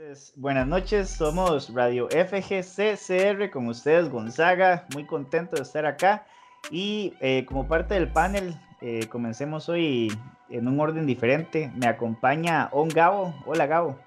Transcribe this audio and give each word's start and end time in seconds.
Entonces, 0.00 0.32
buenas 0.36 0.66
noches, 0.66 1.10
somos 1.10 1.74
Radio 1.74 2.08
FGCCR 2.08 3.50
con 3.50 3.68
ustedes, 3.68 4.08
Gonzaga, 4.08 4.86
muy 4.94 5.04
contento 5.04 5.56
de 5.56 5.62
estar 5.62 5.84
acá 5.84 6.24
y 6.70 7.12
eh, 7.20 7.44
como 7.44 7.68
parte 7.68 7.92
del 7.92 8.10
panel, 8.10 8.58
eh, 8.80 9.06
comencemos 9.08 9.68
hoy 9.68 10.10
en 10.48 10.68
un 10.68 10.80
orden 10.80 11.04
diferente. 11.04 11.70
Me 11.76 11.86
acompaña 11.86 12.70
On 12.72 12.88
Gabo. 12.88 13.34
Hola 13.44 13.66
Gabo. 13.66 13.98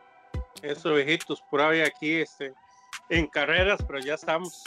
Eso, 0.64 0.96
viejitos, 0.96 1.44
por 1.52 1.62
ahí 1.62 1.82
aquí 1.82 2.22
este, 2.22 2.56
en 3.10 3.28
carreras, 3.28 3.80
pero 3.86 4.00
ya 4.00 4.16
estamos. 4.16 4.64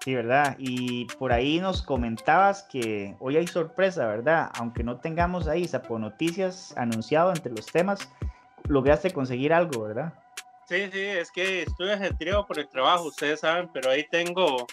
Sí, 0.00 0.14
¿verdad? 0.14 0.56
Y 0.58 1.04
por 1.18 1.34
ahí 1.34 1.60
nos 1.60 1.82
comentabas 1.82 2.62
que 2.62 3.14
hoy 3.20 3.36
hay 3.36 3.46
sorpresa, 3.46 4.06
¿verdad? 4.06 4.50
Aunque 4.54 4.82
no 4.82 4.98
tengamos 4.98 5.46
ahí 5.46 5.68
Sapo 5.68 5.98
Noticias 5.98 6.74
anunciado 6.78 7.34
entre 7.34 7.52
los 7.52 7.66
temas, 7.66 8.08
lograste 8.66 9.12
conseguir 9.12 9.52
algo, 9.52 9.82
¿verdad? 9.82 10.23
Sí, 10.68 10.88
sí, 10.90 11.00
es 11.00 11.30
que 11.30 11.62
estoy 11.62 11.90
ajetreado 11.90 12.46
por 12.46 12.58
el 12.58 12.68
trabajo, 12.68 13.04
ustedes 13.04 13.40
saben, 13.40 13.68
pero 13.72 13.90
ahí 13.90 14.06
tengo, 14.10 14.66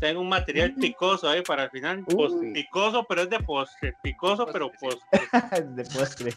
tengo 0.00 0.20
un 0.20 0.28
material 0.28 0.74
picoso 0.74 1.28
ahí 1.28 1.42
para 1.42 1.64
el 1.64 1.70
final. 1.70 2.04
picoso, 2.52 3.04
pero 3.04 3.22
es 3.22 3.30
de 3.30 3.40
postre. 3.40 3.94
Picoso, 4.02 4.46
pero 4.46 4.70
postre. 4.72 5.20
de 5.74 5.84
postre. 5.84 6.34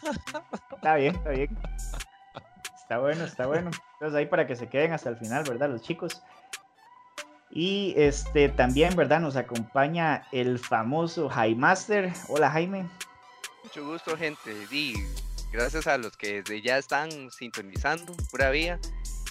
Está 0.72 0.94
bien, 0.94 1.16
está 1.16 1.30
bien. 1.30 1.58
Está 2.74 2.98
bueno, 2.98 3.24
está 3.24 3.46
bueno. 3.46 3.70
Entonces 3.94 4.16
ahí 4.16 4.26
para 4.26 4.46
que 4.46 4.56
se 4.56 4.68
queden 4.68 4.92
hasta 4.92 5.10
el 5.10 5.16
final, 5.16 5.44
¿verdad? 5.44 5.70
Los 5.70 5.82
chicos. 5.82 6.22
Y 7.50 7.94
este 7.96 8.48
también, 8.48 8.94
¿verdad? 8.94 9.20
Nos 9.20 9.36
acompaña 9.36 10.26
el 10.30 10.58
famoso 10.58 11.30
Master. 11.56 12.12
Hola 12.28 12.50
Jaime. 12.50 12.88
Mucho 13.64 13.84
gusto, 13.84 14.16
gente. 14.16 14.56
Y 14.70 14.94
gracias 15.52 15.86
a 15.86 15.98
los 15.98 16.16
que 16.16 16.42
ya 16.64 16.78
están 16.78 17.30
sintonizando, 17.30 18.14
pura 18.30 18.50
vía. 18.50 18.78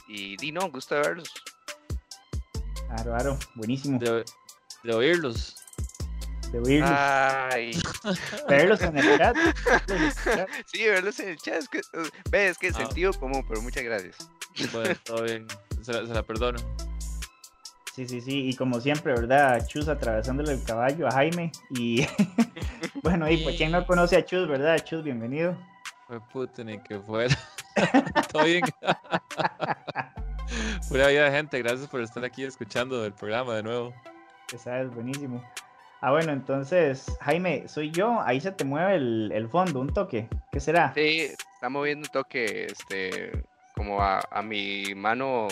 Y 0.10 0.36
di 0.38 0.52
no, 0.52 0.70
gusto 0.72 0.96
de 0.96 1.02
verlos. 1.02 1.32
Claro, 2.88 3.04
claro, 3.04 3.40
buenísimo. 3.54 4.00
De, 4.00 4.26
oírlos. 4.92 5.56
De 6.52 6.60
oírlos. 6.60 6.90
Ay. 6.92 7.72
verlos 8.50 8.82
en 8.82 8.98
el 8.98 9.18
chat. 9.20 9.38
Sí, 10.66 10.88
verlos 10.88 11.20
en 11.20 11.30
el 11.30 11.38
chat. 11.38 11.56
Es 11.58 11.70
que, 11.70 11.82
ve, 12.32 12.50
es 12.50 12.58
que 12.58 12.68
el 12.70 12.76
ah. 12.76 12.78
sentido 12.78 13.14
común, 13.14 13.46
pero 13.48 13.62
muchas 13.62 13.84
gracias. 13.84 14.18
Bueno, 14.74 14.96
todo 15.04 15.24
bien. 15.24 15.48
Se 15.84 15.94
la, 15.94 16.08
se 16.08 16.14
la 16.14 16.24
perdono. 16.24 16.58
Sí, 17.96 18.08
sí, 18.08 18.22
sí, 18.22 18.50
y 18.50 18.56
como 18.56 18.80
siempre, 18.80 19.14
¿verdad? 19.14 19.68
Chus 19.68 19.88
atravesándole 19.90 20.54
el 20.54 20.64
caballo 20.64 21.08
a 21.08 21.12
Jaime. 21.12 21.52
Y 21.70 22.08
bueno, 23.04 23.30
y 23.30 23.38
pues 23.44 23.58
quien 23.58 23.72
no 23.72 23.86
conoce 23.86 24.18
a 24.18 24.26
Chus, 24.26 24.48
¿verdad? 24.48 24.84
Chus, 24.84 25.04
bienvenido. 25.04 25.56
Fue 26.32 26.48
que 26.88 27.00
fuera. 27.00 27.38
Todo 28.32 28.44
bien. 28.44 28.64
Pura 30.90 31.08
vida, 31.08 31.32
gente. 31.32 31.60
Gracias 31.60 31.88
por 31.88 32.02
estar 32.02 32.24
aquí 32.26 32.44
escuchando 32.44 33.06
el 33.06 33.14
programa 33.14 33.56
de 33.56 33.64
nuevo. 33.64 33.94
Esa 34.54 34.82
es 34.82 34.94
buenísimo. 34.94 35.44
Ah, 36.02 36.12
bueno, 36.12 36.32
entonces, 36.32 37.06
Jaime, 37.22 37.68
soy 37.68 37.92
yo. 37.92 38.22
Ahí 38.22 38.40
se 38.40 38.52
te 38.52 38.64
mueve 38.64 38.96
el, 38.96 39.32
el 39.34 39.50
fondo, 39.50 39.82
un 39.82 39.94
toque. 39.94 40.30
¿Qué 40.52 40.60
será? 40.60 40.94
Sí, 40.94 41.32
está 41.54 41.70
moviendo 41.70 42.08
un 42.08 42.12
toque, 42.12 42.66
este, 42.66 43.32
como 43.76 44.02
a, 44.02 44.22
a 44.32 44.42
mi 44.42 44.96
mano, 44.96 45.48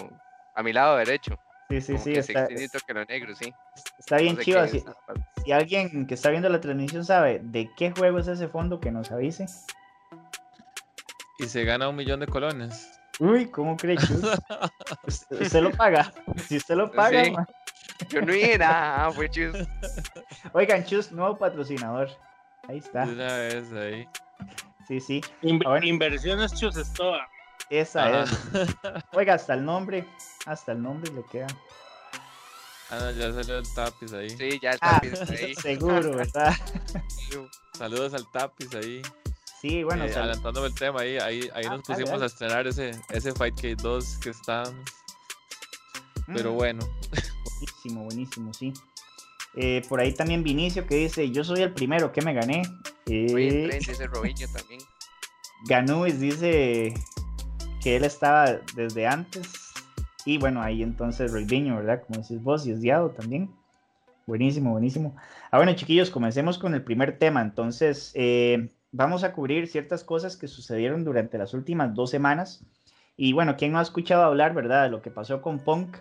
a 0.55 0.63
mi 0.63 0.73
lado 0.73 0.97
derecho. 0.97 1.37
Sí, 1.69 1.81
sí, 1.81 1.97
sí. 1.97 2.13
Está, 2.13 2.47
lo 2.93 3.05
negro, 3.05 3.35
sí. 3.35 3.53
Está 3.99 4.17
bien 4.17 4.37
chido. 4.37 4.65
Si, 4.67 4.83
alguien 5.51 6.07
que 6.07 6.13
está 6.13 6.29
viendo 6.29 6.47
la 6.47 6.61
transmisión 6.61 7.03
sabe 7.03 7.41
de 7.43 7.69
qué 7.75 7.91
juego 7.91 8.19
es 8.19 8.27
ese 8.27 8.47
fondo, 8.47 8.79
que 8.79 8.91
nos 8.91 9.11
avise. 9.11 9.47
Y 11.39 11.45
se 11.45 11.63
gana 11.63 11.89
un 11.89 11.95
millón 11.95 12.19
de 12.19 12.27
colones. 12.27 12.99
Uy, 13.19 13.49
¿cómo 13.49 13.77
crees? 13.77 14.01
usted, 15.03 15.61
lo 15.61 15.71
paga. 15.71 16.13
Si 16.47 16.57
usted 16.57 16.75
lo 16.75 16.91
paga. 16.91 17.47
Yo 18.09 18.21
no 18.21 18.31
dije 18.31 18.57
nada, 18.57 19.11
fue 19.11 19.29
Chus. 19.29 19.55
Oigan, 20.53 20.85
Chus, 20.85 21.11
nuevo 21.11 21.37
patrocinador. 21.37 22.09
Ahí 22.67 22.77
está. 22.77 23.03
Una 23.03 23.37
vez 23.37 23.71
ahí. 23.73 24.07
Sí, 24.87 24.99
sí. 24.99 25.21
Inversiones 25.41 26.53
Chus 26.53 26.77
es 26.77 26.93
toda. 26.93 27.27
Esa 27.69 28.21
es. 28.21 28.31
Oiga, 29.13 29.33
hasta 29.33 29.53
el 29.53 29.65
nombre, 29.65 30.07
hasta 30.45 30.71
el 30.71 30.81
nombre 30.81 31.11
le 31.11 31.23
queda. 31.25 31.47
Ah, 32.89 32.99
no, 33.01 33.11
ya 33.11 33.33
salió 33.33 33.57
el 33.57 33.73
tapiz 33.73 34.13
ahí. 34.13 34.29
Sí, 34.29 34.59
ya 34.61 34.71
el 34.71 34.77
ah, 34.81 35.01
tapiz 35.01 35.29
ahí. 35.29 35.55
Seguro, 35.55 36.15
¿verdad? 36.15 36.53
Saludos 37.73 38.13
al 38.13 38.25
tapiz 38.31 38.73
ahí. 38.75 39.01
Sí, 39.61 39.83
bueno. 39.83 40.05
Eh, 40.05 40.13
adelantándome 40.13 40.67
el 40.67 40.75
tema, 40.75 41.01
ahí, 41.01 41.17
ahí, 41.17 41.49
ahí 41.53 41.65
ah, 41.65 41.77
nos 41.77 41.81
pusimos 41.81 42.21
a 42.21 42.25
estrenar 42.25 42.67
ese, 42.67 42.91
ese 43.09 43.31
Fight 43.33 43.55
K2 43.55 44.19
que 44.19 44.29
está. 44.29 44.63
Pero 46.27 46.53
bueno. 46.53 46.85
Buenísimo, 47.59 48.03
buenísimo, 48.03 48.53
sí. 48.53 48.73
Eh, 49.55 49.81
por 49.89 49.99
ahí 49.99 50.13
también 50.13 50.43
Vinicio 50.43 50.85
que 50.85 50.95
dice: 50.95 51.31
Yo 51.31 51.43
soy 51.43 51.61
el 51.61 51.73
primero 51.73 52.11
que 52.11 52.21
me 52.21 52.33
gané. 52.33 52.63
Eh... 53.07 53.69
ese 53.71 54.05
Robinho 54.07 54.47
también. 54.53 54.81
Ganúis 55.67 56.19
dice: 56.19 56.93
que 57.81 57.95
él 57.95 58.03
estaba 58.03 58.59
desde 58.75 59.07
antes. 59.07 59.73
Y 60.25 60.37
bueno, 60.37 60.61
ahí 60.61 60.83
entonces 60.83 61.33
Viño, 61.47 61.77
¿verdad? 61.77 62.03
Como 62.05 62.21
decís 62.21 62.43
vos, 62.43 62.67
y 62.67 62.71
es 62.71 62.81
Diado 62.81 63.09
también. 63.11 63.49
Buenísimo, 64.27 64.71
buenísimo. 64.71 65.15
Ah, 65.49 65.57
bueno, 65.57 65.73
chiquillos, 65.73 66.09
comencemos 66.09 66.57
con 66.57 66.75
el 66.75 66.83
primer 66.83 67.17
tema. 67.17 67.41
Entonces, 67.41 68.11
eh, 68.13 68.69
vamos 68.91 69.23
a 69.23 69.33
cubrir 69.33 69.67
ciertas 69.67 70.03
cosas 70.03 70.37
que 70.37 70.47
sucedieron 70.47 71.03
durante 71.03 71.37
las 71.37 71.53
últimas 71.53 71.93
dos 71.93 72.09
semanas. 72.09 72.65
Y 73.15 73.33
bueno, 73.33 73.55
¿quién 73.57 73.71
no 73.71 73.79
ha 73.79 73.83
escuchado 73.83 74.23
hablar, 74.23 74.53
verdad, 74.53 74.83
de 74.83 74.89
lo 74.89 75.01
que 75.01 75.11
pasó 75.11 75.41
con 75.41 75.59
Punk? 75.59 75.97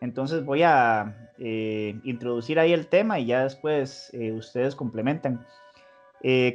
Entonces 0.00 0.44
voy 0.44 0.62
a 0.62 1.30
eh, 1.38 1.98
introducir 2.04 2.58
ahí 2.58 2.72
el 2.72 2.86
tema 2.86 3.18
y 3.18 3.26
ya 3.26 3.42
después 3.44 4.10
eh, 4.12 4.32
ustedes 4.32 4.74
complementan. 4.74 5.46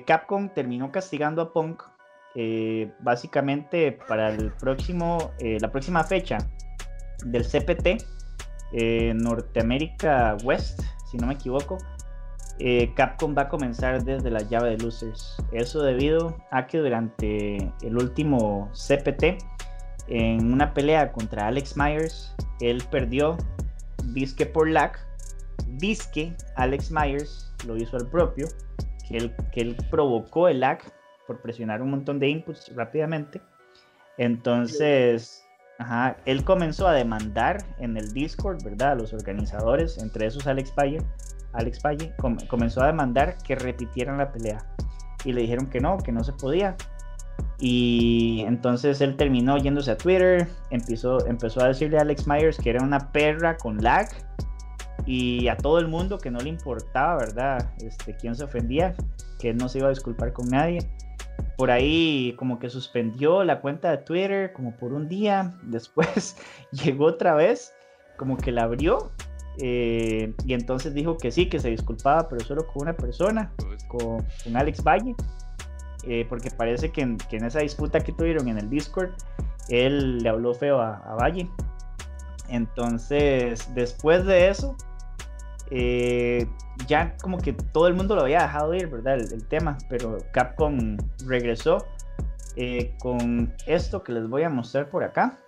Capcom 0.07 0.50
terminó 0.50 0.91
castigando 0.91 1.44
a 1.44 1.53
Punk 1.53 1.84
eh, 2.35 2.91
básicamente 3.00 3.91
para 4.07 4.29
el 4.29 4.51
próximo, 4.53 5.31
eh, 5.39 5.57
la 5.59 5.72
próxima 5.72 6.03
fecha 6.03 6.38
del 7.25 7.44
CPT, 7.44 8.06
eh, 8.73 9.13
Norteamérica 9.16 10.38
West, 10.44 10.81
si 11.09 11.18
no 11.18 11.25
me 11.25 11.34
equivoco, 11.34 11.79
Capcom 12.96 13.36
va 13.38 13.44
a 13.44 13.50
comenzar 13.50 14.03
desde 14.03 14.30
la 14.30 14.42
llave 14.42 14.72
de 14.72 14.78
losers. 14.78 15.38
Eso 15.52 15.81
debido 15.81 16.36
a 16.52 16.68
que 16.68 16.80
durante 16.80 17.58
el 17.81 17.97
último 17.97 18.70
CPT, 18.74 19.38
en 20.08 20.52
una 20.52 20.74
pelea 20.74 21.12
contra 21.12 21.48
Alex 21.48 21.78
Myers, 21.78 22.36
él 22.59 22.84
perdió 22.92 23.38
disque 24.06 24.46
por 24.46 24.69
lag. 24.69 24.94
Disque 25.78 26.36
Alex 26.56 26.92
Myers 26.92 27.53
lo 27.66 27.78
hizo 27.78 27.96
al 27.96 28.08
propio, 28.08 28.48
que 29.08 29.18
él, 29.18 29.36
que 29.53 29.62
él 29.62 29.78
provocó 29.90 30.48
el 30.48 30.62
lag 30.62 30.80
por 31.28 31.42
presionar 31.42 31.81
un 31.81 31.92
montón 31.92 32.19
de 32.19 32.28
inputs 32.28 32.75
rápidamente. 32.75 33.40
Entonces, 34.18 35.46
ajá, 35.78 36.18
él 36.25 36.44
comenzó 36.44 36.88
a 36.88 36.94
demandar 36.94 37.64
en 37.78 37.96
el 37.96 38.12
Discord, 38.12 38.64
¿verdad? 38.64 38.94
A 38.94 38.96
los 38.96 39.14
organizadores, 39.14 39.98
entre 40.00 40.25
esos 40.25 40.48
Alex 40.48 40.72
Paye, 40.72 41.00
Alex 41.54 41.80
Paye 41.80 42.14
comenzó 42.48 42.82
a 42.84 42.88
demandar 42.88 43.38
que 43.44 43.56
repitieran 43.56 44.18
la 44.18 44.32
pelea. 44.32 44.60
Y 45.26 45.34
le 45.34 45.42
dijeron 45.42 45.68
que 45.68 45.80
no, 45.80 45.98
que 45.98 46.12
no 46.12 46.24
se 46.24 46.34
podía. 46.34 46.76
Y 47.60 48.44
entonces 48.48 49.02
él 49.02 49.18
terminó 49.18 49.58
yéndose 49.58 49.92
a 49.92 49.98
Twitter, 49.98 50.48
empezó, 50.70 51.26
empezó 51.26 51.62
a 51.62 51.68
decirle 51.68 51.98
a 51.98 52.02
Alex 52.02 52.26
Myers 52.26 52.58
que 52.58 52.70
era 52.70 52.84
una 52.84 53.12
perra 53.12 53.58
con 53.58 53.78
lag 53.82 54.08
y 55.06 55.48
a 55.48 55.58
todo 55.58 55.80
el 55.80 55.88
mundo 55.88 56.18
que 56.18 56.32
no 56.32 56.40
le 56.40 56.50
importaba, 56.50 57.18
¿verdad? 57.18 57.72
Este, 57.80 58.16
quién 58.16 58.36
se 58.36 58.46
ofendía, 58.46 58.94
que 59.40 59.50
él 59.50 59.58
no 59.58 59.68
se 59.68 59.80
iba 59.80 59.88
a 59.88 59.92
disculpar 59.92 60.31
con 60.31 60.48
nadie 60.50 60.88
por 61.60 61.72
ahí 61.72 62.36
como 62.38 62.58
que 62.58 62.70
suspendió 62.70 63.44
la 63.44 63.60
cuenta 63.60 63.92
de 63.92 63.98
Twitter 63.98 64.54
como 64.54 64.78
por 64.78 64.94
un 64.94 65.10
día, 65.10 65.54
después 65.64 66.38
llegó 66.72 67.07
otra 67.07 67.34
vez, 67.34 67.74
como 68.16 68.38
que 68.38 68.54
la 68.54 68.63
abrió 68.63 69.12
eh, 69.61 70.33
y 70.45 70.53
entonces 70.53 70.94
dijo 70.94 71.17
que 71.17 71.31
sí, 71.31 71.50
que 71.50 71.59
se 71.59 71.69
disculpaba, 71.69 72.29
pero 72.29 72.44
solo 72.45 72.65
con 72.65 72.83
una 72.83 72.95
persona, 72.95 73.51
con, 73.88 74.25
Alex 74.56 74.81
Valle, 74.83 75.15
eh, 76.03 76.25
porque 76.29 76.50
parece 76.50 76.91
que 76.91 77.01
en, 77.01 77.17
esa 77.31 77.59
disputa 77.59 78.00
que 78.00 78.13
tuvieron 78.13 78.47
en 78.47 78.57
el 78.57 78.69
Discord, 78.69 79.11
él 79.67 80.19
le 80.19 80.29
habló 80.29 80.53
feo 80.53 80.79
a, 80.79 80.97
a 80.97 81.15
Valle. 81.15 81.50
Entonces, 82.47 83.69
después 83.75 84.25
de 84.25 84.50
eso, 84.50 84.77
eh, 85.71 86.47
ya 86.88 87.15
como 87.21 87.38
que 87.38 87.51
todo 87.51 87.88
el 87.88 87.94
mundo 87.94 88.15
lo 88.15 88.21
había 88.21 88.41
dejado 88.41 88.73
ir, 88.73 88.88
¿verdad? 88.88 89.19
El, 89.19 89.45
tema, 89.47 89.77
pero 89.89 90.17
Capcom 90.31 90.97
regresó 91.27 91.85
con 93.00 93.53
esto 93.67 94.03
que 94.03 94.11
les 94.11 94.27
voy 94.27 94.44
a 94.44 94.50
mostrar 94.50 94.89
por 94.89 95.03
acá, 95.03 95.39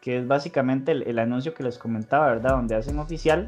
que 0.00 0.18
es 0.18 0.26
básicamente 0.26 0.92
el, 0.92 1.18
anuncio 1.18 1.54
que 1.54 1.62
les 1.62 1.78
comentaba, 1.78 2.26
¿verdad? 2.28 2.50
Donde 2.52 2.74
hacen 2.76 2.98
oficial 2.98 3.46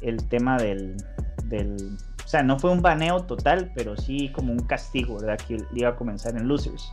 el 0.00 0.28
tema 0.28 0.56
del, 0.58 0.96
del, 1.44 1.96
o 2.24 2.28
sea, 2.28 2.42
no 2.42 2.58
fue 2.58 2.70
un 2.70 2.82
baneo 2.82 3.24
total, 3.24 3.72
pero 3.74 3.96
sí 3.96 4.30
como 4.32 4.52
un 4.52 4.60
castigo, 4.60 5.18
¿verdad? 5.18 5.38
Que 5.46 5.58
iba 5.74 5.90
a 5.90 5.96
comenzar 5.96 6.36
en 6.36 6.46
Losers. 6.46 6.92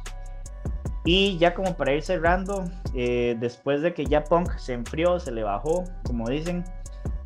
Y 1.05 1.37
ya 1.37 1.53
como 1.53 1.77
para 1.77 1.93
ir 1.93 2.01
cerrando, 2.01 2.65
eh, 2.95 3.37
después 3.39 3.81
de 3.81 3.93
que 3.93 4.05
ya 4.05 4.23
Punk 4.23 4.57
se 4.57 4.73
enfrió, 4.73 5.19
se 5.19 5.31
le 5.31 5.43
bajó, 5.43 5.83
como 6.03 6.27
dicen, 6.29 6.63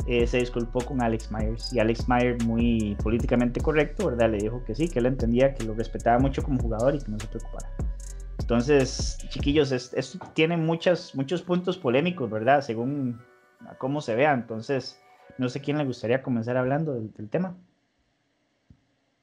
eh, 0.05 0.27
se 0.27 0.39
disculpó 0.39 0.81
con 0.81 1.01
Alex 1.01 1.31
Myers. 1.31 1.71
Y 1.71 1.79
Alex 1.79 2.09
Myers, 2.09 2.43
muy 2.45 2.97
políticamente 3.03 3.61
correcto, 3.61 4.07
¿verdad? 4.07 4.31
Le 4.31 4.37
dijo 4.37 4.63
que 4.65 4.75
sí, 4.75 4.89
que 4.89 4.99
él 4.99 5.05
entendía 5.05 5.53
que 5.53 5.63
lo 5.63 5.73
respetaba 5.75 6.19
mucho 6.19 6.43
como 6.43 6.59
jugador 6.59 6.95
y 6.95 6.99
que 6.99 7.09
no 7.09 7.19
se 7.19 7.27
preocupara. 7.27 7.69
Entonces, 8.49 9.19
chiquillos, 9.29 9.71
esto 9.71 10.17
tiene 10.33 10.57
muchas, 10.57 11.13
muchos 11.13 11.43
puntos 11.43 11.77
polémicos, 11.77 12.31
¿verdad? 12.31 12.61
Según 12.61 13.21
cómo 13.77 14.01
se 14.01 14.15
vea. 14.15 14.33
Entonces, 14.33 14.99
no 15.37 15.49
sé 15.49 15.61
quién 15.61 15.77
le 15.77 15.85
gustaría 15.85 16.23
comenzar 16.23 16.57
hablando 16.57 16.95
del 16.95 17.29
tema. 17.29 17.55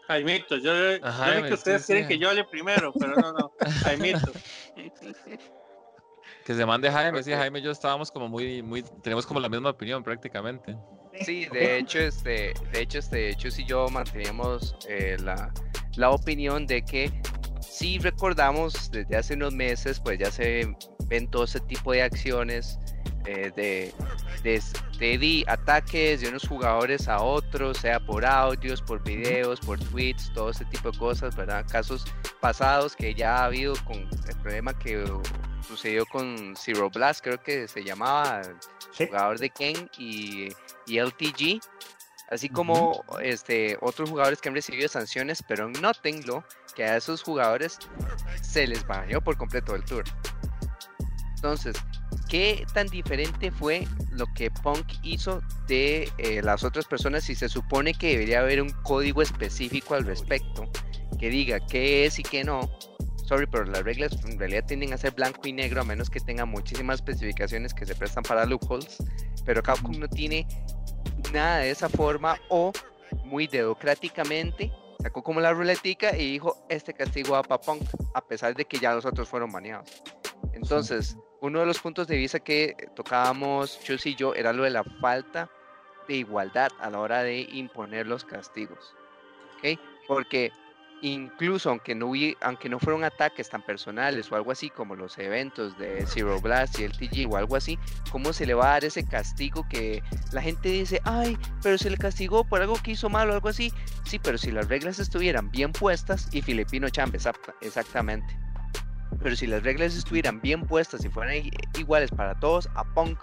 Jaimito, 0.06 0.58
yo, 0.58 0.72
yo 0.72 1.44
que 1.44 1.54
ustedes 1.54 1.86
quieren 1.86 2.06
que 2.06 2.18
yo 2.18 2.30
hable 2.30 2.44
primero, 2.44 2.92
pero 2.92 3.16
no, 3.16 3.32
no, 3.32 3.52
Jaimito. 3.82 4.30
Que 6.44 6.54
se 6.54 6.64
mande 6.64 6.88
Jaime, 6.92 7.20
sí, 7.24 7.32
Jaime 7.32 7.58
y 7.58 7.62
yo 7.62 7.72
estábamos 7.72 8.12
como 8.12 8.28
muy, 8.28 8.62
muy, 8.62 8.84
tenemos 9.02 9.26
como 9.26 9.40
la 9.40 9.48
misma 9.48 9.70
opinión 9.70 10.04
prácticamente. 10.04 10.76
Sí, 11.22 11.46
de 11.46 11.78
hecho, 11.78 11.98
este, 11.98 12.54
de 12.72 12.80
hecho, 12.80 13.00
este, 13.00 13.34
Chus 13.34 13.58
y 13.58 13.64
yo 13.64 13.88
manteníamos 13.88 14.76
eh, 14.88 15.16
la, 15.18 15.52
la 15.96 16.10
opinión 16.10 16.68
de 16.68 16.84
que 16.84 17.10
si 17.68 17.98
recordamos 17.98 18.90
desde 18.90 19.16
hace 19.16 19.34
unos 19.34 19.54
meses, 19.54 20.00
pues 20.00 20.18
ya 20.18 20.30
se 20.30 20.74
ven 21.08 21.28
todo 21.30 21.44
ese 21.44 21.60
tipo 21.60 21.92
de 21.92 22.02
acciones 22.02 22.78
eh, 23.26 23.50
de, 23.56 23.92
de, 24.98 25.44
ataques 25.48 26.20
de 26.20 26.28
unos 26.28 26.46
jugadores 26.46 27.08
a 27.08 27.20
otros, 27.20 27.78
sea 27.78 27.98
por 27.98 28.24
audios, 28.24 28.80
por 28.80 29.02
videos, 29.02 29.58
por 29.60 29.80
tweets, 29.80 30.32
todo 30.32 30.50
ese 30.50 30.64
tipo 30.66 30.92
de 30.92 30.98
cosas, 30.98 31.34
¿verdad? 31.34 31.66
Casos 31.68 32.04
pasados 32.40 32.94
que 32.94 33.14
ya 33.14 33.38
ha 33.38 33.44
habido 33.46 33.74
con 33.84 33.96
el 33.98 34.36
problema 34.42 34.78
que 34.78 35.04
sucedió 35.66 36.06
con 36.06 36.54
Zero 36.56 36.88
Blast, 36.88 37.22
creo 37.24 37.42
que 37.42 37.66
se 37.66 37.82
llamaba, 37.82 38.42
el 38.98 39.08
jugador 39.08 39.40
de 39.40 39.50
Ken 39.50 39.90
y, 39.98 40.48
y 40.86 41.00
LTG, 41.00 41.60
así 42.30 42.48
como 42.48 43.04
este, 43.20 43.76
otros 43.80 44.08
jugadores 44.08 44.40
que 44.40 44.48
han 44.48 44.54
recibido 44.54 44.88
sanciones, 44.88 45.42
pero 45.42 45.68
notenlo 45.68 46.44
que 46.76 46.84
a 46.84 46.96
esos 46.96 47.22
jugadores 47.22 47.78
se 48.42 48.66
les 48.66 48.86
bañó 48.86 49.20
por 49.20 49.36
completo 49.36 49.74
el 49.74 49.82
tour. 49.84 50.04
Entonces, 51.34 51.76
¿qué 52.28 52.64
tan 52.72 52.86
diferente 52.86 53.50
fue 53.50 53.86
lo 54.12 54.26
que 54.34 54.50
Punk 54.50 54.86
hizo 55.02 55.42
de 55.66 56.10
eh, 56.18 56.42
las 56.42 56.62
otras 56.62 56.84
personas 56.84 57.24
si 57.24 57.34
se 57.34 57.48
supone 57.48 57.94
que 57.94 58.10
debería 58.10 58.40
haber 58.40 58.62
un 58.62 58.70
código 58.82 59.22
específico 59.22 59.94
al 59.94 60.04
respecto 60.04 60.70
que 61.18 61.30
diga 61.30 61.58
qué 61.66 62.04
es 62.04 62.18
y 62.18 62.22
qué 62.22 62.44
no? 62.44 62.60
Sorry, 63.24 63.46
pero 63.46 63.64
las 63.64 63.82
reglas 63.82 64.12
en 64.24 64.38
realidad 64.38 64.64
tienden 64.66 64.92
a 64.92 64.98
ser 64.98 65.12
blanco 65.12 65.40
y 65.48 65.52
negro 65.52 65.80
a 65.80 65.84
menos 65.84 66.08
que 66.10 66.20
tenga 66.20 66.44
muchísimas 66.44 66.96
especificaciones 66.96 67.74
que 67.74 67.84
se 67.84 67.94
prestan 67.94 68.22
para 68.22 68.44
loopholes, 68.44 68.98
pero 69.44 69.62
Capcom 69.62 69.98
no 69.98 70.08
tiene 70.08 70.46
nada 71.32 71.58
de 71.58 71.70
esa 71.70 71.88
forma 71.88 72.38
o 72.48 72.72
muy 73.24 73.46
democráticamente 73.46 74.70
sacó 75.00 75.22
como 75.22 75.40
la 75.40 75.52
ruletica 75.52 76.16
y 76.16 76.32
dijo 76.32 76.56
este 76.68 76.94
castigo 76.94 77.32
va 77.32 77.42
para 77.42 77.60
Punk 77.60 77.82
a 78.14 78.20
pesar 78.20 78.54
de 78.54 78.64
que 78.64 78.78
ya 78.78 78.94
los 78.94 79.04
otros 79.04 79.28
fueron 79.28 79.50
baneados. 79.52 80.02
Entonces, 80.52 81.16
uno 81.40 81.60
de 81.60 81.66
los 81.66 81.78
puntos 81.78 82.06
de 82.06 82.16
vista 82.16 82.40
que 82.40 82.74
tocábamos 82.94 83.78
Chus 83.80 84.06
y 84.06 84.14
yo 84.14 84.34
era 84.34 84.52
lo 84.52 84.64
de 84.64 84.70
la 84.70 84.84
falta 84.84 85.50
de 86.08 86.14
igualdad 86.14 86.68
a 86.80 86.90
la 86.90 86.98
hora 86.98 87.22
de 87.22 87.40
imponer 87.40 88.06
los 88.06 88.24
castigos. 88.24 88.94
¿Ok? 89.58 89.78
Porque 90.06 90.52
incluso 91.02 91.70
aunque 91.70 91.94
no, 91.94 92.12
aunque 92.40 92.68
no 92.68 92.78
fueron 92.78 93.04
ataques 93.04 93.48
tan 93.48 93.62
personales 93.62 94.30
o 94.30 94.36
algo 94.36 94.50
así 94.50 94.70
como 94.70 94.94
los 94.96 95.18
eventos 95.18 95.76
de 95.78 96.06
Zero 96.06 96.40
Blast 96.40 96.78
y 96.78 96.84
el 96.84 96.92
TG 96.92 97.30
o 97.30 97.36
algo 97.36 97.56
así, 97.56 97.78
¿cómo 98.10 98.32
se 98.32 98.46
le 98.46 98.54
va 98.54 98.66
a 98.66 98.72
dar 98.72 98.84
ese 98.84 99.04
castigo 99.04 99.66
que 99.68 100.02
la 100.32 100.42
gente 100.42 100.68
dice, 100.68 101.00
ay, 101.04 101.38
pero 101.62 101.78
se 101.78 101.90
le 101.90 101.96
castigó 101.96 102.44
por 102.44 102.62
algo 102.62 102.74
que 102.82 102.92
hizo 102.92 103.08
mal 103.08 103.30
o 103.30 103.34
algo 103.34 103.48
así? 103.48 103.72
Sí, 104.04 104.18
pero 104.18 104.38
si 104.38 104.50
las 104.50 104.68
reglas 104.68 104.98
estuvieran 104.98 105.50
bien 105.50 105.72
puestas 105.72 106.28
y 106.32 106.42
Filipino 106.42 106.88
Champ, 106.88 107.14
exactamente. 107.60 108.38
Pero 109.22 109.36
si 109.36 109.46
las 109.46 109.62
reglas 109.62 109.94
estuvieran 109.94 110.40
bien 110.40 110.62
puestas 110.62 111.04
y 111.04 111.08
fueran 111.08 111.36
iguales 111.78 112.10
para 112.10 112.38
todos, 112.38 112.68
a 112.74 112.84
Punk 112.84 113.18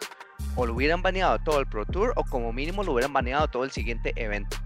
o 0.56 0.66
lo 0.66 0.74
hubieran 0.74 1.02
baneado 1.02 1.40
todo 1.40 1.60
el 1.60 1.68
Pro 1.68 1.86
Tour 1.86 2.14
o 2.16 2.24
como 2.24 2.52
mínimo 2.54 2.84
lo 2.84 2.94
hubieran 2.94 3.14
baneado 3.14 3.48
todo 3.48 3.64
el 3.64 3.72
siguiente 3.72 4.14
evento. 4.16 4.58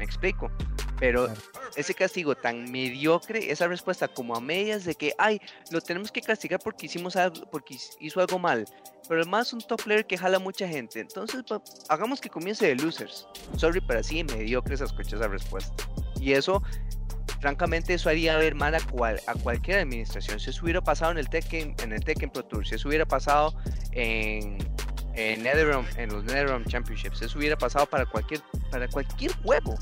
¿Me 0.00 0.06
explico? 0.06 0.50
Pero 0.98 1.28
ese 1.76 1.92
castigo 1.92 2.34
tan 2.34 2.72
mediocre, 2.72 3.52
esa 3.52 3.68
respuesta 3.68 4.08
como 4.08 4.34
a 4.34 4.40
medias 4.40 4.86
de 4.86 4.94
que, 4.94 5.12
ay, 5.18 5.38
lo 5.70 5.82
tenemos 5.82 6.10
que 6.10 6.22
castigar 6.22 6.58
porque 6.58 6.86
hicimos 6.86 7.16
algo, 7.16 7.44
porque 7.50 7.76
hizo 8.00 8.18
algo 8.18 8.38
mal. 8.38 8.64
Pero 9.06 9.20
además 9.20 9.48
es 9.48 9.52
un 9.52 9.60
top 9.60 9.82
player 9.82 10.06
que 10.06 10.16
jala 10.16 10.38
mucha 10.38 10.66
gente. 10.66 11.00
Entonces, 11.00 11.42
hagamos 11.90 12.18
que 12.18 12.30
comience 12.30 12.66
de 12.66 12.76
losers. 12.76 13.28
Sorry, 13.58 13.82
pero 13.82 14.00
así 14.00 14.24
mediocre 14.24 14.74
esa 14.74 14.86
escucha 14.86 15.16
esa 15.16 15.28
respuesta. 15.28 15.70
Y 16.18 16.32
eso 16.32 16.62
francamente 17.42 17.92
eso 17.92 18.08
haría 18.08 18.38
ver 18.38 18.54
mal 18.54 18.74
a, 18.74 18.80
cual, 18.80 19.20
a 19.26 19.34
cualquier 19.34 19.80
administración. 19.80 20.40
Si 20.40 20.48
eso 20.48 20.62
hubiera 20.62 20.80
pasado 20.80 21.12
en 21.12 21.18
el 21.18 21.28
Tekken, 21.28 21.74
en 21.82 21.92
el 21.92 22.02
Tekken 22.02 22.30
Pro 22.30 22.42
Tour, 22.46 22.66
si 22.66 22.76
eso 22.76 22.88
hubiera 22.88 23.04
pasado 23.04 23.54
en, 23.92 24.56
en, 25.14 25.42
NetherRealm, 25.42 25.86
en 25.96 26.10
los 26.10 26.24
NetherRealm 26.24 26.64
Championships, 26.66 27.22
eso 27.22 27.38
hubiera 27.38 27.56
pasado 27.56 27.86
para 27.86 28.06
cualquier, 28.06 28.40
para 28.70 28.88
cualquier 28.88 29.32
juego. 29.42 29.76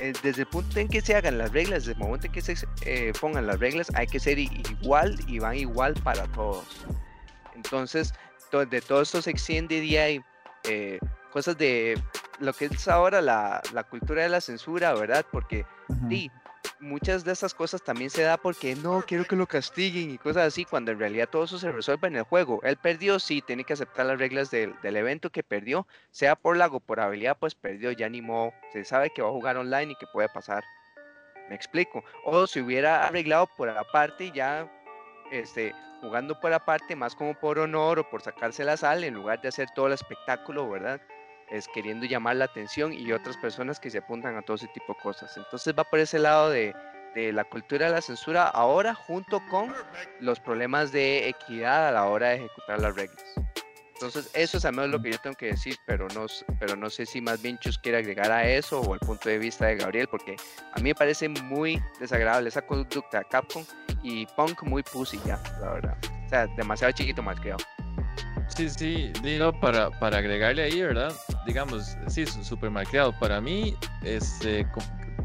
Eh, 0.00 0.12
desde 0.22 0.42
el 0.42 0.48
punto 0.48 0.78
en 0.78 0.88
que 0.88 1.00
se 1.00 1.14
hagan 1.14 1.38
las 1.38 1.52
reglas, 1.52 1.84
desde 1.84 1.92
el 1.92 1.98
momento 1.98 2.26
en 2.26 2.32
que 2.32 2.42
se 2.42 2.54
eh, 2.82 3.12
pongan 3.18 3.46
las 3.46 3.58
reglas, 3.58 3.88
hay 3.94 4.06
que 4.06 4.20
ser 4.20 4.38
igual 4.38 5.18
y 5.26 5.38
van 5.38 5.56
igual 5.56 5.94
para 5.94 6.24
todos. 6.28 6.64
Entonces, 7.54 8.12
de 8.52 8.80
todo 8.80 9.02
esto 9.02 9.20
se 9.20 9.30
extiende 9.30 9.84
y 9.84 9.96
eh, 10.64 10.98
cosas 11.30 11.56
de 11.58 12.00
lo 12.38 12.52
que 12.52 12.66
es 12.66 12.88
ahora 12.88 13.20
la, 13.20 13.60
la, 13.72 13.84
cultura 13.84 14.22
de 14.22 14.28
la 14.28 14.40
censura, 14.40 14.94
¿verdad? 14.94 15.24
Porque 15.30 15.64
sí, 16.08 16.30
muchas 16.80 17.24
de 17.24 17.32
esas 17.32 17.54
cosas 17.54 17.82
también 17.82 18.10
se 18.10 18.22
da 18.22 18.36
porque 18.36 18.74
no 18.76 19.02
quiero 19.06 19.24
que 19.24 19.36
lo 19.36 19.46
castiguen 19.46 20.10
y 20.10 20.18
cosas 20.18 20.48
así, 20.48 20.64
cuando 20.64 20.92
en 20.92 20.98
realidad 20.98 21.28
todo 21.30 21.44
eso 21.44 21.58
se 21.58 21.72
resuelve 21.72 22.08
en 22.08 22.16
el 22.16 22.22
juego. 22.22 22.60
Él 22.62 22.76
perdió, 22.76 23.18
sí, 23.18 23.42
tiene 23.42 23.64
que 23.64 23.72
aceptar 23.72 24.06
las 24.06 24.18
reglas 24.18 24.50
del, 24.50 24.74
del 24.82 24.96
evento 24.96 25.30
que 25.30 25.42
perdió, 25.42 25.86
sea 26.10 26.36
por 26.36 26.56
la 26.56 26.66
o 26.66 26.80
por 26.80 27.00
habilidad, 27.00 27.36
pues 27.38 27.54
perdió, 27.54 27.92
ya 27.92 28.08
ni 28.08 28.22
modo. 28.22 28.52
Se 28.72 28.84
sabe 28.84 29.10
que 29.10 29.22
va 29.22 29.28
a 29.28 29.32
jugar 29.32 29.56
online 29.56 29.92
y 29.92 29.96
que 29.96 30.06
puede 30.12 30.28
pasar. 30.28 30.64
Me 31.48 31.54
explico. 31.54 32.04
O 32.24 32.46
si 32.46 32.60
hubiera 32.60 33.06
arreglado 33.06 33.48
por 33.56 33.68
aparte, 33.68 34.32
ya 34.32 34.70
este, 35.30 35.74
jugando 36.00 36.38
por 36.40 36.52
aparte, 36.52 36.96
más 36.96 37.14
como 37.14 37.34
por 37.34 37.58
honor 37.58 37.98
o 37.98 38.10
por 38.10 38.22
sacarse 38.22 38.64
la 38.64 38.76
sal, 38.76 39.04
en 39.04 39.14
lugar 39.14 39.40
de 39.40 39.48
hacer 39.48 39.68
todo 39.74 39.86
el 39.86 39.92
espectáculo, 39.92 40.68
¿verdad? 40.68 41.00
Es 41.50 41.68
queriendo 41.68 42.06
llamar 42.06 42.36
la 42.36 42.46
atención 42.46 42.92
y 42.92 43.12
otras 43.12 43.36
personas 43.36 43.80
que 43.80 43.90
se 43.90 43.98
apuntan 43.98 44.36
a 44.36 44.42
todo 44.42 44.56
ese 44.56 44.68
tipo 44.68 44.94
de 44.94 45.00
cosas. 45.00 45.36
Entonces 45.36 45.74
va 45.76 45.84
por 45.84 45.98
ese 45.98 46.18
lado 46.18 46.50
de, 46.50 46.74
de 47.14 47.32
la 47.32 47.44
cultura 47.44 47.86
de 47.86 47.92
la 47.92 48.00
censura 48.00 48.44
ahora 48.48 48.94
junto 48.94 49.40
con 49.48 49.72
los 50.20 50.40
problemas 50.40 50.92
de 50.92 51.28
equidad 51.28 51.88
a 51.88 51.92
la 51.92 52.06
hora 52.06 52.28
de 52.28 52.36
ejecutar 52.36 52.80
las 52.80 52.94
reglas. 52.94 53.24
Entonces, 53.96 54.30
eso 54.34 54.58
es 54.58 54.64
al 54.66 54.74
menos 54.74 54.90
lo 54.90 55.00
que 55.00 55.10
yo 55.10 55.18
tengo 55.18 55.36
que 55.36 55.46
decir, 55.46 55.78
pero 55.86 56.06
no, 56.14 56.26
pero 56.60 56.76
no 56.76 56.90
sé 56.90 57.06
si 57.06 57.22
más 57.22 57.40
bien 57.40 57.58
Chus 57.58 57.78
quiere 57.78 57.96
agregar 57.96 58.30
a 58.30 58.46
eso 58.46 58.82
o 58.82 58.92
el 58.92 59.00
punto 59.00 59.30
de 59.30 59.38
vista 59.38 59.64
de 59.66 59.76
Gabriel, 59.76 60.06
porque 60.06 60.36
a 60.72 60.76
mí 60.76 60.90
me 60.90 60.94
parece 60.94 61.30
muy 61.30 61.82
desagradable 61.98 62.50
esa 62.50 62.60
conducta 62.60 63.24
Capcom 63.24 63.64
y 64.02 64.26
Punk 64.36 64.64
muy 64.64 64.82
pussy 64.82 65.18
ya, 65.24 65.40
la 65.62 65.72
verdad. 65.72 65.96
O 66.26 66.28
sea, 66.28 66.46
demasiado 66.48 66.92
chiquito 66.92 67.22
mal 67.22 67.40
creado. 67.40 67.64
Sí, 68.56 68.70
sí, 68.70 69.12
digo, 69.22 69.52
para, 69.60 69.90
para 69.90 70.16
agregarle 70.16 70.62
ahí, 70.62 70.80
¿verdad? 70.80 71.12
Digamos, 71.44 71.94
sí, 72.06 72.24
súper 72.24 72.70
marcado. 72.70 73.12
Para 73.18 73.38
mí, 73.38 73.76
este, 74.02 74.66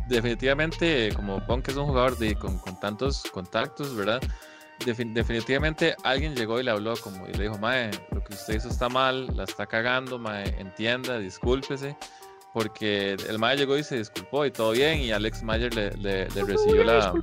definitivamente, 0.09 1.13
como 1.15 1.39
Punk 1.47 1.69
es 1.69 1.77
un 1.77 1.85
jugador 1.85 2.17
de, 2.17 2.35
con, 2.35 2.57
con 2.59 2.77
tantos 2.81 3.23
contactos, 3.31 3.95
¿verdad? 3.95 4.21
definitivamente 4.83 5.95
alguien 6.03 6.35
llegó 6.35 6.59
y 6.59 6.63
le 6.63 6.71
habló 6.71 6.95
como 6.97 7.27
y 7.27 7.33
le 7.33 7.43
dijo, 7.43 7.57
Mae, 7.59 7.91
lo 8.11 8.23
que 8.23 8.33
usted 8.33 8.55
hizo 8.55 8.67
está 8.67 8.89
mal, 8.89 9.27
la 9.37 9.43
está 9.43 9.65
cagando, 9.67 10.17
Mae, 10.17 10.59
entienda, 10.59 11.19
discúlpese. 11.19 11.95
Porque 12.53 13.13
el 13.29 13.39
Mae 13.39 13.55
llegó 13.55 13.77
y 13.77 13.83
se 13.83 13.99
disculpó 13.99 14.45
y 14.45 14.51
todo 14.51 14.71
bien, 14.71 14.99
y 14.99 15.11
Alex 15.11 15.41
Mayer 15.41 15.73
le, 15.73 15.91
le, 15.91 16.27
le 16.29 16.43
recibió 16.43 16.83
la, 16.83 17.13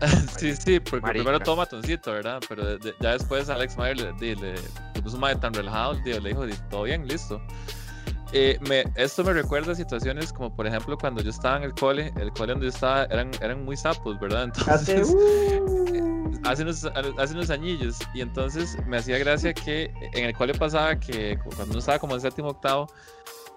sí, 0.38 0.54
sí, 0.56 0.80
porque 0.80 1.08
primero 1.08 1.40
todo 1.40 1.56
matoncito, 1.56 2.12
¿verdad? 2.12 2.40
Pero 2.48 2.78
ya 2.78 3.12
después 3.12 3.48
Alex 3.48 3.76
Mayer 3.76 4.14
le, 4.20 4.36
le, 4.36 4.54
puso 5.04 5.18
madre 5.18 5.36
tan 5.36 5.54
relajado, 5.54 5.94
le 6.04 6.18
dijo, 6.20 6.44
todo 6.70 6.82
bien, 6.82 7.06
listo. 7.06 7.40
Eh, 8.32 8.58
me, 8.68 8.84
esto 8.96 9.22
me 9.22 9.32
recuerda 9.32 9.72
a 9.72 9.74
situaciones 9.76 10.32
como, 10.32 10.54
por 10.56 10.66
ejemplo, 10.66 10.98
cuando 10.98 11.22
yo 11.22 11.30
estaba 11.30 11.58
en 11.58 11.62
el 11.62 11.74
cole, 11.74 12.12
el 12.20 12.32
cole 12.32 12.52
donde 12.52 12.66
yo 12.66 12.70
estaba 12.70 13.04
eran, 13.04 13.30
eran 13.40 13.64
muy 13.64 13.76
sapos, 13.76 14.18
¿verdad? 14.18 14.44
Entonces, 14.56 15.08
uh. 15.08 16.40
hace, 16.42 16.62
unos, 16.62 16.84
hace 17.16 17.34
unos 17.34 17.50
añillos, 17.50 17.98
y 18.12 18.22
entonces 18.22 18.76
me 18.88 18.96
hacía 18.96 19.18
gracia 19.18 19.54
que 19.54 19.92
en 20.14 20.24
el 20.24 20.34
cole 20.34 20.52
pasaba 20.52 20.98
que 20.98 21.38
cuando 21.44 21.66
uno 21.66 21.78
estaba 21.78 22.00
como 22.00 22.16
en 22.16 22.22
séptimo 22.22 22.48
octavo, 22.48 22.88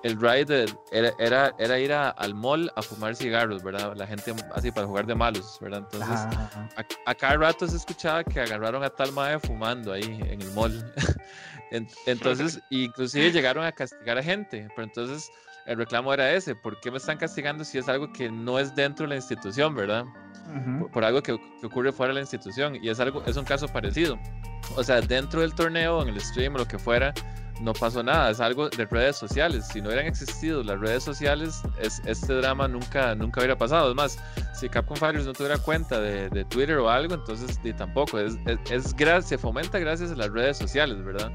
el 0.08 0.20
ride 0.20 0.66
era, 0.92 1.12
era, 1.20 1.54
era 1.60 1.80
ir 1.80 1.94
al 1.94 2.34
mall 2.34 2.72
a 2.76 2.82
fumar 2.82 3.16
cigarros, 3.16 3.62
¿verdad? 3.64 3.94
La 3.96 4.08
gente 4.08 4.34
así 4.54 4.72
para 4.72 4.88
jugar 4.88 5.06
de 5.06 5.16
malos, 5.16 5.58
¿verdad? 5.62 5.84
Entonces, 5.92 6.20
a, 6.76 6.86
a, 7.06 7.16
cada 7.16 7.38
rato 7.38 7.68
se 7.68 7.78
escuchaba 7.78 8.24
que 8.24 8.40
agarraron 8.40 8.84
a 8.84 8.90
tal 8.90 9.12
madre 9.12 9.40
fumando 9.40 9.94
ahí 9.94 10.20
en 10.30 10.42
el 10.42 10.52
mall. 10.54 10.94
entonces, 12.06 12.60
inclusive 12.70 13.32
llegaron 13.32 13.66
a 13.66 13.72
castigar 13.72 14.18
a 14.18 14.24
gente, 14.24 14.68
pero 14.76 14.88
entonces 14.88 15.30
el 15.66 15.78
reclamo 15.78 16.14
era 16.14 16.32
ese, 16.32 16.56
¿por 16.56 16.80
qué 16.80 16.90
me 16.90 16.98
están 16.98 17.18
castigando 17.18 17.66
si 17.66 17.78
es 17.78 17.90
algo 17.90 18.12
que 18.14 18.32
no 18.32 18.58
es 18.58 18.74
dentro 18.74 19.04
de 19.04 19.10
la 19.10 19.16
institución, 19.18 19.76
¿verdad? 19.76 20.06
por, 20.94 21.04
algo 21.04 21.22
que, 21.22 21.34
ocurre 21.64 21.92
fuera 21.92 22.12
de 22.12 22.16
la 22.16 22.22
institución 22.22 22.78
y 22.82 22.88
es 22.90 23.02
algo 23.02 23.22
es 23.26 23.36
un 23.36 23.44
caso 23.44 23.68
parecido. 23.68 24.18
O 24.76 24.84
sea, 24.84 25.02
dentro 25.02 25.42
del 25.42 25.54
torneo, 25.54 26.02
en 26.02 26.10
el 26.10 26.22
stream 26.22 26.56
o 26.56 26.60
lo 26.60 26.68
que 26.68 26.80
fuera, 26.80 27.14
no 27.62 27.74
pasó 27.74 28.04
nada, 28.04 28.30
es 28.30 28.40
algo 28.40 28.70
de 28.70 28.86
redes 28.86 29.16
sociales. 29.16 29.68
Si 29.72 29.82
no 29.82 29.88
hubieran 29.88 30.08
existido 30.08 30.64
las 30.64 30.80
redes 30.80 31.04
sociales, 31.04 31.62
es, 31.82 32.02
este 32.06 32.34
drama 32.34 32.68
nunca, 32.68 33.16
nunca 33.16 33.42
hubiera 33.42 33.58
pasado. 33.58 33.90
Es 33.90 33.96
más, 33.96 34.20
si 34.54 34.70
Capcom 34.70 34.98
Fighters 34.98 35.26
no 35.26 35.34
tuviera 35.34 35.58
cuenta 35.58 36.00
de, 36.00 36.46
Twitter 36.46 36.78
o 36.78 36.90
algo, 36.90 37.16
entonces 37.16 37.60
ni 37.64 37.74
tampoco. 37.74 38.20
Es, 38.20 38.38
es, 38.70 38.96
se 39.26 39.38
fomenta 39.38 39.80
gracias 39.80 40.12
a 40.12 40.16
las 40.16 40.30
redes 40.30 40.58
sociales, 40.58 41.04
¿verdad? 41.04 41.32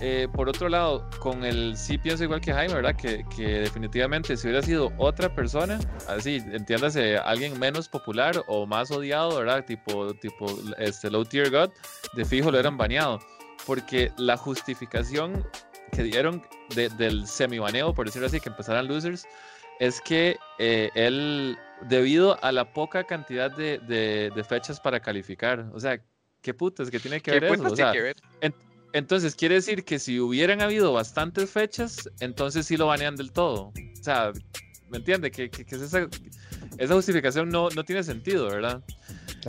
Eh, 0.00 0.28
por 0.34 0.48
otro 0.48 0.68
lado, 0.68 1.08
con 1.20 1.42
el 1.44 1.76
sí 1.76 1.96
pienso 1.96 2.22
igual 2.24 2.40
que 2.40 2.52
Jaime, 2.52 2.74
¿verdad? 2.74 2.94
Que, 2.94 3.24
que, 3.34 3.60
definitivamente 3.60 4.36
si 4.36 4.46
hubiera 4.46 4.62
sido 4.62 4.92
otra 4.98 5.34
persona, 5.34 5.78
así, 6.08 6.42
entiéndase, 6.52 7.16
alguien 7.16 7.58
menos 7.58 7.88
popular 7.88 8.42
o 8.46 8.66
más 8.66 8.90
odiado, 8.90 9.38
¿verdad? 9.38 9.64
Tipo, 9.64 10.12
tipo 10.14 10.46
este 10.78 11.10
Low 11.10 11.24
Tier 11.24 11.50
God, 11.50 11.70
de 12.12 12.24
fijo 12.24 12.50
lo 12.50 12.58
hubieran 12.58 12.76
baneado. 12.76 13.20
Porque 13.66 14.12
la 14.16 14.36
justificación 14.36 15.46
que 15.92 16.02
dieron 16.02 16.42
del 16.74 17.26
semi-baneo, 17.26 17.94
por 17.94 18.06
decirlo 18.06 18.28
así, 18.28 18.40
que 18.40 18.48
empezaran 18.48 18.86
losers, 18.88 19.26
es 19.80 20.00
que 20.00 20.36
eh, 20.58 20.90
él, 20.94 21.58
debido 21.88 22.42
a 22.42 22.52
la 22.52 22.72
poca 22.72 23.04
cantidad 23.04 23.50
de, 23.50 23.78
de, 23.78 24.44
fechas 24.44 24.80
para 24.80 25.00
calificar, 25.00 25.70
o 25.74 25.80
sea, 25.80 26.00
¿qué 26.42 26.54
putas 26.54 26.90
que 26.90 26.98
tiene 26.98 27.20
que 27.20 27.32
ver 27.32 27.44
eso? 27.44 27.64
O 27.64 27.76
sea, 27.76 27.92
que 27.92 28.02
ver? 28.02 28.16
Entonces, 28.92 29.34
quiere 29.34 29.56
decir 29.56 29.84
que 29.84 29.98
si 29.98 30.20
hubieran 30.20 30.62
habido 30.62 30.92
bastantes 30.92 31.50
fechas, 31.50 32.08
entonces 32.20 32.66
sí 32.66 32.76
lo 32.76 32.86
banean 32.86 33.14
del 33.14 33.30
todo. 33.30 33.72
O 33.74 34.02
sea, 34.02 34.32
¿me 34.88 34.98
entiende? 34.98 35.30
Que, 35.30 35.50
esa, 35.70 36.08
justificación 36.94 37.50
no, 37.50 37.68
no, 37.70 37.84
tiene 37.84 38.02
sentido, 38.02 38.48
¿verdad? 38.48 38.82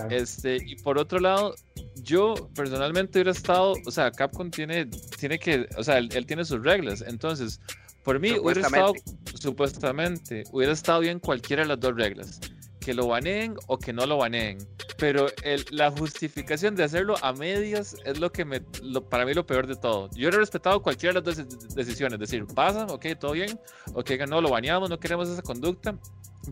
Este, 0.09 0.57
y 0.57 0.75
por 0.75 0.97
otro 0.97 1.19
lado, 1.19 1.55
yo 2.03 2.35
personalmente 2.55 3.19
hubiera 3.19 3.31
estado, 3.31 3.75
o 3.85 3.91
sea, 3.91 4.11
Capcom 4.11 4.49
tiene, 4.49 4.85
tiene 5.19 5.39
que, 5.39 5.67
o 5.77 5.83
sea, 5.83 5.97
él, 5.97 6.25
tiene 6.25 6.45
sus 6.45 6.63
reglas. 6.63 7.03
Entonces, 7.05 7.59
por 8.03 8.19
mí 8.19 8.33
hubiera 8.39 8.61
estado, 8.61 8.93
supuestamente, 9.33 10.43
hubiera 10.51 10.73
estado 10.73 11.01
bien 11.01 11.19
cualquiera 11.19 11.63
de 11.63 11.69
las 11.69 11.79
dos 11.79 11.95
reglas 11.95 12.39
que 12.87 12.93
lo 12.93 13.07
baneen 13.07 13.53
o 13.67 13.77
que 13.77 13.91
no 13.91 14.05
lo 14.05 14.15
baneen. 14.15 14.59
Pero 14.97 15.27
la 15.71 15.91
justificación 15.91 16.73
de 16.73 16.85
hacerlo 16.85 17.15
a 17.21 17.33
medias 17.33 17.97
es 18.05 18.17
lo 18.17 18.31
que 18.31 18.45
me, 18.45 18.61
para 19.09 19.25
mí 19.25 19.33
lo 19.33 19.45
peor 19.45 19.67
de 19.67 19.75
todo. 19.75 20.09
Yo 20.15 20.29
he 20.29 20.31
respetado 20.31 20.81
cualquiera 20.81 21.19
de 21.19 21.19
las 21.19 21.37
dos 21.37 21.75
decisiones. 21.75 22.17
Decir, 22.17 22.45
pasa, 22.45 22.85
ok, 22.85 23.07
todo 23.19 23.33
bien, 23.33 23.59
ok, 23.93 24.11
no, 24.29 24.39
lo 24.39 24.51
baneamos, 24.51 24.89
no 24.89 24.97
queremos 25.01 25.27
esa 25.27 25.41
conducta. 25.41 25.99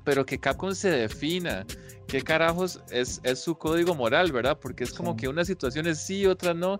Pero 0.03 0.25
que 0.25 0.37
Capcom 0.37 0.73
se 0.73 0.89
defina 0.89 1.65
qué 2.07 2.21
carajos 2.21 2.81
es, 2.91 3.19
es 3.23 3.39
su 3.39 3.57
código 3.57 3.95
moral, 3.95 4.31
¿verdad? 4.31 4.57
Porque 4.59 4.83
es 4.83 4.93
como 4.93 5.15
que 5.15 5.27
unas 5.27 5.47
situaciones 5.47 5.99
sí, 5.99 6.25
otras 6.25 6.55
no. 6.55 6.79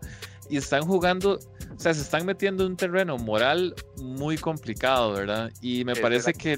Y 0.50 0.58
están 0.58 0.84
jugando, 0.84 1.39
o 1.75 1.79
sea, 1.79 1.94
se 1.94 2.01
están 2.01 2.25
metiendo 2.25 2.65
en 2.65 2.72
un 2.72 2.77
terreno 2.77 3.17
moral 3.17 3.74
muy 3.98 4.38
complicado, 4.38 5.13
¿verdad? 5.13 5.51
Y 5.62 5.84
me 5.86 5.96
parece 5.96 6.34
que 6.34 6.55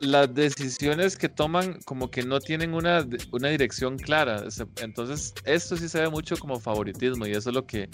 las 0.00 0.34
decisiones 0.34 1.16
que 1.16 1.28
toman 1.28 1.78
como 1.84 2.10
que 2.10 2.22
no 2.22 2.40
tienen 2.40 2.74
una, 2.74 3.06
una 3.32 3.48
dirección 3.48 3.98
clara. 3.98 4.44
Entonces, 4.80 5.34
esto 5.44 5.76
sí 5.76 5.88
se 5.88 6.00
ve 6.00 6.08
mucho 6.08 6.36
como 6.36 6.58
favoritismo 6.58 7.26
y 7.26 7.32
eso 7.32 7.50
es 7.50 7.54
lo 7.54 7.66
que, 7.66 7.88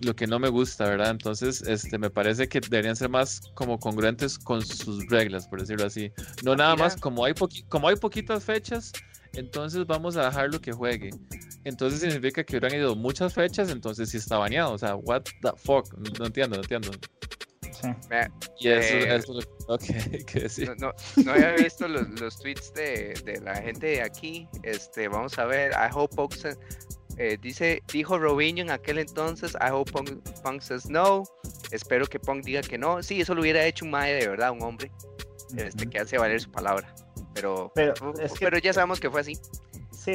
lo 0.00 0.14
que 0.14 0.26
no 0.26 0.38
me 0.38 0.48
gusta, 0.48 0.84
¿verdad? 0.84 1.10
Entonces, 1.10 1.62
este, 1.62 1.98
me 1.98 2.10
parece 2.10 2.48
que 2.48 2.60
deberían 2.60 2.96
ser 2.96 3.08
más 3.08 3.40
como 3.54 3.78
congruentes 3.78 4.38
con 4.38 4.64
sus 4.64 5.06
reglas, 5.08 5.46
por 5.46 5.60
decirlo 5.60 5.86
así. 5.86 6.12
No 6.42 6.56
nada 6.56 6.74
más, 6.76 6.96
como 6.96 7.24
hay, 7.24 7.34
como 7.68 7.88
hay 7.88 7.96
poquitas 7.96 8.44
fechas, 8.44 8.92
entonces 9.34 9.86
vamos 9.86 10.16
a 10.16 10.24
dejarlo 10.24 10.60
que 10.60 10.72
juegue. 10.72 11.10
Entonces 11.64 12.00
significa 12.00 12.42
que 12.44 12.56
hubieran 12.56 12.78
ido 12.78 12.96
muchas 12.96 13.34
fechas, 13.34 13.70
entonces 13.70 14.10
sí 14.10 14.16
está 14.16 14.38
bañado. 14.38 14.72
O 14.72 14.78
sea, 14.78 14.96
what 14.96 15.22
the 15.42 15.50
fuck? 15.56 15.92
No 16.18 16.26
entiendo, 16.26 16.56
no 16.56 16.62
entiendo. 16.62 16.90
Y 18.58 18.68
eso, 18.68 18.94
eh, 18.94 19.16
es 19.16 19.28
lo 19.28 19.78
que 20.26 20.40
decir. 20.40 20.74
No, 20.78 20.92
no, 21.24 21.32
había 21.32 21.52
visto 21.52 21.88
los, 21.88 22.08
los 22.20 22.38
tweets 22.38 22.72
de, 22.74 23.14
de, 23.24 23.40
la 23.40 23.56
gente 23.56 23.86
de 23.86 24.02
aquí. 24.02 24.48
Este, 24.62 25.08
vamos 25.08 25.38
a 25.38 25.46
ver. 25.46 25.72
I 25.72 25.90
hope 25.92 26.14
Punk 26.14 26.34
eh, 27.16 27.36
dice, 27.40 27.82
dijo 27.92 28.18
Robinho 28.18 28.62
en 28.62 28.70
aquel 28.70 28.98
entonces. 28.98 29.54
I 29.54 29.70
hope 29.70 29.92
Punk, 29.92 30.60
says 30.60 30.88
no. 30.88 31.24
Espero 31.70 32.06
que 32.06 32.18
Punk 32.18 32.44
diga 32.44 32.62
que 32.62 32.78
no. 32.78 33.02
Sí, 33.02 33.20
eso 33.20 33.34
lo 33.34 33.42
hubiera 33.42 33.64
hecho 33.64 33.84
un 33.84 33.92
mae 33.92 34.14
de 34.14 34.28
verdad, 34.28 34.52
un 34.52 34.62
hombre. 34.62 34.90
Este, 35.56 35.86
que 35.88 35.98
hace 35.98 36.18
valer 36.18 36.40
su 36.40 36.50
palabra. 36.50 36.94
Pero, 37.34 37.72
pero, 37.74 37.94
pero 38.38 38.58
ya 38.58 38.72
sabemos 38.72 38.98
que 38.98 39.10
fue 39.10 39.20
así 39.20 39.38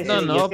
no, 0.04 0.20
no, 0.20 0.50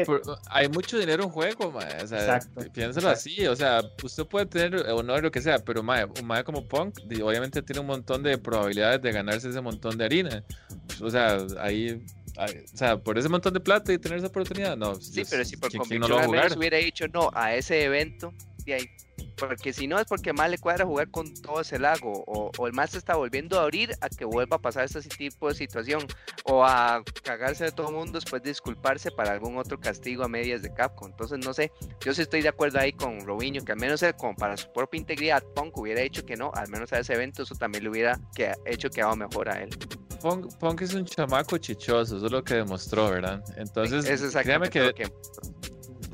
hay 0.51 0.69
mucho 0.69 0.99
dinero 0.99 1.25
en 1.25 1.31
juego, 1.31 1.73
o 1.75 2.07
sea, 2.07 2.41
piénsalo 2.73 3.09
así, 3.09 3.47
o 3.47 3.57
sea, 3.57 3.83
usted 4.03 4.27
puede 4.27 4.47
tener 4.47 4.87
honor 4.91 5.23
lo 5.23 5.31
que 5.31 5.41
sea, 5.41 5.59
pero 5.59 5.83
mae, 5.83 6.05
un 6.05 6.27
mae 6.27 6.45
como 6.45 6.67
Punk, 6.67 6.99
obviamente 7.23 7.63
tiene 7.63 7.81
un 7.81 7.87
montón 7.87 8.23
de 8.23 8.37
probabilidades 8.37 9.01
de 9.01 9.13
ganarse 9.13 9.49
ese 9.49 9.61
montón 9.61 9.97
de 9.97 10.05
harina. 10.05 10.45
O 11.01 11.09
sea, 11.09 11.39
ahí, 11.61 12.05
o 12.37 12.77
sea, 12.77 12.99
por 12.99 13.19
ese 13.19 13.29
montón 13.29 13.55
de 13.55 13.61
plata 13.61 13.93
y 13.93 13.99
tener 13.99 14.19
esa 14.19 14.27
oportunidad, 14.27 14.77
no. 14.77 14.95
Sí, 14.97 15.23
pero 15.29 15.45
si 15.45 15.57
por 15.57 15.75
convicción 15.75 16.11
no 16.11 16.57
hubiera 16.57 16.79
dicho 16.79 17.09
no 17.09 17.31
a 17.33 17.55
ese 17.55 17.85
evento, 17.85 18.35
de 18.65 18.75
ahí 18.75 18.91
porque 19.37 19.73
si 19.73 19.87
no 19.87 19.99
es 19.99 20.07
porque 20.07 20.33
más 20.33 20.51
le 20.51 20.59
cuadra 20.59 20.85
jugar 20.85 21.11
con 21.11 21.33
todo 21.35 21.61
ese 21.61 21.79
lago, 21.79 22.25
o, 22.27 22.67
el 22.67 22.73
más 22.73 22.91
se 22.91 22.99
está 22.99 23.17
volviendo 23.17 23.59
a 23.59 23.65
abrir 23.65 23.93
a 24.01 24.09
que 24.09 24.25
vuelva 24.25 24.57
a 24.57 24.61
pasar 24.61 24.85
ese 24.85 25.01
tipo 25.09 25.49
de 25.49 25.55
situación, 25.55 26.07
o 26.45 26.65
a 26.65 27.03
cagarse 27.23 27.65
de 27.65 27.73
todo 27.73 27.89
el 27.89 27.95
mundo 27.95 28.13
después 28.13 28.43
de 28.43 28.51
disculparse 28.51 29.11
para 29.11 29.33
algún 29.33 29.57
otro 29.57 29.81
castigo 29.81 30.25
a 30.25 30.29
medias 30.29 30.63
de 30.63 30.73
Capcom. 30.73 31.11
Entonces, 31.11 31.45
no 31.45 31.53
sé, 31.53 31.73
yo 32.05 32.15
sí 32.15 32.23
estoy 32.23 32.43
de 32.43 32.49
acuerdo 32.49 32.79
ahí 32.79 32.93
con 32.93 33.21
Robinho, 33.27 33.65
que 33.65 33.73
al 33.73 33.79
menos 33.79 34.05
como 34.17 34.35
para 34.35 34.57
su 34.57 34.73
propia 34.73 34.99
integridad, 34.99 35.43
Punk 35.55 35.77
hubiera 35.79 36.03
hecho 36.03 36.25
que 36.25 36.37
no, 36.37 36.53
al 36.55 36.69
menos 36.69 36.93
a 36.93 36.99
ese 36.99 37.15
evento, 37.15 37.43
eso 37.43 37.55
también 37.55 37.85
le 37.85 37.91
hubiera 37.91 38.21
que, 38.35 38.53
hecho 38.67 38.91
que 38.91 39.03
haga 39.03 39.17
mejor 39.17 39.49
a 39.49 39.63
él. 39.63 39.71
Punk, 40.21 40.83
es 40.83 40.95
un 40.95 41.05
chamaco 41.05 41.59
chichoso, 41.59 42.17
eso 42.17 42.27
es 42.27 42.33
lo 42.33 42.45
que 42.45 42.55
demostró, 42.55 43.11
¿verdad? 43.11 43.43
Entonces, 43.57 44.33
créame 44.43 44.71
que, 44.71 44.93
que 44.95 45.11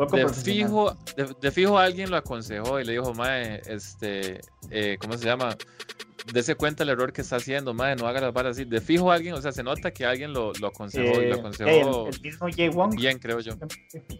de 0.06 0.28
fijo, 0.28 0.96
de, 1.40 1.50
fijo 1.50 1.78
alguien 1.78 2.10
lo 2.10 2.16
aconsejó 2.16 2.78
y 2.78 2.84
le 2.84 2.92
dijo, 2.92 3.14
mae, 3.14 3.60
este, 3.66 4.40
eh, 4.70 4.96
¿cómo 5.00 5.18
se 5.18 5.24
llama? 5.24 5.56
Dese 6.32 6.54
cuenta 6.54 6.82
el 6.82 6.90
error 6.90 7.12
que 7.12 7.22
está 7.22 7.36
haciendo, 7.36 7.74
mae, 7.74 7.96
no 7.96 8.06
haga 8.06 8.20
las 8.20 8.32
balas 8.32 8.56
así. 8.56 8.64
De 8.64 8.80
fijo 8.80 9.10
alguien, 9.10 9.34
o 9.34 9.42
sea, 9.42 9.52
se 9.52 9.62
nota 9.62 9.90
que 9.90 10.04
alguien 10.04 10.32
lo, 10.32 10.52
lo 10.60 10.68
aconsejó 10.68 11.22
y 11.22 11.26
lo 11.26 11.36
eh, 11.36 11.38
aconsejó 11.38 12.08
el, 12.08 12.20
mismo 12.20 12.46
Jay 12.54 12.68
Wong. 12.68 12.94
bien, 12.96 13.18
creo 13.18 13.40
yo. 13.40 13.52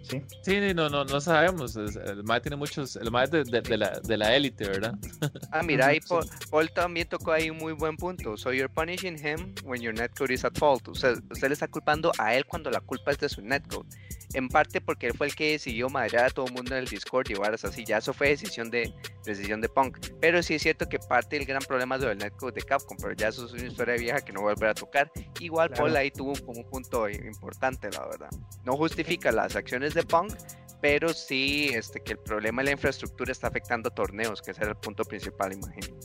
Sí, 0.02 0.22
sí 0.42 0.60
no, 0.74 0.88
no, 0.88 1.04
no 1.04 1.20
sabemos. 1.20 1.76
El 1.76 2.24
mae 2.24 2.40
tiene 2.40 2.56
muchos, 2.56 2.96
el 2.96 3.10
mae 3.10 3.26
de, 3.26 3.44
de, 3.44 3.60
de, 3.60 3.76
la, 3.76 4.00
de 4.00 4.16
la 4.16 4.34
élite, 4.34 4.68
¿verdad? 4.68 4.94
Ah, 5.50 5.62
mira, 5.62 5.86
ahí 5.86 6.00
Paul, 6.50 6.70
también 6.70 7.08
tocó 7.08 7.32
ahí 7.32 7.48
un 7.48 7.56
muy 7.56 7.72
buen 7.72 7.96
punto. 7.96 8.36
So 8.36 8.52
you're 8.52 8.68
punishing 8.68 9.16
him 9.16 9.54
when 9.64 9.80
your 9.80 9.94
netcode 9.94 10.32
is 10.32 10.44
at 10.44 10.56
fault. 10.58 10.86
O 10.88 10.94
sea, 10.94 11.12
usted 11.30 11.48
le 11.48 11.54
está 11.54 11.68
culpando 11.68 12.12
a 12.18 12.34
él 12.34 12.44
cuando 12.44 12.70
la 12.70 12.80
culpa 12.80 13.12
es 13.12 13.18
de 13.18 13.28
su 13.28 13.40
netcode 13.40 13.88
en 14.34 14.48
parte 14.48 14.80
porque 14.80 15.06
él 15.06 15.14
fue 15.16 15.26
el 15.28 15.34
que 15.34 15.52
decidió 15.52 15.88
madrear 15.88 16.26
a 16.26 16.30
todo 16.30 16.46
el 16.46 16.52
mundo 16.52 16.72
en 16.72 16.82
el 16.82 16.86
Discord 16.86 17.30
y 17.30 17.34
varas 17.34 17.64
así, 17.64 17.84
ya 17.84 17.98
eso 17.98 18.12
fue 18.12 18.28
decisión 18.28 18.70
de, 18.70 18.92
decisión 19.25 19.60
de 19.60 19.68
Punk, 19.68 19.98
pero 20.20 20.42
sí 20.42 20.54
es 20.54 20.62
cierto 20.62 20.88
que 20.88 20.98
parte 20.98 21.37
del 21.37 21.46
gran 21.46 21.62
problema 21.62 21.96
es 21.96 22.02
del 22.02 22.18
netcode 22.18 22.52
de 22.52 22.62
Capcom, 22.62 22.96
pero 23.00 23.14
ya 23.14 23.28
eso 23.28 23.46
es 23.46 23.52
una 23.52 23.66
historia 23.66 23.96
vieja 23.96 24.20
que 24.20 24.32
no 24.32 24.42
volverá 24.42 24.70
a 24.72 24.75
tocar, 24.75 25.10
igual 25.40 25.70
Paul 25.70 25.96
ahí 25.96 26.10
tuvo 26.10 26.34
como 26.44 26.60
un 26.60 26.70
punto 26.70 27.08
importante, 27.08 27.90
la 27.90 28.06
verdad, 28.06 28.30
no 28.64 28.76
justifica 28.76 29.32
las 29.32 29.56
acciones 29.56 29.94
de 29.94 30.02
Punk, 30.02 30.34
pero 30.80 31.08
sí 31.12 31.70
este, 31.75 32.00
que 32.00 32.12
el 32.12 32.18
problema 32.18 32.62
de 32.62 32.66
la 32.66 32.72
infraestructura 32.72 33.32
está 33.32 33.48
afectando 33.48 33.90
torneos, 33.90 34.40
que 34.40 34.52
ese 34.52 34.62
era 34.62 34.70
el 34.70 34.76
punto 34.76 35.04
principal, 35.04 35.52
imagino. 35.52 35.96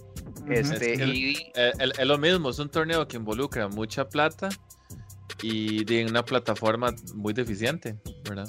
Este, 0.50 0.96
y... 1.06 1.52
es 1.56 2.06
lo 2.06 2.18
mismo, 2.18 2.50
es 2.50 2.60
un 2.60 2.70
torneo 2.70 3.08
que 3.08 3.18
involucra 3.18 3.68
mucha 3.70 4.10
plata 4.10 4.50
y 5.42 5.84
de 5.84 6.06
una 6.06 6.24
plataforma 6.24 6.94
muy 7.16 7.34
deficiente, 7.34 7.98
¿verdad? 8.28 8.46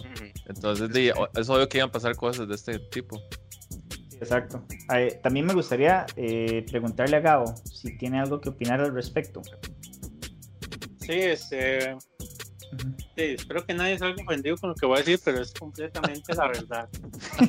Entonces 0.46 0.90
es 1.34 1.48
obvio 1.48 1.68
que 1.68 1.78
iban 1.78 1.88
a 1.88 1.92
pasar 1.92 2.16
cosas 2.16 2.48
de 2.48 2.54
este 2.54 2.78
tipo. 2.78 3.20
Exacto. 4.24 4.64
también 5.22 5.46
me 5.46 5.54
gustaría 5.54 6.06
eh, 6.16 6.64
preguntarle 6.70 7.16
a 7.16 7.20
Gabo 7.20 7.54
si 7.64 7.96
tiene 7.98 8.20
algo 8.20 8.40
que 8.40 8.48
opinar 8.48 8.80
al 8.80 8.94
respecto. 8.94 9.42
Sí, 11.00 11.12
este, 11.12 11.96
sí, 13.16 13.22
espero 13.36 13.66
que 13.66 13.74
nadie 13.74 13.98
salga 13.98 14.22
ofendido 14.22 14.56
con 14.56 14.70
lo 14.70 14.74
que 14.74 14.86
voy 14.86 14.96
a 14.96 14.98
decir, 15.00 15.20
pero 15.22 15.42
es 15.42 15.52
completamente 15.52 16.34
la 16.34 16.48
verdad. 16.48 16.88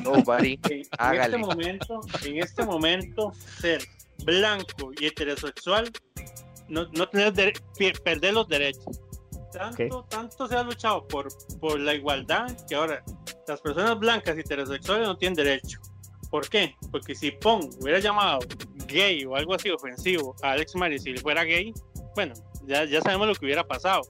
No, 0.04 0.12
buddy. 0.24 0.60
En, 0.68 0.82
este 1.20 1.38
momento, 1.38 2.00
en 2.24 2.42
este 2.42 2.64
momento, 2.64 3.32
ser 3.58 3.82
blanco 4.24 4.92
y 5.00 5.06
heterosexual, 5.06 5.90
no, 6.68 6.86
no 6.92 7.08
tener 7.08 7.54
perder 8.04 8.34
los 8.34 8.46
derechos. 8.48 9.00
Tanto, 9.52 10.04
tanto 10.10 10.46
se 10.46 10.54
ha 10.54 10.62
luchado 10.62 11.08
por, 11.08 11.28
por 11.60 11.80
la 11.80 11.94
igualdad 11.94 12.54
que 12.68 12.74
ahora 12.74 13.02
las 13.48 13.60
personas 13.62 13.98
blancas 13.98 14.36
y 14.36 14.40
heterosexuales 14.40 15.06
no 15.06 15.16
tienen 15.16 15.34
derecho. 15.34 15.80
¿Por 16.36 16.50
qué? 16.50 16.76
Porque 16.92 17.14
si 17.14 17.30
Pong 17.30 17.64
hubiera 17.80 17.98
llamado 17.98 18.40
gay 18.88 19.24
o 19.24 19.34
algo 19.36 19.54
así 19.54 19.70
ofensivo 19.70 20.36
a 20.42 20.50
Alex 20.50 20.76
Maris 20.76 21.02
si 21.02 21.16
fuera 21.16 21.44
gay, 21.44 21.72
bueno, 22.14 22.34
ya, 22.66 22.84
ya 22.84 23.00
sabemos 23.00 23.28
lo 23.28 23.34
que 23.34 23.46
hubiera 23.46 23.66
pasado. 23.66 24.02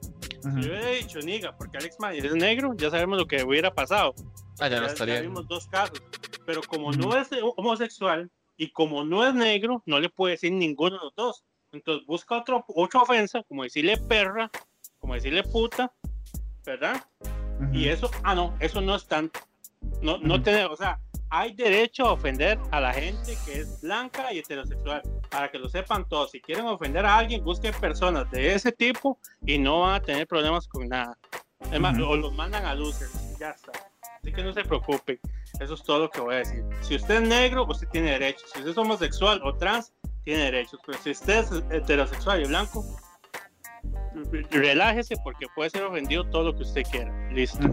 Si 0.42 0.49
hubiera 0.49 0.88
dicho 0.88 1.21
niga 1.21 1.56
porque 1.56 1.78
Alex 1.78 2.00
Maris 2.00 2.25
es 2.25 2.35
negro, 2.35 2.75
ya 2.76 2.90
sabemos 2.90 3.16
lo 3.16 3.28
que 3.28 3.45
hubiera 3.45 3.73
pasado. 3.73 4.12
Ah, 4.59 4.66
ya, 4.66 4.80
no 4.80 4.88
estaría. 4.88 5.21
vimos 5.21 5.47
dos 5.47 5.68
casos. 5.68 6.02
Pero 6.45 6.62
como 6.62 6.90
no 6.90 7.16
es 7.16 7.28
homosexual 7.56 8.28
y 8.56 8.73
como 8.73 9.04
no 9.04 9.25
es 9.25 9.33
negro, 9.33 9.85
no 9.87 10.00
le 10.00 10.09
puede 10.09 10.33
decir 10.33 10.50
ninguno 10.50 10.99
de 10.99 11.04
los 11.04 11.14
dos. 11.14 11.45
Entonces 11.71 12.04
busca 12.09 12.38
otro, 12.38 12.64
otra 12.75 13.02
ofensa, 13.02 13.45
como 13.45 13.62
decirle 13.62 13.99
perra, 13.99 14.50
como 14.99 15.14
decirle 15.14 15.45
puta, 15.45 15.92
¿verdad? 16.64 17.06
Y 17.73 17.87
eso, 17.87 18.11
ah, 18.25 18.35
no, 18.35 18.56
eso 18.59 18.80
no 18.80 18.97
es 18.97 19.06
tanto. 19.06 19.38
No, 20.02 20.18
no 20.18 20.42
tener, 20.42 20.66
o 20.66 20.76
sea, 20.76 20.99
hay 21.30 21.54
derecho 21.54 22.06
a 22.06 22.12
ofender 22.12 22.59
a 22.71 22.80
la 22.80 22.92
gente 22.92 23.37
que 23.45 23.61
es 23.61 23.80
blanca 23.80 24.33
y 24.33 24.38
heterosexual. 24.38 25.02
Para 25.30 25.50
que 25.50 25.59
lo 25.59 25.68
sepan 25.68 26.09
todos, 26.09 26.30
si 26.30 26.40
quieren 26.40 26.66
ofender 26.66 27.04
a 27.04 27.18
alguien, 27.18 27.42
busquen 27.45 27.75
personas 27.75 28.30
de 28.30 28.54
ese 28.54 28.73
tipo 28.73 29.18
y 29.45 29.59
no 29.59 29.80
van 29.80 29.95
a 29.95 30.00
tener 30.00 30.26
problemas 30.26 30.68
con 30.68 30.88
nada. 30.88 31.16
Además, 31.61 31.99
o 31.99 32.16
los 32.16 32.33
mandan 32.35 32.64
a 32.64 32.75
luces, 32.75 33.11
ya 33.38 33.50
está. 33.50 33.73
Así 34.18 34.33
que 34.33 34.42
no 34.42 34.52
se 34.52 34.64
preocupen. 34.64 35.18
Eso 35.61 35.75
es 35.75 35.83
todo 35.83 36.00
lo 36.00 36.11
que 36.11 36.21
voy 36.21 36.35
a 36.35 36.38
decir. 36.38 36.64
Si 36.83 36.97
usted 36.97 37.23
es 37.23 37.28
negro, 37.28 37.66
usted 37.66 37.88
tiene 37.88 38.11
derechos. 38.12 38.50
Si 38.52 38.59
usted 38.59 38.71
es 38.71 38.78
homosexual 38.78 39.40
o 39.42 39.54
trans, 39.54 39.92
tiene 40.25 40.45
derechos. 40.45 40.80
Pero 40.85 40.99
si 40.99 41.11
usted 41.11 41.38
es 41.38 41.50
heterosexual 41.71 42.42
y 42.42 42.49
blanco, 42.49 42.85
relájese 44.50 45.16
porque 45.23 45.47
puede 45.54 45.71
ser 45.71 45.85
ofendido 45.85 46.28
todo 46.28 46.45
lo 46.45 46.56
que 46.56 46.62
usted 46.62 46.83
quiera. 46.90 47.12
Listo. 47.30 47.68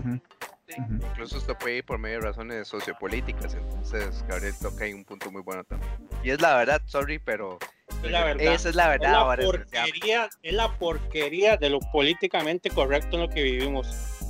Incluso 0.77 1.37
esto 1.37 1.57
puede 1.57 1.77
ir 1.77 1.85
por 1.85 1.99
medio 1.99 2.19
de 2.19 2.25
razones 2.27 2.67
sociopolíticas. 2.67 3.53
Entonces, 3.53 4.23
Gabriel 4.27 4.53
toca 4.61 4.85
ahí 4.85 4.93
un 4.93 5.03
punto 5.03 5.31
muy 5.31 5.41
bueno 5.41 5.63
también. 5.63 5.91
Y 6.23 6.31
es 6.31 6.41
la 6.41 6.55
verdad, 6.55 6.81
sorry, 6.85 7.19
pero 7.19 7.59
la 8.03 8.23
verdad. 8.23 8.53
Esa 8.53 8.69
es 8.69 8.75
la 8.75 8.89
verdad. 8.89 9.09
Es 9.09 9.45
la, 9.45 9.51
porquería, 9.51 10.29
es 10.41 10.53
la 10.53 10.77
porquería 10.77 11.57
de 11.57 11.69
lo 11.69 11.79
políticamente 11.79 12.69
correcto 12.69 13.15
en 13.15 13.21
lo 13.23 13.29
que 13.29 13.43
vivimos 13.43 13.87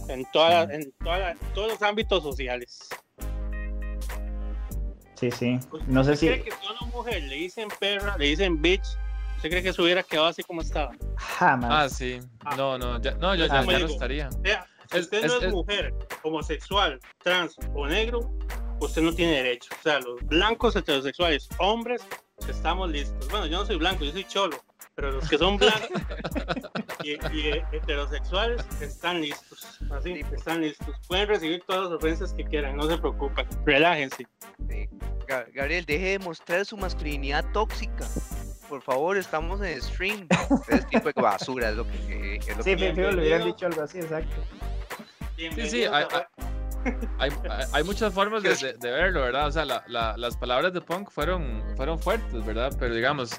en, 0.10 0.26
toda, 0.32 0.64
en, 0.64 0.92
toda, 1.04 1.36
todos 1.54 1.72
los 1.72 1.82
ámbitos 1.82 2.24
sociales. 2.24 2.90
Sí, 5.16 5.32
sí. 5.32 5.60
No 5.88 6.04
sé 6.04 6.18
si. 6.18 6.28
cree 6.28 6.44
que 6.44 6.52
si 6.52 6.68
a 6.68 6.72
una 6.72 6.92
mujer 6.92 7.24
le 7.24 7.36
dicen 7.36 7.70
perra, 7.80 8.18
le 8.18 8.26
dicen 8.26 8.62
bitch, 8.62 8.84
¿usted 9.38 9.50
cree 9.50 9.64
que 9.64 9.72
se 9.72 9.82
hubiera 9.82 10.04
quedado 10.04 10.28
así 10.28 10.44
como 10.44 10.62
estaba? 10.62 10.92
Jamás. 11.16 11.72
Ah, 11.72 11.90
sí. 11.90 12.20
Ah. 12.44 12.56
No, 12.58 12.78
no, 12.78 13.02
ya, 13.02 13.12
no, 13.14 13.34
yo 13.36 13.46
ya, 13.46 13.62
no 13.62 13.72
estaría. 13.72 14.30
Si 14.94 15.00
usted 15.00 15.26
no 15.26 15.42
es, 15.42 15.52
mujer, 15.52 15.94
homosexual, 16.24 17.00
trans 17.24 17.56
o 17.76 17.88
negro, 17.88 18.32
usted 18.80 19.02
no 19.02 19.14
tiene 19.14 19.34
derecho. 19.34 19.70
O 19.78 19.84
sea, 19.84 20.00
los 20.00 20.22
blancos 20.24 20.76
heterosexuales, 20.76 21.50
hombres, 21.60 22.02
estamos 22.48 22.90
listos. 22.90 23.28
Bueno, 23.30 23.48
yo 23.48 23.60
no 23.60 23.66
soy 23.66 23.78
blanco, 23.78 24.06
yo 24.06 24.12
soy 24.12 24.24
cholo 24.26 24.58
pero 24.96 25.12
los 25.12 25.28
que 25.28 25.38
son 25.38 25.58
blancos 25.58 25.90
y, 27.04 27.14
heterosexuales 27.72 28.64
están 28.80 29.22
listos. 29.22 29.80
Así, 29.92 30.22
están 30.32 30.62
listos. 30.62 30.96
Pueden 31.08 31.28
recibir 31.28 31.64
todas 31.66 31.84
las 31.84 31.94
ofensas 31.94 32.34
que 32.34 32.44
quieran, 32.46 32.78
no 32.78 32.88
se 32.88 32.98
preocupen. 32.98 33.48
Relájense. 33.66 34.28
Gabriel, 35.28 35.86
deje 35.86 36.12
de 36.12 36.20
mostrar 36.20 36.66
su 36.66 36.78
masculinidad 36.78 37.44
tóxica. 37.54 38.08
Por 38.70 38.82
favor, 38.82 39.18
estamos 39.18 39.62
en 39.62 39.82
stream. 39.82 40.28
Este 40.68 40.86
tipo 40.88 41.12
de 41.12 41.22
basura 41.22 41.70
es 41.70 41.76
lo 41.76 41.86
que. 41.86 42.36
Es 42.36 42.58
lo 42.58 42.64
sí, 42.64 42.76
que 42.76 42.94
le 42.94 43.16
hubieran 43.16 43.46
dicho 43.46 43.66
algo 43.66 43.82
así, 43.82 44.00
exacto. 44.00 44.36
Sí, 45.52 45.70
sí, 45.70 45.84
hay, 45.86 46.06
hay, 47.72 47.84
muchas 47.84 48.14
formas 48.14 48.44
de, 48.44 48.76
verlo, 48.82 49.22
¿verdad? 49.22 49.48
O 49.48 49.52
sea, 49.52 49.66
la, 49.66 49.84
la, 49.88 50.18
las 50.18 50.38
palabras 50.38 50.74
de 50.74 50.82
Punk 50.82 51.10
fueron, 51.10 51.64
fueron 51.76 52.00
fuertes, 52.00 52.46
¿verdad? 52.46 52.76
Pero 52.80 52.94
digamos, 52.94 53.36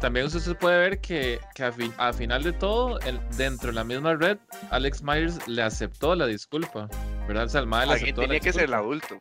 también 0.00 0.26
usted 0.26 0.56
puede 0.56 0.78
ver 0.78 1.00
que, 1.00 1.40
que 1.54 1.64
a, 1.98 2.12
final 2.12 2.42
de 2.42 2.52
todo, 2.52 3.00
el, 3.00 3.20
dentro 3.36 3.68
de 3.68 3.74
la 3.74 3.84
misma 3.84 4.14
red, 4.14 4.38
Alex 4.70 5.02
Myers 5.02 5.46
le 5.48 5.62
aceptó 5.62 6.14
la 6.14 6.26
disculpa, 6.26 6.88
¿verdad? 7.26 7.44
O 7.44 7.48
sea, 7.48 7.60
el 7.62 7.70
le 7.70 7.94
aceptó 7.94 8.22
tenía 8.22 8.40
que 8.40 8.52
ser 8.52 8.64
el 8.64 8.74
adulto. 8.74 9.20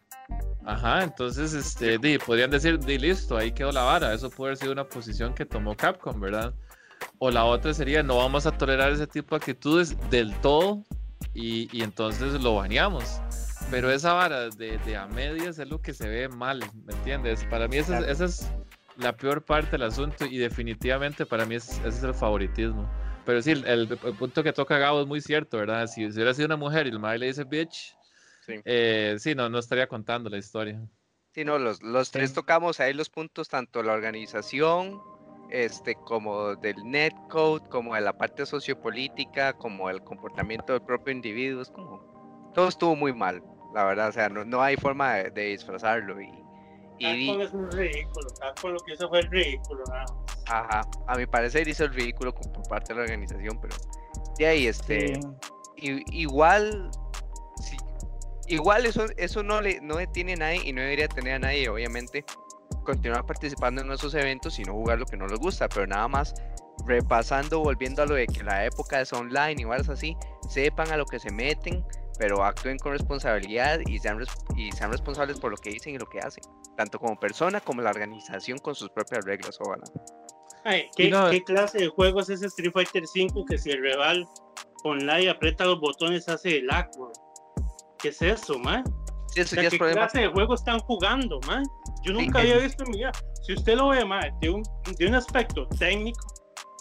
Ajá, 0.65 1.03
entonces, 1.03 1.53
este, 1.53 1.97
di, 1.97 2.17
podrían 2.17 2.49
decir, 2.49 2.79
di, 2.79 2.97
listo, 2.97 3.38
ahí 3.38 3.51
quedó 3.51 3.71
la 3.71 3.84
vara. 3.84 4.13
Eso 4.13 4.29
puede 4.29 4.49
haber 4.49 4.58
sido 4.58 4.71
una 4.71 4.86
posición 4.86 5.34
que 5.34 5.45
tomó 5.45 5.75
Capcom, 5.75 6.19
¿verdad? 6.19 6.53
O 7.19 7.29
la 7.31 7.43
otra 7.43 7.73
sería, 7.73 8.01
no 8.01 8.17
vamos 8.17 8.45
a 8.45 8.51
tolerar 8.58 8.91
ese 8.91 9.08
tipo 9.08 9.36
de 9.36 9.38
actitudes 9.38 9.97
del 10.10 10.34
todo 10.36 10.84
y, 11.34 11.69
y 11.76 11.84
entonces 11.84 12.41
lo 12.41 12.56
baneamos. 12.56 13.19
Pero 13.71 13.91
esa 13.91 14.13
vara 14.13 14.49
de, 14.49 14.78
de, 14.80 14.97
a 14.97 15.08
medias 15.08 15.58
es 15.58 15.67
lo 15.67 15.82
que 15.82 15.93
se 15.93 16.08
ve 16.08 16.28
mal, 16.30 16.63
¿me 16.86 16.93
entiendes? 16.93 17.45
Para 17.45 17.67
mí 17.67 17.78
esa, 17.78 17.99
esa 17.99 18.26
es 18.26 18.52
la 18.97 19.15
peor 19.15 19.43
parte 19.43 19.71
del 19.71 19.84
asunto 19.84 20.26
y 20.26 20.38
definitivamente 20.38 21.26
para 21.26 21.45
mí 21.45 21.56
es, 21.56 21.69
ese 21.80 21.88
es 21.88 22.04
el 22.04 22.13
favoritismo. 22.13 22.89
Pero 23.26 23.41
sí, 23.41 23.52
el, 23.52 23.88
punto 24.19 24.43
que 24.43 24.52
toca 24.52 24.78
Gabo 24.78 25.02
es 25.02 25.08
muy 25.08 25.21
cierto, 25.21 25.58
¿verdad? 25.58 25.88
Si, 25.88 26.06
hubiera 26.06 26.34
sido 26.34 26.47
una 26.47 26.58
mujer 26.58 26.88
y 26.88 26.89
el 26.89 26.99
madre 26.99 27.19
le 27.19 27.26
dice 27.28 27.45
bitch, 27.45 27.95
sí, 28.45 28.56
eh, 28.65 29.15
sí 29.17 29.34
no, 29.34 29.49
no 29.49 29.60
estaría 29.60 29.88
contando 29.88 30.30
la 30.30 30.38
historia. 30.38 30.80
Sí, 31.34 31.45
no, 31.45 31.58
los, 31.58 31.82
los 31.82 32.12
tres 32.12 32.34
tocamos 32.34 32.80
ahí 32.80 32.93
los 32.93 33.10
puntos, 33.10 33.47
tanto 33.47 33.82
la 33.82 33.93
organización, 33.93 35.02
este, 35.53 35.95
como 35.95 36.55
del 36.55 36.75
netcode, 36.83 37.69
como 37.69 37.95
de 37.95 38.01
la 38.01 38.17
parte 38.17 38.45
sociopolítica, 38.45 39.53
como 39.53 39.89
el 39.89 40.03
comportamiento 40.03 40.73
del 40.73 40.81
propio 40.81 41.13
individuo, 41.13 41.61
es 41.61 41.69
como, 41.69 42.51
todo 42.53 42.67
estuvo 42.67 42.95
muy 42.95 43.13
mal, 43.13 43.41
la 43.73 43.85
verdad, 43.85 44.09
o 44.09 44.11
sea, 44.11 44.29
no, 44.29 44.43
no 44.43 44.61
hay 44.61 44.75
forma 44.75 45.13
de, 45.13 45.29
de 45.29 45.43
disfrazarlo 45.45 46.19
y 46.19 46.43
Capcom 46.99 47.41
es 47.41 47.53
un 47.53 47.71
ridículo. 47.71 48.27
Capcom 48.39 48.71
lo 48.71 48.79
que 48.79 48.93
hizo 48.93 49.09
fue 49.09 49.19
el 49.19 49.31
ridículo. 49.31 49.83
Ajá, 50.47 50.81
a 51.07 51.15
mi 51.15 51.25
parecer 51.25 51.67
hizo 51.67 51.85
el 51.85 51.93
ridículo 51.93 52.33
por 52.33 52.67
parte 52.67 52.93
de 52.93 52.99
la 52.99 53.03
organización, 53.03 53.59
pero 53.61 53.75
de 54.37 54.47
ahí, 54.47 54.67
este. 54.67 55.19
igual. 55.77 56.91
igual 58.47 58.85
eso, 58.85 59.05
eso 59.17 59.43
no 59.43 59.61
le 59.61 59.79
no 59.81 59.97
detiene 59.97 60.33
a 60.33 60.37
nadie 60.37 60.61
y 60.65 60.73
no 60.73 60.81
debería 60.81 61.07
tener 61.07 61.35
a 61.35 61.39
nadie, 61.39 61.69
obviamente, 61.69 62.25
continuar 62.84 63.26
participando 63.26 63.82
en 63.82 63.88
nuestros 63.88 64.13
eventos 64.15 64.60
y 64.60 64.63
no 64.63 64.74
jugar 64.74 65.00
lo 65.00 65.06
que 65.06 65.17
no 65.17 65.28
les 65.28 65.39
gusta, 65.39 65.67
pero 65.69 65.88
nada 65.88 66.08
más 66.08 66.34
repasando, 66.88 67.60
volviendo 67.60 68.02
a 68.02 68.06
lo 68.06 68.15
de 68.15 68.28
que 68.28 68.43
la 68.43 68.65
época 68.65 69.00
es 69.02 69.13
online 69.13 69.56
y 69.58 69.63
cosas 69.63 69.89
así, 69.89 70.17
sepan 70.50 70.91
a 70.91 70.98
lo 70.98 71.06
que 71.06 71.19
se 71.19 71.32
meten, 71.32 71.86
pero 72.17 72.43
actúen 72.43 72.78
con 72.78 72.91
responsabilidad 72.91 73.80
y 73.86 74.00
sean, 74.00 74.19
y 74.56 74.72
sean 74.72 74.91
responsables 74.91 75.39
por 75.39 75.52
lo 75.52 75.58
que 75.58 75.69
dicen 75.69 75.96
y 75.96 75.98
lo 75.98 76.08
que 76.08 76.19
hacen 76.19 76.43
tanto 76.76 77.00
como 77.00 77.19
persona 77.19 77.60
como 77.60 77.82
la 77.82 77.89
organización 77.89 78.58
con 78.60 78.76
sus 78.76 78.89
propias 78.89 79.26
reglas, 79.26 79.58
ojalá. 79.60 79.84
¿qué, 80.96 81.43
clase 81.43 81.80
de 81.80 81.88
juego 81.88 82.22
es 82.22 82.30
ese 82.30 82.48
Street 82.48 82.72
Fighter 82.72 83.06
5 83.06 83.46
que 83.46 83.58
si 83.58 83.72
el 83.72 83.82
rival 83.82 84.28
online 84.84 85.30
aprieta 85.30 85.65
los 85.65 85.80
botones 85.80 86.28
hace 86.30 86.58
el 86.58 86.69
agua? 86.69 87.12
¿Qué 88.00 88.10
es 88.10 88.22
eso, 88.22 88.58
man? 88.60 88.84
¿Qué 89.34 89.43
clase 89.46 90.19
de 90.19 90.28
juego 90.28 90.56
están 90.56 90.80
jugando, 90.80 91.39
man? 91.48 91.63
Yo 92.03 92.13
nunca 92.13 92.39
había 92.39 92.57
visto 92.57 92.83
en 92.83 92.91
mi 92.91 92.97
vida. 92.97 93.11
Si 93.41 93.53
usted 93.53 93.75
lo 93.75 93.89
ve, 93.89 94.03
man, 94.05 94.23
de 94.41 94.49
un, 94.49 94.63
de 94.97 95.07
un 95.07 95.15
aspecto 95.15 95.67
técnico, 95.79 96.25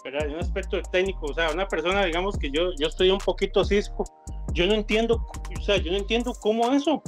¿verdad? 0.03 0.27
De 0.27 0.33
un 0.33 0.39
aspecto 0.39 0.81
técnico, 0.91 1.27
o 1.27 1.33
sea, 1.33 1.51
una 1.51 1.67
persona, 1.67 2.05
digamos 2.05 2.37
que 2.37 2.51
yo, 2.51 2.71
yo 2.79 2.87
estoy 2.87 3.09
un 3.09 3.19
poquito 3.19 3.63
cisco, 3.63 4.03
yo 4.53 4.67
no 4.67 4.73
entiendo, 4.73 5.25
o 5.57 5.61
sea, 5.61 5.77
yo 5.77 5.91
no 5.91 5.97
entiendo 5.97 6.33
cómo 6.41 6.71
eso 6.71 7.01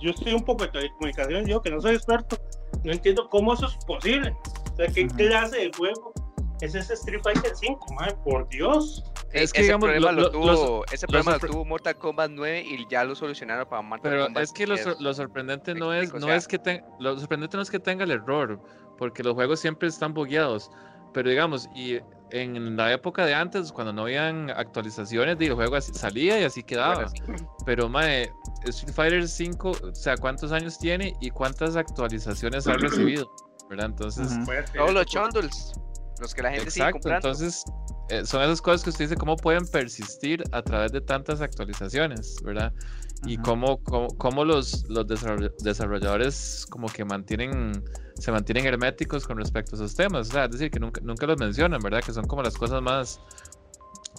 yo, 0.00 0.10
estoy 0.10 0.32
un 0.32 0.44
poco 0.44 0.64
de 0.64 0.70
telecomunicación, 0.70 1.46
yo 1.46 1.60
que 1.60 1.70
no 1.70 1.80
soy 1.80 1.94
experto, 1.94 2.36
no 2.84 2.92
entiendo 2.92 3.28
cómo 3.28 3.54
eso 3.54 3.66
es 3.66 3.76
posible. 3.84 4.34
O 4.72 4.76
sea, 4.76 4.86
¿qué 4.88 5.06
clase 5.08 5.58
de 5.58 5.70
juego 5.76 6.12
es 6.60 6.74
ese 6.74 6.94
Street 6.94 7.20
Fighter 7.22 7.52
5, 7.54 7.94
madre? 7.94 8.16
Por 8.24 8.48
Dios. 8.48 9.04
Es 9.32 9.52
que, 9.52 9.60
ese 9.60 9.68
digamos, 9.68 9.90
problema 9.90 10.12
lo, 10.12 10.30
tuvo, 10.30 10.84
ese 10.92 11.06
problema 11.06 11.32
lo 11.32 11.40
tuvo 11.40 11.64
Mortal 11.64 11.96
Kombat 11.96 12.30
9 12.30 12.64
y 12.66 12.86
ya 12.88 13.04
lo 13.04 13.14
solucionaron 13.14 13.68
para 13.68 13.82
Mortal 13.82 14.10
Pero 14.10 14.24
Kombat 14.24 14.42
es 14.42 14.52
que 14.52 14.66
lo, 14.66 14.76
lo 15.00 15.14
sorprendente 15.14 15.74
no 15.74 15.92
es, 15.92 16.12
no 16.14 16.32
es 16.32 16.48
que 16.48 16.82
lo 16.98 17.18
sorprendente 17.18 17.56
no 17.56 17.62
es 17.62 17.70
que 17.70 17.78
tenga 17.78 18.04
el 18.04 18.10
error, 18.10 18.60
porque 18.96 19.22
los 19.22 19.34
juegos 19.34 19.60
siempre 19.60 19.88
están 19.88 20.14
bugueados. 20.14 20.70
Pero 21.12 21.30
digamos, 21.30 21.68
y 21.74 22.00
en 22.30 22.76
la 22.76 22.92
época 22.92 23.24
de 23.24 23.34
antes, 23.34 23.72
cuando 23.72 23.92
no 23.92 24.02
habían 24.02 24.50
actualizaciones, 24.50 25.36
el 25.40 25.54
juego 25.54 25.76
así, 25.76 25.92
salía 25.94 26.40
y 26.40 26.44
así 26.44 26.62
quedaba. 26.62 27.10
Pero, 27.64 27.88
mae, 27.88 28.30
Street 28.64 28.94
Fighter 28.94 29.28
5, 29.28 29.70
o 29.70 29.94
sea, 29.94 30.16
¿cuántos 30.16 30.52
años 30.52 30.78
tiene 30.78 31.14
y 31.20 31.30
cuántas 31.30 31.76
actualizaciones 31.76 32.66
ha 32.66 32.74
recibido? 32.74 33.30
¿Verdad? 33.68 33.86
Entonces. 33.86 34.28
Todos 34.74 34.92
los 34.92 35.06
chundles, 35.06 35.72
los 36.20 36.34
que 36.34 36.42
la 36.42 36.50
gente 36.50 36.64
Exacto, 36.64 37.00
sigue 37.02 37.14
entonces. 37.14 37.64
Eh, 38.10 38.24
son 38.24 38.42
esas 38.42 38.62
cosas 38.62 38.82
que 38.82 38.90
usted 38.90 39.04
dice, 39.04 39.16
¿cómo 39.16 39.36
pueden 39.36 39.66
persistir 39.66 40.42
a 40.52 40.62
través 40.62 40.92
de 40.92 41.00
tantas 41.00 41.40
actualizaciones? 41.40 42.36
¿Verdad? 42.42 42.72
y 43.26 43.36
cómo, 43.38 43.82
cómo, 43.82 44.06
cómo 44.16 44.44
los, 44.44 44.84
los 44.88 45.04
desarroll- 45.06 45.52
desarrolladores 45.58 46.64
como 46.70 46.86
que 46.86 47.04
mantienen, 47.04 47.84
se 48.16 48.30
mantienen 48.30 48.64
herméticos 48.66 49.26
con 49.26 49.38
respecto 49.38 49.74
a 49.74 49.74
esos 49.74 49.94
temas. 49.96 50.28
O 50.28 50.32
sea, 50.32 50.44
es 50.44 50.52
decir, 50.52 50.70
que 50.70 50.78
nunca, 50.78 51.00
nunca 51.02 51.26
los 51.26 51.36
mencionan, 51.36 51.80
¿verdad? 51.80 52.00
Que 52.04 52.12
son 52.12 52.26
como 52.28 52.42
las 52.44 52.56
cosas 52.56 52.80
más, 52.80 53.20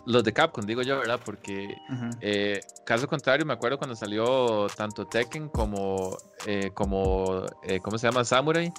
los 0.06 0.24
de 0.24 0.34
Capcom, 0.34 0.66
digo 0.66 0.82
yo, 0.82 0.98
¿verdad? 1.00 1.20
Porque 1.24 1.78
Ujú. 1.90 2.10
eh, 2.20 2.60
caso 2.86 3.08
contrario, 3.08 3.46
me 3.46 3.54
acuerdo 3.54 3.78
cuando 3.78 3.96
salió 3.96 4.68
tanto 4.76 5.06
Tekken 5.08 5.48
como, 5.48 6.18
eh, 6.46 6.72
como 6.74 7.44
eh, 7.64 7.80
¿cómo 7.80 7.98
se 7.98 8.08
llama? 8.08 8.26
Samurai. 8.26 8.70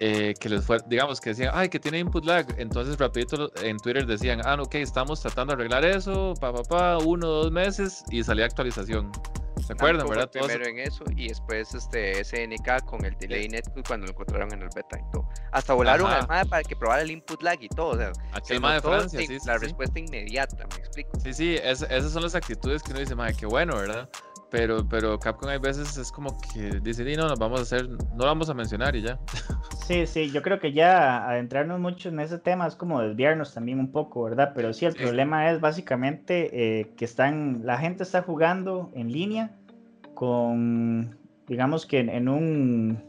Eh, 0.00 0.34
que 0.40 0.48
les 0.48 0.64
fue, 0.64 0.78
digamos, 0.86 1.20
que 1.20 1.30
decían, 1.30 1.50
ay, 1.54 1.68
que 1.68 1.78
tiene 1.78 1.98
input 1.98 2.24
lag. 2.24 2.46
Entonces, 2.58 2.98
rapidito 2.98 3.52
en 3.62 3.76
Twitter 3.78 4.06
decían, 4.06 4.40
ah, 4.44 4.56
ok, 4.60 4.76
estamos 4.76 5.20
tratando 5.20 5.54
de 5.54 5.60
arreglar 5.62 5.84
eso, 5.84 6.34
pa, 6.40 6.52
pa, 6.52 6.62
pa, 6.62 6.98
uno 6.98 7.26
dos 7.26 7.52
meses, 7.52 8.02
y 8.10 8.24
salía 8.24 8.46
actualización. 8.46 9.12
¿Se 9.66 9.74
acuerdan, 9.74 9.98
Namco 9.98 10.10
verdad? 10.12 10.30
Todos- 10.30 10.46
Primero 10.48 10.70
en 10.70 10.78
eso 10.80 11.04
y 11.16 11.28
después 11.28 11.74
este 11.74 12.24
SNK 12.24 12.84
con 12.86 13.04
el 13.04 13.14
delay 13.18 13.46
network 13.46 13.86
cuando 13.86 14.06
lo 14.06 14.12
encontraron 14.12 14.52
en 14.54 14.62
el 14.62 14.68
beta 14.74 14.98
y 14.98 15.12
todo. 15.12 15.28
Hasta 15.52 15.74
volaron 15.74 16.06
Ajá. 16.08 16.20
al 16.20 16.26
MAE 16.28 16.46
para 16.46 16.62
que 16.64 16.74
probara 16.74 17.02
el 17.02 17.10
input 17.10 17.40
lag 17.42 17.58
y 17.62 17.68
todo. 17.68 17.90
O 17.90 17.96
sea, 17.96 18.12
se 18.14 18.20
aquel 18.32 18.60
ma 18.60 18.74
de 18.74 18.80
Francia, 18.80 19.20
sí, 19.20 19.26
sí, 19.26 19.38
la 19.46 19.58
sí. 19.58 19.66
respuesta 19.66 19.98
inmediata, 20.00 20.66
me 20.66 20.76
explico. 20.76 21.10
Sí, 21.22 21.34
sí, 21.34 21.56
es- 21.62 21.82
esas 21.82 22.10
son 22.10 22.22
las 22.22 22.34
actitudes 22.34 22.82
que 22.82 22.90
uno 22.92 23.00
dice, 23.00 23.14
madre, 23.14 23.34
qué 23.38 23.46
bueno, 23.46 23.76
¿verdad? 23.76 24.08
Pero, 24.50 24.84
pero 24.88 25.18
Capcom 25.18 25.48
hay 25.48 25.58
veces 25.58 25.96
es 25.96 26.10
como 26.10 26.36
que 26.52 26.80
dice, 26.80 27.04
"Di, 27.04 27.14
no, 27.16 27.28
nos 27.28 27.38
vamos 27.38 27.60
a 27.60 27.62
hacer, 27.62 27.88
no 27.88 27.98
lo 28.18 28.24
vamos 28.26 28.50
a 28.50 28.54
mencionar 28.54 28.96
y 28.96 29.02
ya. 29.02 29.18
Sí, 29.86 30.06
sí, 30.06 30.30
yo 30.30 30.42
creo 30.42 30.60
que 30.60 30.72
ya 30.72 31.28
adentrarnos 31.28 31.80
mucho 31.80 32.10
en 32.10 32.20
ese 32.20 32.38
tema 32.38 32.66
es 32.66 32.76
como 32.76 33.00
desviarnos 33.00 33.52
también 33.54 33.80
un 33.80 33.90
poco, 33.90 34.22
¿verdad? 34.24 34.52
Pero 34.54 34.72
sí, 34.72 34.86
el 34.86 34.92
Sí. 34.92 34.98
problema 34.98 35.50
es 35.50 35.60
básicamente 35.60 36.50
eh, 36.80 36.92
que 36.96 37.04
están, 37.04 37.62
la 37.64 37.78
gente 37.78 38.02
está 38.04 38.22
jugando 38.22 38.90
en 38.94 39.10
línea 39.10 39.50
con, 40.14 41.16
digamos 41.48 41.86
que 41.86 41.98
en, 42.00 42.08
en 42.08 42.28
un... 42.28 43.02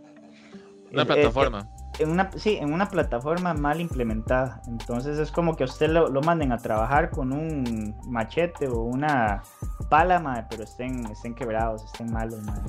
Una 0.93 1.01
eh, 1.01 1.03
eh, 1.03 1.05
plataforma. 1.05 1.67
En 2.01 2.11
una, 2.11 2.29
sí, 2.35 2.57
en 2.59 2.73
una 2.73 2.89
plataforma 2.89 3.53
mal 3.53 3.79
implementada. 3.81 4.61
Entonces 4.67 5.17
es 5.19 5.31
como 5.31 5.55
que 5.55 5.63
a 5.63 5.67
usted 5.67 5.89
lo, 5.89 6.09
lo 6.09 6.21
manden 6.21 6.51
a 6.51 6.57
trabajar 6.57 7.09
con 7.09 7.31
un 7.31 7.95
machete 8.07 8.67
o 8.67 8.81
una 8.81 9.41
pala, 9.89 10.19
mae, 10.19 10.45
pero 10.49 10.63
estén, 10.63 11.05
estén 11.07 11.33
quebrados, 11.35 11.83
estén 11.85 12.11
malos, 12.11 12.41
mae. 12.43 12.61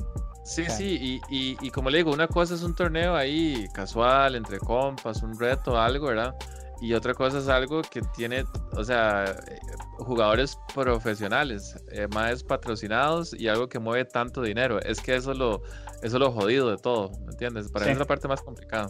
Sí, 0.45 0.65
sí, 0.65 1.21
y, 1.29 1.35
y, 1.35 1.57
y 1.61 1.69
como 1.71 1.89
le 1.89 1.99
digo, 1.99 2.11
una 2.11 2.27
cosa 2.27 2.53
es 2.55 2.63
un 2.63 2.75
torneo 2.75 3.15
ahí 3.15 3.65
casual, 3.73 4.35
entre 4.35 4.59
compas, 4.59 5.23
un 5.23 5.39
reto, 5.39 5.79
algo, 5.79 6.07
¿verdad? 6.07 6.35
Y 6.81 6.93
otra 6.95 7.13
cosa 7.13 7.37
es 7.37 7.47
algo 7.47 7.81
que 7.81 8.01
tiene, 8.13 8.43
o 8.75 8.83
sea, 8.83 9.23
eh, 9.23 9.59
jugadores 9.99 10.57
profesionales, 10.75 11.77
eh, 11.93 12.07
más 12.13 12.43
patrocinados 12.43 13.33
y 13.33 13.47
algo 13.47 13.69
que 13.69 13.79
mueve 13.79 14.03
tanto 14.03 14.41
dinero. 14.41 14.81
Es 14.81 14.99
que 14.99 15.15
eso 15.15 15.31
es 15.31 15.37
lo, 15.37 15.61
eso 16.01 16.17
es 16.17 16.19
lo 16.19 16.29
jodido 16.33 16.69
de 16.69 16.77
todo, 16.77 17.11
¿me 17.25 17.31
entiendes? 17.31 17.71
Para 17.71 17.85
mí 17.85 17.91
Sí. 17.91 17.93
es 17.93 17.99
la 17.99 18.05
parte 18.05 18.27
más 18.27 18.41
complicada. 18.41 18.89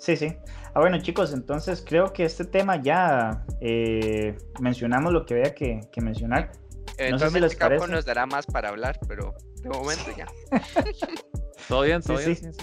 Sí, 0.00 0.16
sí. 0.16 0.34
Ah, 0.72 0.80
bueno, 0.80 0.98
chicos, 1.02 1.32
entonces 1.34 1.84
creo 1.86 2.12
que 2.12 2.24
este 2.24 2.44
tema 2.46 2.82
ya 2.82 3.44
eh, 3.60 4.34
mencionamos 4.58 5.12
lo 5.12 5.26
que 5.26 5.34
había 5.34 5.54
que, 5.54 5.80
que 5.92 6.00
mencionar. 6.00 6.52
Eventualmente 6.96 7.40
les 7.40 7.54
Capcom 7.56 7.78
parece. 7.80 7.92
nos 7.96 8.04
dará 8.06 8.24
más 8.26 8.46
para 8.46 8.70
hablar, 8.70 8.98
pero 9.06 9.34
de 9.62 9.68
momento 9.68 10.10
ya. 10.16 10.26
¿Todo 11.68 11.82
bien? 11.82 12.00
¿Todo 12.02 12.16
Sí, 12.18 12.34
bien? 12.40 12.54
sí. 12.54 12.60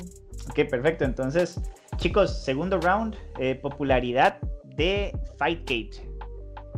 Ok, 0.50 0.70
perfecto. 0.70 1.06
Entonces, 1.06 1.60
chicos, 1.98 2.44
segundo 2.44 2.80
round, 2.80 3.16
eh, 3.40 3.56
popularidad 3.56 4.40
de 4.76 5.16
Fightgate. 5.38 6.08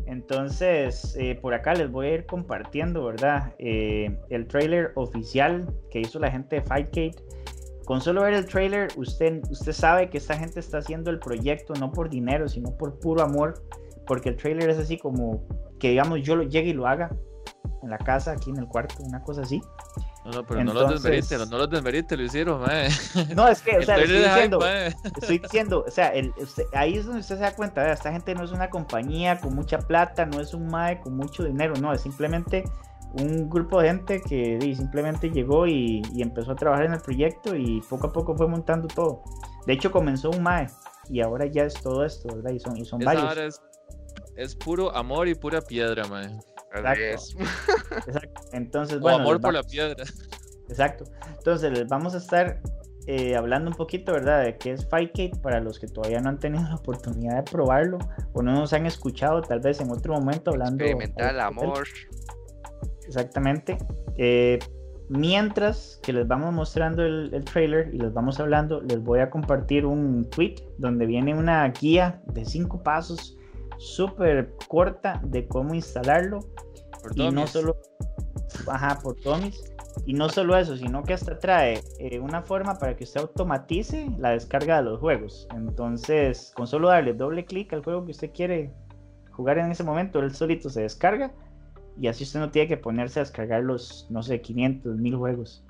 Entonces, 0.07 1.15
eh, 1.19 1.35
por 1.35 1.53
acá 1.53 1.73
les 1.73 1.89
voy 1.91 2.07
a 2.07 2.13
ir 2.15 2.25
compartiendo, 2.25 3.05
¿verdad? 3.05 3.53
Eh, 3.59 4.17
el 4.29 4.47
trailer 4.47 4.91
oficial 4.95 5.67
que 5.91 6.01
hizo 6.01 6.19
la 6.19 6.31
gente 6.31 6.57
de 6.57 6.61
Fightgate. 6.63 7.15
Con 7.89 8.01
solo 8.01 8.21
ver 8.21 8.35
el 8.35 8.45
trailer, 8.45 8.87
usted, 8.97 9.41
usted 9.49 9.71
sabe 9.73 10.11
que 10.11 10.19
esta 10.19 10.37
gente 10.37 10.59
está 10.59 10.77
haciendo 10.77 11.09
el 11.09 11.17
proyecto 11.17 11.73
no 11.73 11.91
por 11.91 12.07
dinero, 12.07 12.47
sino 12.47 12.77
por 12.77 12.99
puro 12.99 13.23
amor. 13.23 13.63
Porque 14.05 14.29
el 14.29 14.35
trailer 14.35 14.69
es 14.69 14.77
así 14.77 14.99
como 14.99 15.41
que, 15.79 15.89
digamos, 15.89 16.21
yo 16.21 16.35
lo 16.35 16.43
llegue 16.43 16.69
y 16.69 16.73
lo 16.73 16.85
haga 16.85 17.09
en 17.81 17.89
la 17.89 17.97
casa, 17.97 18.33
aquí 18.33 18.51
en 18.51 18.57
el 18.57 18.67
cuarto, 18.67 18.93
una 18.99 19.23
cosa 19.23 19.41
así. 19.41 19.59
No, 20.23 20.29
no, 20.33 20.45
pero 20.45 20.63
no 20.63 20.71
los 20.71 20.91
desmerite, 21.01 21.33
Entonces- 21.33 21.49
no 21.49 21.57
los 21.57 21.69
desmerite, 21.71 22.15
lo 22.15 22.23
hicieron, 22.25 22.61
mae. 22.61 22.89
No, 23.35 23.47
es 23.47 23.59
que, 23.63 23.79
o 23.79 23.81
sea, 23.81 23.97
estoy 23.97 24.17
hype, 24.17 24.29
diciendo. 24.29 24.59
Estoy 25.19 25.39
diciendo, 25.39 25.83
o 25.87 25.89
sea, 25.89 26.09
el- 26.09 26.31
usted- 26.37 26.65
ahí 26.73 26.95
es 26.95 27.05
donde 27.05 27.21
usted 27.21 27.37
se 27.37 27.41
da 27.41 27.55
cuenta, 27.55 27.91
esta 27.91 28.11
gente 28.11 28.35
no 28.35 28.43
es 28.43 28.51
una 28.51 28.69
compañía 28.69 29.39
con 29.39 29.55
mucha 29.55 29.79
plata, 29.79 30.27
no 30.27 30.39
es 30.39 30.53
un 30.53 30.67
MAE 30.67 30.99
con 31.01 31.17
mucho 31.17 31.43
dinero, 31.43 31.73
no, 31.81 31.91
es 31.91 32.01
simplemente 32.01 32.65
un 33.13 33.49
grupo 33.49 33.81
de 33.81 33.87
gente 33.89 34.21
que 34.21 34.59
simplemente 34.75 35.29
llegó 35.29 35.65
y, 35.67 36.01
y 36.13 36.21
empezó 36.21 36.51
a 36.51 36.55
trabajar 36.55 36.85
en 36.85 36.93
el 36.93 36.99
proyecto 37.01 37.55
y 37.55 37.81
poco 37.89 38.07
a 38.07 38.11
poco 38.11 38.35
fue 38.35 38.47
montando 38.47 38.87
todo. 38.87 39.23
De 39.65 39.73
hecho, 39.73 39.91
comenzó 39.91 40.29
un 40.29 40.43
MAE 40.43 40.67
y 41.09 41.21
ahora 41.21 41.45
ya 41.47 41.63
es 41.63 41.73
todo 41.75 42.05
esto, 42.05 42.33
¿verdad? 42.35 42.51
Y 42.51 42.59
son, 42.59 42.77
y 42.77 42.85
son 42.85 43.01
Esa 43.01 43.13
varios. 43.13 43.37
es, 43.37 43.61
es 44.35 44.55
puro 44.55 44.95
amor 44.95 45.27
y 45.27 45.35
pura 45.35 45.61
piedra, 45.61 46.07
mae. 46.07 46.29
Exacto. 46.71 47.43
Exacto. 48.07 48.41
Entonces, 48.53 48.97
O 48.97 49.01
bueno, 49.01 49.17
amor 49.19 49.41
por 49.41 49.53
la 49.53 49.59
vamos- 49.61 49.71
piedra. 49.71 50.03
Exacto. 50.69 51.05
Entonces, 51.35 51.71
les 51.71 51.87
vamos 51.87 52.13
a 52.13 52.17
estar 52.19 52.61
eh, 53.07 53.35
hablando 53.35 53.71
un 53.71 53.75
poquito, 53.75 54.11
¿verdad? 54.11 54.43
De 54.43 54.55
qué 54.59 54.73
es 54.73 54.87
Fightgate 54.87 55.39
para 55.41 55.59
los 55.59 55.79
que 55.79 55.87
todavía 55.87 56.19
no 56.21 56.29
han 56.29 56.37
tenido 56.37 56.63
la 56.69 56.75
oportunidad 56.75 57.37
de 57.37 57.51
probarlo 57.51 57.97
o 58.33 58.43
no 58.43 58.51
nos 58.53 58.71
han 58.73 58.85
escuchado, 58.85 59.41
tal 59.41 59.61
vez 59.61 59.81
en 59.81 59.89
otro 59.89 60.13
momento 60.13 60.51
hablando. 60.51 60.83
Experimental, 60.83 61.39
al 61.39 61.47
respecto. 61.47 61.65
amor. 61.65 61.87
Exactamente. 63.09 63.77
Eh, 64.17 64.59
mientras 65.09 65.99
que 66.03 66.13
les 66.13 66.27
vamos 66.27 66.53
mostrando 66.53 67.03
el, 67.03 67.33
el 67.33 67.43
trailer 67.43 67.93
y 67.93 67.97
les 67.97 68.13
vamos 68.13 68.39
hablando, 68.39 68.81
les 68.81 69.03
voy 69.03 69.19
a 69.19 69.29
compartir 69.29 69.85
un 69.85 70.29
tweet 70.29 70.55
donde 70.77 71.05
viene 71.05 71.33
una 71.33 71.67
guía 71.69 72.21
de 72.31 72.45
cinco 72.45 72.81
pasos 72.83 73.35
súper 73.79 74.53
corta 74.67 75.19
de 75.23 75.47
cómo 75.47 75.73
instalarlo. 75.73 76.41
Por 77.01 77.17
y 77.17 77.31
no 77.31 77.47
solo 77.47 77.77
ajá 78.67 78.99
por 79.01 79.19
dummies. 79.21 79.73
Y 80.05 80.13
no 80.13 80.29
solo 80.29 80.55
eso 80.55 80.77
sino 80.77 81.03
que 81.03 81.13
hasta 81.13 81.39
trae 81.39 81.81
eh, 81.99 82.19
una 82.19 82.43
forma 82.43 82.77
para 82.77 82.95
que 82.95 83.03
usted 83.03 83.21
automatice 83.21 84.07
la 84.19 84.31
descarga 84.31 84.77
de 84.77 84.83
los 84.83 84.99
juegos. 84.99 85.47
Entonces 85.55 86.51
con 86.55 86.67
solo 86.67 86.89
darle 86.89 87.13
doble 87.13 87.43
clic 87.45 87.73
al 87.73 87.83
juego 87.83 88.05
que 88.05 88.11
usted 88.11 88.31
quiere 88.31 88.71
jugar 89.31 89.57
en 89.57 89.71
ese 89.71 89.83
momento 89.83 90.19
él 90.19 90.33
solito 90.35 90.69
se 90.69 90.81
descarga 90.81 91.31
y 91.99 92.07
así 92.07 92.23
usted 92.23 92.39
no 92.39 92.49
tiene 92.51 92.67
que 92.67 92.77
ponerse 92.77 93.19
a 93.19 93.23
descargar 93.23 93.63
los 93.63 94.07
no 94.09 94.23
sé 94.23 94.41
500 94.41 94.95
mil 94.97 95.15
juegos 95.15 95.63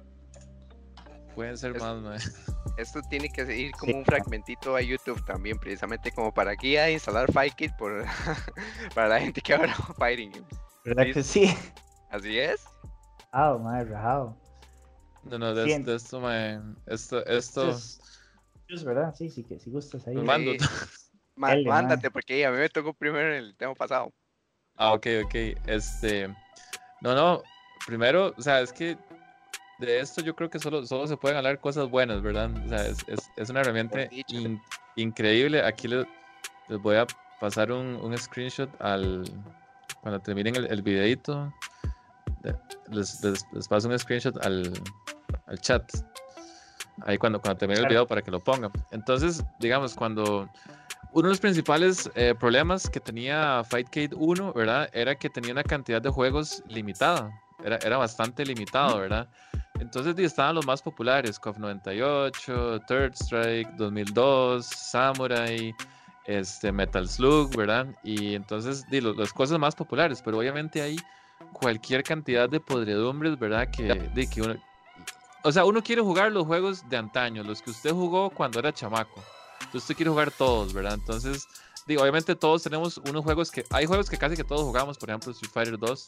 Pueden 1.36 1.58
ser 1.58 1.76
Es- 1.76 1.82
más, 1.82 1.98
mae. 2.02 2.18
Esto 2.78 3.00
tiene 3.10 3.30
que 3.30 3.42
ir 3.56 3.72
como 3.72 3.92
Sí. 3.94 3.98
un 4.00 4.06
fragmentito 4.06 4.76
a 4.76 4.82
YouTube 4.82 5.24
también, 5.26 5.58
precisamente 5.58 6.12
como 6.12 6.34
para 6.34 6.54
guía 6.54 6.84
de 6.84 6.94
instalar 6.94 7.32
FireKit 7.32 7.76
por, 7.78 8.04
para 8.96 9.08
la 9.08 9.20
gente 9.22 9.42
que 9.42 9.54
ahora 9.54 9.74
Fighting 9.98 10.32
Games. 10.32 10.60
verdad 10.84 11.04
Sí. 11.06 11.14
que 11.14 11.24
sí 11.24 11.46
Así 12.10 12.38
es. 12.40 12.66
ah 13.32 13.58
madre 13.62 13.86
rajado 13.90 14.36
No, 15.24 15.38
no, 15.38 15.54
de, 15.54 15.96
esto, 15.96 16.20
mae. 16.20 16.60
Esto, 16.88 17.26
esto. 17.26 17.62
Entonces, 17.64 18.02
es 18.68 18.84
verdad 18.84 19.14
sí 19.16 19.30
sí 19.30 19.44
que 19.44 19.60
si 19.60 19.70
gustas 19.70 20.06
ahí 20.08 20.16
mando. 20.16 20.52
Sí. 20.54 20.58
Mándate, 21.36 22.12
porque 22.12 22.46
a 22.46 22.52
mí 22.52 22.58
me 22.58 22.70
tocó 22.70 22.94
primero 22.94 23.34
el 23.34 23.56
tema 23.56 23.74
pasado. 23.76 24.12
Ah, 24.80 24.94
ok, 24.94 25.06
ok. 25.26 25.36
Este. 25.68 26.28
No, 27.02 27.14
no. 27.14 27.44
Primero, 27.86 28.34
o 28.38 28.42
sea, 28.42 28.62
es 28.62 28.74
que 28.74 28.98
de 29.80 30.00
esto 30.00 30.22
yo 30.22 30.36
creo 30.36 30.50
que 30.50 30.60
solo, 30.60 30.86
solo 30.86 31.08
se 31.08 31.16
pueden 31.18 31.38
hablar 31.38 31.60
cosas 31.60 31.90
buenas, 31.90 32.22
¿verdad? 32.22 32.50
O 32.66 32.70
sea, 32.70 32.86
es, 32.88 32.98
es- 33.08 33.30
es 33.38 33.50
una 33.50 33.62
herramienta 33.62 34.08
in- 34.28 34.62
increíble. 34.96 35.64
Aquí 35.64 35.88
les, 35.88 36.06
les 36.68 36.80
voy 36.82 36.96
a 36.98 37.06
pasar 37.40 37.72
un, 37.72 37.96
un 37.96 38.18
screenshot 38.18 38.70
al. 38.82 39.24
Cuando 40.02 40.20
terminen 40.22 40.56
el, 40.56 40.66
el 40.72 40.82
videito, 40.82 41.54
de- 42.42 42.56
les, 42.90 43.24
les- 43.24 43.46
les 43.54 43.68
paso 43.68 43.88
un 43.90 43.98
screenshot 44.00 44.38
al, 44.46 44.72
al 45.48 45.60
chat. 45.60 45.84
Ahí 47.06 47.18
cuando, 47.18 47.40
cuando 47.42 47.58
termine 47.58 47.80
el 47.80 47.88
video 47.88 48.06
para 48.06 48.22
que 48.22 48.30
lo 48.32 48.40
pongan. 48.42 48.72
Entonces, 48.92 49.44
digamos, 49.60 49.96
cuando 49.96 50.50
uno 51.12 51.24
de 51.24 51.30
los 51.30 51.40
principales 51.40 52.10
eh, 52.16 52.36
problemas 52.40 52.90
que 52.90 53.00
tenía 53.00 53.64
Fightcade 53.64 54.12
1, 54.16 54.54
¿verdad? 54.54 54.90
Era 54.94 55.16
que 55.16 55.30
tenía 55.30 55.52
una 55.52 55.64
cantidad 55.64 56.02
de 56.02 56.10
juegos 56.10 56.64
limitada. 56.68 57.32
Era, 57.64 57.78
era 57.78 57.98
bastante 57.98 58.46
limitado, 58.46 59.00
¿verdad? 59.00 59.28
Entonces 59.80 60.18
estaban 60.20 60.56
los 60.56 60.66
más 60.66 60.82
populares, 60.82 61.40
KOF 61.40 61.58
98, 61.58 62.82
Third 62.88 63.14
Strike, 63.14 63.70
2002, 63.76 64.66
Samurai, 64.66 65.74
este, 66.26 66.72
Metal 66.72 67.08
Slug, 67.08 67.56
¿verdad? 67.56 67.88
Y 68.04 68.36
entonces 68.36 68.86
di, 68.90 69.02
las 69.02 69.34
cosas 69.34 69.58
más 69.58 69.76
populares, 69.76 70.22
pero 70.22 70.38
obviamente 70.38 70.82
hay 70.82 70.98
cualquier 71.54 72.04
cantidad 72.04 72.50
de 72.50 72.60
podredumbres, 72.60 73.40
¿verdad? 73.40 73.70
Que, 73.72 74.10
di, 74.14 74.28
que 74.28 74.42
uno... 74.42 74.56
O 75.44 75.52
sea, 75.52 75.64
uno 75.64 75.82
quiere 75.82 76.02
jugar 76.02 76.32
los 76.34 76.46
juegos 76.46 76.88
de 76.90 76.98
antaño, 76.98 77.44
los 77.44 77.62
que 77.62 77.72
usted 77.72 77.92
jugó 77.92 78.30
cuando 78.30 78.60
era 78.60 78.74
chamaco. 78.74 79.24
Entonces 79.60 79.82
usted 79.82 79.96
quiere 79.96 80.10
jugar 80.10 80.32
todos, 80.32 80.74
¿verdad? 80.74 80.94
Entonces, 80.94 81.48
digo, 81.88 82.02
obviamente 82.02 82.36
todos 82.36 82.64
tenemos 82.64 82.98
unos 82.98 83.24
juegos 83.24 83.52
que, 83.52 83.66
hay 83.70 83.86
juegos 83.86 84.10
que 84.10 84.18
casi 84.18 84.36
que 84.36 84.44
todos 84.44 84.62
jugamos, 84.62 84.98
por 84.98 85.10
ejemplo 85.10 85.32
Street 85.32 85.52
Fighter 85.52 85.78
2, 85.78 86.06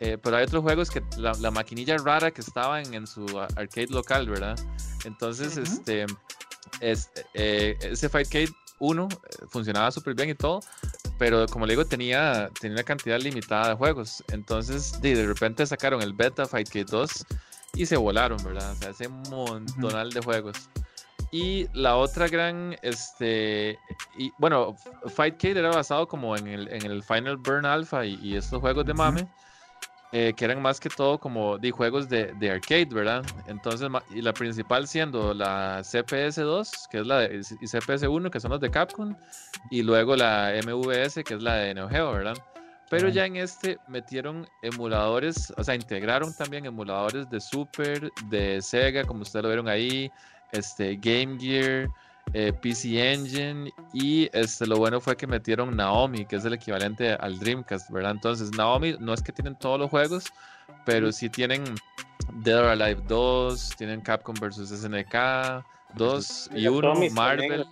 eh, 0.00 0.18
pero 0.22 0.36
hay 0.36 0.44
otros 0.44 0.62
juegos 0.62 0.90
que 0.90 1.02
la, 1.16 1.32
la, 1.34 1.50
maquinilla 1.50 1.96
rara 1.98 2.30
que 2.30 2.40
estaba 2.40 2.80
en, 2.80 3.06
su 3.06 3.26
arcade 3.38 3.88
local, 3.88 4.28
¿verdad? 4.28 4.58
Entonces, 5.04 5.56
este, 5.56 6.06
es, 6.80 7.10
eh, 7.34 7.76
ese 7.82 8.08
Fightcade 8.08 8.50
1 8.78 9.08
eh, 9.12 9.44
funcionaba 9.48 9.90
súper 9.90 10.14
bien 10.14 10.30
y 10.30 10.34
todo, 10.34 10.60
pero 11.18 11.46
como 11.46 11.66
le 11.66 11.74
digo, 11.74 11.84
tenía, 11.84 12.50
tenía 12.58 12.76
una 12.76 12.84
cantidad 12.84 13.20
limitada 13.20 13.68
de 13.68 13.74
juegos. 13.74 14.24
Entonces, 14.28 15.00
de, 15.02 15.14
de 15.14 15.26
repente 15.26 15.66
sacaron 15.66 16.00
el 16.00 16.14
beta 16.14 16.46
Fightcade 16.46 16.86
2 16.86 17.26
y 17.74 17.86
se 17.86 17.96
volaron, 17.96 18.42
¿verdad? 18.42 18.72
O 18.72 18.74
sea, 18.76 18.90
ese 18.90 19.08
montonal 19.08 20.10
de 20.10 20.20
juegos. 20.20 20.56
Y 21.32 21.68
la 21.74 21.96
otra 21.96 22.26
gran, 22.26 22.76
este, 22.82 23.78
y 24.18 24.32
bueno, 24.38 24.74
Fightcade 25.06 25.60
era 25.60 25.70
basado 25.70 26.08
como 26.08 26.36
en 26.36 26.48
el, 26.48 26.68
en 26.72 26.84
el 26.84 27.04
Final 27.04 27.36
Burn 27.36 27.64
Alpha 27.64 28.04
y, 28.04 28.36
estos 28.36 28.60
juegos 28.60 28.84
de 28.84 28.94
mame, 28.94 29.28
eh, 30.10 30.32
que 30.36 30.44
eran 30.44 30.60
más 30.60 30.80
que 30.80 30.88
todo 30.88 31.18
como 31.18 31.56
de 31.56 31.70
juegos 31.70 32.08
de, 32.08 32.32
de, 32.32 32.50
arcade, 32.50 32.88
¿verdad? 32.90 33.24
Entonces, 33.46 33.88
y 34.10 34.22
la 34.22 34.32
principal 34.32 34.88
siendo 34.88 35.32
la 35.32 35.82
CPS2, 35.82 36.88
que 36.90 36.98
es 36.98 37.06
la 37.06 37.20
de, 37.20 37.36
y 37.36 37.66
CPS1, 37.66 38.28
que 38.28 38.40
son 38.40 38.50
los 38.50 38.60
de 38.60 38.70
Capcom, 38.70 39.14
y 39.70 39.82
luego 39.82 40.16
la 40.16 40.52
MVS, 40.64 41.22
que 41.22 41.34
es 41.34 41.42
la 41.42 41.54
de 41.54 41.74
Neo 41.74 41.88
Geo, 41.88 42.10
¿verdad? 42.10 42.36
Pero 42.90 43.08
ya 43.08 43.24
en 43.24 43.36
este 43.36 43.78
metieron 43.86 44.48
emuladores, 44.62 45.54
o 45.56 45.62
sea, 45.62 45.76
integraron 45.76 46.34
también 46.34 46.66
emuladores 46.66 47.30
de 47.30 47.40
Super, 47.40 48.10
de 48.28 48.60
Sega, 48.60 49.04
como 49.04 49.22
ustedes 49.22 49.44
lo 49.44 49.48
vieron 49.48 49.68
ahí, 49.68 50.10
este, 50.52 50.96
Game 50.96 51.38
Gear, 51.38 51.88
eh, 52.32 52.52
PC 52.52 53.12
Engine 53.12 53.72
y 53.92 54.28
este, 54.32 54.66
lo 54.66 54.76
bueno 54.76 55.00
fue 55.00 55.16
que 55.16 55.26
metieron 55.26 55.76
Naomi, 55.76 56.24
que 56.24 56.36
es 56.36 56.44
el 56.44 56.52
equivalente 56.52 57.14
al 57.14 57.38
Dreamcast, 57.38 57.90
¿verdad? 57.90 58.12
Entonces 58.12 58.52
Naomi 58.52 58.96
no 59.00 59.12
es 59.12 59.22
que 59.22 59.32
tienen 59.32 59.56
todos 59.58 59.80
los 59.80 59.90
juegos, 59.90 60.24
pero 60.84 61.10
sí 61.10 61.28
tienen 61.28 61.64
Dead 62.44 62.58
or 62.58 62.66
Alive 62.66 63.02
2, 63.08 63.70
tienen 63.76 64.00
Capcom 64.00 64.36
vs 64.36 64.68
SNK 64.68 65.64
2 65.94 66.50
y 66.54 66.68
1, 66.68 66.94
Marvel, 67.12 67.66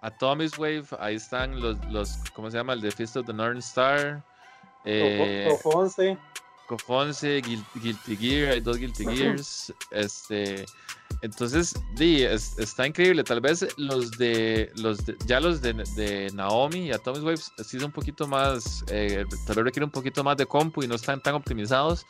Atomic 0.00 0.58
Wave, 0.58 0.86
ahí 0.98 1.14
están 1.14 1.60
los, 1.60 1.78
los, 1.88 2.16
¿cómo 2.34 2.50
se 2.50 2.56
llama? 2.56 2.72
El 2.72 2.80
The 2.80 2.90
Fist 2.90 3.16
of 3.16 3.26
the 3.26 3.32
Northern 3.32 3.58
Star. 3.58 4.24
Eh. 4.84 5.48
Cofonce, 6.66 7.40
Guilty 7.42 8.16
Gear, 8.16 8.52
hay 8.52 8.60
dos 8.60 8.78
Guilty 8.78 9.04
Gears, 9.04 9.72
este 9.90 10.64
entonces, 11.24 11.74
sí, 11.96 12.22
está 12.22 12.86
increíble. 12.86 13.24
Tal 13.24 13.40
vez 13.40 13.66
los 13.78 14.10
de 14.18 14.70
los 14.76 14.98
ya 15.24 15.40
los 15.40 15.62
de, 15.62 16.30
Naomi 16.34 16.88
y 16.88 16.92
Atomic 16.92 17.24
Waves 17.24 17.50
sí 17.64 17.78
son 17.78 17.86
un 17.86 17.92
poquito 17.92 18.28
más, 18.28 18.84
eh, 18.88 19.24
tal 19.46 19.56
vez 19.56 19.64
requieren 19.64 19.84
un 19.84 19.90
poquito 19.90 20.22
más 20.22 20.36
de 20.36 20.44
compu 20.44 20.82
y 20.82 20.86
no 20.86 20.96
están 20.96 21.22
tan 21.22 21.34
optimizados, 21.34 22.04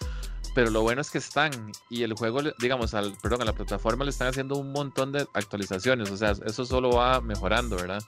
pero 0.52 0.68
lo 0.68 0.82
bueno 0.82 1.00
es 1.00 1.12
que 1.12 1.18
están 1.18 1.52
y 1.88 2.02
el 2.02 2.14
juego, 2.14 2.40
digamos, 2.58 2.92
al, 2.92 3.16
perdón, 3.22 3.42
a 3.42 3.44
la 3.44 3.52
plataforma 3.52 4.02
le 4.02 4.10
están 4.10 4.26
haciendo 4.26 4.56
un 4.56 4.72
montón 4.72 5.12
de 5.12 5.28
actualizaciones, 5.34 6.10
o 6.10 6.16
sea, 6.16 6.32
eso 6.44 6.66
solo 6.66 6.90
va 6.90 7.20
mejorando, 7.20 7.76
¿verdad? 7.76 8.02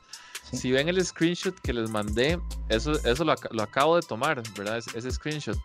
Si 0.52 0.72
ven 0.72 0.88
el 0.88 1.04
screenshot 1.04 1.56
que 1.60 1.72
les 1.72 1.88
mandé, 1.88 2.40
eso, 2.68 2.94
eso 3.04 3.24
lo, 3.24 3.62
acabo 3.62 3.94
de 3.94 4.02
tomar, 4.02 4.42
¿verdad? 4.58 4.78
Ese, 4.78 5.08
screenshot. 5.12 5.56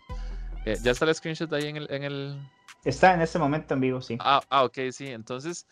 Eh, 0.68 0.78
ya 0.84 0.92
está 0.92 1.06
el 1.06 1.16
screenshot 1.16 1.52
ahí 1.54 1.66
en 1.66 1.78
el, 1.78 1.88
en 1.92 2.04
el 2.04 2.40
Está 2.84 3.14
en 3.14 3.22
este 3.22 3.38
momento 3.38 3.74
en 3.74 3.82
vivo, 3.82 4.02
sí. 4.02 4.18
Ah, 4.20 4.42
ah 4.50 4.64
ok, 4.64 4.78
sí. 4.92 5.08
Entonces, 5.08 5.68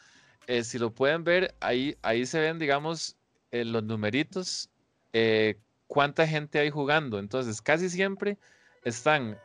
eh, 0.47 0.63
si 0.63 0.77
lo 0.77 0.91
pueden 0.91 1.23
ver, 1.23 1.55
ahí, 1.59 1.97
ahí 2.01 2.25
se 2.25 2.39
ven, 2.39 2.59
digamos, 2.59 3.15
eh, 3.51 3.65
los 3.65 3.83
numeritos, 3.83 4.69
eh, 5.13 5.59
cuánta 5.87 6.27
gente 6.27 6.59
hay 6.59 6.69
jugando. 6.69 7.17
Entonces, 7.17 7.61
casi 7.61 7.89
siempre 7.89 8.37
están 8.83 9.37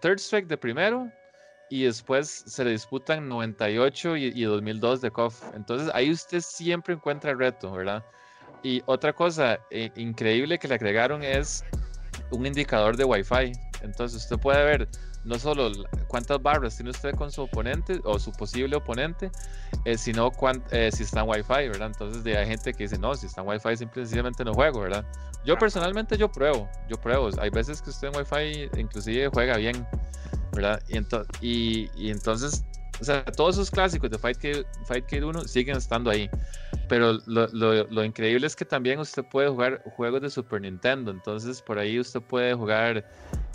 Third 0.00 0.18
Strike 0.18 0.48
de 0.48 0.56
primero 0.56 1.10
y 1.68 1.84
después 1.84 2.28
se 2.46 2.64
le 2.64 2.70
disputan 2.70 3.28
98 3.28 4.16
y, 4.16 4.24
y 4.34 4.42
2002 4.44 5.02
de 5.02 5.10
KOF. 5.10 5.42
Entonces, 5.54 5.90
ahí 5.94 6.10
usted 6.10 6.40
siempre 6.40 6.94
encuentra 6.94 7.34
reto, 7.34 7.72
¿verdad? 7.72 8.04
Y 8.62 8.82
otra 8.86 9.12
cosa 9.12 9.58
increíble 9.96 10.58
que 10.58 10.68
le 10.68 10.74
agregaron 10.74 11.22
es 11.22 11.64
un 12.30 12.46
indicador 12.46 12.96
de 12.96 13.04
Wi-Fi. 13.04 13.52
Entonces, 13.82 14.22
usted 14.22 14.38
puede 14.38 14.64
ver 14.64 14.88
no 15.24 15.38
solo 15.38 15.70
cuántas 16.08 16.42
barras 16.42 16.76
tiene 16.76 16.90
usted 16.90 17.14
con 17.14 17.30
su 17.30 17.42
oponente 17.42 18.00
o 18.04 18.18
su 18.18 18.32
posible 18.32 18.76
oponente, 18.76 19.30
eh, 19.84 19.98
sino 19.98 20.32
eh, 20.70 20.90
si 20.92 21.02
está 21.02 21.20
en 21.20 21.28
Wi-Fi, 21.28 21.68
¿verdad? 21.68 21.88
Entonces 21.88 22.36
hay 22.36 22.46
gente 22.46 22.72
que 22.72 22.84
dice, 22.84 22.98
no, 22.98 23.14
si 23.14 23.26
está 23.26 23.42
en 23.42 23.48
Wi-Fi 23.48 23.76
simplemente 23.76 24.44
no 24.44 24.54
juego, 24.54 24.80
¿verdad? 24.80 25.04
Yo 25.44 25.56
personalmente 25.58 26.16
yo 26.16 26.30
pruebo, 26.30 26.68
yo 26.88 26.96
pruebo. 27.00 27.30
Hay 27.38 27.50
veces 27.50 27.80
que 27.82 27.90
usted 27.90 28.08
en 28.08 28.16
Wi-Fi 28.16 28.80
inclusive 28.80 29.28
juega 29.28 29.56
bien, 29.56 29.86
¿verdad? 30.52 30.82
Y, 31.40 31.90
y, 31.94 32.10
entonces, 32.10 32.64
o 33.00 33.04
sea, 33.04 33.24
todos 33.24 33.56
esos 33.56 33.70
clásicos 33.70 34.10
de 34.10 34.18
Fight 34.18 34.38
Fight 34.86 35.12
1 35.12 35.44
siguen 35.44 35.76
estando 35.76 36.10
ahí. 36.10 36.28
Pero 36.88 37.18
lo, 37.26 37.46
lo, 37.48 37.84
lo, 37.84 38.04
increíble 38.04 38.46
es 38.46 38.56
que 38.56 38.64
también 38.64 38.98
usted 38.98 39.24
puede 39.24 39.48
jugar 39.48 39.82
juegos 39.96 40.22
de 40.22 40.30
Super 40.30 40.60
Nintendo. 40.60 41.10
Entonces 41.10 41.62
por 41.62 41.78
ahí 41.78 41.98
usted 42.00 42.20
puede 42.20 42.52
jugar 42.54 43.04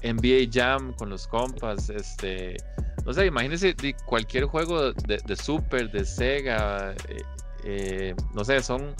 NBA 0.04 0.50
Jam 0.52 0.94
con 0.94 1.10
los 1.10 1.28
compas, 1.28 1.90
este, 1.90 2.58
no 3.06 3.14
sé, 3.14 3.26
imagínense 3.26 3.76
cualquier 4.06 4.46
juego 4.46 4.92
de, 4.94 5.36
Super, 5.36 5.92
de 5.92 6.06
Sega, 6.06 6.94
eh, 7.10 7.24
eh, 7.64 8.16
no 8.34 8.44
sé, 8.44 8.62
son, 8.62 8.96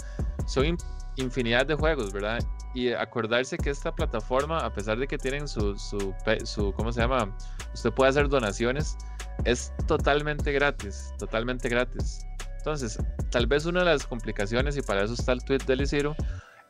son 0.46 0.76
infinidad 1.16 1.66
de 1.66 1.74
juegos, 1.74 2.12
¿verdad? 2.12 2.40
Y 2.74 2.92
acordarse 2.92 3.56
que 3.56 3.70
esta 3.70 3.94
plataforma, 3.94 4.58
a 4.58 4.72
pesar 4.72 4.98
de 4.98 5.06
que 5.06 5.16
tienen 5.16 5.48
su, 5.48 5.76
su, 5.78 6.14
su, 6.44 6.72
¿cómo 6.72 6.92
se 6.92 7.00
llama? 7.00 7.34
Usted 7.72 7.90
puede 7.92 8.10
hacer 8.10 8.28
donaciones, 8.28 8.96
es 9.44 9.72
totalmente 9.86 10.52
gratis, 10.52 11.12
totalmente 11.18 11.68
gratis. 11.68 12.26
Entonces, 12.58 12.98
tal 13.30 13.46
vez 13.46 13.64
una 13.66 13.80
de 13.80 13.86
las 13.86 14.06
complicaciones, 14.06 14.76
y 14.76 14.82
para 14.82 15.04
eso 15.04 15.14
está 15.14 15.32
el 15.32 15.44
tweet 15.44 15.60
de 15.66 15.76
Liciro, 15.76 16.16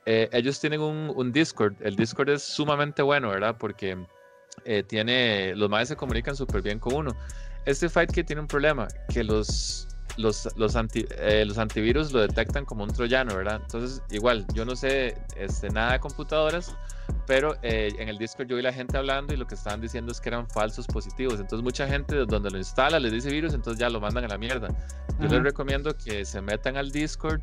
eh, 0.05 0.29
ellos 0.33 0.61
tienen 0.61 0.81
un, 0.81 1.33
Discord. 1.33 1.75
El 1.81 1.97
Discord 1.97 2.31
es 2.31 2.43
sumamente 2.43 3.03
bueno, 3.03 3.31
¿verdad? 3.31 3.57
Porque 3.59 3.97
eh, 4.65 4.83
tiene, 4.83 5.55
los 5.57 5.69
madres 5.69 5.89
se 5.89 5.97
comunican 5.97 6.37
súper 6.37 6.63
bien 6.63 6.79
con 6.79 6.95
uno. 6.95 7.17
Este 7.65 7.89
fight 7.89 8.11
que 8.13 8.23
tiene 8.23 8.41
un 8.43 8.47
problema, 8.47 8.87
que 9.13 9.25
los, 9.25 9.89
los, 10.17 10.49
los, 10.57 10.77
anti, 10.77 11.07
eh, 11.19 11.45
los 11.47 11.59
antivirus 11.59 12.13
lo 12.13 12.21
detectan 12.21 12.65
como 12.65 12.85
un 12.85 12.91
troyano, 12.91 13.35
¿verdad? 13.37 13.61
Entonces, 13.63 14.03
igual, 14.11 14.47
yo 14.55 14.65
no 14.65 14.77
sé 14.77 15.17
este, 15.37 15.69
nada 15.71 15.93
de 15.93 16.01
computadoras, 16.01 16.77
pero 17.27 17.57
eh, 17.63 17.93
en 17.99 18.09
el 18.09 18.19
Discord 18.19 18.49
yo 18.49 18.57
vi 18.57 18.63
la 18.63 18.73
gente 18.73 18.97
hablando 18.97 19.35
y 19.35 19.37
lo 19.37 19.47
que 19.47 19.55
estaban 19.55 19.81
diciendo 19.81 20.13
es 20.13 20.21
que 20.21 20.29
eran 20.29 20.49
falsos 20.49 20.87
positivos. 20.87 21.41
Entonces, 21.41 21.63
mucha 21.63 21.87
gente 21.87 22.17
donde 22.27 22.51
lo 22.51 22.59
instala 22.59 22.99
les 22.99 23.13
dice 23.13 23.31
virus, 23.31 23.55
entonces 23.55 23.79
ya 23.79 23.91
lo 23.91 24.01
mandan 24.01 24.25
a 24.25 24.29
la 24.29 24.39
mierda. 24.39 24.69
Yo 25.21 25.29
les 25.29 25.43
recomiendo 25.43 25.97
que 25.97 26.25
se 26.25 26.41
metan 26.41 26.77
al 26.77 26.91
Discord, 26.91 27.41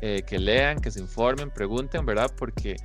que 0.00 0.38
lean, 0.38 0.80
que 0.80 0.90
se 0.90 1.00
informen, 1.00 1.50
pregunten, 1.50 2.04
¿verdad? 2.04 2.30
Porque 2.36 2.76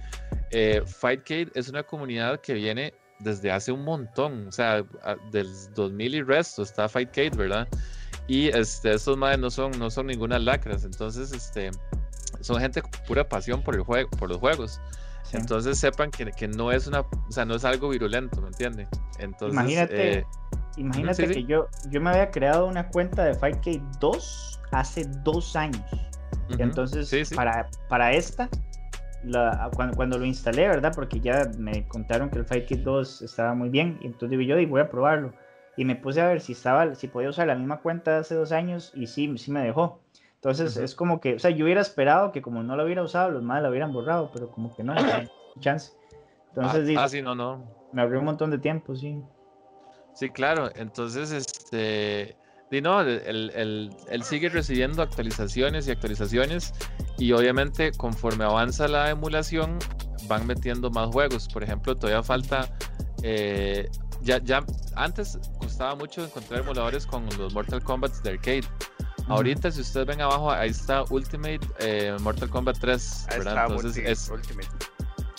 Fightcade 0.51 1.51
es 1.55 1.67
una 1.67 1.83
comunidad 1.83 2.39
que 2.39 2.53
viene 2.53 2.93
desde 3.19 3.51
hace 3.51 3.71
un 3.71 3.83
montón, 3.83 4.47
o 4.47 4.51
sea, 4.51 4.83
del 5.31 5.49
2000 5.75 6.15
y 6.15 6.21
resto 6.21 6.63
está 6.63 6.87
Fightcade, 6.87 7.31
¿verdad? 7.31 7.67
Y 8.29 8.47
este, 8.49 8.93
estos 8.93 9.17
madres 9.17 9.39
no 9.39 9.49
son, 9.49 9.71
no 9.77 9.89
son 9.89 10.07
ninguna 10.07 10.39
lacras, 10.39 10.85
entonces 10.85 11.33
este, 11.33 11.71
son 12.41 12.61
gente 12.61 12.81
con 12.81 12.91
pura 13.07 13.27
pasión 13.27 13.61
por 13.61 13.75
el 13.75 13.81
juego, 13.81 14.09
por 14.11 14.29
los 14.29 14.37
juegos. 14.37 14.79
Entonces 15.33 15.77
sepan 15.77 16.09
que, 16.11 16.31
que, 16.31 16.47
no 16.47 16.71
es 16.71 16.87
una, 16.87 17.01
o 17.01 17.31
sea, 17.31 17.45
no 17.45 17.55
es 17.55 17.65
algo 17.65 17.89
virulento, 17.89 18.41
¿me 18.41 18.47
entiende? 18.47 18.87
Entonces, 19.19 19.53
imagínate, 19.53 20.19
eh, 20.19 20.25
imagínate 20.77 21.27
que 21.27 21.43
yo, 21.43 21.67
yo 21.89 22.01
me 22.01 22.11
había 22.11 22.31
creado 22.31 22.65
una 22.67 22.87
cuenta 22.87 23.23
de 23.23 23.33
Fightcade 23.35 23.83
2 23.99 24.61
hace 24.71 25.05
dos 25.23 25.55
años. 25.55 25.83
Entonces, 26.57 27.31
para, 27.35 27.67
para 27.89 28.13
esta, 28.13 28.49
cuando, 29.95 30.17
lo 30.17 30.25
instalé, 30.25 30.67
¿verdad? 30.67 30.93
Porque 30.95 31.19
ya 31.19 31.49
me 31.57 31.87
contaron 31.87 32.29
que 32.29 32.39
el 32.39 32.45
Fight 32.45 32.65
Kit 32.65 32.79
2 32.79 33.21
estaba 33.23 33.53
muy 33.53 33.69
bien. 33.69 33.99
Y 34.01 34.07
entonces 34.07 34.31
digo 34.31 34.41
yo, 34.41 34.59
y 34.59 34.65
voy 34.65 34.81
a 34.81 34.89
probarlo. 34.89 35.33
Y 35.79 35.85
me 35.85 35.95
puse 35.95 36.19
a 36.19 36.27
ver 36.27 36.41
si 36.41 36.51
estaba, 36.51 36.93
si 36.93 37.07
podía 37.07 37.29
usar 37.29 37.47
la 37.47 37.55
misma 37.55 37.79
cuenta 37.79 38.11
de 38.11 38.17
hace 38.17 38.35
dos 38.35 38.51
años 38.51 38.91
y 38.95 39.07
sí, 39.07 39.37
sí 39.37 39.49
me 39.49 39.61
dejó. 39.61 40.01
Entonces 40.35 40.75
es 40.75 40.93
como 40.93 41.21
que, 41.21 41.35
o 41.35 41.39
sea, 41.39 41.51
yo 41.51 41.63
hubiera 41.63 41.79
esperado 41.79 42.33
que 42.33 42.41
como 42.41 42.63
no 42.63 42.75
lo 42.75 42.83
hubiera 42.83 43.01
usado, 43.01 43.31
los 43.31 43.43
más 43.43 43.63
lo 43.63 43.69
hubieran 43.69 43.93
borrado, 43.93 44.29
pero 44.33 44.51
como 44.51 44.75
que 44.75 44.83
no, 44.83 44.93
chance. 45.61 45.93
Entonces, 46.49 46.97
ah, 46.97 47.03
ah, 47.05 47.07
sí, 47.07 47.21
no, 47.21 47.33
no. 47.33 47.63
Me 47.93 48.01
abrió 48.01 48.19
un 48.19 48.25
montón 48.25 48.51
de 48.51 48.57
tiempo, 48.57 48.93
sí. 48.93 49.23
Sí, 50.13 50.29
claro. 50.29 50.69
Entonces, 50.75 51.31
este, 51.31 52.35
y 52.69 52.81
no, 52.81 52.99
él, 52.99 53.89
sigue 54.23 54.49
recibiendo 54.49 55.01
actualizaciones 55.01 55.87
y 55.87 55.91
actualizaciones 55.91 56.73
y 57.17 57.31
obviamente 57.31 57.93
conforme 57.93 58.43
avanza 58.43 58.89
la 58.89 59.11
emulación 59.11 59.79
van 60.27 60.45
metiendo 60.45 60.89
más 60.89 61.07
juegos. 61.07 61.47
Por 61.47 61.63
ejemplo, 61.63 61.95
todavía 61.95 62.21
falta... 62.21 62.67
Eh, 63.23 63.89
ya, 64.21 64.39
ya 64.43 64.63
antes 64.95 65.37
costaba 65.59 65.95
mucho 65.95 66.23
encontrar 66.23 66.61
emuladores 66.61 67.05
con 67.05 67.25
los 67.37 67.53
Mortal 67.53 67.83
Kombat 67.83 68.13
de 68.21 68.31
arcade. 68.31 68.63
Ahorita, 69.27 69.71
si 69.71 69.81
ustedes 69.81 70.07
ven 70.07 70.21
abajo, 70.21 70.51
ahí 70.51 70.71
está 70.71 71.03
Ultimate 71.09 71.59
eh, 71.79 72.15
Mortal 72.21 72.49
Kombat 72.49 72.79
3. 72.79 73.27
¿verdad? 73.29 73.67
Entonces 73.69 74.03
es, 74.03 74.31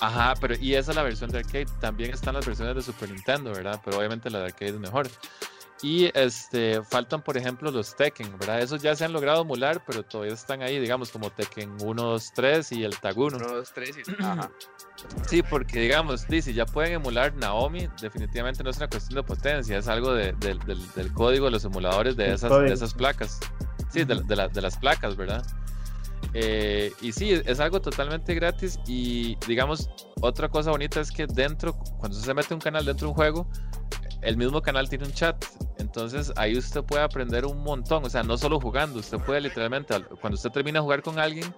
Ajá, 0.00 0.34
pero 0.40 0.54
y 0.58 0.74
esa 0.74 0.92
es 0.92 0.96
la 0.96 1.02
versión 1.02 1.30
de 1.30 1.38
arcade. 1.38 1.66
También 1.80 2.12
están 2.12 2.34
las 2.34 2.46
versiones 2.46 2.74
de 2.74 2.82
Super 2.82 3.10
Nintendo, 3.10 3.52
¿verdad? 3.52 3.80
Pero 3.84 3.98
obviamente 3.98 4.30
la 4.30 4.38
de 4.38 4.44
arcade 4.46 4.70
es 4.70 4.78
mejor. 4.78 5.08
Y 5.82 6.10
este, 6.14 6.82
faltan, 6.82 7.22
por 7.22 7.38
ejemplo, 7.38 7.70
los 7.70 7.96
Tekken, 7.96 8.38
¿verdad? 8.38 8.60
Esos 8.60 8.82
ya 8.82 8.94
se 8.94 9.04
han 9.04 9.12
logrado 9.12 9.42
emular, 9.42 9.82
pero 9.86 10.02
todavía 10.02 10.34
están 10.34 10.60
ahí, 10.62 10.78
digamos, 10.78 11.10
como 11.10 11.30
Tekken 11.30 11.76
1, 11.82 12.02
2, 12.02 12.32
3 12.34 12.72
y 12.72 12.84
el 12.84 12.98
Tag 12.98 13.16
1. 13.16 13.38
1, 13.38 13.48
2, 13.48 13.72
3 13.74 13.96
y... 13.96 14.22
Ajá. 14.22 14.50
Sí, 15.26 15.42
porque 15.42 15.80
digamos, 15.80 16.26
si 16.28 16.52
ya 16.52 16.66
pueden 16.66 16.92
emular 16.92 17.34
Naomi, 17.34 17.88
definitivamente 18.02 18.62
no 18.62 18.68
es 18.68 18.76
una 18.76 18.88
cuestión 18.88 19.16
de 19.16 19.22
potencia, 19.22 19.78
es 19.78 19.88
algo 19.88 20.12
de, 20.12 20.32
de, 20.32 20.54
del, 20.66 20.92
del 20.92 21.12
código 21.14 21.46
de 21.46 21.52
los 21.52 21.64
emuladores 21.64 22.16
de 22.16 22.34
esas, 22.34 22.50
de 22.50 22.72
esas 22.72 22.92
placas. 22.92 23.40
Sí, 23.90 24.04
de, 24.04 24.16
de, 24.22 24.36
la, 24.36 24.48
de 24.48 24.60
las 24.60 24.76
placas, 24.76 25.16
¿verdad? 25.16 25.42
Eh, 26.34 26.92
y 27.00 27.12
sí, 27.12 27.32
es 27.32 27.58
algo 27.58 27.80
totalmente 27.80 28.34
gratis 28.34 28.78
y 28.86 29.36
digamos, 29.46 29.90
otra 30.20 30.48
cosa 30.48 30.70
bonita 30.70 31.00
es 31.00 31.10
que 31.10 31.26
dentro, 31.26 31.72
cuando 31.98 32.16
se 32.18 32.32
mete 32.34 32.54
un 32.54 32.60
canal 32.60 32.84
dentro 32.84 33.06
de 33.06 33.10
un 33.10 33.16
juego, 33.16 33.48
el 34.22 34.36
mismo 34.36 34.60
canal 34.62 34.88
tiene 34.88 35.04
un 35.04 35.12
chat. 35.12 35.44
Entonces 35.78 36.32
ahí 36.36 36.56
usted 36.56 36.82
puede 36.82 37.02
aprender 37.02 37.44
un 37.46 37.62
montón, 37.62 38.04
o 38.04 38.10
sea, 38.10 38.22
no 38.22 38.36
solo 38.38 38.60
jugando, 38.60 39.00
usted 39.00 39.18
puede 39.18 39.40
literalmente, 39.40 39.94
cuando 40.20 40.36
usted 40.36 40.50
termina 40.50 40.78
de 40.78 40.82
jugar 40.82 41.02
con 41.02 41.18
alguien, 41.18 41.52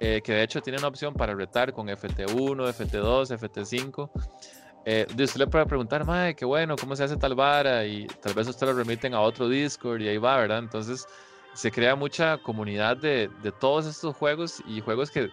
eh, 0.00 0.20
que 0.22 0.32
de 0.32 0.42
hecho 0.42 0.60
tiene 0.60 0.78
una 0.78 0.88
opción 0.88 1.14
para 1.14 1.34
retar 1.34 1.72
con 1.72 1.88
FT1, 1.88 2.72
FT2, 2.72 3.30
FT5. 3.38 4.10
Eh, 4.88 5.06
usted 5.08 5.36
le 5.40 5.46
puede 5.48 5.66
preguntar, 5.66 6.04
madre, 6.04 6.36
qué 6.36 6.44
bueno, 6.44 6.76
¿cómo 6.76 6.94
se 6.94 7.04
hace 7.04 7.16
tal 7.16 7.34
vara? 7.34 7.84
Y 7.84 8.06
tal 8.06 8.34
vez 8.34 8.46
usted 8.46 8.66
lo 8.66 8.74
remiten 8.74 9.14
a 9.14 9.20
otro 9.20 9.48
Discord 9.48 10.00
y 10.00 10.08
ahí 10.08 10.18
va, 10.18 10.36
¿verdad? 10.36 10.58
Entonces 10.58 11.06
se 11.54 11.72
crea 11.72 11.96
mucha 11.96 12.38
comunidad 12.38 12.98
de, 12.98 13.30
todos 13.58 13.86
estos 13.86 14.14
juegos 14.14 14.62
y 14.68 14.80
juegos 14.80 15.10
que, 15.10 15.30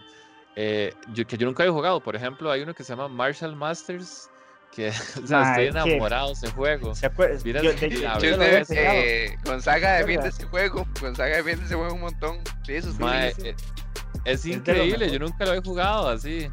eh, 0.56 0.92
yo, 1.12 1.26
que 1.26 1.36
yo 1.36 1.46
nunca 1.46 1.64
he 1.64 1.68
jugado. 1.68 2.00
Por 2.00 2.16
ejemplo, 2.16 2.50
hay 2.50 2.62
uno 2.62 2.74
que 2.74 2.82
se 2.82 2.92
llama 2.94 3.08
Marshall 3.08 3.54
Masters, 3.54 4.30
que 4.74 4.88
o 5.22 5.26
sea, 5.26 5.50
estoy 5.50 5.66
enamorado 5.66 6.28
de 6.28 6.32
ese 6.34 6.50
juego. 6.50 6.94
¿Se? 6.94 7.10
Mira, 7.44 7.62
Yo- 7.62 7.72
de- 7.72 7.88
la 7.90 8.18
yo 8.18 8.28
Entonces, 8.30 8.68
jugado. 8.68 8.92
eh, 8.98 9.38
Gonzaga 9.44 9.92
defiende 9.98 10.28
ese 10.28 10.44
juego. 10.44 10.86
Gonzaga 11.00 11.36
defiende 11.36 11.64
ese 11.64 11.74
juego 11.74 11.94
un 11.94 12.00
montón. 12.00 12.38
Sí, 12.64 12.74
eso 12.74 12.90
es 12.90 12.98
Mae, 12.98 13.32
sí. 13.34 13.48
eh, 13.48 13.56
es 14.24 14.42
de 14.42 14.50
increíble, 14.52 15.10
yo 15.10 15.18
nunca 15.18 15.44
lo 15.44 15.54
he 15.54 15.60
jugado 15.60 16.08
así. 16.08 16.50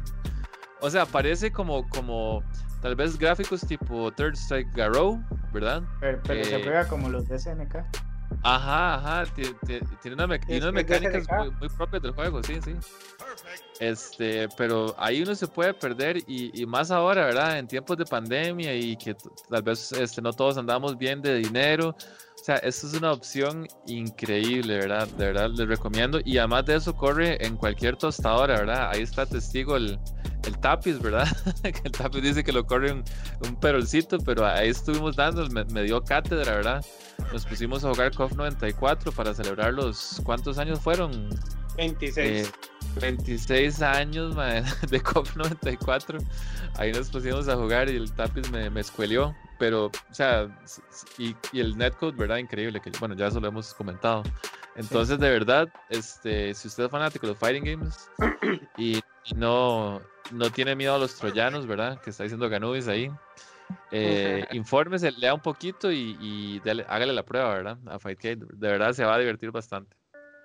O 0.80 0.90
sea, 0.90 1.06
parece 1.06 1.50
como, 1.52 1.88
como 1.88 2.42
tal 2.80 2.96
vez 2.96 3.16
gráficos 3.18 3.60
tipo 3.62 4.10
Third 4.12 4.34
Strike 4.34 4.72
Garou, 4.74 5.22
¿verdad? 5.52 5.82
Pero, 6.00 6.20
pero 6.24 6.44
se 6.44 6.56
eh, 6.56 6.60
juega 6.62 6.88
como 6.88 7.08
los 7.08 7.28
de 7.28 7.38
SNK. 7.38 7.76
Ajá, 8.42 8.94
ajá, 8.94 9.24
ti- 9.34 9.54
ti- 9.66 9.80
tiene, 10.00 10.14
una 10.14 10.26
me- 10.26 10.40
y 10.48 10.56
Es- 10.56 10.62
unas 10.62 10.66
de 10.66 10.72
mecánicas 10.72 11.26
muy, 11.38 11.50
muy 11.60 11.68
propias 11.68 12.02
del 12.02 12.12
juego, 12.12 12.42
sí, 12.42 12.58
sí. 12.64 12.74
Este, 13.78 14.48
pero 14.56 14.94
ahí 14.98 15.22
uno 15.22 15.34
se 15.34 15.48
puede 15.48 15.74
perder 15.74 16.18
y, 16.26 16.62
y 16.62 16.66
más 16.66 16.90
ahora, 16.90 17.24
¿verdad? 17.26 17.58
En 17.58 17.66
tiempos 17.66 17.96
de 17.96 18.04
pandemia 18.06 18.74
y 18.74 18.96
que 18.96 19.16
tal 19.48 19.62
vez 19.62 19.92
este, 19.92 20.22
no 20.22 20.32
todos 20.32 20.56
andamos 20.56 20.96
bien 20.96 21.20
de 21.20 21.36
dinero. 21.36 21.96
O 22.42 22.44
sea, 22.44 22.56
esto 22.56 22.88
es 22.88 22.94
una 22.94 23.12
opción 23.12 23.68
increíble, 23.86 24.76
¿verdad? 24.78 25.06
De 25.10 25.26
verdad, 25.26 25.48
les 25.50 25.68
recomiendo. 25.68 26.18
Y 26.24 26.38
además 26.38 26.66
de 26.66 26.74
eso, 26.74 26.92
corre 26.92 27.38
en 27.46 27.56
cualquier 27.56 27.94
tostadora, 27.94 28.58
¿verdad? 28.58 28.90
Ahí 28.90 29.02
está 29.02 29.24
testigo 29.26 29.76
el, 29.76 29.96
el 30.44 30.58
tapiz, 30.58 31.00
¿verdad? 31.00 31.28
el 31.62 31.92
tapiz 31.92 32.20
dice 32.20 32.42
que 32.42 32.50
lo 32.50 32.66
corre 32.66 32.90
un, 32.90 33.04
un 33.46 33.54
perolcito, 33.60 34.18
pero 34.18 34.44
ahí 34.44 34.70
estuvimos 34.70 35.14
dando, 35.14 35.48
me, 35.50 35.64
me 35.66 35.84
dio 35.84 36.02
cátedra, 36.02 36.56
¿verdad? 36.56 36.84
Nos 37.32 37.46
pusimos 37.46 37.84
a 37.84 37.90
jugar 37.90 38.12
KOF 38.12 38.32
94 38.32 39.12
para 39.12 39.32
celebrar 39.34 39.72
los, 39.72 40.20
¿cuántos 40.24 40.58
años 40.58 40.80
fueron? 40.80 41.30
26. 41.76 42.48
Eh, 42.48 42.50
26 43.00 43.82
años 43.82 44.34
mae, 44.34 44.64
de 44.90 45.00
COP 45.00 45.28
94. 45.36 46.18
Ahí 46.74 46.90
nos 46.90 47.08
pusimos 47.08 47.46
a 47.46 47.54
jugar 47.54 47.88
y 47.88 47.94
el 47.94 48.12
tapiz 48.12 48.50
me, 48.50 48.68
me 48.68 48.80
escuelió. 48.80 49.32
Pero, 49.62 49.86
o 49.86 49.90
sea, 50.14 50.48
y, 51.18 51.36
y 51.52 51.60
el 51.60 51.78
netcode, 51.78 52.16
¿verdad? 52.16 52.38
Increíble. 52.38 52.80
Que, 52.80 52.90
bueno, 52.98 53.14
ya 53.14 53.28
eso 53.28 53.38
lo 53.38 53.46
hemos 53.46 53.72
comentado. 53.74 54.24
Entonces, 54.74 55.20
de 55.20 55.30
verdad, 55.30 55.68
este, 55.88 56.52
si 56.52 56.66
usted 56.66 56.86
es 56.86 56.90
fanático 56.90 57.28
de 57.28 57.32
los 57.34 57.38
fighting 57.38 57.62
games 57.62 58.10
y, 58.76 58.96
y 58.96 59.34
no, 59.36 60.00
no 60.32 60.50
tiene 60.50 60.74
miedo 60.74 60.96
a 60.96 60.98
los 60.98 61.14
troyanos, 61.14 61.68
¿verdad? 61.68 62.00
Que 62.00 62.10
está 62.10 62.24
diciendo 62.24 62.48
Ganubis 62.48 62.88
ahí. 62.88 63.08
Eh, 63.92 64.44
infórmese, 64.50 65.12
lea 65.12 65.32
un 65.32 65.40
poquito 65.40 65.92
y, 65.92 66.16
y 66.20 66.58
dele- 66.64 66.84
hágale 66.88 67.12
la 67.12 67.22
prueba, 67.22 67.54
¿verdad? 67.54 67.78
A 67.86 68.00
Fightcade. 68.00 68.38
De 68.54 68.68
verdad 68.68 68.92
se 68.94 69.04
va 69.04 69.14
a 69.14 69.18
divertir 69.18 69.52
bastante. 69.52 69.94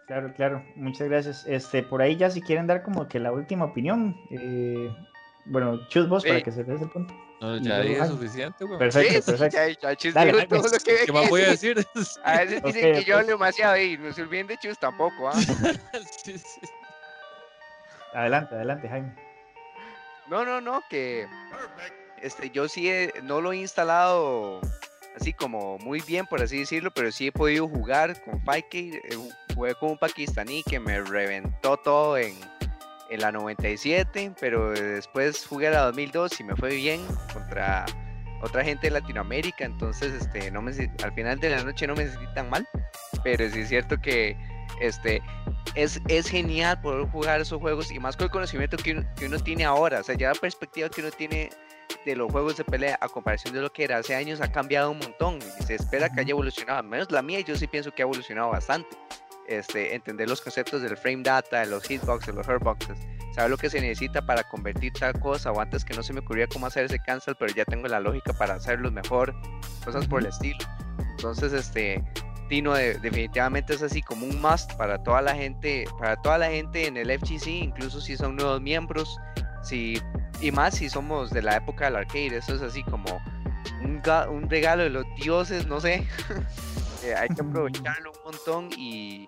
Claro, 0.05 0.31
claro. 0.35 0.63
Muchas 0.75 1.09
gracias. 1.09 1.43
Este, 1.47 1.81
por 1.81 2.03
ahí 2.03 2.17
ya 2.17 2.29
si 2.29 2.43
quieren 2.43 2.67
dar 2.67 2.83
como 2.83 3.07
que 3.07 3.19
la 3.19 3.31
última 3.31 3.65
opinión. 3.65 4.15
eh, 4.29 4.95
bueno, 5.45 5.87
chus 5.87 6.07
vos 6.07 6.23
para 6.23 6.37
Sí. 6.37 6.43
que 6.43 6.51
se 6.51 6.61
vea 6.61 6.75
ese 6.75 6.85
punto. 6.85 7.11
No, 7.39 7.55
ya 7.57 7.81
dije 7.81 8.01
Ay. 8.01 8.07
suficiente, 8.09 8.65
güey. 8.65 8.79
Perfecto, 8.79 9.13
Sí, 9.13 9.21
sí, 9.21 9.25
perfecto. 9.31 9.57
ya, 9.57 9.67
ya 9.89 9.95
Chus 9.95 10.13
Dale, 10.13 10.25
dijo 10.27 10.37
dale, 10.37 10.47
todo 10.49 10.63
lo 10.71 10.79
que 10.79 10.97
¿Qué 11.05 11.11
más 11.11 11.29
voy 11.29 11.41
a 11.43 11.49
decir? 11.49 11.87
A 12.23 12.37
veces 12.39 12.63
dicen 12.63 12.93
que 12.95 13.03
yo 13.03 13.15
hablo 13.17 13.27
demasiado 13.27 13.77
y 13.77 13.97
no 13.97 14.11
se 14.11 14.21
olviden 14.23 14.47
de 14.47 14.57
Chus 14.57 14.77
tampoco, 14.79 15.29
¿ah? 15.29 15.33
Sí, 16.23 16.37
sí. 16.37 16.61
Adelante, 18.13 18.55
adelante, 18.55 18.89
Jaime. 18.89 19.13
No, 20.27 20.43
no, 20.45 20.59
no, 20.61 20.81
que 20.89 21.27
este, 22.21 22.49
yo 22.49 22.67
sí 22.67 22.89
he- 22.89 23.13
no 23.23 23.39
lo 23.41 23.53
he 23.53 23.57
instalado 23.57 24.59
así 25.15 25.31
como 25.33 25.77
muy 25.79 26.01
bien, 26.01 26.25
por 26.25 26.41
así 26.41 26.59
decirlo, 26.59 26.91
pero 26.91 27.11
sí 27.11 27.27
he 27.27 27.31
podido 27.31 27.67
jugar 27.67 28.21
con 28.23 28.41
Fike. 28.43 29.01
Jugué 29.55 29.73
con 29.75 29.91
un 29.91 29.97
pakistaní 29.97 30.63
que 30.63 30.79
me 30.79 31.01
reventó 31.01 31.77
todo 31.77 32.17
en, 32.17 32.35
en 33.09 33.21
la 33.21 33.31
97, 33.31 34.33
pero 34.39 34.71
después 34.71 35.45
jugué 35.45 35.67
a 35.67 35.71
la 35.71 35.81
2002 35.85 36.39
y 36.39 36.43
me 36.43 36.55
fue 36.55 36.75
bien 36.75 37.01
contra 37.33 37.85
otra 38.41 38.63
gente 38.63 38.87
de 38.87 38.91
Latinoamérica, 38.91 39.65
entonces 39.65 40.13
este, 40.13 40.51
no 40.51 40.61
me, 40.61 40.71
al 41.03 41.13
final 41.13 41.39
de 41.39 41.49
la 41.49 41.63
noche 41.63 41.87
no 41.87 41.95
me 41.95 42.07
sentí 42.07 42.25
tan 42.35 42.49
mal, 42.49 42.67
pero 43.23 43.49
sí 43.49 43.61
es 43.61 43.69
cierto 43.69 43.99
que 43.99 44.37
este, 44.79 45.21
es, 45.75 45.99
es 46.07 46.27
genial 46.27 46.79
poder 46.81 47.07
jugar 47.09 47.41
esos 47.41 47.59
juegos 47.59 47.91
y 47.91 47.99
más 47.99 48.15
con 48.15 48.25
el 48.25 48.31
conocimiento 48.31 48.77
que 48.77 48.91
uno, 48.91 49.03
que 49.15 49.25
uno 49.25 49.39
tiene 49.39 49.65
ahora. 49.65 50.01
O 50.01 50.03
sea, 50.03 50.15
ya 50.15 50.29
la 50.29 50.35
perspectiva 50.35 50.89
que 50.89 51.01
uno 51.01 51.11
tiene 51.11 51.49
de 52.05 52.15
los 52.15 52.31
juegos 52.31 52.57
de 52.57 52.63
pelea 52.63 52.97
a 53.01 53.07
comparación 53.07 53.53
de 53.53 53.61
lo 53.61 53.71
que 53.71 53.83
era 53.83 53.97
hace 53.97 54.15
años 54.15 54.41
ha 54.41 54.51
cambiado 54.51 54.91
un 54.91 54.99
montón 54.99 55.39
y 55.59 55.63
se 55.63 55.75
espera 55.75 56.09
que 56.09 56.21
haya 56.21 56.31
evolucionado. 56.31 56.79
Al 56.79 56.85
menos 56.85 57.11
la 57.11 57.21
mía, 57.21 57.39
yo 57.41 57.55
sí 57.55 57.67
pienso 57.67 57.91
que 57.91 58.01
ha 58.01 58.05
evolucionado 58.05 58.49
bastante. 58.49 58.89
Este, 59.47 59.95
entender 59.95 60.27
los 60.27 60.41
conceptos 60.41 60.81
del 60.81 60.97
frame 60.97 61.23
data, 61.23 61.61
de 61.61 61.67
los 61.67 61.83
hitboxes, 61.87 62.27
de 62.27 62.33
los 62.33 62.47
hurtboxes, 62.47 62.97
saber 63.33 63.49
lo 63.49 63.57
que 63.57 63.69
se 63.69 63.79
necesita 63.79 64.25
para 64.25 64.43
convertir 64.43 64.91
tal 64.91 65.17
cosa 65.21 65.51
o 65.53 65.61
antes 65.61 65.85
que 65.85 65.93
no 65.93 66.03
se 66.03 66.11
me 66.11 66.19
ocurría 66.19 66.47
cómo 66.47 66.65
hacer 66.65 66.83
ese 66.85 66.99
cancel, 66.99 67.35
pero 67.39 67.53
ya 67.53 67.63
tengo 67.63 67.87
la 67.87 68.01
lógica 68.01 68.33
para 68.33 68.55
hacerlo 68.55 68.91
mejor, 68.91 69.33
cosas 69.85 70.05
por 70.05 70.19
el 70.19 70.27
estilo. 70.27 70.57
Entonces, 71.11 71.53
este, 71.53 72.03
Tino 72.49 72.73
de- 72.73 72.99
definitivamente 72.99 73.73
es 73.73 73.81
así 73.81 74.01
como 74.01 74.25
un 74.25 74.41
must 74.41 74.73
para 74.73 75.01
toda 75.01 75.21
la 75.21 75.33
gente, 75.33 75.85
para 75.97 76.15
toda 76.21 76.37
la 76.39 76.49
gente 76.49 76.85
en 76.87 76.97
el 76.97 77.09
FGC, 77.09 77.47
incluso 77.47 78.01
si 78.01 78.17
son 78.17 78.35
nuevos 78.35 78.59
miembros, 78.61 79.17
si, 79.63 80.01
y 80.41 80.51
más 80.51 80.75
si 80.75 80.89
somos 80.89 81.29
de 81.29 81.41
la 81.41 81.55
época 81.55 81.85
del 81.85 81.95
arcade, 81.95 82.35
eso 82.37 82.53
es 82.55 82.61
así 82.61 82.83
como 82.83 83.21
un, 83.81 84.01
un 84.29 84.49
regalo 84.49 84.83
de 84.83 84.89
los 84.89 85.05
dioses, 85.21 85.65
no 85.67 85.79
sé, 85.79 86.05
Eh, 87.03 87.13
hay 87.13 87.29
que 87.29 87.41
aprovecharlo 87.41 88.11
un 88.11 88.31
montón 88.31 88.69
y, 88.75 89.27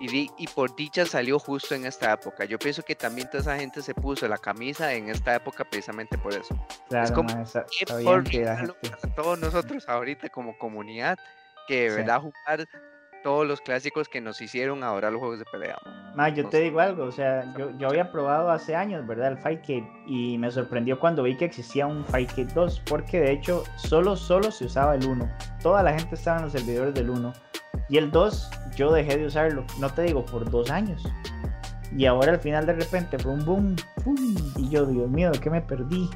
y, 0.00 0.08
di- 0.08 0.30
y 0.36 0.46
por 0.48 0.74
dicha 0.76 1.06
salió 1.06 1.38
justo 1.38 1.74
en 1.74 1.86
esta 1.86 2.12
época. 2.12 2.44
Yo 2.44 2.58
pienso 2.58 2.82
que 2.82 2.94
también 2.94 3.28
toda 3.28 3.40
esa 3.40 3.56
gente 3.58 3.80
se 3.82 3.94
puso 3.94 4.28
la 4.28 4.38
camisa 4.38 4.92
en 4.92 5.08
esta 5.08 5.34
época 5.34 5.64
precisamente 5.64 6.18
por 6.18 6.34
eso. 6.34 6.54
Claro, 6.88 7.14
como- 7.14 7.34
ma, 7.34 7.42
está, 7.42 7.64
Qué 7.66 7.84
está 7.84 7.98
por 8.00 8.24
que 8.24 8.44
la 8.44 8.56
gente. 8.58 8.74
para 8.90 9.14
todos 9.14 9.38
nosotros 9.38 9.88
ahorita 9.88 10.28
como 10.28 10.56
comunidad 10.58 11.18
que 11.66 11.84
de 11.84 11.90
Sí. 11.90 11.96
verdad 11.96 12.20
jugar 12.20 12.68
todos 13.26 13.44
los 13.44 13.60
clásicos 13.60 14.08
que 14.08 14.20
nos 14.20 14.40
hicieron 14.40 14.84
adorar 14.84 15.10
los 15.10 15.18
juegos 15.18 15.40
de 15.40 15.44
pelea. 15.46 15.76
Ma, 16.14 16.28
yo 16.28 16.48
te 16.48 16.60
digo 16.60 16.78
algo, 16.78 17.02
o 17.02 17.10
sea, 17.10 17.52
yo, 17.58 17.76
yo 17.76 17.88
había 17.88 18.12
probado 18.12 18.52
hace 18.52 18.76
años, 18.76 19.04
¿verdad? 19.04 19.32
El 19.32 19.38
Fightcade 19.38 19.84
y 20.06 20.38
me 20.38 20.48
sorprendió 20.48 21.00
cuando 21.00 21.24
vi 21.24 21.36
que 21.36 21.46
existía 21.46 21.88
un 21.88 22.04
Fightcade 22.04 22.54
2, 22.54 22.82
porque 22.86 23.18
de 23.18 23.32
hecho 23.32 23.64
solo, 23.74 24.14
solo 24.14 24.52
se 24.52 24.66
usaba 24.66 24.94
el 24.94 25.04
1. 25.04 25.28
Toda 25.60 25.82
la 25.82 25.92
gente 25.98 26.14
estaba 26.14 26.36
en 26.36 26.44
los 26.44 26.52
servidores 26.52 26.94
del 26.94 27.10
1. 27.10 27.32
Y 27.88 27.96
el 27.96 28.12
2 28.12 28.50
yo 28.76 28.92
dejé 28.92 29.18
de 29.18 29.26
usarlo, 29.26 29.64
no 29.80 29.90
te 29.90 30.02
digo, 30.02 30.24
por 30.24 30.48
dos 30.48 30.70
años. 30.70 31.02
Y 31.96 32.06
ahora 32.06 32.34
al 32.34 32.38
final 32.38 32.64
de 32.64 32.74
repente 32.74 33.18
fue 33.18 33.32
un 33.32 33.44
boom, 33.44 33.76
boom, 34.04 34.36
y 34.56 34.68
yo, 34.68 34.86
Dios 34.86 35.10
mío, 35.10 35.32
¿de 35.32 35.40
qué 35.40 35.50
me 35.50 35.62
perdí? 35.62 36.08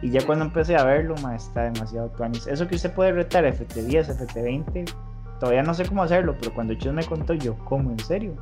Y 0.00 0.10
ya 0.10 0.24
cuando 0.24 0.46
empecé 0.46 0.74
a 0.74 0.84
verlo, 0.84 1.16
ma, 1.20 1.36
está 1.36 1.64
demasiado 1.64 2.08
tuanis. 2.12 2.46
Eso 2.46 2.66
que 2.66 2.76
usted 2.76 2.94
puede 2.94 3.12
retar 3.12 3.44
FT10, 3.44 4.06
FT20, 4.16 4.90
todavía 5.38 5.62
no 5.62 5.74
sé 5.74 5.84
cómo 5.86 6.02
hacerlo, 6.02 6.36
pero 6.38 6.54
cuando 6.54 6.74
Chus 6.74 6.92
me 6.92 7.04
contó, 7.04 7.34
yo, 7.34 7.56
¿cómo? 7.64 7.90
¿En 7.90 7.98
serio? 7.98 8.36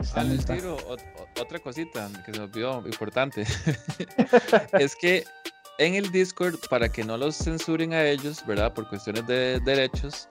Está 0.00 0.22
tuanis. 0.22 0.44
tiro 0.44 0.76
ot- 0.88 1.00
ot- 1.16 1.40
otra 1.40 1.58
cosita 1.60 2.08
que 2.24 2.32
se 2.32 2.38
me 2.38 2.44
olvidó, 2.46 2.82
importante. 2.86 3.44
es 4.78 4.96
que 4.96 5.24
en 5.78 5.94
el 5.94 6.10
Discord, 6.10 6.56
para 6.68 6.88
que 6.88 7.04
no 7.04 7.16
los 7.16 7.36
censuren 7.36 7.92
a 7.92 8.04
ellos, 8.04 8.44
¿verdad? 8.46 8.74
Por 8.74 8.88
cuestiones 8.88 9.26
de 9.26 9.60
derechos, 9.60 10.28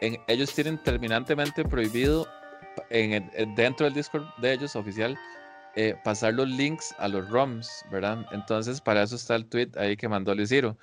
en- 0.00 0.18
ellos 0.26 0.52
tienen 0.54 0.78
terminantemente 0.78 1.64
prohibido 1.64 2.26
en 2.88 3.12
el- 3.12 3.30
en- 3.34 3.54
dentro 3.54 3.84
del 3.84 3.94
Discord 3.94 4.24
de 4.38 4.52
ellos 4.54 4.74
oficial 4.76 5.16
eh, 5.76 5.94
pasar 6.02 6.34
los 6.34 6.48
links 6.48 6.92
a 6.98 7.06
los 7.06 7.28
ROMs, 7.30 7.84
¿verdad? 7.92 8.26
Entonces, 8.32 8.80
para 8.80 9.04
eso 9.04 9.14
está 9.14 9.36
el 9.36 9.46
tweet 9.46 9.68
ahí 9.76 9.96
que 9.96 10.08
mandó 10.08 10.34
Luisiro. 10.34 10.76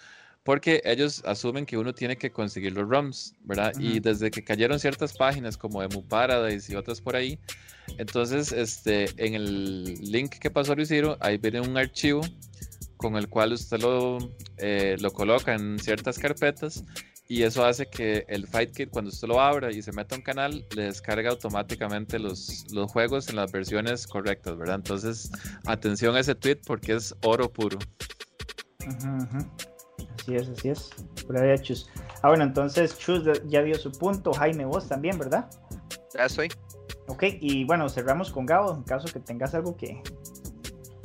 Porque 0.47 0.81
ellos 0.85 1.21
asumen 1.25 1.65
que 1.65 1.77
uno 1.77 1.93
tiene 1.93 2.15
que 2.15 2.31
conseguir 2.31 2.71
los 2.71 2.87
ROMs, 2.87 3.35
¿verdad? 3.43 3.73
Y 3.77 3.99
desde 3.99 4.31
que 4.31 4.41
cayeron 4.41 4.79
ciertas 4.79 5.11
páginas 5.11 5.57
como 5.57 5.83
Emu 5.83 6.01
Paradise 6.07 6.71
y 6.71 6.75
otras 6.77 7.01
por 7.01 7.17
ahí, 7.17 7.37
entonces 7.97 8.53
este, 8.53 9.09
en 9.17 9.33
el 9.33 9.95
link 10.09 10.35
que 10.39 10.49
pasó 10.49 10.73
Luisiro, 10.73 11.17
ahí 11.19 11.37
viene 11.37 11.59
un 11.59 11.75
archivo 11.77 12.21
con 12.95 13.17
el 13.17 13.27
cual 13.27 13.51
usted 13.51 13.77
lo, 13.81 14.19
eh, 14.55 14.95
lo 15.01 15.11
coloca 15.11 15.53
en 15.53 15.79
ciertas 15.79 16.17
carpetas 16.17 16.81
y 17.27 17.43
eso 17.43 17.65
hace 17.65 17.85
que 17.87 18.23
el 18.29 18.47
Fight 18.47 18.73
Kit 18.73 18.89
cuando 18.89 19.09
usted 19.09 19.27
lo 19.27 19.41
abra 19.41 19.69
y 19.73 19.81
se 19.81 19.91
meta 19.91 20.15
a 20.15 20.17
un 20.17 20.23
canal 20.23 20.65
le 20.77 20.83
descarga 20.83 21.29
automáticamente 21.29 22.19
los, 22.19 22.71
los 22.71 22.89
juegos 22.89 23.27
en 23.27 23.35
las 23.35 23.51
versiones 23.51 24.07
correctas, 24.07 24.57
¿verdad? 24.57 24.75
Entonces, 24.75 25.29
atención 25.65 26.15
a 26.15 26.21
ese 26.21 26.35
tweet 26.35 26.59
porque 26.65 26.93
es 26.93 27.13
oro 27.21 27.51
puro. 27.51 27.77
Así 30.19 30.35
es, 30.35 30.49
así 30.49 30.69
es. 30.69 30.89
Por 31.25 31.37
ahí, 31.37 31.57
Chus. 31.59 31.89
Ah, 32.21 32.29
bueno, 32.29 32.43
entonces 32.43 32.97
Chus 32.97 33.23
ya 33.45 33.61
dio 33.61 33.75
su 33.77 33.91
punto. 33.91 34.33
Jaime, 34.33 34.65
vos 34.65 34.87
también, 34.87 35.17
¿verdad? 35.17 35.49
Ya 36.13 36.27
soy. 36.27 36.49
Ok, 37.07 37.23
y 37.39 37.63
bueno, 37.63 37.87
cerramos 37.87 38.31
con 38.31 38.45
Gabo, 38.45 38.73
en 38.73 38.83
caso 38.83 39.07
que 39.11 39.19
tengas 39.19 39.53
algo 39.55 39.77
que, 39.77 40.01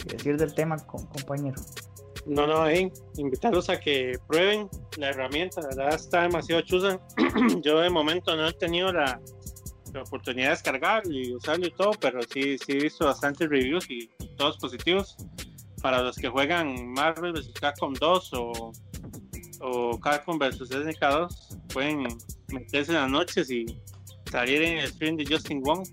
decir 0.07 0.37
del 0.37 0.55
tema, 0.55 0.77
compañero. 0.87 1.61
No, 2.27 2.47
no, 2.47 2.69
eh, 2.69 2.93
invitarlos 3.17 3.69
a 3.69 3.81
que 3.81 4.19
prueben 4.29 4.69
la 4.97 5.11
herramienta, 5.11 5.61
la 5.61 5.69
verdad 5.69 5.95
está 5.95 6.23
demasiado 6.23 6.63
chusa. 6.63 7.01
Yo 7.63 7.81
de 7.81 7.91
momento 7.91 8.37
no 8.37 8.49
he 8.49 8.53
tenido 8.53 8.93
la, 8.93 9.21
oportunidad 10.01 10.47
de 10.47 10.51
descargar 10.53 11.03
y 11.07 11.35
usarlo 11.35 11.67
y 11.67 11.71
todo, 11.73 11.91
pero 12.01 12.21
sí, 12.23 12.57
sí 12.59 12.73
he 12.73 12.81
visto 12.81 13.05
bastantes 13.05 13.49
reviews 13.49 13.91
y 13.91 14.09
todos 14.37 14.57
positivos. 14.59 15.17
Para 15.83 16.01
los 16.01 16.17
que 16.17 16.29
juegan 16.29 16.93
Marvel 16.93 17.33
vs. 17.33 17.53
Capcom 17.61 17.93
2 17.93 18.35
o, 18.35 18.73
o 19.61 19.99
Capcom 20.01 20.39
vs. 20.39 20.69
SNK 20.69 21.01
2, 21.01 21.59
pueden 21.73 22.07
meterse 22.49 22.93
en 22.93 22.99
las 22.99 23.11
noches 23.11 23.51
y 23.51 23.67
salir 24.31 24.63
en 24.63 24.79
el 24.79 24.89
stream 24.89 25.17
de 25.17 25.27
Justin 25.27 25.63
Wong. 25.63 25.87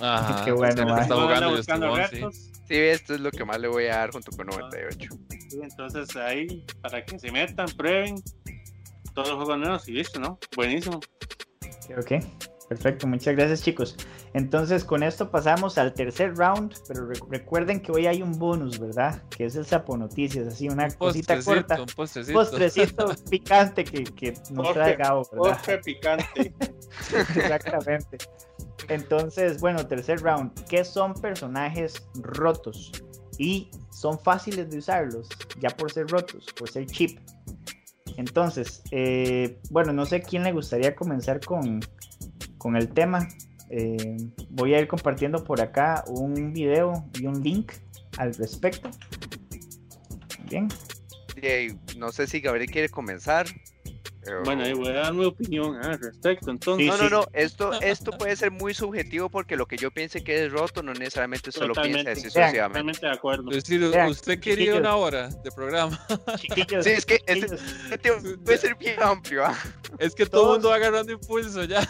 Ajá, 0.00 0.44
qué 0.44 0.52
bueno, 0.52 0.98
está 0.98 1.14
jugando 1.14 1.56
Justin 1.56 1.80
Wong, 1.80 2.00
sí. 2.10 2.52
Sí, 2.68 2.74
esto 2.74 3.14
es 3.14 3.20
lo 3.20 3.30
que 3.30 3.44
más 3.44 3.60
le 3.60 3.68
voy 3.68 3.84
a 3.84 3.98
dar 3.98 4.10
junto 4.10 4.36
con 4.36 4.46
98. 4.46 5.08
Sí, 5.28 5.60
entonces 5.62 6.16
ahí, 6.16 6.66
para 6.82 7.04
que 7.04 7.18
se 7.18 7.30
metan, 7.30 7.68
prueben 7.76 8.16
todos 9.14 9.28
los 9.28 9.36
juegos 9.36 9.58
nuevos 9.58 9.88
y 9.88 9.92
listo, 9.92 10.18
¿no? 10.18 10.38
Buenísimo. 10.56 11.00
Ok, 11.96 12.12
perfecto, 12.68 13.06
muchas 13.06 13.34
gracias 13.36 13.62
chicos. 13.62 13.96
Entonces 14.34 14.84
con 14.84 15.02
esto 15.02 15.30
pasamos 15.30 15.78
al 15.78 15.94
tercer 15.94 16.36
round, 16.36 16.74
pero 16.88 17.08
recuerden 17.30 17.80
que 17.80 17.92
hoy 17.92 18.06
hay 18.06 18.22
un 18.22 18.32
bonus, 18.32 18.78
¿verdad? 18.78 19.22
Que 19.30 19.46
es 19.46 19.56
el 19.56 19.64
Sapo 19.64 19.96
Noticias, 19.96 20.46
así 20.46 20.68
una 20.68 20.90
cosita 20.90 21.40
corta. 21.42 21.80
Un 21.80 21.86
postrecito. 21.86 22.38
postrecito 22.38 23.14
picante 23.30 23.84
que, 23.84 24.04
que 24.04 24.34
nos 24.50 24.72
trae 24.72 24.96
Gabo, 24.96 25.28
¿verdad? 25.32 25.56
Postre 25.56 25.78
picante. 25.78 26.54
Exactamente. 27.36 28.18
Entonces, 28.88 29.60
bueno, 29.60 29.86
tercer 29.86 30.20
round. 30.20 30.52
¿Qué 30.68 30.84
son 30.84 31.14
personajes 31.14 32.06
rotos? 32.14 32.92
Y 33.38 33.70
son 33.90 34.18
fáciles 34.18 34.70
de 34.70 34.78
usarlos, 34.78 35.28
ya 35.60 35.70
por 35.70 35.92
ser 35.92 36.06
rotos, 36.08 36.46
por 36.58 36.70
ser 36.70 36.86
chip. 36.86 37.18
Entonces, 38.16 38.82
eh, 38.90 39.58
bueno, 39.70 39.92
no 39.92 40.06
sé 40.06 40.22
quién 40.22 40.42
le 40.42 40.52
gustaría 40.52 40.94
comenzar 40.94 41.40
con, 41.40 41.80
con 42.66 42.74
el 42.74 42.88
tema. 42.88 43.28
Eh, 43.70 44.16
voy 44.50 44.74
a 44.74 44.80
ir 44.80 44.88
compartiendo 44.88 45.44
por 45.44 45.60
acá 45.60 46.02
un 46.08 46.52
video 46.52 47.08
y 47.14 47.26
un 47.26 47.40
link 47.40 47.70
al 48.18 48.34
respecto. 48.34 48.90
Bien. 50.50 50.66
no 51.96 52.10
sé 52.10 52.26
si 52.26 52.40
Gabriel 52.40 52.68
quiere 52.68 52.88
comenzar. 52.88 53.46
Bueno, 54.44 54.64
ahí 54.64 54.72
voy 54.72 54.88
a 54.88 54.94
dar 54.94 55.14
mi 55.14 55.24
opinión 55.24 55.76
al 55.76 56.00
respecto. 56.00 56.50
Entonces, 56.50 56.88
no, 56.88 56.96
no, 56.96 57.08
no, 57.08 57.26
esto, 57.34 57.72
esto 57.80 58.10
puede 58.18 58.34
ser 58.34 58.50
muy 58.50 58.74
subjetivo 58.74 59.28
porque 59.28 59.54
lo 59.54 59.66
que 59.66 59.76
yo 59.76 59.92
piense 59.92 60.24
que 60.24 60.46
es 60.46 60.50
roto 60.50 60.82
no 60.82 60.92
necesamente 60.92 61.52
solo 61.52 61.72
piensa 61.72 62.10
así 62.10 62.26
Totalmente 62.32 63.06
de 63.06 63.12
acuerdo. 63.12 63.48
Es 63.52 63.62
decir, 63.62 63.84
usted 63.84 64.40
quería 64.40 64.74
una 64.74 64.96
hora 64.96 65.28
de 65.28 65.52
programa. 65.52 66.04
Chiquillos, 66.36 66.84
sí, 66.84 66.90
es 66.90 67.06
que 67.06 67.22
este, 67.26 68.12
puede 68.44 68.58
ser 68.58 68.74
bien 68.74 69.00
amplio. 69.00 69.44
¿ah? 69.44 69.56
Es 70.00 70.16
que 70.16 70.26
todo 70.26 70.46
el 70.46 70.52
mundo 70.54 70.70
va 70.70 70.74
agarrando 70.74 71.12
impulso 71.12 71.62
ya. 71.62 71.88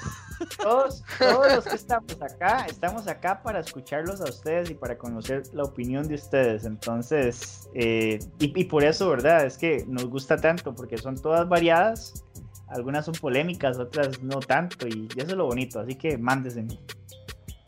Todos, 0.62 1.02
todos 1.18 1.52
los 1.54 1.64
que 1.64 1.76
estamos 1.76 2.20
acá, 2.20 2.66
estamos 2.66 3.06
acá 3.08 3.42
para 3.42 3.60
escucharlos 3.60 4.20
a 4.20 4.24
ustedes 4.24 4.70
y 4.70 4.74
para 4.74 4.98
conocer 4.98 5.42
la 5.52 5.62
opinión 5.64 6.06
de 6.08 6.16
ustedes. 6.16 6.64
Entonces, 6.64 7.68
eh, 7.74 8.18
y, 8.38 8.60
y 8.60 8.64
por 8.64 8.84
eso, 8.84 9.08
¿verdad? 9.08 9.46
Es 9.46 9.56
que 9.56 9.84
nos 9.86 10.06
gusta 10.06 10.36
tanto, 10.36 10.74
porque 10.74 10.98
son 10.98 11.16
todas 11.16 11.48
variadas 11.48 12.24
algunas 12.68 13.04
son 13.04 13.14
polémicas, 13.14 13.78
otras 13.78 14.22
no 14.22 14.40
tanto, 14.40 14.88
y 14.88 15.08
eso 15.16 15.28
es 15.28 15.34
lo 15.34 15.46
bonito, 15.46 15.80
así 15.80 15.94
que 15.94 16.18
mándese. 16.18 16.66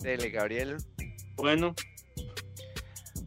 Dele, 0.01 0.31
Gabriel. 0.31 0.77
Bueno, 1.37 1.75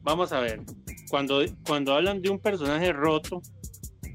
vamos 0.02 0.32
a 0.34 0.40
ver. 0.40 0.62
Cuando, 1.10 1.44
cuando 1.66 1.94
hablan 1.94 2.22
de 2.22 2.30
un 2.30 2.40
personaje 2.40 2.92
roto, 2.94 3.42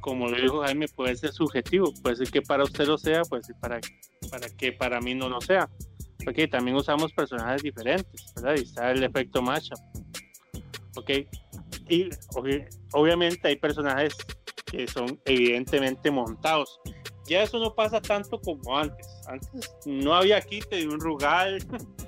como 0.01 0.29
lo 0.29 0.37
dijo 0.37 0.63
Jaime, 0.63 0.87
puede 0.89 1.17
ser 1.17 1.33
subjetivo, 1.33 1.93
puede 2.03 2.17
ser 2.17 2.31
que 2.31 2.43
para 2.43 2.65
usted 2.65 2.87
lo 2.87 2.99
sea, 2.99 3.23
puede 3.23 3.43
ser 3.43 3.57
para, 3.57 3.81
para 4.31 4.49
que 4.49 4.73
para 4.73 5.01
mí 5.01 5.15
no 5.15 5.29
lo 5.29 5.41
sea. 5.41 5.69
Porque 6.25 6.49
también 6.49 6.77
usamos 6.77 7.13
personajes 7.13 7.63
diferentes, 7.63 8.33
¿verdad? 8.35 8.57
Y 8.57 8.63
está 8.63 8.91
el 8.91 9.03
efecto 9.03 9.43
matchup. 9.43 9.79
Ok. 10.97 11.11
Y 11.89 12.09
obviamente 12.93 13.49
hay 13.49 13.57
personajes 13.57 14.17
que 14.67 14.87
son 14.89 15.21
evidentemente 15.25 16.11
montados 16.11 16.81
ya 17.27 17.43
eso 17.43 17.59
no 17.59 17.75
pasa 17.75 18.01
tanto 18.01 18.41
como 18.41 18.79
antes. 18.79 19.07
Antes 19.27 19.71
no 19.85 20.15
había 20.15 20.41
quite 20.41 20.77
de 20.77 20.89
un 20.89 21.01
Rugal, 21.01 21.59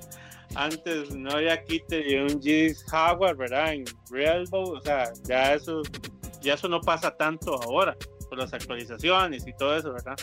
antes 0.55 1.13
no 1.13 1.31
había 1.31 1.63
quite 1.63 2.03
de 2.03 2.23
un 2.23 2.41
Gis 2.41 2.83
Howard, 2.91 3.37
¿verdad? 3.37 3.73
En 3.73 3.85
Realbo, 4.09 4.63
o 4.71 4.81
sea, 4.81 5.11
ya 5.25 5.53
eso, 5.53 5.81
ya 6.41 6.53
eso 6.53 6.67
no 6.67 6.79
pasa 6.81 7.15
tanto 7.15 7.61
ahora, 7.61 7.95
por 8.29 8.37
las 8.37 8.53
actualizaciones 8.53 9.45
y 9.45 9.53
todo 9.53 9.75
eso, 9.75 9.93
¿verdad? 9.93 10.15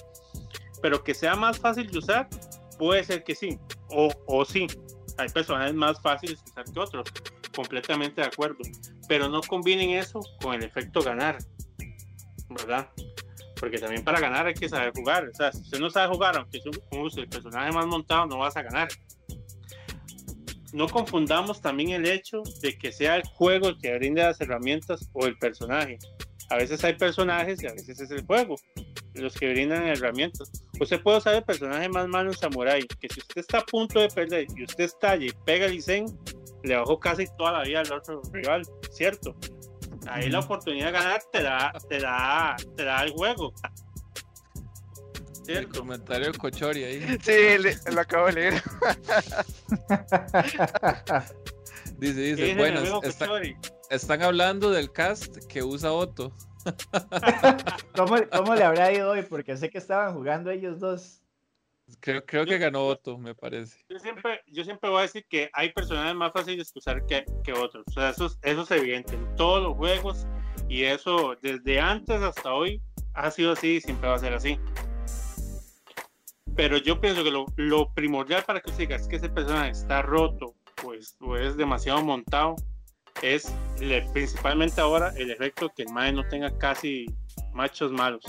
Pero 0.83 1.03
que 1.03 1.14
sea 1.14 1.35
más 1.35 1.59
fácil 1.59 1.91
de 1.91 1.99
usar, 1.99 2.29
puede 2.79 3.05
ser 3.05 3.24
que 3.24 3.35
sí, 3.35 3.59
o, 3.91 4.12
o 4.27 4.45
sí. 4.45 4.66
Hay 5.18 5.29
personajes 5.31 5.74
más 5.74 6.01
fáciles 6.01 6.45
de 6.45 6.51
usar 6.51 6.64
que 6.64 6.81
otros, 6.81 7.09
completamente 7.55 8.20
de 8.20 8.27
acuerdo. 8.27 8.59
Pero 9.09 9.29
no 9.29 9.41
combinen 9.41 9.91
eso 9.91 10.20
con 10.43 10.55
el 10.55 10.64
efecto 10.64 11.01
ganar, 11.01 11.39
¿verdad? 12.51 12.91
porque 13.59 13.79
también 13.79 14.05
para 14.05 14.20
ganar 14.20 14.47
hay 14.47 14.55
que 14.55 14.68
saber 14.68 14.93
jugar. 14.95 15.29
O 15.29 15.35
sea, 15.35 15.53
si 15.53 15.61
usted 15.62 15.81
no 15.81 15.91
sabe 15.91 16.12
jugar, 16.12 16.37
aunque 16.37 16.61
use 16.93 17.20
el 17.20 17.29
personaje 17.29 17.72
más 17.72 17.87
montado, 17.87 18.27
no 18.27 18.39
vas 18.39 18.57
a 18.57 18.62
ganar. 18.62 18.89
No 20.72 20.89
confundamos 20.89 21.61
también 21.61 21.91
el 21.91 22.07
hecho 22.07 22.43
de 22.61 22.77
que 22.77 22.93
sea 22.93 23.16
el 23.16 23.22
juego 23.27 23.68
el 23.68 23.79
que 23.79 23.97
brinde 23.97 24.22
las 24.22 24.41
herramientas 24.41 25.09
o 25.12 25.27
el 25.27 25.39
personaje. 25.39 25.99
A 26.51 26.57
veces 26.57 26.82
hay 26.84 26.94
personajes 26.94 27.62
y 27.62 27.66
a 27.66 27.72
veces 27.72 28.01
es 28.01 28.11
el 28.11 28.24
juego 28.24 28.57
los 29.20 29.34
que 29.34 29.51
brindan 29.51 29.86
herramientas. 29.86 30.51
Usted 30.80 31.01
puede 31.03 31.18
usar 31.18 31.34
el 31.34 31.42
personaje 31.42 31.88
más 31.88 32.09
malo 32.09 32.30
en 32.30 32.36
Samurai, 32.36 32.86
que 33.01 33.09
si 33.09 33.20
usted 33.20 33.40
está 33.40 33.59
a 33.59 33.66
punto 33.66 34.01
de 34.01 34.09
perder 34.09 34.47
y 34.57 34.64
usted 34.64 34.84
estalla 34.84 35.24
y 35.24 35.32
pega 35.44 35.66
el 35.66 35.74
Isen, 35.74 36.07
le 36.62 36.76
bajó 36.76 36.99
casi 36.99 37.26
toda 37.38 37.53
la 37.53 37.62
vida 37.62 37.80
al 37.80 37.92
otro 37.92 38.22
rival, 38.32 38.62
¿cierto? 38.90 39.36
Ahí 40.09 40.28
la 40.30 40.40
oportunidad 40.40 40.86
de 40.86 40.92
ganar 40.92 41.22
te 41.32 41.42
da, 41.42 41.72
te 41.88 41.99
da, 41.99 42.57
te 42.76 42.84
da 42.84 43.03
el 43.03 43.11
juego. 43.11 43.53
El 45.47 45.68
comentario 45.68 46.32
Cochori 46.32 46.84
ahí. 46.84 47.18
Sí, 47.22 47.57
lo 47.92 48.01
acabo 48.01 48.26
de 48.26 48.32
leer. 48.32 48.55
dice, 51.99 52.20
dice, 52.20 52.55
bueno, 52.57 53.01
están 53.91 54.22
hablando 54.22 54.70
del 54.70 54.93
cast 54.93 55.37
que 55.47 55.62
usa 55.62 55.93
Otto. 55.93 56.32
¿Cómo, 57.97 58.16
¿Cómo, 58.32 58.55
le 58.55 58.64
habrá 58.64 58.93
ido 58.93 59.11
hoy? 59.11 59.22
Porque 59.22 59.57
sé 59.57 59.70
que 59.70 59.78
estaban 59.78 60.14
jugando 60.14 60.51
ellos 60.51 60.80
dos. 60.80 61.22
Creo, 62.01 62.24
creo 62.26 62.45
que 62.45 62.59
ganó 62.59 62.87
Otto, 62.87 63.16
me 63.16 63.34
parece. 63.34 63.78
Yo 63.89 63.99
siempre, 64.01 64.41
yo 64.49 64.64
siempre 64.64 64.91
voy 64.91 65.01
a 65.01 65.03
decir 65.03 65.24
que 65.28 65.49
hay 65.53 65.72
personajes 65.72 66.16
más 66.16 66.32
fáciles 66.32 66.72
de 66.72 66.78
usar 66.78 67.07
que, 67.07 67.24
que 67.45 67.53
otros. 67.53 67.84
O 67.87 67.93
sea, 67.93 68.11
eso, 68.11 68.30
eso 68.43 68.62
es 68.62 68.70
evidente 68.72 69.14
en 69.14 69.37
todos 69.37 69.62
los 69.62 69.76
juegos 69.76 70.26
y 70.68 70.84
eso 70.84 71.37
desde 71.41 71.78
antes 71.78 72.20
hasta 72.22 72.53
hoy 72.53 72.82
ha 73.14 73.30
sido 73.30 73.53
así 73.53 73.76
y 73.76 73.80
siempre 73.80 74.09
va 74.09 74.16
a 74.16 74.18
ser 74.18 74.34
así. 74.34 74.59
Pero 76.57 76.78
yo 76.78 77.01
pienso 77.01 77.22
que 77.22 77.30
lo, 77.30 77.47
lo 77.57 77.93
primordial 77.93 78.43
para 78.45 78.61
que 78.61 78.70
usted 78.70 78.84
diga 78.84 78.97
es 78.97 79.07
que 79.07 79.16
ese 79.16 79.28
personaje 79.28 79.70
está 79.70 80.03
roto 80.03 80.55
pues, 80.82 81.16
o 81.20 81.37
es 81.37 81.57
demasiado 81.57 82.03
montado 82.03 82.57
es 83.23 83.53
principalmente 84.12 84.81
ahora 84.81 85.12
el 85.17 85.31
efecto 85.31 85.71
que 85.75 85.83
el 85.83 85.93
MAE 85.93 86.12
no 86.12 86.27
tenga 86.29 86.57
casi 86.59 87.07
machos 87.53 87.93
malos. 87.93 88.25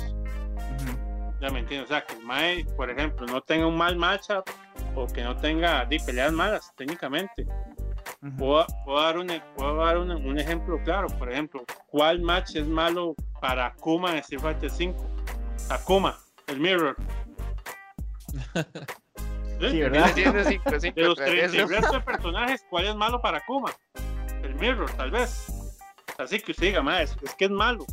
Ya 1.39 1.49
me 1.49 1.59
entiendo, 1.59 1.85
o 1.85 1.87
sea, 1.87 2.03
que 2.03 2.15
el 2.15 2.23
Mae, 2.23 2.65
por 2.75 2.89
ejemplo, 2.89 3.27
no 3.27 3.41
tenga 3.41 3.67
un 3.67 3.77
mal 3.77 3.95
matchup 3.95 4.43
o 4.95 5.05
que 5.05 5.23
no 5.23 5.37
tenga 5.37 5.85
de 5.85 5.99
peleas 5.99 6.31
malas 6.33 6.73
técnicamente. 6.75 7.45
Puedo, 8.37 8.65
puedo 8.83 8.99
dar, 8.99 9.19
un, 9.19 9.27
puedo 9.55 9.75
dar 9.75 9.99
un, 9.99 10.09
un 10.11 10.39
ejemplo 10.39 10.81
claro. 10.83 11.07
Por 11.19 11.31
ejemplo, 11.31 11.63
¿cuál 11.87 12.21
match 12.21 12.55
es 12.55 12.65
malo 12.65 13.13
para 13.39 13.67
Akuma 13.67 14.11
en 14.11 14.17
Street 14.17 14.41
Fighter 14.41 14.71
5? 14.71 15.05
Akuma, 15.69 16.17
el 16.47 16.59
Mirror. 16.59 16.95
Sí, 19.59 19.79
¿verdad? 19.79 20.11
305, 20.13 20.71
De 20.71 21.01
los 21.03 21.15
contra 21.15 21.33
eso. 21.33 21.67
33 21.67 21.91
de 21.91 21.99
personajes, 22.01 22.65
¿cuál 22.69 22.85
es 22.85 22.95
malo 22.95 23.21
para 23.21 23.39
Akuma? 23.39 23.71
El 24.43 24.55
Mirror, 24.55 24.89
tal 24.91 25.11
vez. 25.11 25.47
Así 26.17 26.39
que 26.39 26.51
usted 26.51 26.67
diga, 26.67 26.81
"Ma, 26.81 27.01
es, 27.01 27.15
es 27.21 27.35
que 27.35 27.45
es 27.45 27.51
malo. 27.51 27.85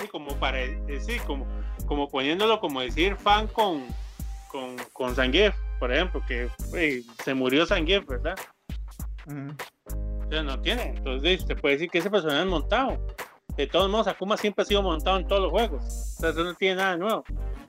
Sí, 0.00 0.06
como 0.08 0.28
para, 0.38 0.60
eh, 0.62 1.00
sí, 1.00 1.18
como, 1.26 1.46
como 1.86 2.08
poniéndolo 2.08 2.60
como 2.60 2.80
decir 2.80 3.16
fan 3.16 3.46
con, 3.48 3.84
con, 4.48 4.76
con 4.92 5.14
Zangief, 5.14 5.54
por 5.78 5.92
ejemplo, 5.92 6.22
que 6.26 6.48
eh, 6.74 7.02
se 7.24 7.34
murió 7.34 7.66
Zangief, 7.66 8.06
¿verdad? 8.06 8.38
Ujú. 9.26 9.54
O 10.26 10.30
sea, 10.30 10.42
no 10.42 10.60
tiene. 10.60 10.94
Entonces, 10.96 11.40
usted 11.40 11.60
puede 11.60 11.74
decir 11.76 11.90
que 11.90 11.98
ese 11.98 12.10
personaje 12.10 12.40
es 12.42 12.46
montado. 12.48 12.98
De 13.56 13.66
todos 13.66 13.90
modos, 13.90 14.06
Akuma 14.06 14.36
siempre 14.36 14.62
ha 14.62 14.66
sido 14.66 14.82
montado 14.82 15.18
en 15.18 15.26
todos 15.26 15.42
los 15.42 15.50
juegos. 15.50 15.84
O 15.84 16.20
sea, 16.20 16.30
eso 16.30 16.44
no 16.44 16.54
tiene 16.54 16.76
nada 16.76 16.96
nuevo. 16.96 17.24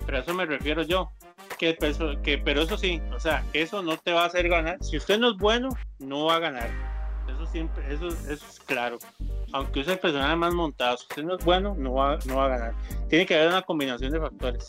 Pero 0.06 0.18
a 0.18 0.22
eso 0.22 0.34
me 0.34 0.46
refiero 0.46 0.84
yo. 0.84 1.10
Que, 1.58 1.76
perso- 1.78 2.22
que, 2.22 2.38
pero 2.38 2.62
eso 2.62 2.78
sí, 2.78 3.02
o 3.14 3.20
sea, 3.20 3.44
eso 3.54 3.82
no 3.82 3.98
te 3.98 4.14
va 4.14 4.24
a 4.24 4.28
hacer 4.28 4.48
ganar. 4.48 4.78
Si 4.84 4.98
usted 4.98 5.20
no 5.20 5.32
es 5.32 5.38
bueno, 5.38 5.70
no 5.98 6.26
va 6.26 6.36
a 6.36 6.40
ganar. 6.40 6.70
Eso 7.36 7.46
siempre, 7.48 7.94
eso, 7.94 8.08
es 8.08 8.60
claro. 8.66 8.98
Aunque 9.54 9.80
use 9.82 9.94
el 9.94 10.00
personaje 10.00 10.36
más 10.36 10.54
montado, 10.54 10.98
si 10.98 11.04
usted 11.04 11.24
no 11.24 11.36
es 11.38 11.44
bueno, 11.46 11.76
no 11.78 11.94
va, 11.94 12.18
no 12.26 12.38
va 12.38 12.46
a 12.46 12.50
ganar. 12.50 12.74
Tiene 13.10 13.26
que 13.26 13.36
haber 13.36 13.50
una 13.50 13.62
combinación 13.62 14.12
de 14.12 14.20
factores. 14.20 14.68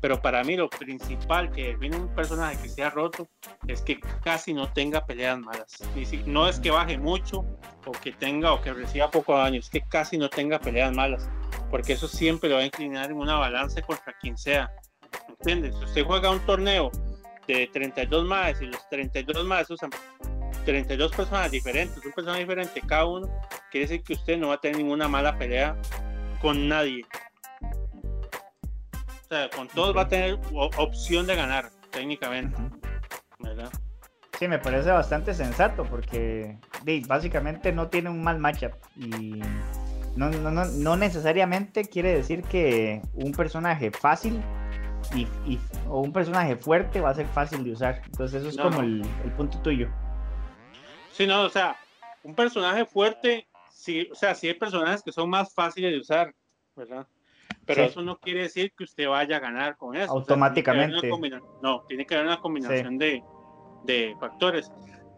Pero 0.00 0.20
para 0.20 0.42
mí 0.42 0.56
lo 0.56 0.68
principal 0.68 1.50
que 1.52 1.68
define 1.68 1.96
un 1.96 2.08
personaje 2.08 2.60
que 2.60 2.68
sea 2.68 2.90
roto 2.90 3.28
es 3.68 3.82
que 3.82 4.00
casi 4.24 4.52
no 4.52 4.68
tenga 4.72 5.04
peleas 5.06 5.38
malas. 5.38 5.78
Si- 5.94 6.22
no 6.26 6.48
es 6.48 6.58
que 6.58 6.70
baje 6.70 6.98
mucho 6.98 7.44
o 7.86 7.92
que 7.92 8.12
tenga 8.12 8.52
o 8.52 8.60
que 8.60 8.72
reciba 8.72 9.10
poco 9.10 9.36
daño, 9.36 9.60
es 9.60 9.70
que 9.70 9.80
casi 9.82 10.18
no 10.18 10.28
tenga 10.28 10.58
peleas 10.58 10.92
malas. 10.94 11.28
Porque 11.70 11.92
eso 11.94 12.08
siempre 12.08 12.48
lo 12.48 12.56
va 12.56 12.62
a 12.62 12.66
inclinar 12.66 13.10
en 13.10 13.16
una 13.16 13.36
balanza 13.36 13.80
contra 13.82 14.12
quien 14.20 14.36
sea. 14.36 14.70
¿Entiendes? 15.28 15.76
Si 15.78 15.84
usted 15.84 16.04
juega 16.04 16.30
un 16.30 16.40
torneo 16.40 16.90
de 17.46 17.68
32 17.72 18.24
más 18.24 18.60
y 18.60 18.66
los 18.66 18.88
32 18.88 19.44
más 19.44 19.70
usan 19.70 19.90
32 20.64 21.12
personas 21.12 21.50
diferentes, 21.50 22.04
un 22.04 22.12
personaje 22.12 22.40
diferente 22.40 22.80
cada 22.86 23.06
uno, 23.06 23.28
quiere 23.70 23.86
decir 23.86 24.02
que 24.02 24.14
usted 24.14 24.38
no 24.38 24.48
va 24.48 24.54
a 24.54 24.60
tener 24.60 24.76
ninguna 24.78 25.08
mala 25.08 25.36
pelea 25.38 25.76
con 26.40 26.68
nadie. 26.68 27.04
O 27.62 29.28
sea, 29.28 29.48
con 29.50 29.68
todos 29.68 29.96
va 29.96 30.02
a 30.02 30.08
tener 30.08 30.38
opción 30.76 31.26
de 31.26 31.36
ganar, 31.36 31.70
técnicamente. 31.90 32.56
¿verdad? 33.38 33.70
Sí, 34.38 34.46
me 34.48 34.58
parece 34.58 34.90
bastante 34.90 35.34
sensato 35.34 35.84
porque 35.84 36.58
básicamente 37.06 37.72
no 37.72 37.88
tiene 37.88 38.10
un 38.10 38.22
mal 38.22 38.38
matchup 38.38 38.72
y 38.96 39.40
no, 40.16 40.30
no, 40.30 40.50
no, 40.50 40.64
no 40.64 40.96
necesariamente 40.96 41.84
quiere 41.84 42.12
decir 42.14 42.42
que 42.42 43.00
un 43.14 43.32
personaje 43.32 43.90
fácil 43.90 44.42
y, 45.14 45.22
y- 45.46 45.60
o 45.88 46.00
un 46.00 46.12
personaje 46.12 46.56
fuerte 46.56 47.00
va 47.00 47.10
a 47.10 47.14
ser 47.14 47.26
fácil 47.28 47.64
de 47.64 47.72
usar. 47.72 48.02
Entonces 48.06 48.40
eso 48.40 48.48
es 48.50 48.56
No, 48.56 48.64
como 48.64 48.80
el, 48.82 49.02
el 49.24 49.32
punto 49.32 49.58
tuyo. 49.60 49.88
Sí, 51.12 51.26
no, 51.26 51.42
o 51.42 51.48
sea, 51.50 51.76
un 52.24 52.34
personaje 52.34 52.84
fuerte, 52.86 53.46
sí, 53.70 54.08
o 54.10 54.14
sea, 54.14 54.34
sí 54.34 54.48
hay 54.48 54.54
personajes 54.54 55.02
que 55.02 55.12
son 55.12 55.28
más 55.30 55.52
fáciles 55.54 55.92
de 55.92 55.98
usar, 55.98 56.34
¿verdad? 56.74 57.06
Pero 57.64 57.84
Sí. 57.84 57.90
eso 57.90 58.02
no 58.02 58.18
quiere 58.18 58.42
decir 58.42 58.72
que 58.76 58.84
usted 58.84 59.08
vaya 59.08 59.36
a 59.36 59.40
ganar 59.40 59.76
con 59.76 59.94
eso. 59.94 60.12
o 60.14 60.24
sea, 60.24 60.36
tiene 60.36 60.84
Automáticamente. 60.84 61.10
no, 61.62 61.84
tiene 61.86 62.06
que 62.06 62.14
haber 62.14 62.26
una 62.26 62.40
combinación 62.40 62.98
de, 62.98 63.22
de 63.84 64.16
factores. 64.18 64.70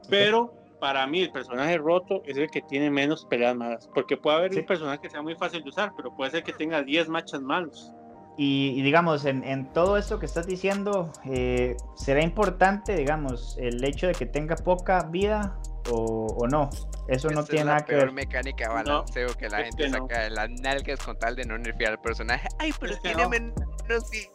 Pero 0.08 0.52
para 0.80 1.06
mí 1.06 1.22
el 1.22 1.30
personaje 1.30 1.78
roto 1.78 2.22
es 2.26 2.36
el 2.36 2.50
que 2.50 2.60
tiene 2.60 2.90
menos 2.90 3.24
peleas 3.24 3.56
malas. 3.56 3.88
Porque 3.94 4.16
puede 4.18 4.36
haber 4.36 4.52
Sí. 4.52 4.60
un 4.60 4.66
personaje 4.66 4.98
que 5.00 5.08
sea 5.10 5.22
muy 5.22 5.34
fácil 5.36 5.62
de 5.62 5.70
usar, 5.70 5.92
pero 5.96 6.14
puede 6.14 6.30
ser 6.32 6.42
que 6.44 6.52
tenga 6.52 6.82
10 6.82 7.08
matches 7.08 7.40
malos. 7.40 7.90
Y, 8.36 8.74
y 8.76 8.82
digamos, 8.82 9.24
en, 9.24 9.44
en 9.44 9.72
todo 9.72 9.96
esto 9.96 10.18
que 10.18 10.26
estás 10.26 10.46
diciendo, 10.46 11.12
eh, 11.24 11.76
¿será 11.94 12.20
importante, 12.20 12.96
digamos, 12.96 13.56
el 13.58 13.82
hecho 13.84 14.08
de 14.08 14.12
que 14.12 14.26
tenga 14.26 14.56
poca 14.56 15.04
vida 15.04 15.56
o, 15.90 16.26
o 16.38 16.46
no? 16.48 16.70
Eso 17.08 17.28
no 17.30 17.40
Esta 17.40 17.50
tiene 17.50 17.60
es 17.60 17.66
nada 17.66 17.78
la 17.80 17.84
que 17.84 17.92
peor 17.92 18.04
ver. 18.06 18.12
mecánica 18.12 18.64
de 18.64 18.68
No, 18.68 18.74
balanceo 18.74 19.34
que 19.36 19.48
la 19.48 19.58
gente 19.64 19.84
que 19.84 19.88
no. 19.90 19.98
saca 19.98 20.20
de 20.22 20.30
las 20.30 20.50
nalgas 20.50 21.00
con 21.00 21.18
tal 21.18 21.36
de 21.36 21.44
no 21.44 21.58
nerfear 21.58 21.92
al 21.92 22.00
personaje. 22.00 22.48
Ay, 22.58 22.72
pero 22.80 22.92
Es 22.94 23.00
que 23.00 23.08
tiene 23.08 23.22
no. 23.24 23.28
menos. 23.28 23.54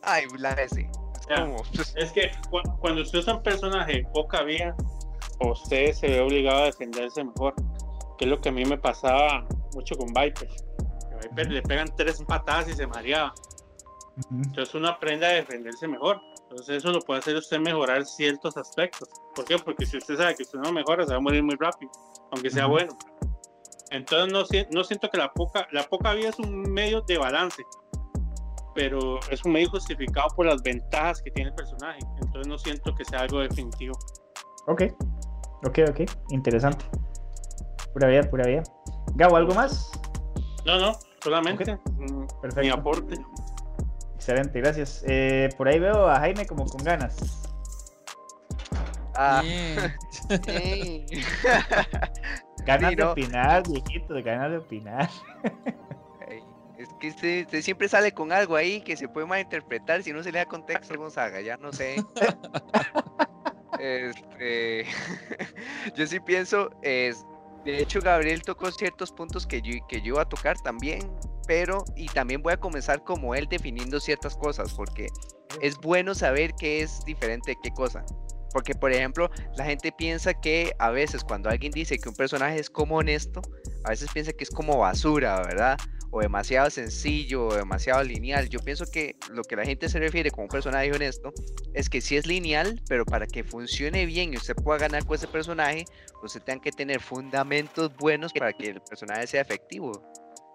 Ay, 0.04 0.26
la 0.38 0.52
ese. 0.52 0.82
Es 0.82 1.28
pues, 1.76 1.94
Es 1.98 2.12
que 2.12 2.32
cu- 2.50 2.62
cuando 2.80 3.02
usted 3.02 3.20
usa 3.20 3.36
un 3.36 3.44
personaje 3.44 4.04
poca 4.14 4.44
vida, 4.44 4.76
usted 5.42 5.94
se 5.94 6.08
ve 6.08 6.22
obligado 6.22 6.64
a 6.64 6.66
defenderse 6.66 7.24
mejor. 7.24 7.54
Que 8.18 8.26
es 8.26 8.32
lo 8.32 8.40
que 8.42 8.50
a 8.50 8.52
mí 8.52 8.66
me 8.66 8.78
pasaba 8.78 9.48
mucho 9.74 9.96
con 9.96 10.08
Viper. 10.08 10.50
A 11.14 11.28
Viper 11.28 11.52
le 11.52 11.62
pegan 11.64 11.88
tres 11.96 12.22
patadas 12.28 12.68
y 12.70 12.74
se 12.74 12.86
mareaba. 12.86 13.34
Entonces 14.32 14.76
uno 14.76 14.90
aprende 14.90 15.26
a 15.26 15.30
defenderse 15.30 15.88
mejor. 15.88 16.20
Entonces 16.50 16.78
eso 16.78 16.92
lo 16.92 17.00
puede 17.02 17.20
hacer 17.20 17.36
usted 17.36 17.60
mejorar 17.60 18.06
ciertos 18.06 18.58
aspectos. 18.58 19.08
¿Por 19.36 19.46
qué? 19.46 19.58
Porque 19.58 19.86
si 19.86 19.98
usted 19.98 20.18
sabe 20.18 20.36
que 20.36 20.44
usted 20.44 20.58
no 20.60 20.72
mejora, 20.72 21.06
se 21.06 21.12
va 21.12 21.18
a 21.18 21.22
morir 21.22 21.44
muy 21.44 21.56
rápido, 21.60 21.92
aunque 22.32 22.50
sea 22.50 22.66
Ujú. 22.66 22.76
bueno. 22.76 22.98
Entonces 23.92 24.34
no, 24.34 24.44
no 24.72 24.84
siento 24.84 25.10
que 25.10 25.18
la 25.18 25.32
poca, 25.32 25.68
la 25.72 25.84
poca 25.84 26.14
vida 26.14 26.30
es 26.30 26.40
un 26.40 26.62
medio 26.72 27.02
de 27.02 27.18
balance, 27.20 27.64
pero 28.74 29.20
es 29.30 29.44
un 29.46 29.52
medio 29.52 29.70
justificado 29.70 30.28
por 30.36 30.48
las 30.48 30.62
ventajas 30.64 31.22
que 31.22 31.30
tiene 31.32 31.50
el 31.50 31.56
personaje. 31.56 32.00
Entonces 32.22 32.48
no 32.48 32.58
siento 32.58 32.96
que 32.96 33.06
sea 33.06 33.22
algo 33.22 33.40
definitivo. 33.40 33.94
Ok, 34.68 34.84
ok, 35.68 35.80
ok, 35.90 36.02
interesante. 36.30 36.86
Pura 37.94 38.08
vida, 38.08 38.30
pura 38.30 38.48
vida. 38.48 38.64
Gabo, 39.16 39.36
¿algo 39.36 39.54
más? 39.54 39.92
No, 40.66 40.80
no, 40.80 40.94
solamente 41.24 41.80
mm, 41.98 42.28
mi 42.58 42.70
aporte. 42.70 43.16
Excelente, 44.30 44.62
gracias. 44.62 45.04
Eh, 45.08 45.50
por 45.58 45.68
ahí 45.68 45.80
veo 45.80 46.08
a 46.08 46.20
Jaime 46.20 46.46
como 46.46 46.66
con 46.68 46.84
ganas. 46.84 47.18
ah, 49.16 49.42
Yeah. 49.44 49.96
Ganas 52.64 52.90
Sí, 52.92 52.96
de 52.96 53.04
¿no? 53.04 53.12
opinar, 53.12 53.64
viejito, 53.68 54.14
ganas 54.24 54.52
de 54.52 54.58
opinar. 54.58 55.10
Es 56.78 56.90
que 57.00 57.08
usted, 57.10 57.46
usted 57.46 57.62
siempre 57.64 57.90
sale 57.90 58.12
con 58.12 58.32
algo 58.32 58.56
ahí 58.56 58.82
que 58.82 58.96
se 58.96 59.08
puede 59.10 59.26
malinterpretar 59.26 60.04
si 60.04 60.14
no 60.14 60.22
se 60.22 60.32
le 60.32 60.38
da 60.40 60.46
contexto, 60.46 60.96
Gonzaga, 60.96 61.42
ya 61.42 61.58
no 61.58 61.74
sé. 61.74 61.96
Este, 63.80 64.84
yo 65.96 66.06
sí 66.06 66.20
pienso, 66.20 66.70
es, 66.82 67.26
de 67.64 67.82
hecho 67.82 68.02
Gabriel 68.02 68.42
tocó 68.42 68.70
ciertos 68.72 69.10
puntos 69.10 69.48
que 69.48 69.62
yo, 69.62 69.72
que 69.88 70.02
yo 70.02 70.16
iba 70.16 70.24
a 70.24 70.28
tocar 70.28 70.60
también, 70.60 71.00
pero 71.50 71.84
y 71.96 72.06
también 72.06 72.44
voy 72.44 72.54
a 72.54 72.58
comenzar 72.58 73.04
como 73.04 73.34
él 73.34 73.48
definiendo 73.50 74.00
ciertas 74.00 74.36
cosas, 74.36 74.72
porque 74.76 75.08
es 75.64 75.76
bueno 75.78 76.14
saber 76.14 76.54
qué 76.60 76.84
es 76.84 77.04
diferente 77.06 77.50
de 77.52 77.58
qué 77.64 77.72
cosa. 77.72 78.06
Porque, 78.54 78.76
por 78.76 78.92
ejemplo, 78.92 79.32
la 79.58 79.66
gente 79.66 79.92
piensa 79.92 80.36
que 80.36 80.74
a 80.78 80.92
veces 80.92 81.24
cuando 81.24 81.50
alguien 81.50 81.72
dice 81.72 81.98
que 81.98 82.08
un 82.08 82.14
personaje 82.14 82.60
es 82.60 82.70
como 82.70 82.98
honesto, 82.98 83.42
a 83.84 83.90
veces 83.90 84.12
piensa 84.14 84.32
que 84.32 84.44
es 84.44 84.52
como 84.52 84.78
basura, 84.78 85.38
¿verdad? 85.42 85.76
O 86.12 86.22
demasiado 86.22 86.70
sencillo, 86.70 87.48
o 87.48 87.56
demasiado 87.56 88.04
lineal. 88.04 88.48
Yo 88.48 88.60
pienso 88.60 88.86
que 88.86 89.16
lo 89.32 89.42
que 89.42 89.56
la 89.56 89.66
gente 89.66 89.90
se 89.90 89.98
refiere 89.98 90.30
con 90.30 90.44
un 90.44 90.50
personaje 90.50 90.92
honesto 90.92 91.34
es 91.74 91.90
que 91.90 92.00
sí 92.00 92.16
es 92.16 92.28
lineal, 92.28 92.80
pero 92.88 93.06
para 93.06 93.26
que 93.26 93.44
funcione 93.44 94.06
bien 94.06 94.36
y 94.36 94.38
usted 94.38 94.56
pueda 94.56 94.78
ganar 94.78 95.04
con 95.04 95.16
ese 95.16 95.28
personaje, 95.28 95.86
usted 96.22 96.44
tenga 96.44 96.62
que 96.62 96.72
tener 96.72 97.00
fundamentos 97.00 97.92
buenos 97.98 98.34
para 98.34 98.54
que 98.54 98.70
el 98.70 98.82
personaje 98.82 99.26
sea 99.26 99.42
efectivo. 99.42 100.09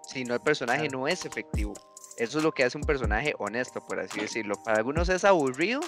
Si 0.07 0.23
no, 0.23 0.33
el 0.35 0.41
personaje 0.41 0.87
Claro. 0.87 0.99
no 0.99 1.07
es 1.07 1.25
efectivo. 1.25 1.73
Eso 2.17 2.37
es 2.37 2.43
lo 2.43 2.51
que 2.51 2.63
hace 2.63 2.77
un 2.77 2.83
personaje 2.83 3.33
honesto, 3.39 3.81
por 3.85 3.99
así 3.99 4.21
decirlo. 4.21 4.55
Para 4.63 4.77
algunos 4.77 5.09
es 5.09 5.25
aburrido, 5.25 5.81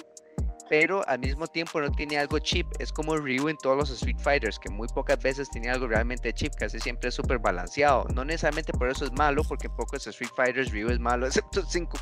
pero 0.68 1.06
al 1.08 1.20
mismo 1.20 1.46
tiempo 1.46 1.80
no 1.80 1.90
tiene 1.90 2.18
algo 2.18 2.38
cheap. 2.38 2.66
Es 2.78 2.92
como 2.92 3.16
Ryu 3.16 3.48
en 3.48 3.56
todos 3.56 3.76
los 3.76 3.90
Street 3.90 4.18
Fighters, 4.18 4.58
que 4.58 4.68
muy 4.68 4.88
pocas 4.88 5.18
veces 5.22 5.48
tiene 5.48 5.70
algo 5.70 5.86
realmente 5.86 6.32
cheap, 6.32 6.54
casi 6.56 6.78
siempre 6.80 7.08
es 7.08 7.14
súper 7.14 7.38
balanceado. 7.38 8.04
No 8.14 8.24
necesariamente 8.24 8.72
por 8.72 8.90
eso 8.90 9.06
es 9.06 9.12
malo, 9.12 9.42
porque 9.44 9.68
en 9.68 9.76
pocos 9.76 10.06
Street 10.06 10.30
Fighters 10.36 10.70
Ryu 10.70 10.90
es 10.90 10.98
malo, 10.98 11.26
excepto 11.28 11.64
5. 11.64 11.98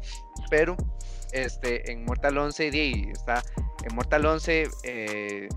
Pero 0.50 0.76
este, 1.32 1.90
en 1.92 2.04
Mortal 2.04 2.36
11, 2.38 2.70
di, 2.70 3.08
está, 3.12 3.44
en 3.88 3.94
Mortal 3.94 4.26
11 4.26 4.68
eh, 4.82 5.48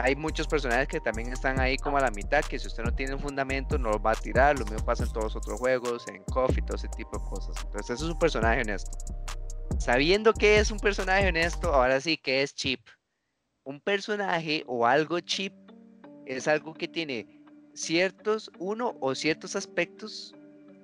hay 0.00 0.14
muchos 0.14 0.46
personajes 0.46 0.86
que 0.86 1.00
también 1.00 1.32
están 1.32 1.58
ahí 1.58 1.76
como 1.76 1.96
a 1.98 2.00
la 2.00 2.10
mitad, 2.12 2.44
que 2.44 2.56
si 2.58 2.68
usted 2.68 2.84
no 2.84 2.94
tiene 2.94 3.14
un 3.14 3.20
fundamento 3.20 3.78
no 3.78 3.90
los 3.90 4.00
va 4.00 4.12
a 4.12 4.14
tirar. 4.14 4.56
Lo 4.56 4.64
mismo 4.64 4.84
pasa 4.84 5.02
en 5.02 5.10
todos 5.10 5.24
los 5.24 5.36
otros 5.36 5.58
juegos, 5.58 6.06
en 6.06 6.22
y 6.22 6.62
todo 6.62 6.76
ese 6.76 6.88
tipo 6.96 7.18
de 7.18 7.24
cosas. 7.24 7.56
Entonces 7.64 7.90
eso 7.90 8.04
es 8.06 8.12
un 8.12 8.18
personaje 8.18 8.60
honesto. 8.60 8.96
Sabiendo 9.78 10.32
que 10.32 10.58
es 10.60 10.70
un 10.70 10.78
personaje 10.78 11.28
honesto, 11.28 11.74
ahora 11.74 12.00
sí 12.00 12.16
que 12.16 12.42
es 12.42 12.54
cheap. 12.54 12.80
Un 13.64 13.80
personaje 13.80 14.62
o 14.68 14.86
algo 14.86 15.18
cheap 15.18 15.52
es 16.26 16.46
algo 16.46 16.74
que 16.74 16.86
tiene 16.86 17.26
ciertos, 17.74 18.52
uno 18.58 18.94
o 19.00 19.16
ciertos 19.16 19.56
aspectos 19.56 20.32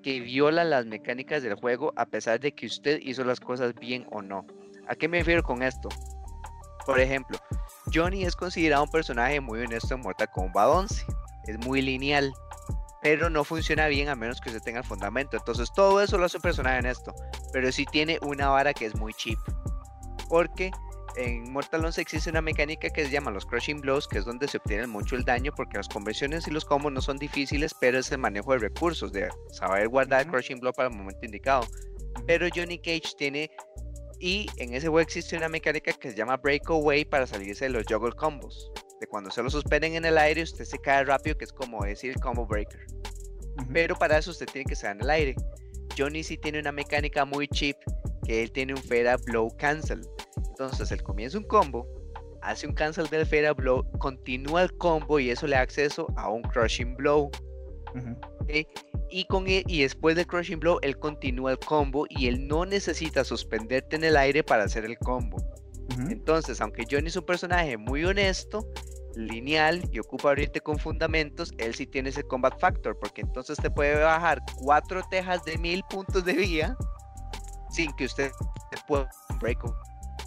que 0.03 0.21
violan 0.21 0.71
las 0.71 0.87
mecánicas 0.87 1.43
del 1.45 1.55
juego 1.55 1.93
a 1.97 2.07
pesar 2.07 2.41
de 2.41 2.53
que 2.53 2.67
usted 2.67 2.99
hizo 3.01 3.23
las 3.23 3.39
cosas 3.39 3.75
bien 3.77 4.07
o 4.11 4.23
no. 4.23 4.45
¿A 4.89 4.97
qué 4.97 5.07
me 5.07 5.19
refiero 5.19 5.45
con 5.45 5.62
esto? 5.62 5.89
Por 6.87 7.01
ejemplo, 7.01 7.39
Johnny 7.93 8.24
es 8.24 8.37
considerado 8.37 8.85
un 8.85 8.91
personaje 8.91 9.41
muy 9.41 9.61
honesto 9.61 9.95
en 9.95 10.01
Mortal 10.01 10.30
Kombat 10.30 10.68
11. 10.68 11.07
es 11.47 11.59
muy 11.59 11.82
lineal, 11.82 12.32
pero 13.03 13.28
no 13.30 13.45
funciona 13.45 13.87
bien 13.87 14.09
a 14.09 14.14
menos 14.14 14.41
que 14.41 14.51
usted 14.51 14.62
tenga 14.62 14.80
el 14.80 14.87
fundamento. 14.87 15.37
Entonces 15.37 15.72
todo 15.74 16.01
eso 16.01 16.18
lo 16.18 16.26
hace 16.26 16.39
un 16.39 16.43
personaje 16.43 16.78
en 16.78 16.87
esto, 16.87 17.14
pero 17.53 17.70
sí 17.72 17.85
tiene 17.87 18.18
una 18.22 18.49
vara 18.49 18.72
que 18.74 18.87
es 18.87 18.95
muy 18.95 19.12
cheap, 19.14 19.39
porque 20.28 20.70
en 21.16 21.53
Mortal 21.53 21.85
11 21.85 22.01
existe 22.01 22.30
una 22.30 22.41
mecánica 22.41 22.89
que 22.91 23.05
se 23.05 23.11
llama 23.11 23.30
los 23.30 23.47
crushing 23.47 23.80
blows, 23.80 24.09
que 24.09 24.18
es 24.18 24.24
donde 24.24 24.49
se 24.49 24.57
obtiene 24.57 24.87
mucho 24.87 25.14
el 25.14 25.24
daño, 25.24 25.53
porque 25.55 25.76
las 25.76 25.89
conversiones 25.89 26.49
y 26.49 26.51
los 26.51 26.64
combos 26.64 26.93
no 26.93 27.01
son 27.01 27.18
difíciles, 27.18 27.74
pero 27.78 27.99
es 27.99 28.11
el 28.11 28.18
manejo 28.18 28.53
de 28.53 28.59
recursos, 28.59 29.12
de 29.12 29.28
saber 29.53 29.89
guardar 29.89 30.22
el 30.22 30.28
crushing 30.28 30.59
blow 30.59 30.72
para 30.72 30.89
el 30.89 30.97
momento 30.97 31.24
indicado. 31.24 31.66
Pero 32.26 32.49
Johnny 32.55 32.78
Cage 32.78 33.14
tiene, 33.16 33.51
y 34.25 34.47
en 34.57 34.72
ese 34.75 34.89
juego 34.89 35.01
existe 35.01 35.37
una 35.37 35.49
mecánica 35.49 35.93
que 35.93 36.11
se 36.11 36.16
llama 36.16 36.39
breakaway 36.39 37.05
para 37.05 37.27
salirse 37.27 37.66
de 37.66 37.70
los 37.72 37.85
juggle 37.89 38.12
combos. 38.12 38.72
De 39.01 39.07
cuando 39.07 39.31
se 39.31 39.43
lo 39.43 39.51
suspenden 39.51 39.97
en 39.97 40.05
el 40.05 40.16
aire, 40.16 40.43
usted 40.43 40.64
se 40.64 40.79
cae 40.79 41.05
rápido, 41.05 41.37
que 41.37 41.45
es 41.45 41.53
como 41.53 41.85
decir 41.85 42.14
combo 42.20 42.47
breaker. 42.47 42.87
Pero 43.72 43.95
para 43.97 44.18
eso 44.18 44.31
usted 44.31 44.47
tiene 44.47 44.64
que 44.64 44.75
estar 44.75 44.97
en 44.97 45.03
el 45.03 45.11
aire. 45.11 45.35
Johnny 45.99 46.22
sí 46.22 46.39
tiene 46.39 46.59
una 46.59 46.72
mecánica 46.72 47.25
muy 47.25 47.47
cheap, 47.49 47.77
que 48.27 48.43
él 48.43 48.51
tiene 48.51 48.72
un 48.72 48.83
Fera 48.83 49.16
Blow 49.18 49.55
Cancel 49.59 50.01
entonces 50.55 50.93
él 50.93 51.03
comienza 51.03 51.37
un 51.37 51.45
combo, 51.45 51.85
hace 52.41 52.68
un 52.68 52.75
cancel 52.75 53.09
del 53.09 53.27
Fera 53.27 53.53
Blow, 53.53 53.85
continúa 53.99 54.62
el 54.62 54.72
combo 54.77 55.18
y 55.18 55.31
eso 55.31 55.49
le 55.49 55.57
da 55.57 55.62
acceso 55.62 56.07
a 56.16 56.31
un 56.31 56.43
Crushing 56.43 56.95
Blow. 56.95 57.29
Y, 59.11 59.24
con 59.26 59.47
e, 59.47 59.62
y 59.66 59.82
después 59.82 60.16
del 60.16 60.26
Crushing 60.26 60.59
Blow, 60.59 60.78
él 60.82 60.99
continúa 60.99 61.53
el 61.53 61.59
combo 61.59 62.07
y 62.09 62.26
él 62.26 62.47
no 62.49 62.66
necesita 62.66 63.24
suspenderte 63.24 63.97
en 63.97 64.05
el 64.05 64.16
aire 64.16 64.42
para 64.42 64.64
hacer 64.64 64.84
el 64.84 64.99
combo. 64.99 65.36
Entonces, 66.09 66.61
aunque 66.61 66.84
Johnny 66.90 67.09
es 67.09 67.16
un 67.16 67.24
personaje 67.24 67.76
muy 67.76 68.05
honesto, 68.05 68.66
lineal 69.16 69.82
y 69.92 69.99
ocupa 69.99 70.30
abrirte 70.30 70.61
con 70.61 70.78
fundamentos, 70.78 71.53
él 71.59 71.74
sí 71.74 71.86
tiene 71.86 72.09
ese 72.09 72.22
combat 72.24 72.59
factor, 72.59 72.99
porque 72.99 73.20
entonces 73.20 73.59
te 73.59 73.70
puede 73.70 73.99
bajar 74.01 74.40
cuatro 74.57 75.03
tejas 75.11 75.45
de 75.45 75.59
mil 75.59 75.82
puntos 75.90 76.24
de 76.24 76.32
vida 76.32 76.76
sin 77.70 77.92
que 77.92 78.07
usted 78.07 78.30
pueda 78.86 79.09
break 79.40 79.62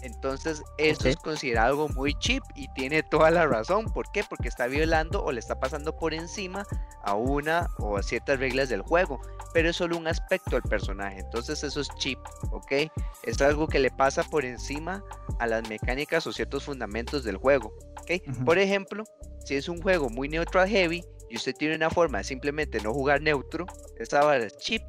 entonces, 0.02 0.62
eso 0.78 1.08
es 1.08 1.16
considerado 1.16 1.68
algo 1.68 1.88
muy 1.88 2.14
cheap 2.14 2.42
y 2.54 2.68
tiene 2.74 3.02
toda 3.02 3.30
la 3.30 3.46
razón. 3.46 3.86
¿Por 3.86 4.10
qué? 4.12 4.22
Porque 4.28 4.48
está 4.48 4.66
violando 4.66 5.22
o 5.22 5.32
le 5.32 5.40
está 5.40 5.58
pasando 5.58 5.96
por 5.96 6.14
encima 6.14 6.66
a 7.02 7.14
una 7.14 7.68
o 7.78 7.96
a 7.96 8.02
ciertas 8.02 8.38
reglas 8.38 8.68
del 8.68 8.82
juego. 8.82 9.20
Pero 9.52 9.70
es 9.70 9.76
solo 9.76 9.96
un 9.96 10.06
aspecto 10.06 10.52
del 10.52 10.62
personaje. 10.62 11.20
Entonces, 11.20 11.64
eso 11.64 11.80
es 11.80 11.88
cheap, 11.98 12.18
¿ok? 12.52 12.90
Es 13.24 13.40
algo 13.40 13.66
que 13.66 13.78
le 13.78 13.90
pasa 13.90 14.22
por 14.22 14.44
encima 14.44 15.02
a 15.38 15.46
las 15.46 15.68
mecánicas 15.68 16.26
o 16.26 16.32
ciertos 16.32 16.64
fundamentos 16.64 17.24
del 17.24 17.36
juego, 17.36 17.72
¿ok? 18.00 18.44
Por 18.44 18.58
ejemplo, 18.58 19.04
si 19.44 19.56
es 19.56 19.68
un 19.68 19.80
juego 19.80 20.10
muy 20.10 20.28
neutral 20.28 20.68
heavy 20.68 21.04
y 21.30 21.36
usted 21.36 21.54
tiene 21.54 21.76
una 21.76 21.90
forma 21.90 22.18
de 22.18 22.24
simplemente 22.24 22.80
no 22.80 22.92
jugar 22.92 23.22
neutro, 23.22 23.66
esta 23.98 24.24
va 24.24 24.36
es 24.36 24.56
cheap. 24.58 24.82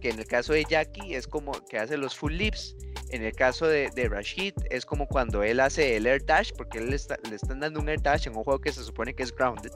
Que 0.00 0.10
en 0.10 0.18
el 0.18 0.26
caso 0.26 0.52
de 0.52 0.64
Jackie 0.64 1.14
es 1.14 1.26
como 1.26 1.52
que 1.66 1.78
hace 1.78 1.96
los 1.96 2.16
full 2.16 2.32
lips 2.34 2.76
en 3.10 3.22
el 3.22 3.32
caso 3.32 3.68
de, 3.68 4.08
Rashid, 4.08 4.54
es 4.70 4.84
como 4.84 5.06
cuando 5.06 5.44
él 5.44 5.60
hace 5.60 5.96
el 5.96 6.06
air 6.06 6.24
dash, 6.24 6.50
porque 6.56 6.78
él 6.78 6.90
le 6.90 6.96
están 6.96 7.60
dando 7.60 7.78
un 7.78 7.88
air 7.88 8.02
dash 8.02 8.26
en 8.26 8.36
un 8.36 8.42
juego 8.42 8.60
que 8.60 8.72
se 8.72 8.82
supone 8.82 9.14
que 9.14 9.22
es 9.22 9.32
grounded. 9.32 9.70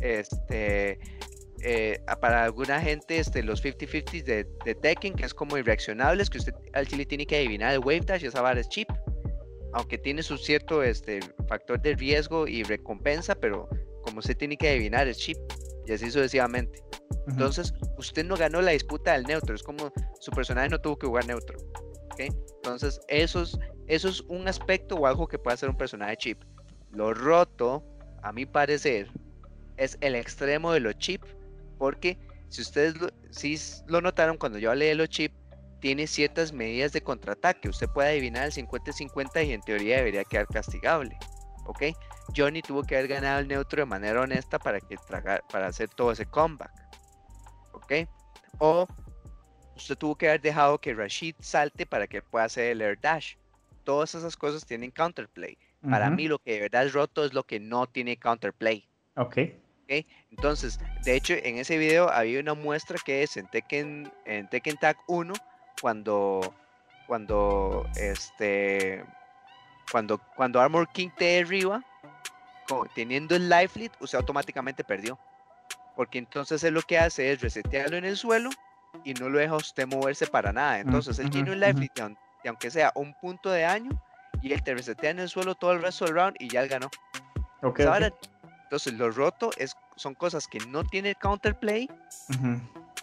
Este, 0.00 0.98
eh, 1.62 2.00
para 2.20 2.42
alguna 2.42 2.80
gente, 2.80 3.18
este, 3.18 3.44
los 3.44 3.62
50-50s 3.62 4.24
de, 4.24 4.48
de, 4.64 4.74
Tekken, 4.74 5.14
que 5.14 5.24
es 5.24 5.32
como 5.32 5.56
irreaccionables, 5.58 6.28
que 6.28 6.38
usted 6.38 6.54
al 6.72 6.88
chile 6.88 7.06
tiene 7.06 7.24
que 7.24 7.36
adivinar 7.36 7.72
el 7.72 7.78
wave 7.78 8.00
dash, 8.00 8.24
esa 8.24 8.40
vara 8.40 8.58
es 8.60 8.68
cheap. 8.68 8.88
Aunque 9.74 9.96
tiene 9.96 10.24
su 10.24 10.36
cierto 10.36 10.82
este, 10.82 11.20
factor 11.48 11.80
de 11.80 11.94
riesgo 11.94 12.48
y 12.48 12.64
recompensa, 12.64 13.36
pero 13.36 13.68
como 14.02 14.18
usted 14.18 14.36
tiene 14.36 14.56
que 14.56 14.68
adivinar, 14.68 15.06
es 15.06 15.18
cheap. 15.18 15.38
Y 15.86 15.92
así 15.92 16.10
sucesivamente. 16.10 16.82
Entonces, 17.28 17.74
usted 17.98 18.24
no 18.24 18.36
ganó 18.36 18.60
la 18.60 18.72
disputa 18.72 19.12
del 19.12 19.24
neutro. 19.24 19.54
Es 19.54 19.62
como 19.62 19.92
su 20.20 20.30
personaje 20.30 20.68
no 20.68 20.80
tuvo 20.80 20.98
que 20.98 21.06
jugar 21.06 21.26
neutro. 21.26 21.56
Entonces, 22.18 23.00
eso 23.08 23.42
es, 23.42 23.58
eso 23.86 24.08
es 24.08 24.20
un 24.22 24.46
aspecto 24.48 24.96
o 24.96 25.06
algo 25.06 25.26
que 25.26 25.38
puede 25.38 25.54
hacer 25.54 25.68
un 25.68 25.76
personaje 25.76 26.16
chip. 26.16 26.42
Lo 26.90 27.14
roto, 27.14 27.84
a 28.22 28.32
mi 28.32 28.46
parecer, 28.46 29.08
es 29.76 29.96
el 30.00 30.14
extremo 30.14 30.72
de 30.72 30.80
lo 30.80 30.92
chip, 30.92 31.22
porque 31.78 32.18
si 32.48 32.62
ustedes 32.62 33.00
lo, 33.00 33.08
si 33.30 33.58
lo 33.86 34.00
notaron 34.00 34.36
cuando 34.36 34.58
yo 34.58 34.70
hablé 34.70 34.86
de 34.86 34.94
lo 34.94 35.06
chip, 35.06 35.32
tiene 35.80 36.06
ciertas 36.06 36.52
medidas 36.52 36.92
de 36.92 37.02
contraataque. 37.02 37.68
Usted 37.68 37.88
puede 37.88 38.10
adivinar 38.10 38.44
el 38.44 38.52
50-50 38.52 39.46
y 39.46 39.52
en 39.52 39.60
teoría 39.62 39.96
debería 39.96 40.22
quedar 40.24 40.46
castigable. 40.46 41.16
¿Ok? 41.66 41.82
Johnny 42.36 42.62
tuvo 42.62 42.82
que 42.82 42.96
haber 42.96 43.08
ganado 43.08 43.40
el 43.40 43.48
neutro 43.48 43.82
de 43.82 43.86
manera 43.86 44.20
honesta 44.20 44.58
para, 44.58 44.80
que 44.80 44.96
tragar, 44.96 45.42
para 45.50 45.66
hacer 45.66 45.88
todo 45.88 46.12
ese 46.12 46.26
comeback. 46.26 46.72
¿Ok? 47.72 47.92
O 48.58 48.86
usted 49.76 49.96
tuvo 49.96 50.16
que 50.16 50.28
haber 50.28 50.40
dejado 50.40 50.78
que 50.78 50.94
Rashid 50.94 51.34
salte 51.40 51.86
para 51.86 52.06
que 52.06 52.22
pueda 52.22 52.44
hacer 52.44 52.72
el 52.72 52.80
air 52.80 52.98
dash. 53.00 53.34
Todas 53.84 54.14
esas 54.14 54.36
cosas 54.36 54.64
tienen 54.64 54.90
counterplay. 54.90 55.58
Para 55.88 56.10
mí 56.10 56.28
lo 56.28 56.38
que 56.38 56.52
de 56.52 56.60
verdad 56.60 56.86
es 56.86 56.92
roto 56.92 57.24
es 57.24 57.34
lo 57.34 57.42
que 57.42 57.58
no 57.58 57.88
tiene 57.88 58.16
counterplay. 58.16 58.88
Ok. 59.16 59.38
¿Okay? 59.82 60.06
Entonces, 60.30 60.78
de 61.04 61.16
hecho, 61.16 61.34
en 61.34 61.58
ese 61.58 61.76
video 61.76 62.08
había 62.08 62.38
una 62.38 62.54
muestra 62.54 62.96
que 63.04 63.24
es 63.24 63.36
en 63.36 63.48
Tekken, 63.48 64.12
en 64.24 64.48
Tekken 64.48 64.76
Tag 64.76 64.96
1, 65.08 65.34
cuando, 65.80 66.54
cuando, 67.08 67.84
este, 67.96 69.04
cuando, 69.90 70.18
cuando 70.36 70.60
Armor 70.60 70.88
King 70.92 71.08
te 71.16 71.24
derriba, 71.24 71.84
teniendo 72.94 73.34
el 73.34 73.48
life 73.48 73.78
lead, 73.78 73.92
usted 74.00 74.18
automáticamente 74.18 74.84
perdió. 74.84 75.18
Porque 75.96 76.18
entonces 76.18 76.62
él 76.64 76.74
lo 76.74 76.82
que 76.82 76.98
hace 76.98 77.32
es 77.32 77.40
resetearlo 77.40 77.96
en 77.96 78.04
el 78.04 78.16
suelo 78.16 78.50
y 79.04 79.14
no 79.14 79.28
lo 79.28 79.38
deja 79.38 79.56
usted 79.56 79.86
moverse 79.86 80.26
para 80.26 80.52
nada. 80.52 80.80
Entonces, 80.80 81.18
él 81.18 81.30
tiene 81.30 81.52
un 81.52 81.60
life 81.60 81.90
y 82.44 82.48
aunque 82.48 82.70
sea 82.70 82.92
un 82.94 83.14
punto 83.14 83.50
de 83.50 83.64
año, 83.64 83.90
y 84.42 84.52
él 84.52 84.62
te 84.62 84.74
resetea 84.74 85.10
en 85.10 85.20
el 85.20 85.28
suelo 85.28 85.54
todo 85.54 85.72
el 85.72 85.82
resto 85.82 86.04
del 86.04 86.14
round 86.14 86.36
y 86.38 86.48
ya 86.48 86.62
él 86.62 86.68
ganó. 86.68 86.90
Entonces, 87.62 88.94
lo 88.94 89.10
roto 89.10 89.50
es, 89.56 89.74
son 89.96 90.14
cosas 90.14 90.48
que 90.48 90.58
no 90.68 90.84
tiene 90.84 91.14
counterplay 91.14 91.88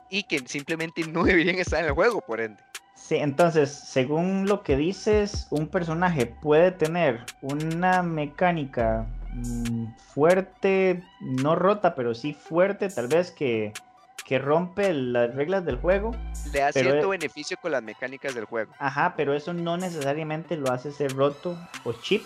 y 0.10 0.24
que 0.24 0.40
simplemente 0.48 1.04
no 1.08 1.24
deberían 1.26 1.58
estar 1.58 1.80
en 1.80 1.88
el 1.88 1.94
juego, 1.94 2.22
por 2.22 2.42
ende. 2.42 2.62
Sí, 2.96 3.16
entonces, 3.16 3.72
según 3.72 4.46
lo 4.48 4.62
que 4.62 4.76
dices, 4.76 5.48
un 5.52 5.68
personaje 5.68 6.26
puede 6.26 6.72
tener 6.72 7.24
una 7.42 8.04
mecánica 8.04 9.06
mm, 9.08 9.19
fuerte, 10.14 11.04
no 11.22 11.56
rota, 11.56 11.96
pero 11.96 12.14
sí 12.14 12.34
fuerte, 12.34 12.90
tal 12.90 13.08
vez 13.08 13.32
que 13.32 13.74
que 14.30 14.38
rompe 14.38 14.94
las 14.94 15.34
reglas 15.34 15.66
del 15.66 15.78
juego. 15.78 16.12
Le 16.54 16.60
da 16.60 16.72
cierto 16.72 17.12
e 17.12 17.18
beneficio 17.18 17.58
con 17.60 17.72
las 17.72 17.82
mecánicas 17.82 18.36
del 18.36 18.46
juego. 18.46 18.72
Ajá, 18.78 19.16
pero 19.18 19.34
eso 19.34 19.54
no 19.54 19.76
necesariamente 19.76 20.56
lo 20.56 20.72
hace 20.72 20.92
ser 20.92 21.16
roto 21.16 21.58
o 21.84 21.94
chip, 21.94 22.24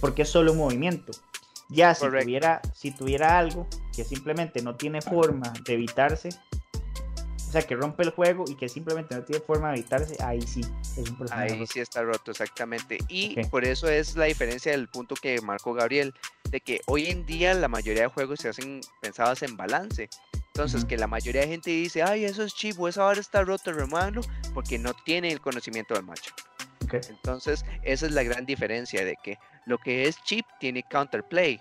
porque 0.00 0.22
es 0.22 0.30
solo 0.30 0.52
un 0.52 0.58
movimiento. 0.58 1.12
Ya 1.68 1.94
si 1.94 2.06
tuviera, 2.06 2.62
si 2.74 2.90
tuviera 2.90 3.38
algo 3.38 3.66
que 3.94 4.02
simplemente 4.02 4.62
no 4.62 4.76
tiene 4.76 5.02
forma 5.02 5.52
de 5.66 5.74
evitarse, 5.74 6.30
o 7.36 7.52
sea, 7.52 7.60
que 7.60 7.76
rompe 7.76 8.02
el 8.02 8.12
juego 8.12 8.46
y 8.48 8.54
que 8.54 8.70
simplemente 8.70 9.14
no 9.14 9.22
tiene 9.22 9.42
forma 9.42 9.72
de 9.72 9.80
evitarse, 9.80 10.16
ahí 10.24 10.40
sí 10.40 10.62
es 10.96 11.10
un 11.10 11.26
Ahí 11.32 11.66
sí 11.66 11.80
está 11.80 12.00
roto, 12.00 12.30
exactamente. 12.30 12.96
Y 13.08 13.38
por 13.50 13.66
eso 13.66 13.88
es 13.88 14.16
la 14.16 14.24
diferencia 14.24 14.72
del 14.72 14.88
punto 14.88 15.14
que 15.16 15.38
marcó 15.42 15.74
Gabriel, 15.74 16.14
de 16.52 16.60
que 16.60 16.80
hoy 16.86 17.06
en 17.06 17.26
día 17.26 17.54
la 17.54 17.66
mayoría 17.66 18.02
de 18.02 18.08
juegos 18.08 18.40
se 18.40 18.50
hacen 18.50 18.82
pensados 19.00 19.42
en 19.42 19.56
balance. 19.56 20.08
Entonces, 20.48 20.84
que 20.84 20.98
la 20.98 21.06
mayoría 21.06 21.40
de 21.40 21.48
gente 21.48 21.70
dice, 21.70 22.02
ay, 22.02 22.26
eso 22.26 22.44
es 22.44 22.54
chivo, 22.54 22.86
esa 22.86 23.06
hora 23.06 23.18
está 23.18 23.42
roto, 23.42 23.72
remuévanlo, 23.72 24.20
porque 24.52 24.78
no 24.78 24.92
tiene 25.06 25.32
el 25.32 25.40
conocimiento 25.40 25.94
del 25.94 26.04
macho. 26.04 26.30
Entonces, 26.92 27.64
esa 27.82 28.04
es 28.04 28.12
la 28.12 28.22
gran 28.22 28.44
diferencia 28.44 29.02
de 29.02 29.16
que 29.24 29.38
lo 29.64 29.78
que 29.78 30.06
es 30.06 30.22
chip 30.24 30.44
tiene 30.60 30.82
counterplay. 30.82 31.58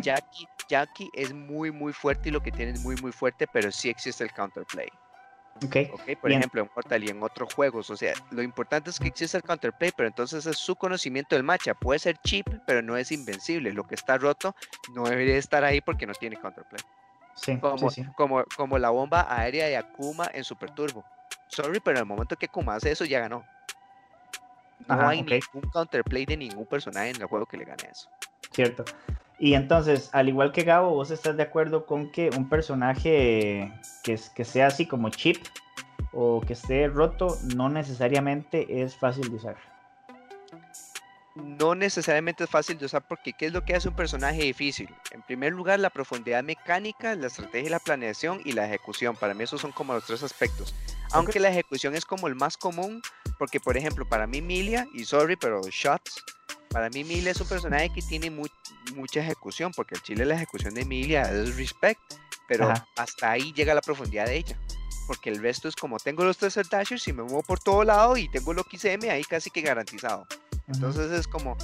Jackie, 0.00 0.48
Jackie 0.68 1.10
es 1.12 1.32
muy, 1.32 1.70
muy 1.70 1.92
fuerte 1.92 2.30
y 2.30 2.32
lo 2.32 2.42
que 2.42 2.50
tiene 2.50 2.72
es 2.72 2.80
muy, 2.80 2.96
muy 2.96 3.12
fuerte, 3.12 3.46
pero 3.52 3.70
sí 3.70 3.90
existe 3.90 4.24
el 4.24 4.32
counterplay. 4.32 4.88
Okay. 5.64 5.90
okay. 5.92 6.16
Por 6.16 6.30
ejemplo, 6.30 6.62
en 6.62 6.70
Mortal 6.74 7.04
y 7.04 7.08
en 7.08 7.22
otros 7.22 7.54
juegos. 7.54 7.88
O 7.90 7.96
sea, 7.96 8.12
lo 8.30 8.42
importante 8.42 8.90
es 8.90 8.98
que 8.98 9.08
existe 9.08 9.36
el 9.36 9.42
counterplay, 9.42 9.90
pero 9.96 10.08
entonces 10.08 10.44
es 10.46 10.56
su 10.58 10.76
conocimiento 10.76 11.34
del 11.34 11.44
matcha. 11.44 11.74
Puede 11.74 11.98
ser 11.98 12.18
chip, 12.18 12.46
pero 12.66 12.82
no 12.82 12.96
es 12.96 13.10
invencible. 13.10 13.72
Lo 13.72 13.86
que 13.86 13.94
está 13.94 14.18
roto 14.18 14.54
no 14.94 15.04
debería 15.04 15.36
estar 15.36 15.64
ahí 15.64 15.80
porque 15.80 16.06
no 16.06 16.12
tiene 16.12 16.36
counterplay 16.36 16.82
como, 17.60 17.76
Como, 18.16 18.44
como 18.56 18.78
la 18.78 18.90
bomba 18.90 19.26
aérea 19.28 19.66
de 19.66 19.76
Akuma 19.76 20.30
en 20.32 20.44
Super 20.44 20.70
Turbo. 20.70 21.04
Sorry, 21.48 21.80
pero 21.80 21.98
en 21.98 22.02
el 22.02 22.06
momento 22.06 22.36
que 22.36 22.46
Akuma 22.46 22.74
hace 22.74 22.90
eso, 22.90 23.04
ya 23.04 23.20
ganó. 23.20 23.44
No 24.88 25.08
hay 25.08 25.22
ningún 25.22 25.70
counterplay 25.72 26.26
de 26.26 26.36
ningún 26.36 26.66
personaje 26.66 27.10
en 27.10 27.16
el 27.16 27.26
juego 27.26 27.46
que 27.46 27.56
le 27.56 27.64
gane 27.64 27.88
eso. 27.90 28.10
Cierto. 28.50 28.84
Y 29.38 29.54
entonces, 29.54 30.08
al 30.12 30.28
igual 30.28 30.52
que 30.52 30.62
Gabo, 30.62 30.90
¿vos 30.90 31.10
estás 31.10 31.36
de 31.36 31.42
acuerdo 31.42 31.84
con 31.86 32.10
que 32.10 32.30
un 32.36 32.48
personaje 32.48 33.72
que, 34.02 34.18
que 34.34 34.44
sea 34.44 34.68
así 34.68 34.86
como 34.86 35.10
chip 35.10 35.44
o 36.12 36.40
que 36.40 36.54
esté 36.54 36.88
roto 36.88 37.36
no 37.54 37.68
necesariamente 37.68 38.82
es 38.82 38.96
fácil 38.96 39.28
de 39.28 39.36
usar? 39.36 39.56
no 41.36 41.74
necesariamente 41.74 42.44
es 42.44 42.50
fácil 42.50 42.78
de 42.78 42.86
usar 42.86 43.06
porque 43.06 43.32
¿qué 43.32 43.46
es 43.46 43.52
lo 43.52 43.64
que 43.64 43.74
hace 43.74 43.88
un 43.88 43.94
personaje 43.94 44.42
difícil? 44.42 44.88
En 45.10 45.22
primer 45.22 45.52
lugar, 45.52 45.78
la 45.78 45.90
profundidad 45.90 46.42
mecánica, 46.42 47.14
la 47.14 47.26
estrategia 47.26 47.70
la 47.70 47.78
planeación 47.78 48.40
y 48.44 48.52
la 48.52 48.66
ejecución. 48.66 49.16
Para 49.16 49.34
mí 49.34 49.44
esos 49.44 49.60
son 49.60 49.72
como 49.72 49.92
los 49.92 50.06
tres 50.06 50.22
aspectos. 50.22 50.74
Aunque 51.12 51.40
la 51.40 51.50
ejecución 51.50 51.94
es 51.94 52.04
como 52.04 52.26
el 52.26 52.34
más 52.34 52.56
común, 52.56 53.02
porque 53.38 53.60
por 53.60 53.76
ejemplo, 53.76 54.08
para 54.08 54.26
mí 54.26 54.40
Milia, 54.40 54.86
y 54.94 55.04
sorry, 55.04 55.36
pero 55.36 55.60
Shots, 55.70 56.24
para 56.76 56.90
mí 56.90 57.04
Milia 57.04 57.30
es 57.30 57.40
un 57.40 57.48
personaje 57.48 57.88
que 57.88 58.02
tiene 58.02 58.28
mucha 58.28 59.20
ejecución, 59.20 59.72
porque 59.74 59.94
el 59.94 60.02
chile 60.02 60.26
la 60.26 60.34
ejecución 60.34 60.74
de 60.74 60.84
Milia 60.84 61.22
es 61.22 61.56
respect, 61.56 61.98
pero 62.46 62.70
hasta 62.98 63.30
ahí 63.30 63.50
llega 63.54 63.72
la 63.72 63.80
profundidad 63.80 64.26
de 64.26 64.36
ella. 64.36 64.58
Porque 65.06 65.30
el 65.30 65.40
resto 65.40 65.68
es 65.68 65.74
como 65.74 65.98
tengo 65.98 66.22
los 66.22 66.36
tres 66.36 66.58
dashers 66.70 67.08
y 67.08 67.14
me 67.14 67.22
muevo 67.22 67.42
por 67.42 67.60
todo 67.60 67.82
lado 67.82 68.18
y 68.18 68.28
tengo 68.28 68.52
lo 68.52 68.62
XM 68.62 69.08
ahí 69.08 69.24
casi 69.24 69.50
que 69.50 69.62
garantizado. 69.62 70.26
Entonces 70.68 71.10
es 71.12 71.26
como, 71.26 71.56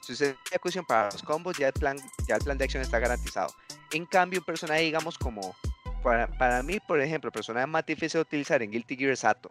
si 0.00 0.12
usted 0.12 0.36
tiene 0.48 0.86
para 0.86 1.10
los 1.10 1.24
combos, 1.24 1.58
ya 1.58 1.66
el, 1.66 1.72
plan, 1.72 1.96
ya 2.28 2.36
el 2.36 2.44
plan 2.44 2.56
de 2.56 2.62
acción 2.62 2.84
está 2.84 3.00
garantizado. 3.00 3.52
En 3.90 4.06
cambio, 4.06 4.38
un 4.38 4.46
personaje, 4.46 4.82
digamos, 4.82 5.18
como, 5.18 5.56
para, 6.04 6.28
para 6.38 6.62
mí, 6.62 6.78
por 6.78 7.00
ejemplo, 7.00 7.26
el 7.26 7.32
personaje 7.32 7.66
más 7.66 7.84
difícil 7.84 8.18
de 8.18 8.22
utilizar 8.22 8.62
en 8.62 8.70
Guilty 8.70 8.96
Gear 8.96 9.10
es 9.10 9.18
Sato 9.18 9.50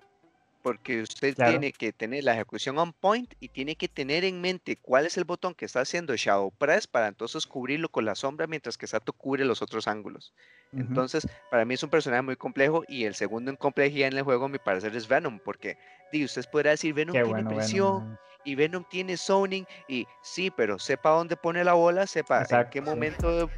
porque 0.64 1.02
usted 1.02 1.36
tiene 1.36 1.74
que 1.74 1.92
tener 1.92 2.24
la 2.24 2.34
ejecución 2.34 2.78
on 2.80 2.94
point 2.94 3.32
y 3.42 3.50
tiene 3.50 3.76
que 3.76 3.90
tener 3.90 4.24
en 4.24 4.40
mente 4.40 4.78
cuál 4.78 5.06
es 5.06 5.18
el 5.18 5.26
botón 5.26 5.54
que 5.54 5.66
está 5.66 5.82
haciendo 5.82 6.16
Shadow 6.16 6.52
Press 6.52 6.88
para 6.88 7.08
entonces 7.08 7.46
cubrirlo 7.46 7.90
con 7.90 8.06
la 8.06 8.16
sombra 8.16 8.48
mientras 8.48 8.78
que 8.78 8.88
Sato 8.88 9.12
cubre 9.12 9.44
los 9.44 9.62
otros 9.62 9.88
ángulos. 9.88 10.34
Entonces, 10.72 11.28
para 11.52 11.66
mí 11.66 11.76
es 11.76 11.84
un 11.84 11.92
personaje 11.92 12.24
muy 12.24 12.36
complejo 12.36 12.84
y 12.88 13.04
el 13.04 13.14
segundo 13.14 13.52
en 13.52 13.58
complejidad 13.58 14.08
en 14.08 14.18
el 14.18 14.24
juego, 14.24 14.46
a 14.46 14.50
mi 14.50 14.58
parecer, 14.58 14.96
es 14.96 15.08
Venom, 15.08 15.40
porque 15.44 15.78
di, 16.12 16.24
usted 16.26 16.44
podrá 16.52 16.72
decir 16.72 16.96
Venom 16.96 17.14
tiene 17.14 17.44
presión 17.44 18.18
y 18.44 18.56
Venom 18.56 18.84
tiene 18.90 19.18
zoning 19.18 19.66
y 19.88 20.08
sí, 20.24 20.50
pero 20.50 20.80
sepa 20.80 21.10
dónde 21.12 21.36
pone 21.36 21.64
la 21.64 21.74
bola, 21.74 22.08
sepa 22.08 22.44
en 22.50 22.70
qué 22.70 22.82
momento 22.82 23.50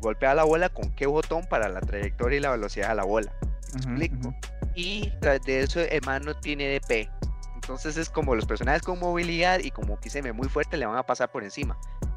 golpea 0.00 0.34
la 0.34 0.44
bola, 0.44 0.68
con 0.68 0.90
qué 0.94 1.06
botón 1.06 1.46
para 1.48 1.68
la 1.68 1.80
trayectoria 1.80 2.36
y 2.36 2.40
la 2.40 2.50
velocidad 2.50 2.90
de 2.90 2.94
la 2.96 3.04
bola. 3.04 3.32
explico? 3.76 4.34
Y 4.76 5.10
tras 5.20 5.42
de 5.42 5.60
eso, 5.62 5.80
el 5.80 6.00
man 6.04 6.22
no 6.24 6.36
tiene 6.36 6.68
DP. 6.68 7.10
Entonces 7.54 7.96
es 7.96 8.08
como 8.08 8.34
los 8.34 8.44
personajes 8.44 8.82
con 8.82 9.00
movilidad 9.00 9.58
y 9.58 9.72
como 9.72 9.98
que 9.98 10.10
se 10.10 10.22
ve 10.22 10.32
muy 10.32 10.48
fuerte 10.48 10.76
le 10.76 10.86
van 10.86 10.96
a 10.96 11.02
pasar 11.02 11.32
por 11.32 11.42
encima. 11.42 11.76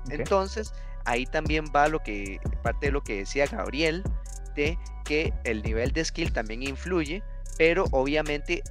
Entonces, 0.09 0.73
ahí 1.05 1.25
también 1.25 1.65
va 1.75 1.87
lo 1.87 1.99
que, 2.03 2.39
parte 2.61 2.87
de 2.87 2.91
lo 2.91 3.01
que 3.01 3.17
decía 3.17 3.47
Gabriel, 3.47 4.03
de 4.55 4.77
que 5.05 5.33
el 5.45 5.63
nivel 5.63 5.91
de 5.91 6.05
skill 6.05 6.33
también 6.33 6.61
influye, 6.61 7.23
pero 7.57 7.85
obviamente 7.91 8.61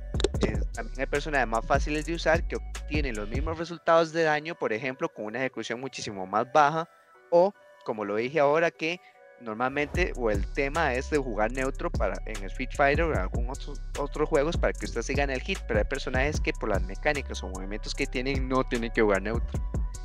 eh, 0.41 0.61
también 0.73 1.01
hay 1.01 1.07
personajes 1.07 1.49
más 1.49 1.65
fáciles 1.67 2.07
de 2.07 2.15
usar 2.15 2.47
que 2.47 2.57
obtienen 2.57 3.17
los 3.17 3.29
mismos 3.29 3.59
resultados 3.59 4.13
de 4.13 4.25
daño, 4.25 4.55
por 4.55 4.73
ejemplo, 4.73 5.09
con 5.09 5.25
una 5.25 5.39
ejecución 5.39 5.81
muchísimo 5.81 6.27
más 6.27 6.47
baja, 6.53 6.89
o 7.31 7.53
como 7.85 8.05
lo 8.05 8.17
dije 8.17 8.39
ahora, 8.39 8.71
que 8.71 9.01
normalmente 9.41 10.13
o 10.17 10.31
el 10.31 10.47
tema 10.53 10.95
es 10.95 11.11
de 11.11 11.19
jugar 11.19 11.53
neutro 11.53 11.91
para 11.91 12.21
en 12.27 12.45
Street 12.45 12.71
Fighter 12.75 13.05
o 13.05 13.13
en 13.13 13.19
algún 13.19 13.49
otro, 13.51 13.75
otros 13.99 14.29
juegos 14.29 14.57
para 14.57 14.73
que 14.73 14.87
usted 14.87 15.03
se 15.03 15.15
gane 15.15 15.35
el 15.35 15.41
hit, 15.41 15.59
pero 15.67 15.79
hay 15.79 15.85
personajes 15.85 16.41
que 16.41 16.53
por 16.53 16.69
las 16.69 16.83
mecánicas 16.83 17.43
o 17.43 17.49
movimientos 17.49 17.95
que 17.95 18.07
tienen 18.07 18.49
no 18.49 18.65
tienen 18.65 18.91
que 18.93 19.03
jugar 19.03 19.23
neutro. 19.23 19.61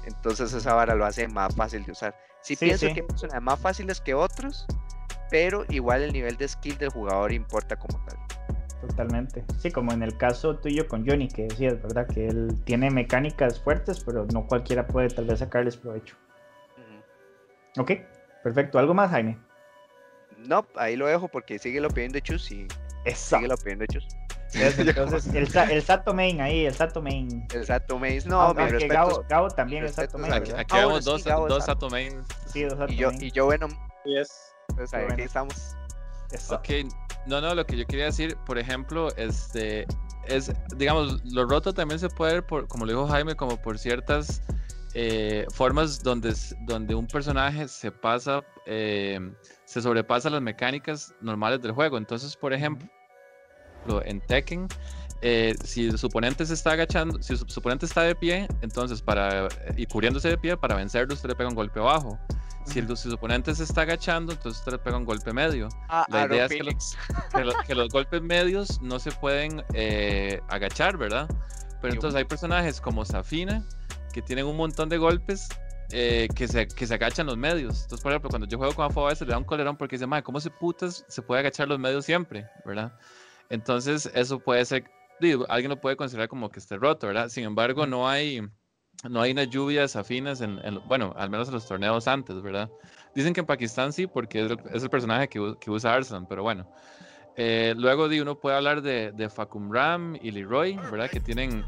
Entonces 0.06 0.54
esa 0.54 0.74
vara 0.74 0.96
lo 0.96 1.06
hace 1.06 1.28
más 1.28 1.56
fácil 1.56 1.84
de 1.86 1.92
usar. 1.92 2.16
Sí, 2.42 2.56
pienso 2.56 2.88
que 2.88 3.02
hay 3.02 3.08
personajes 3.08 3.42
más 3.42 3.60
fáciles 3.60 4.02
que 4.02 4.14
otros, 4.14 4.66
pero 5.30 5.66
igual 5.70 6.04
el 6.04 6.12
nivel 6.12 6.36
de 6.38 6.48
skill 6.48 6.78
del 6.78 6.90
jugador 6.90 7.32
importa 7.32 7.76
como 7.78 8.04
tal. 8.06 8.18
Totalmente. 8.82 9.46
Sí, 9.60 9.72
como 9.72 9.94
en 9.94 10.04
el 10.04 10.18
caso 10.18 10.58
tuyo 10.58 10.88
con 10.90 11.08
Johnny, 11.08 11.30
que 11.30 11.44
decías, 11.44 11.82
¿verdad? 11.82 12.06
Que 12.06 12.28
él 12.28 12.62
tiene 12.66 12.92
mecánicas 12.92 13.62
fuertes, 13.62 14.04
pero 14.04 14.26
no 14.34 14.46
cualquiera 14.46 14.86
puede 14.86 15.08
tal 15.08 15.26
vez 15.26 15.40
sacarles 15.40 15.78
provecho. 15.78 16.18
Ok. 17.78 17.92
Perfecto. 18.44 18.78
¿Algo 18.78 18.94
más, 18.94 19.10
Jaime? 19.12 19.38
No, 20.38 20.66
ahí 20.76 20.96
lo 20.96 21.08
dejo 21.08 21.28
porque 21.28 21.58
sigue 21.58 21.80
lo 21.80 21.90
pidiendo 21.90 22.20
Chus 22.20 22.52
y 22.52 22.68
sigue 23.14 23.48
lo 23.48 23.58
pidiendo 23.58 23.86
Chus. 23.86 24.06
Entonces, 24.54 25.28
el, 25.34 25.72
el, 25.72 25.82
Sato 25.82 26.14
Main 26.14 26.42
ahí, 26.42 26.66
el 26.66 26.74
Sato 26.74 27.02
Main. 27.02 27.48
El 27.54 27.66
Sato 27.66 27.98
Main, 27.98 28.22
no, 28.26 28.54
mi 28.54 28.68
respeto. 28.68 29.26
Gabo, 29.28 29.50
también 29.50 29.86
es 29.86 29.96
Sato 29.96 30.18
Main. 30.18 30.34
Aquí, 30.34 30.52
aquí 30.52 30.76
ah, 30.78 30.84
dos, 30.84 31.24
dos 31.24 31.66
Sato 31.66 31.90
Main. 31.90 32.24
Sí, 32.46 32.64
dos 32.64 32.78
Sato 32.78 32.92
y 32.92 32.98
yo, 32.98 33.12
Y 33.20 33.32
yo, 33.32 33.46
bueno, 33.46 33.68
yes. 34.06 34.54
pues 34.76 34.94
ahí 34.94 35.08
estamos. 35.18 35.76
Ok, 36.50 36.70
no, 37.28 37.42
no, 37.42 37.54
lo 37.54 37.66
que 37.66 37.78
yo 37.78 37.86
quería 37.86 38.06
decir, 38.06 38.36
por 38.46 38.58
ejemplo, 38.58 39.10
este, 39.18 39.86
es, 40.28 40.52
digamos, 40.76 41.24
lo 41.26 41.46
roto 41.46 41.74
también 41.74 42.00
se 42.00 42.10
puede 42.10 42.34
ver, 42.34 42.46
por, 42.46 42.68
como 42.68 42.86
lo 42.86 42.92
dijo 42.92 43.08
Jaime, 43.08 43.36
como 43.36 43.58
por 43.58 43.78
ciertas 43.78 44.42
eh, 44.96 45.48
formas 45.52 46.04
donde, 46.04 46.36
donde 46.62 46.94
un 46.94 47.08
personaje 47.08 47.68
se 47.68 47.92
pasa, 47.92 48.44
eh, 48.68 49.20
se 49.66 49.82
sobrepasa 49.82 50.30
las 50.30 50.42
mecánicas 50.42 51.16
normales 51.20 51.62
del 51.62 51.72
juego. 51.72 51.98
Entonces, 51.98 52.36
por 52.36 52.54
ejemplo, 52.54 52.88
en 54.06 54.22
Tekken, 54.22 54.68
eh, 55.22 55.56
si 55.64 55.90
su 55.98 56.08
oponente 56.08 56.46
se 56.46 56.54
está 56.54 56.74
agachando, 56.74 57.22
si 57.24 57.36
su, 57.36 57.46
oponente 57.60 57.88
está 57.88 58.04
de 58.04 58.14
pie, 58.14 58.48
entonces 58.62 59.02
para 59.02 59.48
y 59.76 59.88
cubriéndose 59.88 60.30
de 60.30 60.38
pie, 60.38 60.56
para 60.58 60.76
vencerlo, 60.76 61.16
usted 61.16 61.30
le 61.30 61.36
pega 61.36 61.50
un 61.50 61.56
golpe 61.56 61.80
bajo. 61.80 62.20
Si, 62.66 62.80
el, 62.80 62.96
su 62.96 63.12
oponente 63.14 63.54
se 63.56 63.64
está 63.64 63.82
agachando, 63.82 64.32
entonces 64.32 64.60
usted 64.60 64.74
le 64.74 64.78
pega 64.78 64.96
un 64.96 65.06
golpe 65.06 65.34
medio. 65.34 65.70
Ah, 65.90 66.06
la 66.08 66.28
idea 66.28 66.46
es 66.46 66.52
que 66.52 66.64
los, 66.64 67.56
que, 67.66 67.74
los, 67.76 67.90
golpes 67.90 68.22
medios 68.22 68.80
no 68.80 69.00
se 69.00 69.12
pueden 69.12 69.64
agachar, 70.50 70.98
¿verdad? 70.98 71.28
Pero 71.82 71.96
entonces 71.96 72.18
hay 72.18 72.24
personajes 72.24 72.80
como 72.80 73.04
Safina, 73.04 73.66
que 74.14 74.22
tienen 74.22 74.46
un 74.46 74.56
montón 74.56 74.88
de 74.88 74.98
golpes 74.98 75.50
eh, 75.92 76.28
que, 76.34 76.48
se, 76.48 76.68
que 76.68 76.88
se 76.88 76.94
agachan 76.94 77.28
los 77.28 77.38
medios. 77.38 77.84
Entonces, 77.84 78.02
por 78.02 78.12
ejemplo, 78.12 78.30
cuando 78.30 78.48
yo 78.48 78.58
juego 78.58 78.74
con 78.74 78.86
Afo 78.86 79.06
a 79.06 79.10
veces 79.10 79.28
le 79.28 79.34
da 79.34 79.38
un 79.38 79.44
colerón 79.44 79.76
porque 79.76 79.96
dice, 79.96 80.08
madre, 80.08 80.24
¿cómo 80.24 80.40
se 80.40 80.50
putas 80.50 81.06
se 81.08 81.22
puede 81.22 81.42
agachar 81.42 81.68
los 81.68 81.80
medios 81.80 82.06
siempre? 82.06 82.48
¿Verdad? 82.66 82.94
Entonces, 83.50 84.10
eso 84.16 84.40
puede 84.40 84.64
ser, 84.66 84.86
digo, 85.20 85.46
alguien 85.50 85.70
lo 85.70 85.82
puede 85.82 85.96
considerar 85.96 86.30
como 86.30 86.50
que 86.50 86.60
esté 86.60 86.78
roto, 86.78 87.08
¿verdad? 87.08 87.30
Sin 87.30 87.44
embargo, 87.44 87.86
no 87.86 88.08
hay, 88.08 88.42
no 89.08 89.22
hay 89.22 89.32
unas 89.34 89.50
lluvias 89.50 89.96
afinas, 89.96 90.42
en, 90.42 90.60
bueno, 90.88 91.14
al 91.18 91.30
menos 91.30 91.50
en 91.50 91.56
los 91.56 91.68
torneos 91.68 92.08
antes, 92.08 92.42
¿verdad? 92.42 92.72
Dicen 93.14 93.34
que 93.34 93.42
en 93.42 93.46
Pakistán 93.46 93.94
sí, 93.94 94.08
porque 94.08 94.46
es 94.46 94.84
el, 94.84 94.90
personaje 94.90 95.28
que, 95.28 95.56
que 95.60 95.70
usa 95.70 95.94
Arslan, 95.94 96.26
pero 96.26 96.42
bueno. 96.42 96.68
Eh, 97.36 97.74
luego 97.78 98.10
de 98.10 98.22
uno 98.22 98.40
puede 98.40 98.56
hablar 98.56 98.82
de, 98.82 99.12
de 99.12 99.30
Facum 99.30 99.72
Ram 99.72 100.16
y 100.22 100.32
Leroy, 100.32 100.76
¿verdad? 100.92 101.10
Que 101.10 101.20
tienen, 101.20 101.64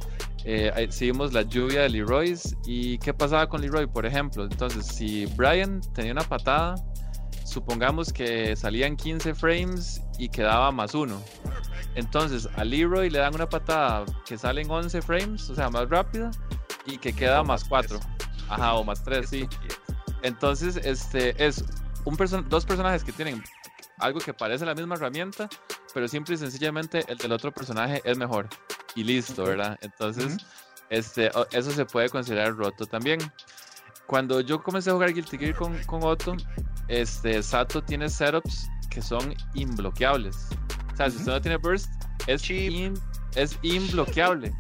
eh, 0.46 0.88
seguimos 0.91 1.34
la 1.34 1.41
lluvia 1.41 1.82
de 1.82 1.89
Leroy. 1.89 2.38
¿Y 2.66 3.00
qué 3.00 3.14
pasaba 3.14 3.50
con 3.50 3.62
Leroy, 3.62 3.88
por 3.88 4.06
ejemplo? 4.06 4.43
Entonces, 4.43 4.86
si 4.86 5.26
Brian 5.36 5.82
tenía 5.93 6.12
una 6.12 6.24
patada, 6.24 6.76
supongamos 7.43 8.14
que 8.14 8.56
salían 8.56 8.96
15 8.96 9.34
frames 9.34 10.02
y 10.20 10.30
quedaba 10.30 10.72
más 10.72 10.93
uno. 10.93 11.20
Entonces, 11.96 12.48
a 12.56 12.64
Leroy 12.64 13.10
le 13.10 13.20
dan 13.20 13.34
una 13.34 13.50
patada 13.50 14.06
que 14.28 14.38
sale 14.38 14.62
en 14.62 14.70
11 14.70 15.02
frames, 15.02 15.50
o 15.50 15.56
sea, 15.56 15.70
más 15.70 15.89
rápida, 15.89 16.30
y 16.86 16.98
que 16.98 17.12
queda 17.12 17.43
más 17.43 17.64
4. 17.64 18.00
Ajá, 18.48 18.76
o 18.76 18.84
más 18.84 19.04
3, 19.04 19.28
sí. 19.28 19.48
Entonces, 20.22 20.78
este 20.78 21.43
es 21.43 21.66
un 22.04 22.16
dos 22.48 22.66
personajes 22.66 23.04
que 23.04 23.12
tienen 23.12 23.41
algo 23.98 24.20
que 24.20 24.34
parece 24.34 24.66
la 24.66 24.76
misma 24.76 24.96
herramienta, 24.96 25.50
pero 25.96 26.10
simple 26.10 26.36
y 26.36 26.38
sencillamente 26.38 27.06
el 27.08 27.18
del 27.18 27.32
otro 27.32 27.54
personaje 27.54 28.02
es 28.04 28.18
mejor. 28.18 28.50
Y 28.96 29.06
listo, 29.06 29.46
¿verdad? 29.46 29.80
Entonces, 29.80 30.36
este, 30.89 31.32
eso 31.54 31.72
se 31.72 31.86
puede 31.86 32.10
considerar 32.10 32.54
roto 32.54 32.86
también. 32.86 33.20
Cuando 34.06 34.41
yo 34.41 34.62
comencé 34.62 34.89
a 34.89 34.93
jugar 34.93 35.14
Guilty 35.14 35.38
Gear 35.38 35.56
con, 35.56 35.82
con 35.86 36.04
Otto, 36.04 36.36
este, 36.89 37.41
Sato 37.41 37.82
tiene 37.82 38.10
setups 38.10 38.70
que 38.89 39.02
son 39.02 39.34
imbloqueables. 39.54 40.50
O 40.91 40.98
sea, 40.98 41.10
si 41.10 41.16
usted 41.16 41.32
no 41.32 41.41
tiene 41.41 41.56
burst, 41.56 41.89
es, 42.28 42.43
es 43.36 43.58
imbloqueable. 43.62 44.54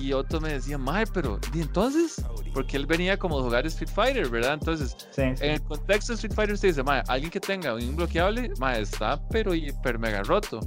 Y 0.00 0.12
Otto 0.12 0.40
me 0.40 0.52
decía, 0.52 0.78
mae, 0.78 1.06
pero 1.06 1.38
¿y 1.54 1.60
entonces? 1.60 2.22
Porque 2.54 2.76
él 2.76 2.86
venía 2.86 3.18
como 3.18 3.38
de 3.38 3.44
jugar 3.44 3.66
Street 3.66 3.90
Fighter, 3.90 4.28
¿verdad? 4.28 4.54
Entonces, 4.54 4.96
en 5.16 5.42
el 5.42 5.62
contexto 5.62 6.12
de 6.12 6.14
Street 6.14 6.34
Fighter, 6.34 6.54
usted 6.54 6.68
dice, 6.68 6.82
mae, 6.82 7.02
alguien 7.08 7.30
que 7.30 7.40
tenga 7.40 7.74
un 7.74 7.82
imbloqueable, 7.82 8.52
mae, 8.58 8.80
está 8.80 9.20
pero 9.28 9.54
hiper 9.54 9.98
mega 9.98 10.22
roto. 10.22 10.60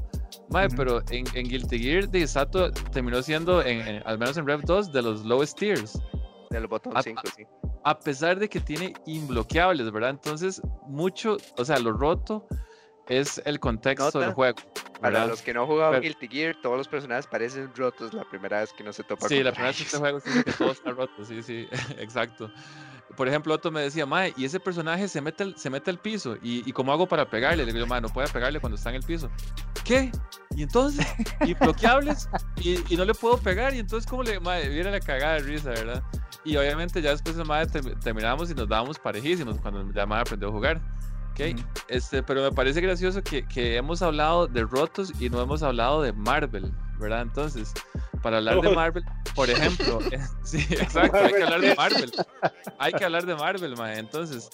Mae, 0.50 0.70
pero 0.70 1.02
en, 1.12 1.26
en, 1.34 1.48
Guilty 1.48 1.80
Gear, 1.80 2.10
de 2.10 2.28
Sato 2.28 2.72
terminó 2.92 3.22
siendo, 3.22 3.62
en, 3.64 4.02
al 4.06 4.20
menos 4.20 4.38
en 4.38 4.46
Rev 4.46 4.62
2, 4.64 4.92
de 4.92 5.02
los 5.02 5.26
lowest 5.26 5.58
tiers. 5.58 6.00
Del 6.50 6.68
botón 6.68 6.94
5, 7.02 7.22
sí. 7.36 7.44
A 7.86 7.98
pesar 7.98 8.38
de 8.38 8.50
que 8.50 8.60
tiene 8.60 8.94
imbloqueables, 9.06 9.90
¿verdad? 9.92 10.10
Entonces, 10.12 10.62
mucho, 10.88 11.38
o 11.58 11.64
sea, 11.64 11.80
lo 11.80 11.94
roto 11.94 12.46
es 13.08 13.42
el 13.46 13.60
contexto 13.60 14.20
del 14.20 14.34
juego. 14.34 14.58
Para 15.00 15.26
los 15.26 15.42
que 15.42 15.54
no 15.54 15.62
han 15.62 15.68
jugado 15.68 16.00
Guilty 16.00 16.28
Gear, 16.28 16.56
todos 16.62 16.78
los 16.78 16.88
personajes 16.88 17.26
parecen 17.26 17.72
rotos 17.76 18.14
la 18.14 18.24
primera 18.24 18.60
vez 18.60 18.72
que 18.72 18.84
no 18.84 18.94
se 18.94 19.04
topa 19.04 19.28
Sí, 19.28 19.42
la 19.42 19.52
primera 19.52 19.70
vez 19.70 19.78
que 19.78 19.84
este 19.84 19.98
juego 19.98 20.20
sí 20.20 20.44
que 20.44 20.52
todo 20.52 20.72
está 20.72 20.92
roto, 20.92 21.26
sí, 21.26 21.42
sí, 21.42 21.68
exacto. 21.98 22.52
Por 23.18 23.28
ejemplo, 23.28 23.54
Otto 23.54 23.72
me 23.72 23.82
decía, 23.82 24.06
Mae, 24.06 24.34
y 24.38 24.46
ese 24.46 24.60
personaje 24.60 25.08
se 25.08 25.20
mete 25.20 25.44
al, 25.44 25.58
se 25.58 25.70
mete 25.70 25.90
al 25.90 25.98
piso, 25.98 26.38
¿y, 26.42 26.68
y 26.70 26.72
cómo 26.72 26.94
hago 26.94 27.08
para 27.08 27.30
pegarle? 27.30 27.66
Le 27.66 27.74
digo, 27.74 27.88
Mae, 27.88 28.00
no 28.00 28.10
puede 28.10 28.28
pegarle 28.30 28.60
cuando 28.60 28.78
está 28.78 28.90
en 28.90 28.98
el 28.98 29.04
piso. 29.04 29.30
¿Qué? 29.84 30.12
Y 30.56 30.64
entonces, 30.64 31.06
y 31.42 31.54
bloqueables, 31.56 32.30
y, 32.58 32.94
y, 32.94 32.96
no 32.96 33.04
le 33.04 33.14
puedo 33.14 33.38
pegar, 33.38 33.74
y 33.74 33.80
entonces, 33.80 34.10
¿cómo 34.10 34.24
le, 34.24 34.40
Mae, 34.40 34.70
viene 34.70 34.92
la 34.92 35.00
cagada 35.00 35.34
de 35.34 35.40
risa, 35.40 35.72
¿verdad? 35.72 36.04
y 36.44 36.58
obviamente 36.58 37.02
ya 37.02 37.12
después 37.12 37.36
de 37.36 37.44
madre 37.44 37.82
terminamos 38.04 38.50
y 38.50 38.56
nos 38.56 38.68
dábamos 38.68 38.98
parejísimos 38.98 39.60
cuando 39.60 39.92
ya 39.94 40.06
madre 40.06 40.22
aprendió 40.22 40.50
a 40.50 40.52
jugar. 40.52 40.82
Okay. 41.32 41.56
este, 41.88 42.22
pero 42.24 42.42
me 42.42 42.52
parece 42.52 42.82
gracioso 42.82 43.24
que, 43.24 43.48
que, 43.48 43.78
hemos 43.78 44.02
hablado 44.02 44.48
de 44.48 44.64
rotos 44.64 45.14
y 45.20 45.30
no 45.30 45.42
hemos 45.42 45.64
hablado 45.64 46.02
de 46.02 46.12
Marvel, 46.12 46.72
¿verdad? 47.00 47.22
Entonces, 47.22 47.74
para 48.22 48.38
hablar 48.38 48.60
de 48.62 48.70
Marvel, 48.76 49.04
por 49.34 49.50
ejemplo, 49.50 50.00
sí, 50.44 50.58
exacto, 50.70 51.18
hay 51.18 51.34
que 51.34 51.44
hablar 51.44 51.62
de 51.62 51.76
Marvel. 51.76 52.12
Hay 52.78 52.94
que 52.94 53.06
hablar 53.06 53.26
de 53.26 53.36
Marvel, 53.36 53.78
madre. 53.78 54.00
Entonces, 54.00 54.50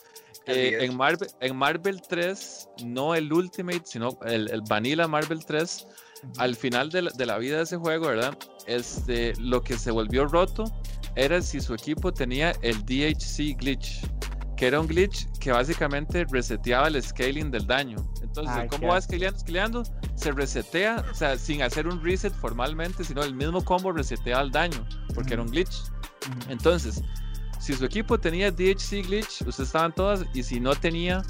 eh, 0.46 0.78
en, 0.82 0.96
Marvel, 0.96 1.28
en 1.42 1.56
Marvel 1.56 2.02
3, 2.08 2.70
no 2.86 3.16
el 3.16 3.34
Ultimate, 3.34 3.82
sino 3.84 4.18
el, 4.26 4.50
el 4.50 4.62
Vanilla 4.62 5.08
Marvel 5.08 5.44
3, 5.46 5.88
al 6.38 6.56
final 6.56 6.90
de 6.90 7.04
la, 7.04 7.12
de 7.12 7.26
la, 7.26 7.38
vida 7.38 7.58
de 7.58 7.64
ese 7.64 7.78
juego, 7.78 8.08
¿verdad? 8.08 8.38
Este, 8.66 9.34
lo 9.40 9.62
que 9.62 9.78
se 9.78 9.92
volvió 9.92 10.26
roto 10.26 10.64
era 11.16 11.42
si 11.42 11.60
su 11.60 11.74
equipo 11.74 12.14
tenía 12.14 12.54
el 12.62 12.86
DHC 12.86 13.58
glitch, 13.58 14.02
que 14.58 14.68
era 14.68 14.80
un 14.80 14.88
glitch 14.88 15.28
que 15.40 15.52
básicamente 15.52 16.26
reseteaba 16.30 16.88
el 16.88 17.02
scaling 17.02 17.52
del 17.52 17.66
daño. 17.66 17.98
Entonces, 18.22 18.66
¿cómo 18.70 18.88
va 18.88 19.00
scaleando, 19.00 19.40
scaleando? 19.40 19.84
Se 20.16 20.32
resetea, 20.32 21.06
o 21.10 21.14
sea, 21.14 21.38
sin 21.38 21.62
hacer 21.62 21.88
un 21.88 22.04
reset 22.04 22.34
formalmente, 22.34 23.04
sino 23.04 23.24
el 23.24 23.36
mismo 23.36 23.64
combo 23.64 23.92
resetea 23.92 24.42
el 24.42 24.52
daño, 24.52 24.86
porque 25.14 25.36
era 25.36 25.44
un 25.44 25.50
glitch. 25.50 25.84
Entonces, 26.50 27.04
si 27.60 27.74
su 27.74 27.86
equipo 27.86 28.20
tenía 28.20 28.52
DHC 28.52 29.06
glitch, 29.06 29.42
ustedes 29.42 29.60
estaban 29.60 29.94
todas, 29.94 30.26
y 30.34 30.42
si 30.42 30.60
no 30.60 30.76
tenía, 30.76 31.22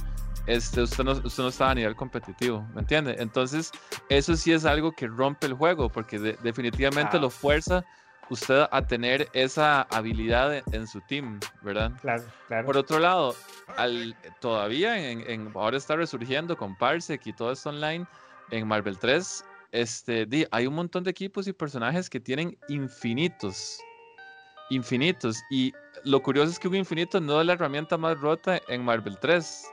este, 0.47 0.82
usted, 0.82 1.03
no, 1.03 1.11
usted 1.11 1.43
no 1.43 1.49
estaba 1.49 1.71
a 1.71 1.75
nivel 1.75 1.95
competitivo, 1.97 2.65
¿me 2.73 2.82
entiende? 2.82 3.15
Entonces, 3.19 3.71
eso 4.07 4.38
sí 4.38 4.53
es 4.53 4.63
algo 4.63 4.93
que 4.93 5.07
rompe 5.07 5.47
el 5.47 5.53
juego, 5.53 5.89
porque 5.89 6.17
definitivamente 6.17 7.19
lo 7.19 7.30
fuerza 7.30 7.86
usted 8.30 8.67
a 8.71 8.82
tener 8.86 9.28
esa 9.34 9.84
habilidad 9.84 10.63
en, 10.73 10.88
su 10.88 11.01
team, 11.01 11.39
¿verdad? 11.61 11.91
Claro, 12.01 12.23
claro. 12.47 12.65
Por 12.65 12.78
otro 12.78 12.99
lado, 12.99 13.36
al, 13.78 14.15
todavía 14.39 14.97
en, 14.97 15.51
ahora 15.55 15.78
está 15.78 15.95
resurgiendo 15.95 16.57
con 16.57 16.75
Parsec 16.75 17.25
y 17.28 17.34
todo 17.34 17.51
esto 17.51 17.69
online 17.69 18.05
en 18.51 18.67
Marvel 18.67 18.97
3. 18.97 19.45
Este, 19.71 20.28
hay 20.51 20.67
un 20.67 20.75
montón 20.75 21.03
de 21.03 21.11
equipos 21.11 21.47
y 21.47 21.53
personajes 21.53 22.09
que 22.09 22.19
tienen 22.19 22.57
infinitos, 22.69 23.80
infinitos. 24.69 25.41
Y 25.49 25.73
lo 26.03 26.21
curioso 26.21 26.51
es 26.51 26.59
que 26.59 26.67
un 26.67 26.75
infinito 26.75 27.19
no 27.19 27.39
es 27.41 27.47
la 27.47 27.53
herramienta 27.53 27.97
más 27.97 28.19
rota 28.19 28.61
en 28.67 28.84
Marvel 28.84 29.17
3. 29.19 29.65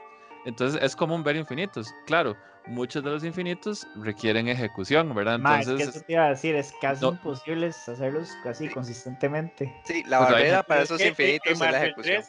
Entonces 0.45 0.81
es 0.81 0.95
como 0.95 1.15
un 1.15 1.23
ver 1.23 1.35
infinitos. 1.35 1.93
Claro, 2.05 2.35
muchos 2.67 3.03
de 3.03 3.11
los 3.11 3.23
infinitos 3.23 3.87
requieren 3.95 4.47
ejecución, 4.47 5.13
¿verdad? 5.13 5.35
Entonces, 5.35 5.89
eso 5.89 6.01
te 6.01 6.13
iba 6.13 6.25
a 6.25 6.29
decir, 6.29 6.55
es 6.55 6.73
casi 6.81 7.05
imposible 7.05 7.67
hacerlos 7.67 8.29
casi 8.43 8.69
consistentemente. 8.69 9.73
Sí, 9.85 10.03
la 10.07 10.19
pues 10.19 10.31
barrera 10.31 10.63
para 10.63 10.81
esos 10.83 11.01
infinitos 11.01 11.51
es 11.51 11.59
la 11.59 11.83
ejecución. 11.83 12.23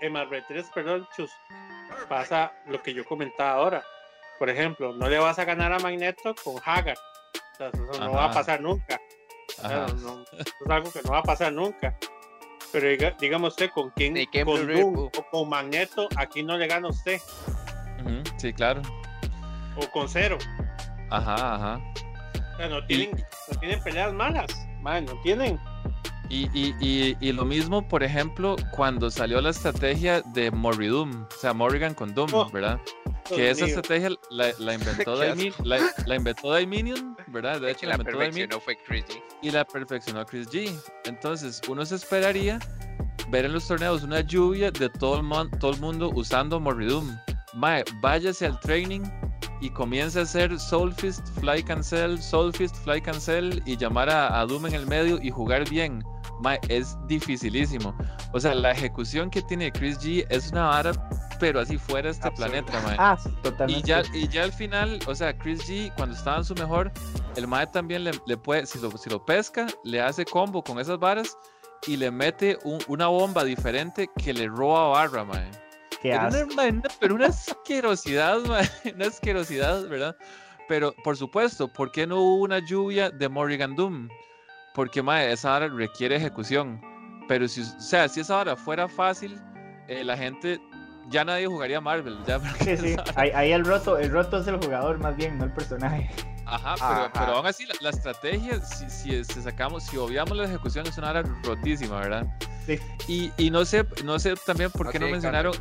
en 0.00 0.12
Marvel 0.12 0.44
3, 0.46 0.70
perdón, 0.74 1.08
Chus, 1.16 1.30
pasa 2.08 2.52
lo 2.66 2.82
que 2.82 2.94
yo 2.94 3.04
comentaba 3.04 3.52
ahora. 3.52 3.84
Por 4.38 4.50
ejemplo, 4.50 4.92
no 4.92 5.08
le 5.08 5.18
vas 5.18 5.38
a 5.38 5.44
ganar 5.44 5.72
a 5.72 5.78
Magneto 5.78 6.34
con 6.42 6.56
Hagar. 6.64 6.96
O 7.52 7.56
sea, 7.56 7.68
eso 7.68 8.00
no 8.00 8.12
va 8.12 8.26
a 8.26 8.32
pasar 8.32 8.60
nunca. 8.60 9.00
eso 9.48 10.24
es 10.32 10.70
algo 10.70 10.90
que 10.90 11.02
no 11.02 11.12
va 11.12 11.18
a 11.18 11.22
pasar 11.22 11.52
nunca. 11.52 11.96
Pero 12.72 13.12
digamos 13.20 13.50
usted, 13.50 13.70
¿con 13.70 13.90
quién? 13.90 14.14
Con 14.44 14.66
Doom 14.66 14.96
o 14.96 15.10
con 15.30 15.48
Magneto, 15.48 16.08
aquí 16.16 16.42
no 16.42 16.56
le 16.56 16.66
gana 16.66 16.88
usted. 16.88 17.20
Sí, 18.38 18.52
claro. 18.52 18.82
O 19.76 19.90
con 19.90 20.08
Cero. 20.08 20.38
Ajá, 21.10 21.54
ajá. 21.54 21.80
O 22.54 22.56
sea, 22.56 22.68
no 22.68 22.84
tienen, 22.86 23.10
no 23.50 23.60
tienen 23.60 23.82
peleas 23.82 24.12
malas. 24.12 24.68
Man, 24.80 25.06
no 25.06 25.20
tienen. 25.22 25.58
Y, 26.28 26.48
y, 26.54 26.74
y, 26.80 27.16
y, 27.20 27.32
lo 27.32 27.44
mismo, 27.44 27.86
por 27.86 28.02
ejemplo, 28.02 28.56
cuando 28.70 29.10
salió 29.10 29.40
la 29.42 29.50
estrategia 29.50 30.22
de 30.22 30.50
Morridum, 30.50 31.24
o 31.24 31.38
sea, 31.38 31.52
Morrigan 31.52 31.92
con 31.92 32.14
Doom, 32.14 32.32
oh, 32.32 32.48
¿verdad? 32.50 32.80
que 33.28 33.50
esa 33.50 33.66
estrategia 33.66 34.10
la, 34.30 34.52
la 34.58 34.74
inventó 34.74 35.16
Daiminion, 35.18 35.54
la, 35.64 35.78
la, 36.06 36.16
inventó 36.16 36.50
Daiminion, 36.50 37.16
¿verdad? 37.28 37.60
De 37.60 37.70
hecho, 37.70 37.86
la, 37.86 37.96
la 37.96 38.04
perfeccionó 38.04 38.60
fue 38.60 38.76
Chris 38.86 39.04
G. 39.06 39.22
Y 39.42 39.50
la 39.50 39.64
perfeccionó 39.64 40.24
Chris 40.24 40.48
G. 40.48 40.74
Entonces, 41.04 41.60
uno 41.68 41.84
se 41.84 41.96
esperaría 41.96 42.58
ver 43.28 43.44
en 43.44 43.52
los 43.52 43.66
torneos 43.66 44.02
una 44.02 44.20
lluvia 44.20 44.70
de 44.70 44.88
todo 44.88 45.20
el, 45.20 45.58
todo 45.58 45.72
el 45.72 45.80
mundo 45.80 46.10
usando 46.14 46.60
Morridum. 46.60 47.16
Mae, 47.54 47.84
váyase 48.00 48.46
al 48.46 48.58
training 48.60 49.02
y 49.60 49.70
comienza 49.70 50.20
a 50.20 50.22
hacer 50.22 50.58
Soulfist, 50.58 51.28
Fly 51.40 51.62
Cancel, 51.62 52.20
Soulfist, 52.20 52.76
Fly 52.84 53.00
Cancel 53.00 53.62
y 53.66 53.76
llamar 53.76 54.10
a, 54.10 54.40
a 54.40 54.46
Doom 54.46 54.66
en 54.66 54.74
el 54.74 54.86
medio 54.86 55.20
y 55.22 55.30
jugar 55.30 55.68
bien 55.68 56.02
es 56.68 56.96
dificilísimo. 57.06 57.94
O 58.32 58.40
sea, 58.40 58.54
la 58.54 58.72
ejecución 58.72 59.30
que 59.30 59.42
tiene 59.42 59.70
Chris 59.70 59.98
G 59.98 60.26
es 60.30 60.50
una 60.50 60.66
vara, 60.66 60.92
pero 61.38 61.60
así 61.60 61.78
fuera 61.78 62.10
este 62.10 62.30
planeta, 62.32 62.72
mae. 62.82 62.96
Ah, 62.98 63.18
totalmente. 63.42 63.80
Y 63.80 63.82
ya, 63.82 64.02
y 64.12 64.28
ya 64.28 64.44
al 64.44 64.52
final, 64.52 64.98
o 65.06 65.14
sea, 65.14 65.36
Chris 65.36 65.60
G, 65.68 65.92
cuando 65.96 66.16
estaba 66.16 66.38
en 66.38 66.44
su 66.44 66.54
mejor, 66.54 66.90
el 67.36 67.46
mae 67.46 67.66
también 67.66 68.04
le, 68.04 68.12
le 68.26 68.36
puede, 68.36 68.66
si 68.66 68.78
lo, 68.80 68.90
si 68.96 69.10
lo, 69.10 69.24
pesca, 69.24 69.66
le 69.84 70.00
hace 70.00 70.24
combo 70.24 70.62
con 70.62 70.78
esas 70.78 70.98
varas 70.98 71.36
y 71.86 71.96
le 71.96 72.10
mete 72.10 72.58
un, 72.64 72.78
una 72.88 73.08
bomba 73.08 73.44
diferente 73.44 74.08
que 74.16 74.32
le 74.32 74.46
roba 74.48 74.88
barra, 74.88 75.24
mae. 75.24 75.50
Pero 76.02 76.46
una, 76.46 76.82
pero 77.00 77.14
una 77.14 77.26
asquerosidad. 77.26 78.40
Una 78.94 79.06
asquerosidad, 79.06 79.88
¿verdad? 79.88 80.16
Pero, 80.68 80.94
por 81.04 81.16
supuesto, 81.16 81.68
¿por 81.68 81.92
qué 81.92 82.06
no 82.06 82.20
hubo 82.20 82.42
una 82.42 82.58
lluvia 82.58 83.10
de 83.10 83.28
Morrigan 83.28 83.76
Doom? 83.76 84.08
porque 84.74 85.02
mae, 85.02 85.32
esa 85.32 85.54
hora 85.54 85.68
requiere 85.68 86.16
ejecución. 86.16 86.80
Pero 87.28 87.46
si, 87.48 87.62
o 87.62 87.80
sea, 87.80 88.08
si 88.08 88.20
esa 88.20 88.38
hora 88.38 88.56
fuera 88.56 88.88
fácil, 88.88 89.40
eh, 89.88 90.04
la 90.04 90.16
gente 90.16 90.60
ya 91.08 91.24
nadie 91.24 91.46
jugaría 91.46 91.80
Marvel. 91.80 92.18
Ya, 92.26 92.40
sí, 92.60 92.76
sí. 92.76 92.96
Ahí, 93.16 93.52
el 93.52 93.64
roto, 93.64 93.98
el 93.98 94.10
roto 94.10 94.38
es 94.38 94.46
el 94.46 94.56
jugador 94.56 94.98
más 94.98 95.16
bien, 95.16 95.38
no 95.38 95.44
el 95.44 95.52
personaje. 95.52 96.10
Ajá, 96.44 96.74
pero, 96.76 97.10
pero 97.14 97.36
aún 97.36 97.46
así 97.46 97.64
la, 97.80 97.90
estrategia, 97.90 98.60
si, 98.60 99.24
si, 99.24 99.42
sacamos, 99.42 99.84
si 99.84 99.96
obviamos 99.96 100.36
la 100.36 100.44
ejecución, 100.44 100.86
es 100.86 100.98
una 100.98 101.10
hora 101.10 101.22
rotísima, 101.44 102.00
¿verdad? 102.00 102.26
Sí. 102.66 102.78
Y, 103.08 103.32
y 103.38 103.50
no 103.50 103.64
sé, 103.64 103.86
no 104.04 104.18
sé 104.18 104.34
también 104.44 104.70
por 104.70 104.90
qué 104.90 104.98
no 104.98 105.08
mencionaron. 105.08 105.54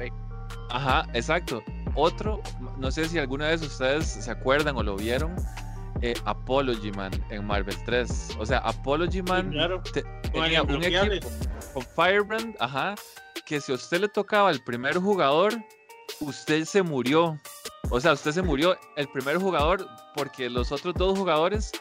Ajá, 0.72 1.06
exacto. 1.14 1.64
Otro, 1.96 2.42
no 2.78 2.92
sé 2.92 3.08
si 3.10 3.20
alguna 3.20 3.50
vez 3.50 3.62
ustedes 3.62 4.08
se 4.08 4.32
acuerdan 4.32 4.78
o 4.78 4.84
lo 4.84 4.96
vieron, 4.96 5.36
eh, 6.02 6.14
Apology 6.26 6.92
Man 6.92 7.12
en 7.30 7.46
Marvel 7.46 7.76
3. 7.86 8.38
O 8.40 8.46
sea, 8.46 8.60
Apology 8.60 9.22
Man 9.22 9.52
tenía 10.32 10.64
un 10.64 10.84
equipo 10.84 11.28
con 11.74 11.84
Firebrand, 11.96 12.56
ajá, 12.60 12.96
que 13.46 13.60
si 13.60 13.72
a 13.72 13.76
usted 13.76 14.02
le 14.02 14.08
tocaba 14.08 14.50
el 14.50 14.64
primer 14.64 14.98
jugador, 14.98 15.54
usted 16.22 16.64
se 16.64 16.82
murió. 16.82 17.38
O 17.90 18.00
sea, 18.00 18.14
usted 18.14 18.32
se 18.32 18.42
murió 18.42 18.78
el 18.96 19.08
primer 19.10 19.38
jugador 19.38 19.86
porque 20.16 20.50
los 20.50 20.72
otros 20.72 20.94
dos 20.96 21.18
jugadores, 21.18 21.72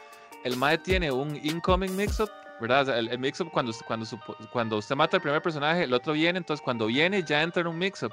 el 0.44 0.56
MAE 0.56 0.78
tiene 0.78 1.12
un 1.12 1.36
incoming 1.36 1.94
mix-up, 1.96 2.30
¿verdad? 2.60 2.98
el, 2.98 3.18
mix-up 3.18 3.50
cuando, 3.52 3.72
cuando, 3.86 4.06
cuando 4.52 4.76
usted 4.78 4.96
mata 4.96 5.16
al 5.16 5.22
primer 5.22 5.40
personaje, 5.40 5.84
el 5.84 5.92
otro 5.92 6.12
viene, 6.12 6.38
entonces 6.38 6.62
cuando 6.62 6.86
viene 6.86 7.22
ya 7.22 7.42
entra 7.42 7.60
en 7.60 7.68
un 7.68 7.78
mix-up. 7.78 8.12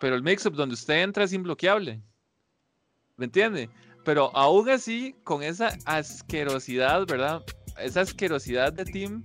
Pero 0.00 0.16
el 0.16 0.22
mix-up 0.22 0.54
donde 0.54 0.74
usted 0.74 1.02
entra 1.02 1.24
es 1.24 1.32
imbloqueable. 1.32 2.02
¿Me 3.16 3.26
entiende? 3.26 3.68
Pero 4.04 4.34
aún 4.34 4.68
así, 4.70 5.14
con 5.24 5.42
esa 5.42 5.76
asquerosidad, 5.84 7.06
¿verdad? 7.06 7.42
Esa 7.78 8.00
asquerosidad 8.00 8.72
de 8.72 8.86
team, 8.86 9.22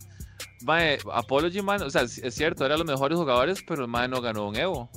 mae, 0.63 0.99
Apology 1.13 1.61
Man, 1.61 1.82
o 1.82 1.89
sea, 1.89 2.01
es 2.01 2.36
cierto, 2.36 2.65
eran 2.65 2.80
los 2.80 2.88
mejores 2.88 3.17
jugadores, 3.17 3.63
pero 3.65 3.84
el 3.84 3.88
mae 3.88 4.09
no 4.09 4.21
ganó 4.21 4.49
un 4.49 4.57
Evo. 4.57 4.89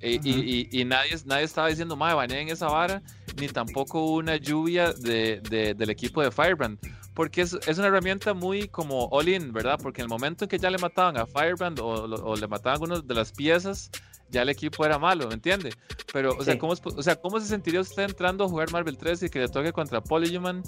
Y, 0.00 0.20
y, 0.22 0.68
y, 0.70 0.84
nadie, 0.84 1.16
nadie 1.24 1.44
estaba 1.44 1.68
diciendo, 1.68 1.96
mae, 1.96 2.14
en 2.40 2.48
esa 2.48 2.68
vara, 2.68 3.02
ni 3.36 3.48
tampoco 3.48 4.06
una 4.06 4.36
lluvia 4.36 4.92
de, 4.92 5.40
de, 5.50 5.74
del 5.74 5.90
equipo 5.90 6.22
de 6.22 6.30
Firebrand. 6.30 6.78
Porque 7.14 7.40
es, 7.40 7.54
es, 7.66 7.78
una 7.78 7.88
herramienta 7.88 8.34
muy 8.34 8.68
como 8.68 9.06
all-in, 9.06 9.52
¿verdad? 9.52 9.78
Porque 9.82 10.02
en 10.02 10.04
el 10.04 10.10
momento 10.10 10.44
en 10.44 10.48
que 10.48 10.58
ya 10.58 10.70
le 10.70 10.78
mataban 10.78 11.16
a 11.16 11.26
Firebrand 11.26 11.80
o, 11.80 11.86
o 11.86 12.36
le 12.36 12.46
mataban 12.46 12.74
algunas 12.74 13.06
de 13.06 13.14
las 13.14 13.32
piezas, 13.32 13.90
ya 14.34 14.42
el 14.42 14.48
equipo 14.48 14.84
era 14.84 14.98
malo, 14.98 15.28
¿me 15.28 15.34
entiende? 15.34 15.72
Pero, 16.12 16.36
o 16.36 16.44
sea, 16.44 16.58
¿cómo, 16.58 16.72
o 16.72 17.02
sea, 17.02 17.16
¿cómo 17.16 17.40
se 17.40 17.46
sentiría 17.46 17.80
usted 17.80 18.02
entrando 18.02 18.44
a 18.44 18.48
jugar 18.48 18.70
Marvel 18.70 18.98
3 18.98 19.22
y 19.22 19.30
que 19.30 19.38
le 19.38 19.48
toque 19.48 19.72
contra 19.72 20.02
Polyhuman 20.02 20.62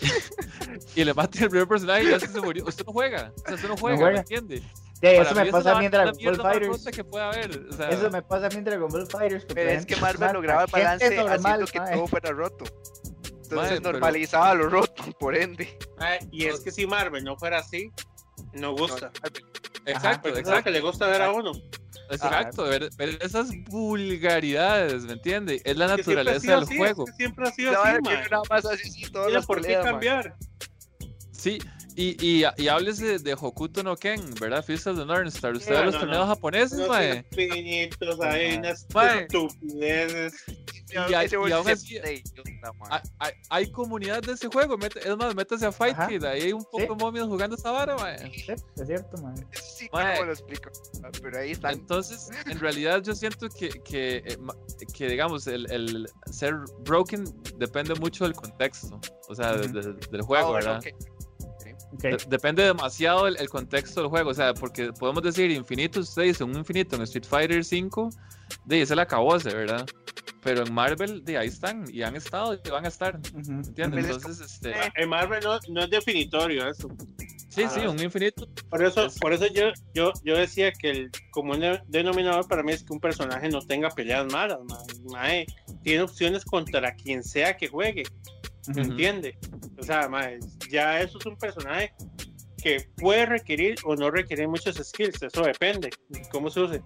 y 0.96 1.04
le 1.04 1.14
mate 1.14 1.44
el 1.44 1.50
primer 1.50 1.68
personaje 1.68 2.04
y 2.04 2.10
ya 2.10 2.18
se 2.18 2.40
murió? 2.40 2.64
Usted 2.66 2.84
no 2.86 2.92
juega, 2.92 3.32
o 3.36 3.40
sea, 3.40 3.54
usted 3.54 3.68
no 3.68 3.76
juega, 3.76 4.10
¿me 4.10 4.18
entiende? 4.18 4.58
Sí, 4.58 5.08
eso 5.08 5.34
me 5.34 5.46
pasa 5.46 5.76
a 5.76 5.78
mí 5.78 5.86
en 5.86 5.90
Dragon 5.90 6.16
Ball 6.24 6.36
Fighters. 6.36 6.84
Que 6.86 7.04
puede 7.04 7.24
haber, 7.24 7.66
o 7.70 7.72
sea, 7.72 7.88
eso 7.90 8.10
me 8.10 8.22
pasa 8.22 8.46
a 8.46 8.48
mí 8.50 8.56
en 8.56 8.64
Dragon 8.64 8.88
Ball 8.88 9.06
Fighters. 9.06 9.44
Pero 9.52 9.70
es 9.70 9.84
que 9.84 9.96
Marvel 9.96 10.32
lograba 10.32 10.64
el 10.64 10.70
balance 10.70 11.18
haciendo 11.18 11.66
que 11.66 11.80
todo 11.80 12.06
fuera 12.06 12.30
roto. 12.30 12.64
Entonces 13.42 13.82
normalizaba 13.82 14.54
lo 14.54 14.70
roto, 14.70 15.04
por 15.18 15.36
ende. 15.36 15.76
y 16.30 16.46
es 16.46 16.60
que 16.60 16.70
si 16.70 16.86
Marvel 16.86 17.24
no 17.24 17.36
fuera 17.36 17.58
así, 17.58 17.90
no 18.54 18.74
gusta. 18.74 19.10
exacto, 19.84 20.28
exacto. 20.28 20.64
que 20.64 20.70
le 20.70 20.80
gusta 20.80 21.06
ver 21.06 21.22
a 21.22 21.32
uno. 21.32 21.52
Exacto, 22.12 22.64
ver, 22.64 22.90
esas 23.20 23.50
vulgaridades, 23.68 25.04
¿me 25.04 25.14
entiendes? 25.14 25.62
Es 25.64 25.76
la 25.76 25.86
naturaleza 25.88 26.56
del 26.56 26.64
juego. 26.76 27.06
siempre 27.16 27.48
ha 27.48 27.52
sido 27.52 27.82
así, 27.82 28.02
nada 28.30 28.42
más 28.50 28.64
así, 28.66 28.90
sí, 28.90 29.10
todos 29.10 29.46
¿Por 29.46 29.62
qué 29.62 29.74
cambiar? 29.82 30.36
Sí, 31.32 31.58
Y, 31.94 32.16
y, 32.26 32.44
y 32.56 32.68
hables 32.68 32.98
de, 32.98 33.18
de, 33.18 33.34
Hokuto 33.34 33.82
no 33.82 33.96
Ken, 33.96 34.22
¿verdad? 34.40 34.64
Fist 34.64 34.86
of 34.86 34.96
the 34.98 35.04
Northern 35.04 35.28
Star. 35.28 35.54
Ustedes 35.54 35.78
No, 35.78 35.84
los 35.86 35.94
no, 35.94 36.00
torneos 36.00 36.26
no. 36.26 36.34
japoneses, 36.34 36.88
mae. 36.88 37.22
pinitos 37.24 38.18
ahí, 38.20 38.56
unas 38.56 38.86
Mae. 38.94 39.22
estupideces. 39.24 40.32
Y, 40.92 41.14
hay- 41.14 41.28
y 41.30 41.52
aún 41.52 41.68
así, 41.68 41.98
hay, 41.98 42.22
hay, 43.50 43.70
comunidad 43.70 44.22
de 44.22 44.32
ese 44.32 44.48
juego. 44.48 44.76
es 44.78 45.16
más, 45.16 45.34
métase 45.34 45.66
a 45.66 45.72
Fight 45.72 45.94
Ajá. 45.94 46.08
Kid. 46.08 46.24
Ahí 46.24 46.42
hay 46.42 46.52
un 46.52 46.62
poco 46.64 46.80
Sí. 46.80 46.86
de 46.88 46.94
momios 46.94 47.28
jugando 47.28 47.56
esa 47.56 47.70
vara, 47.70 47.96
mae. 47.96 48.18
Sí, 48.30 48.44
es 48.52 48.86
cierto, 48.86 49.20
man. 49.22 49.34
Sí. 49.52 49.88
¿cómo 49.88 50.24
lo 50.24 50.32
explico? 50.32 50.70
Pero 51.22 51.38
ahí 51.38 51.52
están. 51.52 51.74
Entonces, 51.74 52.28
en 52.46 52.58
realidad 52.60 53.02
yo 53.02 53.14
siento 53.14 53.48
que, 53.48 53.68
que, 53.70 54.16
eh, 54.18 54.38
que 54.94 55.08
digamos, 55.08 55.46
el, 55.46 55.70
el 55.72 56.08
ser 56.30 56.54
broken 56.80 57.24
depende 57.56 57.94
mucho 57.96 58.24
del 58.24 58.34
contexto, 58.34 59.00
o 59.28 59.34
sea, 59.34 59.54
de- 59.56 59.66
Ujú. 59.66 59.72
de- 59.72 60.06
del 60.10 60.20
Ah, 60.20 60.24
juego, 60.24 60.50
bueno, 60.52 60.66
¿verdad? 60.74 60.78
ok. 60.86 61.21
De- 61.92 62.16
depende 62.28 62.62
demasiado 62.64 63.26
el, 63.28 63.36
el 63.36 63.48
contexto 63.48 64.00
del 64.00 64.08
juego, 64.10 64.30
o 64.30 64.34
sea, 64.34 64.54
porque 64.54 64.92
podemos 64.92 65.22
decir 65.22 65.50
infinito, 65.50 66.00
usted 66.00 66.22
dice 66.22 66.42
un 66.44 66.56
infinito 66.56 66.96
en 66.96 67.02
Street 67.02 67.24
Fighter 67.28 67.64
5, 67.64 68.08
de 68.64 68.76
ahí 68.76 68.86
se 68.86 68.96
le 68.96 69.02
acabó 69.02 69.36
ese, 69.36 69.54
¿verdad? 69.54 69.86
Pero 70.42 70.64
en 70.66 70.72
Marvel, 70.74 71.24
de 71.24 71.38
ahí 71.38 71.48
están, 71.48 71.84
y 71.92 72.02
han 72.02 72.16
estado 72.16 72.54
y 72.54 72.68
van 72.70 72.84
a 72.84 72.88
estar, 72.88 73.16
Ujú. 73.34 73.52
¿entiendes? 73.52 74.06
Entonces, 74.06 74.40
este, 74.40 74.70
Eh. 74.70 74.92
En 74.96 75.08
Marvel 75.08 75.40
no, 75.44 75.58
no 75.68 75.82
es 75.84 75.90
definitorio 75.90 76.68
eso. 76.68 76.88
sí, 77.48 77.64
sí, 77.68 77.80
ah, 77.84 77.90
un 77.90 78.00
infinito, 78.02 78.48
Por 78.70 78.82
eso, 78.82 79.04
Es- 79.06 79.18
por 79.18 79.32
eso 79.34 79.46
yo, 79.48 79.66
yo, 79.94 80.12
yo 80.24 80.36
decía 80.36 80.72
que 80.72 80.90
el 80.90 81.10
común 81.30 81.60
de- 81.60 81.80
denominador 81.88 82.48
para 82.48 82.62
mí 82.62 82.72
es 82.72 82.82
que 82.82 82.92
un 82.92 83.00
personaje 83.00 83.48
no 83.50 83.60
tenga 83.60 83.90
peleas 83.90 84.26
malas, 84.32 84.58
mae. 84.66 84.86
Mae, 85.12 85.46
tiene 85.82 86.02
opciones 86.02 86.44
contra 86.44 86.94
quien 86.96 87.22
sea 87.22 87.56
que 87.56 87.68
juegue, 87.68 88.02
¿me 88.68 88.82
Ujú. 88.82 88.90
entiende? 88.92 89.38
O 89.78 89.82
sea, 89.82 90.08
mae, 90.08 90.38
ya 90.70 91.00
eso 91.00 91.18
es 91.18 91.26
un 91.26 91.36
personaje 91.36 91.92
que 92.62 92.88
puede 92.96 93.26
requerir 93.26 93.76
o 93.84 93.96
no 93.96 94.10
requerir 94.10 94.46
muchos 94.48 94.76
skills, 94.76 95.22
eso 95.22 95.42
depende 95.42 95.90
de 96.08 96.22
cómo 96.30 96.48
se 96.50 96.60
use. 96.60 96.82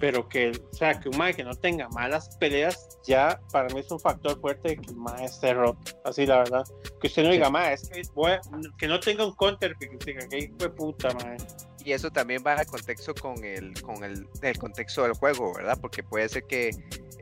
Pero 0.00 0.28
que, 0.28 0.50
o 0.50 0.74
sea, 0.74 0.98
que 0.98 1.08
un 1.08 1.16
mae 1.16 1.32
que 1.34 1.44
no 1.44 1.54
tenga 1.54 1.88
malas 1.90 2.36
peleas, 2.38 2.88
ya 3.06 3.40
para 3.52 3.72
mí 3.72 3.78
es 3.80 3.90
un 3.92 4.00
factor 4.00 4.38
fuerte 4.40 4.70
de 4.70 4.76
que 4.78 4.90
el 4.90 4.96
mae 4.96 5.24
esté 5.24 5.54
roto. 5.54 5.78
Así 6.04 6.26
la 6.26 6.38
verdad. 6.38 6.64
Que 7.00 7.06
usted 7.06 7.22
no 7.22 7.30
diga, 7.30 7.48
mae, 7.48 7.74
es 7.74 7.88
que, 7.88 8.02
voy 8.12 8.32
a- 8.32 8.40
que 8.76 8.88
no 8.88 8.98
tenga 8.98 9.24
un 9.24 9.34
counter 9.36 9.76
que 9.76 9.88
diga, 10.04 10.28
que 10.28 10.50
de 10.58 10.68
puta, 10.70 11.14
mae. 11.22 11.36
Y 11.84 11.92
eso 11.92 12.10
también 12.10 12.42
va 12.44 12.54
al 12.54 12.66
contexto 12.66 13.14
con 13.14 13.42
el, 13.44 13.80
con 13.82 14.02
el, 14.02 14.26
el 14.42 14.58
contexto 14.58 15.04
del 15.04 15.12
juego, 15.12 15.54
¿verdad? 15.54 15.78
Porque 15.80 16.02
puede 16.02 16.28
ser 16.28 16.42
que 16.44 16.70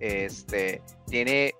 este 0.00 0.80
tiene 1.08 1.54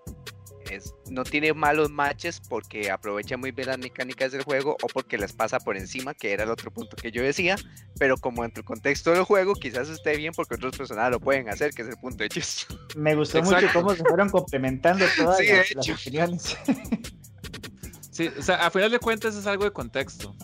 es- 0.70 0.94
no 1.10 1.24
tiene 1.24 1.52
malos 1.52 1.90
matches 1.90 2.40
porque 2.48 2.90
aprovecha 2.90 3.36
muy 3.36 3.50
bien 3.52 3.68
las 3.68 3.78
mecánicas 3.78 4.32
del 4.32 4.42
juego 4.42 4.76
o 4.82 4.86
porque 4.88 5.18
les 5.18 5.32
pasa 5.32 5.58
por 5.60 5.76
encima, 5.76 6.14
que 6.14 6.32
era 6.32 6.44
el 6.44 6.50
otro 6.50 6.70
punto 6.70 6.96
que 6.96 7.10
yo 7.12 7.22
decía, 7.22 7.56
pero 7.98 8.16
como 8.16 8.44
entre 8.44 8.60
el 8.60 8.64
contexto 8.64 9.10
del 9.12 9.24
juego 9.24 9.54
quizás 9.54 9.88
esté 9.88 10.16
bien 10.16 10.32
porque 10.34 10.54
otros 10.54 10.76
personajes 10.76 11.12
lo 11.12 11.20
pueden 11.20 11.48
hacer, 11.48 11.72
que 11.72 11.82
es 11.82 11.88
el 11.88 11.96
punto 11.96 12.22
de 12.24 12.28
chiste. 12.28 12.74
Me 12.96 13.14
gustó 13.14 13.38
Exacto. 13.38 13.60
mucho 13.66 13.72
cómo 13.80 13.94
se 13.94 14.02
fueron 14.04 14.28
complementando 14.30 15.04
todas 15.16 15.38
Sí, 15.38 15.46
las, 15.48 15.74
las 15.74 15.88
opiniones. 16.00 16.56
sí, 18.10 18.28
o 18.38 18.42
sea, 18.42 18.66
a 18.66 18.70
final 18.70 18.90
de 18.90 18.98
cuentas 18.98 19.34
es 19.34 19.46
algo 19.46 19.64
de 19.64 19.70
contexto, 19.72 20.34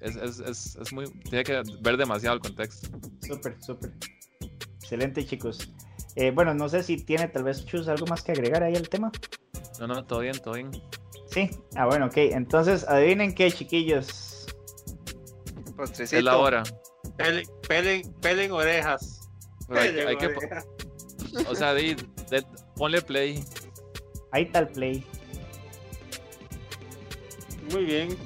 es, 0.00 0.16
es, 0.16 0.40
es, 0.40 0.76
es 0.76 0.92
muy, 0.92 1.06
tiene 1.28 1.44
que 1.44 1.62
ver 1.82 1.96
demasiado 1.96 2.36
el 2.36 2.40
contexto. 2.42 2.88
súper, 3.26 3.56
súper. 3.62 3.92
Excelente, 4.82 5.24
chicos. 5.24 5.72
Eh, 6.16 6.32
bueno, 6.32 6.52
no 6.54 6.68
sé 6.68 6.82
si 6.82 6.96
tiene 6.96 7.28
tal 7.28 7.44
vez 7.44 7.64
Chus 7.64 7.86
algo 7.86 8.04
más 8.06 8.22
que 8.22 8.32
agregar 8.32 8.62
ahí 8.64 8.74
al 8.74 8.88
tema. 8.88 9.12
No, 9.80 9.86
no, 9.86 10.04
todo 10.04 10.20
bien, 10.20 10.38
todo 10.38 10.54
bien. 10.54 10.70
Sí. 11.26 11.50
Ah, 11.74 11.86
bueno, 11.86 12.06
ok. 12.06 12.16
Entonces, 12.16 12.86
adivinen 12.86 13.34
qué, 13.34 13.50
chiquillos. 13.50 14.46
Postrecito. 15.76 16.18
Es 16.18 16.24
la 16.24 16.36
hora. 16.36 16.62
Pelen, 17.16 17.46
pelen, 17.66 18.12
pelen 18.20 18.52
orejas. 18.52 19.28
Pero 19.68 19.80
hay, 19.80 19.88
Pelen 19.88 20.08
hay 20.08 20.16
que, 20.16 20.28
o 21.48 21.54
sea, 21.54 21.72
de- 21.74 21.96
ponle 22.76 23.00
play. 23.02 23.42
Ahí 24.32 24.42
está 24.44 24.60
el 24.60 24.68
play. 24.68 25.04
Muy 27.72 27.84
bien. 27.84 28.16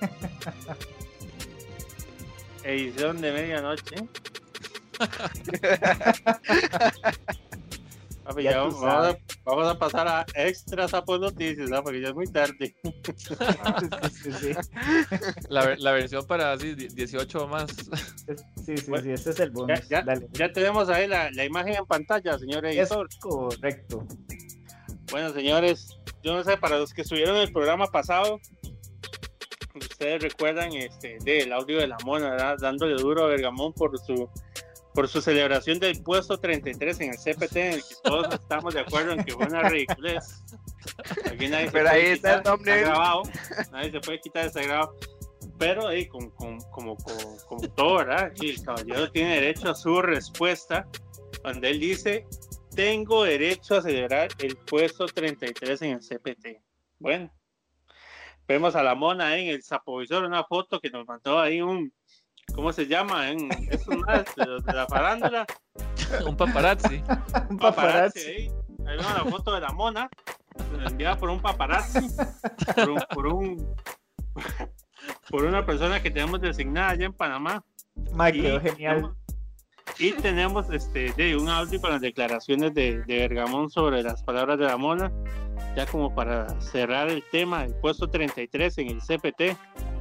Edición 2.64 3.20
de 3.20 3.32
medianoche. 3.32 3.96
Papi, 8.24 8.42
Ya 8.42 8.50
ya 8.52 8.58
vamos, 8.58 8.80
vamos 8.80 8.82
sabes. 8.82 9.16
a, 9.16 9.33
vamos 9.44 9.66
a 9.68 9.78
pasar 9.78 10.08
a 10.08 10.24
extra 10.34 10.88
sapo 10.88 11.18
noticias, 11.18 11.70
¿ah? 11.72 11.82
porque 11.82 12.00
ya 12.00 12.08
es 12.08 12.14
muy 12.14 12.26
tarde. 12.26 12.74
sí, 14.12 14.32
sí, 14.32 14.32
sí. 14.32 14.52
La, 15.48 15.66
ver- 15.66 15.80
la 15.80 15.92
versión 15.92 16.26
para 16.26 16.52
así, 16.52 16.74
die- 16.74 16.88
18 16.88 17.44
o 17.44 17.48
más. 17.48 17.66
Sí, 18.64 18.76
sí, 18.76 18.84
Bueno, 18.88 19.04
sí, 19.04 19.10
ese 19.12 19.30
es 19.30 19.40
el 19.40 19.50
bonus. 19.50 19.88
ya- 19.88 20.02
Dale. 20.02 20.26
ya 20.32 20.50
tenemos 20.52 20.88
ahí 20.88 21.06
la, 21.06 21.30
la 21.30 21.44
imagen 21.44 21.74
en 21.74 21.86
pantalla, 21.86 22.38
señor 22.38 22.64
Es 22.66 22.76
editor. 22.76 23.08
correcto. 23.20 24.06
Bueno, 25.10 25.30
señores, 25.32 25.98
yo 26.22 26.34
no 26.34 26.42
sé, 26.42 26.56
para 26.56 26.78
los 26.78 26.92
que 26.94 27.02
estuvieron 27.02 27.36
en 27.36 27.42
el 27.42 27.52
programa 27.52 27.86
pasado, 27.86 28.40
ustedes 29.74 30.22
recuerdan 30.22 30.72
este 30.72 31.18
del 31.24 31.52
audio 31.52 31.78
de 31.78 31.86
la 31.88 31.96
mona, 32.04 32.30
¿verdad? 32.30 32.56
dándole 32.60 32.94
duro 32.94 33.24
a 33.24 33.28
Bergamón 33.28 33.72
por 33.74 33.98
su 33.98 34.28
por 34.94 35.08
su 35.08 35.20
celebración 35.20 35.80
del 35.80 36.00
puesto 36.02 36.38
33 36.38 37.00
en 37.00 37.10
el 37.10 37.16
CPT, 37.16 37.56
en 37.56 37.72
el 37.74 37.80
que 37.82 37.94
todos 38.02 38.32
estamos 38.32 38.74
de 38.74 38.80
acuerdo 38.80 39.12
en 39.12 39.24
que 39.24 39.32
fue 39.32 39.46
una 39.46 39.68
ridiculez. 39.68 40.42
Aquí 41.26 41.48
nadie 41.48 41.66
se 41.66 41.72
Pero 41.72 41.88
puede 41.88 41.88
ahí 41.88 42.06
está 42.12 42.34
el 42.34 42.38
quitar, 42.38 42.42
thumbnail. 42.42 42.80
grabado, 42.84 43.22
nadie 43.72 43.90
se 43.90 44.00
puede 44.00 44.20
quitar, 44.20 44.46
está 44.46 44.62
grabado. 44.62 44.96
Pero 45.58 45.88
ahí, 45.88 46.06
como, 46.06 46.32
como, 46.34 46.58
como, 46.70 46.96
como, 46.96 47.36
como 47.46 47.68
todo, 47.70 47.96
¿verdad? 47.98 48.32
El 48.40 48.62
caballero 48.62 49.10
tiene 49.10 49.34
derecho 49.34 49.70
a 49.70 49.74
su 49.74 50.00
respuesta, 50.00 50.86
donde 51.42 51.70
él 51.70 51.80
dice, 51.80 52.26
tengo 52.74 53.24
derecho 53.24 53.76
a 53.76 53.82
celebrar 53.82 54.28
el 54.38 54.56
puesto 54.56 55.06
33 55.06 55.82
en 55.82 55.90
el 55.92 56.00
CPT. 56.00 56.62
Bueno, 57.00 57.32
vemos 58.46 58.76
a 58.76 58.82
la 58.82 58.94
mona 58.94 59.28
ahí 59.28 59.48
en 59.48 59.54
el 59.54 59.62
zapovisor, 59.64 60.24
una 60.24 60.44
foto 60.44 60.80
que 60.80 60.90
nos 60.90 61.06
mandó 61.06 61.40
ahí 61.40 61.60
un, 61.60 61.92
¿cómo 62.54 62.72
se 62.72 62.86
llama? 62.86 63.30
En, 63.30 63.48
es 63.70 63.86
una 63.88 64.18
de, 64.36 64.46
los 64.46 64.64
de 64.64 64.72
la 64.72 64.86
farándula, 64.86 65.46
un 66.26 66.36
paparazzi. 66.36 66.96
Un 67.50 67.58
paparazzi 67.58 67.58
paparazzi. 67.58 68.20
ahí. 68.20 68.50
Ahí 68.86 68.96
vemos 68.98 69.14
la 69.14 69.24
foto 69.30 69.54
de 69.54 69.60
la 69.60 69.72
mona, 69.72 70.08
enviada 70.86 71.16
por 71.16 71.30
un 71.30 71.40
paparazzi, 71.40 72.00
por 72.74 72.90
un, 72.90 72.98
por 73.14 73.26
un- 73.28 73.76
por 75.30 75.44
una 75.44 75.64
persona 75.64 76.02
que 76.02 76.10
tenemos 76.10 76.40
designada 76.40 76.90
allá 76.90 77.06
en 77.06 77.12
Panamá. 77.12 77.64
Ma, 78.12 78.30
Y 78.30 78.42
quedó 78.42 78.60
genial. 78.60 78.96
tenemos- 78.96 79.16
Y 79.98 80.12
tenemos 80.12 80.70
este, 80.70 81.12
de 81.12 81.36
un 81.36 81.48
audio 81.48 81.80
con 81.80 81.90
las 81.90 82.00
declaraciones 82.00 82.74
de, 82.74 83.02
de 83.04 83.18
Bergamón 83.28 83.70
sobre 83.70 84.02
las 84.02 84.22
palabras 84.22 84.58
de 84.58 84.64
la 84.66 84.76
mona, 84.76 85.12
ya 85.76 85.86
como 85.86 86.14
para 86.14 86.48
cerrar 86.60 87.08
el 87.08 87.22
tema 87.30 87.62
del 87.62 87.74
puesto 87.76 88.08
33 88.10 88.78
en 88.78 88.88
el 88.88 88.98
CPT. 89.00 89.56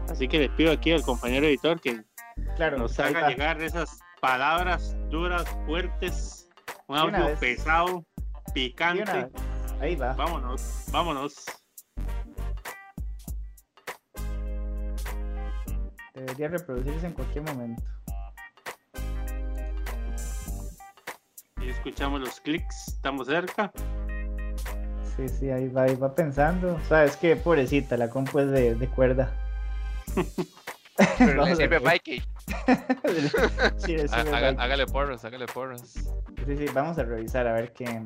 Así 0.10 0.28
que 0.28 0.40
les 0.40 0.50
pido 0.52 0.72
aquí 0.72 0.92
al 0.92 1.04
compañero 1.04 1.46
editor 1.48 1.80
que 1.80 2.02
Claro, 2.56 2.78
nos 2.78 3.00
haga 3.00 3.30
llegar 3.30 3.62
esas 3.62 4.00
palabras 4.22 4.96
duras, 5.10 5.46
fuertes, 5.66 6.50
un 6.88 6.98
audio 6.98 7.26
vez. 7.26 7.40
pesado, 7.40 8.06
picante. 8.54 9.30
Ahí 9.80 9.96
va. 9.96 10.14
Vámonos, 10.14 10.86
vámonos. 10.92 11.46
Debería 16.14 16.48
reproducirse 16.48 17.08
en 17.08 17.14
cualquier 17.14 17.44
momento. 17.44 17.84
Y 21.62 21.70
escuchamos 21.70 22.22
los 22.22 22.40
clics, 22.42 22.88
estamos 22.90 23.28
cerca. 23.28 23.72
Sí, 25.16 25.30
sí, 25.30 25.50
ahí 25.50 25.68
va, 25.68 25.84
ahí 25.84 25.96
va 25.96 26.14
pensando. 26.14 26.80
Sabes 26.88 27.18
que 27.18 27.36
pobrecita, 27.36 27.98
la 27.98 28.10
compu 28.10 28.40
es 28.40 28.52
de, 28.52 28.76
de 28.76 28.88
cuerda. 28.88 29.32
Pero 31.18 31.32
le 31.32 31.38
Vamos 31.40 31.58
sirve. 31.58 31.80
Mikey. 31.80 32.20
Sí, 33.78 33.98
le 33.98 34.04
Há- 34.04 34.08
sirve 34.08 34.16
haga- 34.16 34.32
para- 34.32 34.64
hágale 34.64 34.86
porras, 34.86 35.26
hágale 35.26 35.46
porras. 35.48 35.82
sí, 35.82 36.58
sí, 36.58 36.66
vamos 36.74 36.98
a 36.98 37.04
revisar 37.04 37.48
a 37.48 37.54
ver 37.54 37.74
qué. 37.74 37.88
Ahí 37.88 38.04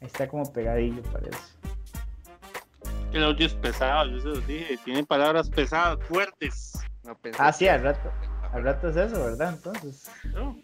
está 0.00 0.28
como 0.28 0.50
pegadillo, 0.52 1.02
parece. 1.12 1.38
El 3.12 3.24
audio 3.24 3.46
es 3.46 3.54
pesado, 3.54 4.06
yo 4.08 4.20
se 4.20 4.28
los 4.28 4.46
dije, 4.46 4.78
tiene 4.84 5.04
palabras 5.04 5.50
pesadas, 5.50 5.98
fuertes. 6.08 6.72
No 7.02 7.16
Ah, 7.38 7.52
sí, 7.52 7.66
al 7.68 7.82
rato. 7.82 8.10
Al 8.52 8.64
rato 8.64 8.88
es 8.88 8.96
eso, 8.96 9.24
¿verdad? 9.24 9.54
Entonces. 9.54 10.10
¿no? 10.32 10.56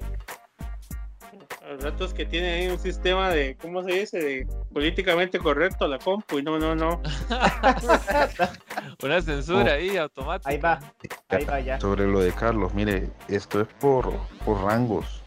Los 1.69 1.83
ratos 1.83 2.15
que 2.15 2.25
tiene 2.27 2.53
ahí 2.53 2.69
un 2.69 2.79
sistema 2.79 3.31
de, 3.31 3.57
¿cómo 3.61 3.83
se 3.83 3.93
dice? 3.93 4.19
De 4.19 4.47
políticamente 4.73 5.39
correcto 5.39 5.87
la 5.89 5.99
compu 5.99 6.39
y 6.39 6.43
no, 6.43 6.59
no, 6.59 6.75
no. 6.75 7.01
Una 9.03 9.21
censura 9.23 9.73
ahí 9.75 9.97
automática. 9.97 10.51
Ahí 10.51 10.59
va. 10.59 10.81
Ahí 11.29 11.45
va 11.45 11.61
ya. 11.61 11.81
Sobre 11.81 12.07
lo 12.07 12.21
de 12.21 12.33
Carlos, 12.33 12.73
mire, 12.75 13.11
esto 13.29 13.61
es 13.61 13.69
por, 13.81 14.13
por 14.45 14.63
rangos. 14.63 15.23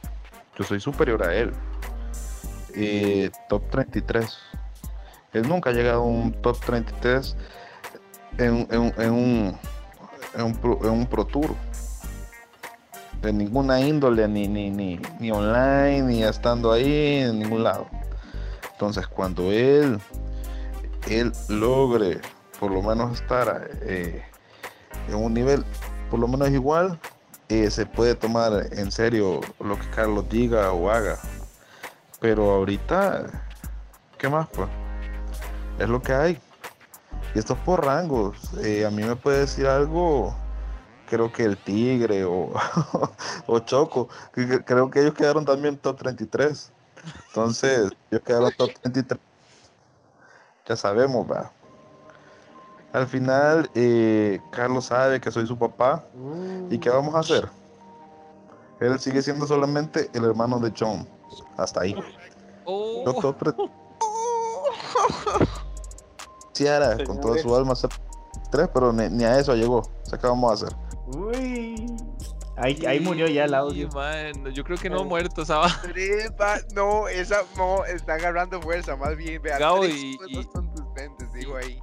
Yo 0.57 0.63
soy 0.63 0.80
superior 0.80 1.24
a 1.24 1.34
él. 1.36 1.51
Eh, 2.76 3.30
top 3.49 3.70
33. 3.70 4.38
Él 5.34 5.47
nunca 5.47 5.70
ha 5.70 5.74
llegado 5.74 6.01
a 6.01 6.05
un 6.05 6.32
top 6.41 6.59
33 6.65 7.36
en, 8.38 8.67
en- 8.72 8.93
en 8.97 9.11
un, 9.11 9.57
en, 10.36 10.41
un 10.43 10.55
pro, 10.55 10.80
en 10.84 10.89
un 10.91 11.05
Pro 11.07 11.26
Tour. 11.26 11.55
De 13.22 13.34
ninguna 13.34 13.82
índole, 13.82 14.28
ni, 14.28 14.47
ni, 14.47 14.70
ni, 14.70 14.99
ni 15.20 15.32
online, 15.32 16.03
ni 16.03 16.24
estando 16.24 16.72
ahí, 16.72 17.22
en 17.22 17.39
ningún 17.39 17.63
lado. 17.63 17.88
Entonces, 18.72 19.07
cuando 19.07 19.51
él, 19.51 19.99
él 21.09 21.34
logre 21.49 22.22
por 22.59 22.72
lo 22.72 22.82
menos 22.82 23.20
estar 23.20 23.70
eh, 23.82 24.24
en 25.07 25.15
un 25.15 25.34
nivel 25.34 25.65
por 26.09 26.20
lo 26.20 26.28
menos 26.28 26.49
igual, 26.49 26.99
eh, 27.49 27.70
se 27.70 27.86
puede 27.86 28.15
tomar 28.15 28.67
en 28.72 28.91
serio 28.91 29.41
lo 29.59 29.80
que 29.80 29.89
Carlos 29.89 30.28
diga 30.30 30.72
o 30.72 30.89
haga. 30.89 31.17
Pero 32.20 32.51
ahorita, 32.51 33.26
¿qué 34.17 34.28
más 34.28 34.47
pues? 34.49 34.70
Es 35.78 35.88
lo 35.88 36.01
que 36.01 36.13
hay. 36.13 36.39
Y 37.34 37.39
esto 37.39 37.53
es 37.53 37.59
por 37.59 37.86
rangos. 37.86 38.51
Eh, 38.63 38.86
a 38.86 38.89
mí 38.89 39.03
me 39.03 39.15
puede 39.15 39.39
decir 39.39 39.67
algo, 39.67 40.36
creo 41.10 41.32
que 41.32 41.43
el 41.43 41.57
Tigre 41.57 42.24
o, 42.24 42.51
o 43.47 43.60
Choco, 43.60 44.07
creo 44.32 44.89
que 44.89 45.01
ellos 45.01 45.14
quedaron 45.14 45.43
también 45.43 45.78
top 45.78 45.97
33. 45.97 46.72
Entonces, 47.28 47.91
ellos 48.12 48.24
quedaron 48.24 48.51
top 48.57 48.70
33. 48.82 49.20
Ya 50.68 50.76
sabemos, 50.76 51.30
va. 51.30 51.51
Al 52.93 53.07
final, 53.07 53.70
eh, 53.76 54.39
Carlos 54.51 54.86
sabe 54.86 55.20
que 55.20 55.32
soy 55.32 55.47
su 55.47 55.57
papá. 55.57 56.03
¿Y 56.70 56.78
qué 56.78 56.89
vamos 56.89 57.16
a 57.16 57.20
hacer? 57.20 57.49
Él 58.80 58.99
sigue 58.99 59.22
siendo 59.22 59.45
solamente 59.45 60.10
el 60.14 60.24
hermano 60.26 60.60
de 60.60 60.74
John. 60.78 61.07
Hasta 61.57 61.82
ahí. 61.82 61.95
Oh, 62.66 63.03
Doctor 63.05 63.36
Quisiera 66.53 67.03
con 67.05 67.20
toda 67.22 67.38
su 67.39 67.55
alma 67.55 67.74
tres, 68.51 68.70
pero 68.74 68.91
ni, 68.91 69.10
ni 69.10 69.24
a 69.24 69.39
eso 69.39 69.55
llegó. 69.55 69.78
O 69.80 70.05
sea, 70.05 70.20
¿qué 70.20 70.28
vamos 70.28 70.51
a 70.51 70.53
hacer? 70.53 70.76
Uy. 71.18 71.86
Ahí, 72.57 72.86
ahí 72.86 72.99
murió 72.99 73.28
ya 73.28 73.45
el 73.45 73.53
audio. 73.53 73.89
Sí, 73.89 73.95
man, 73.95 74.53
yo 74.53 74.64
creo 74.66 74.78
que 74.78 74.89
no 74.89 74.99
ha 75.01 75.03
muerto, 75.05 75.45
¿sabes? 75.45 75.74
Tres, 75.82 76.30
va- 76.39 76.60
no, 76.76 77.07
esa 77.07 77.43
no 77.55 77.86
está 77.86 78.16
agarrando 78.16 78.62
fuerza, 78.62 78.95
más 78.97 79.16
bien, 79.16 79.41
vea, 79.41 79.57
Gabo, 79.57 79.82
tres 79.82 79.95
y- 79.95 80.18
cosas 80.18 80.32
y- 80.32 80.45
contundentes, 80.45 81.34
digo 81.34 81.55
ahí. 81.55 81.80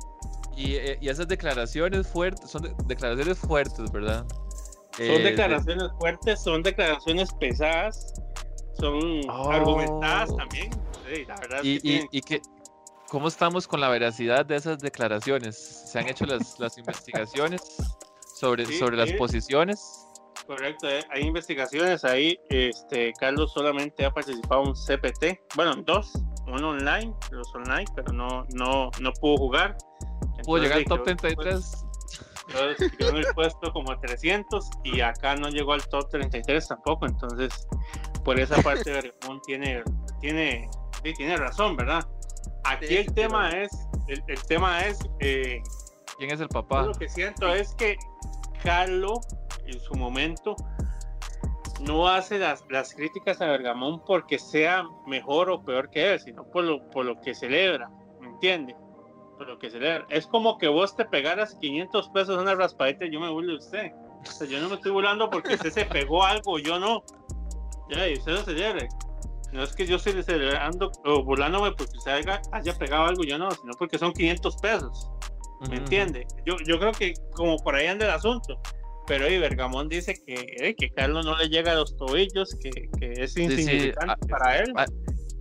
Y, 0.54 0.74
eh, 0.76 0.98
y 1.00 1.08
esas 1.08 1.28
declaraciones 1.28 2.06
fuertes, 2.06 2.50
son 2.50 2.62
de- 2.62 2.74
declaraciones 2.84 3.38
fuertes, 3.38 3.90
¿verdad? 3.90 4.26
Son 4.96 5.06
Eh, 5.06 5.18
de- 5.18 5.22
declaraciones 5.24 5.90
fuertes, 5.98 6.42
son 6.42 6.62
declaraciones 6.62 7.32
pesadas, 7.40 8.12
son 8.78 9.20
Oh. 9.30 9.50
argumentadas 9.50 10.34
también. 10.36 10.70
Sí, 11.10 11.24
la 11.26 11.36
verdad 11.36 11.58
es 11.60 11.64
y, 11.64 11.68
que 11.68 11.76
y, 11.76 11.80
tienen- 11.80 12.08
y 12.12 12.20
que, 12.20 12.42
¿cómo 13.08 13.28
estamos 13.28 13.66
con 13.66 13.80
la 13.80 13.88
veracidad 13.88 14.44
de 14.44 14.56
esas 14.56 14.78
declaraciones? 14.78 15.56
¿Se 15.56 15.98
han 15.98 16.08
hecho 16.08 16.26
las, 16.26 16.58
las 16.58 16.76
investigaciones 16.78 17.62
sobre, 18.36 18.66
Sí, 18.66 18.78
sobre 18.78 18.96
las 18.96 19.08
sí. 19.10 19.14
posiciones? 19.16 20.02
Correcto, 20.46 20.88
eh, 20.88 21.02
hay 21.10 21.22
investigaciones 21.22 22.04
ahí. 22.04 22.38
Este, 22.50 23.12
Carlos 23.18 23.52
solamente 23.52 24.04
ha 24.04 24.10
participado 24.12 24.62
en 24.62 24.68
un 24.68 24.74
CPT, 24.74 25.40
bueno, 25.56 25.72
en 25.72 25.84
dos, 25.84 26.12
uno 26.46 26.68
online, 26.70 27.12
los 27.32 27.52
online, 27.54 27.86
pero 27.96 28.12
no, 28.12 28.44
no, 28.54 28.90
no 29.00 29.12
pudo 29.14 29.36
jugar. 29.38 29.76
¿Pudo 30.44 30.62
llegar 30.62 30.78
al 30.78 30.84
top 30.84 30.98
quedó- 31.04 31.16
33? 31.16 31.84
Entonces 32.48 32.92
quedó 32.96 33.08
en 33.10 33.16
el 33.16 33.26
puesto 33.34 33.72
como 33.72 33.98
300 33.98 34.70
y 34.84 35.00
acá 35.00 35.34
no 35.34 35.48
llegó 35.48 35.72
al 35.72 35.84
top 35.88 36.08
33 36.10 36.68
tampoco. 36.68 37.06
Entonces, 37.06 37.66
por 38.24 38.38
esa 38.38 38.62
parte, 38.62 38.92
Bergamón 38.92 39.40
tiene, 39.46 39.82
tiene, 40.20 40.68
sí, 41.02 41.12
tiene 41.14 41.36
razón, 41.38 41.76
¿verdad? 41.76 42.06
Aquí 42.64 42.86
Sí, 42.86 42.96
el 42.98 43.12
tema 43.14 43.50
es, 43.50 43.70
el, 44.06 44.22
el 44.28 44.42
tema 44.44 44.80
es, 44.86 44.98
eh, 45.18 45.60
¿Quién 46.18 46.30
es 46.30 46.40
el 46.40 46.48
yo 46.48 46.48
papá? 46.48 46.82
lo 46.82 46.94
que 46.94 47.08
siento 47.08 47.52
es 47.52 47.74
que 47.74 47.96
Carlo, 48.62 49.20
en 49.66 49.78
su 49.80 49.94
momento, 49.94 50.56
no 51.80 52.08
hace 52.08 52.38
las, 52.38 52.64
las 52.70 52.94
críticas 52.94 53.40
a 53.40 53.46
Bergamón 53.46 54.02
porque 54.04 54.38
sea 54.38 54.84
mejor 55.06 55.50
o 55.50 55.62
peor 55.62 55.90
que 55.90 56.14
él, 56.14 56.20
sino 56.20 56.44
por 56.50 56.64
lo, 56.64 56.90
por 56.90 57.04
lo 57.04 57.20
que 57.20 57.34
celebra, 57.34 57.90
¿me 58.20 58.28
entiende? 58.28 58.74
Por 59.36 59.46
lo 59.46 59.58
que 59.58 59.70
celebra. 59.70 60.06
Es 60.08 60.26
como 60.26 60.56
que 60.58 60.68
vos 60.68 60.96
te 60.96 61.04
pegaras 61.04 61.54
500 61.56 62.08
pesos 62.10 62.34
en 62.36 62.40
una 62.40 62.54
raspadita 62.54 63.04
y 63.04 63.12
yo 63.12 63.20
me 63.20 63.30
burlo 63.30 63.52
de 63.52 63.58
usted. 63.58 63.92
O 64.22 64.30
sea, 64.30 64.46
yo 64.46 64.60
no 64.60 64.68
me 64.68 64.76
estoy 64.76 64.92
burlando 64.92 65.28
porque 65.30 65.54
usted 65.54 65.70
se 65.70 65.84
pegó 65.84 66.24
algo, 66.24 66.58
yo 66.58 66.78
no. 66.80 67.04
Ya, 67.90 68.08
y 68.08 68.14
usted 68.14 68.32
lo 68.32 68.42
celebre. 68.42 68.88
No 69.52 69.62
es 69.62 69.74
que 69.74 69.86
yo 69.86 69.96
esté 69.96 70.22
celebrando 70.22 70.90
o 71.04 71.22
burlándome 71.22 71.72
porque 71.72 71.96
usted 71.96 72.12
haya, 72.12 72.42
haya 72.52 72.76
pegado 72.76 73.04
algo, 73.04 73.22
yo 73.22 73.38
no, 73.38 73.50
sino 73.50 73.72
porque 73.78 73.98
son 73.98 74.12
500 74.12 74.56
pesos. 74.56 75.10
¿Me 75.60 75.66
Ujú, 75.68 75.76
entiende? 75.76 76.26
Yo, 76.44 76.56
yo 76.66 76.78
creo 76.78 76.92
que 76.92 77.14
como 77.32 77.56
por 77.58 77.74
ahí 77.74 77.86
anda 77.86 78.04
el 78.06 78.12
asunto. 78.12 78.60
Pero 79.06 79.26
ahí 79.26 79.38
Bergamón 79.38 79.88
dice 79.88 80.14
que, 80.26 80.34
eh, 80.58 80.74
que 80.76 80.90
Carlos 80.90 81.24
no 81.24 81.36
le 81.38 81.48
llega 81.48 81.72
a 81.72 81.74
los 81.76 81.96
tobillos, 81.96 82.56
que, 82.60 82.70
que 82.98 83.12
es 83.22 83.34
sí, 83.34 83.42
insignificante 83.44 84.04
ah, 84.08 84.26
para 84.28 84.58
él. 84.58 84.72
ah, 84.76 84.84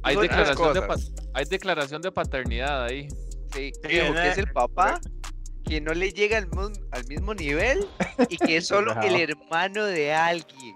Hay 0.03 0.15
tres 0.17 0.29
declaración, 0.29 0.73
de 0.73 1.03
hay 1.33 1.45
declaración 1.45 2.01
de 2.03 2.11
paternidad 2.11 2.83
ahí. 2.85 3.07
Sí, 3.53 3.71
Sí, 3.73 3.81
que 3.89 4.27
es 4.27 4.37
el 4.37 4.51
papá, 4.51 4.99
que 5.65 5.81
no 5.81 5.93
le 5.95 6.11
llega 6.11 6.37
al, 6.37 6.47
al 6.91 7.07
mismo 7.07 7.33
nivel 7.33 7.87
y 8.29 8.37
que 8.37 8.57
es 8.57 8.67
solo 8.67 8.93
el 9.01 9.15
hermano 9.19 9.83
de 9.85 10.13
alguien. 10.13 10.75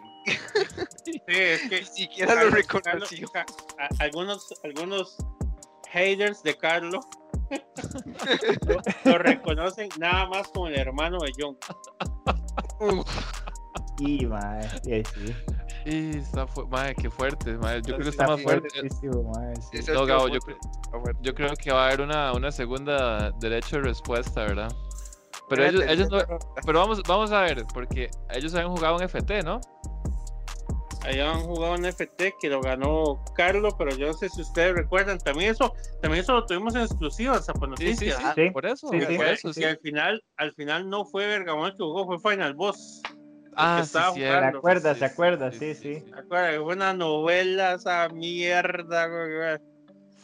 Sí, 1.05 1.21
es 1.27 1.61
que 1.69 1.81
Ni 1.81 1.85
siquiera 1.85 2.43
lo 2.43 2.49
reconoció. 2.49 3.27
Carlos- 3.27 3.55
a- 3.77 4.03
algunos, 4.03 4.47
algunos 4.63 5.15
haters 5.91 6.41
de 6.43 6.57
Carlos 6.57 7.05
lo, 8.67 8.81
lo 9.11 9.17
reconocen 9.17 9.89
nada 9.99 10.27
más 10.27 10.47
como 10.49 10.67
el 10.67 10.75
hermano 10.79 11.17
de 11.19 11.31
John. 11.37 11.57
Y, 13.99 14.19
sí, 14.83 15.03
sí. 15.03 15.35
Y 15.85 16.17
está 16.17 16.47
fu- 16.47 16.67
madre, 16.67 16.95
qué 16.95 17.09
fuerte, 17.09 17.57
madre. 17.57 17.81
Yo 17.85 17.95
creo 17.95 18.03
que 18.05 18.09
está, 18.09 18.23
Está 18.23 18.35
más 18.35 18.41
fuerte. 18.43 18.69
fuertísimo, 18.69 19.31
mae, 19.33 19.55
sí. 19.57 19.61
Eso 19.79 19.93
No, 19.93 19.99
estuvo 20.01 20.05
Gabo, 20.05 20.21
muy- 20.27 20.31
yo, 20.33 20.39
creo- 20.39 20.57
muy 20.93 21.01
fuerte. 21.01 21.19
yo 21.21 21.35
creo 21.35 21.53
que 21.55 21.71
va 21.73 21.83
a 21.83 21.87
haber 21.87 22.01
una, 22.01 22.33
una 22.33 22.51
segunda 22.51 23.31
derecho 23.39 23.77
de 23.77 23.81
respuesta, 23.83 24.41
¿verdad? 24.43 24.71
Pero 25.49 25.65
ellos, 25.65 25.83
ellos 25.87 26.09
no, 26.11 26.19
pero 26.65 26.79
vamos, 26.79 27.01
vamos 27.07 27.31
a 27.31 27.41
ver, 27.41 27.65
porque 27.73 28.09
ellos 28.29 28.53
habían 28.53 28.71
jugado 28.71 28.97
en 29.01 29.03
FT, 29.09 29.41
¿no? 29.41 29.59
Allá 31.05 31.31
han 31.31 31.43
jugado 31.43 31.75
un 31.75 31.85
FT 31.85 32.35
que 32.39 32.49
lo 32.49 32.61
ganó 32.61 33.23
Carlos, 33.35 33.73
pero 33.77 33.91
yo 33.95 34.07
no 34.07 34.13
sé 34.13 34.29
si 34.29 34.41
ustedes 34.41 34.75
recuerdan. 34.75 35.17
También 35.17 35.51
eso, 35.51 35.73
también 36.01 36.21
eso 36.23 36.33
lo 36.33 36.45
tuvimos 36.45 36.75
en 36.75 36.81
exclusiva, 36.81 37.41
sea, 37.41 37.53
por 37.53 37.69
Sí, 37.77 37.95
sí, 37.95 38.07
noticias. 38.09 38.17
sí, 38.17 38.23
Ah, 38.25 38.33
sí. 38.35 38.49
por 38.51 38.65
eso, 38.65 38.87
Sí, 38.89 38.97
Y 38.97 39.05
sí. 39.05 39.15
por 39.15 39.25
eso, 39.27 39.51
al 39.65 39.77
final, 39.79 40.23
al 40.37 40.53
final 40.53 40.89
no 40.89 41.05
fue 41.05 41.25
Bergamón 41.27 41.67
el 41.67 41.71
que 41.77 41.83
jugó, 41.83 42.05
fue 42.19 42.31
Final 42.33 42.53
Boss. 42.53 43.01
Ah, 43.55 43.81
sí, 43.83 43.89
sí, 43.91 44.19
Se 44.21 44.27
jugando. 44.27 44.57
acuerda, 44.59 44.93
sí, 44.93 44.99
se 44.99 45.07
sí, 45.07 45.11
acuerda, 45.13 45.51
sí, 45.51 45.57
sí, 45.59 45.75
sí, 45.75 45.93
sí. 45.95 45.99
sí. 46.05 46.11
Acuérdate, 46.17 46.59
fue 46.59 46.75
una 46.75 46.93
novela 46.93 47.73
esa 47.73 48.07
mierda, 48.09 49.07
güey. 49.07 49.57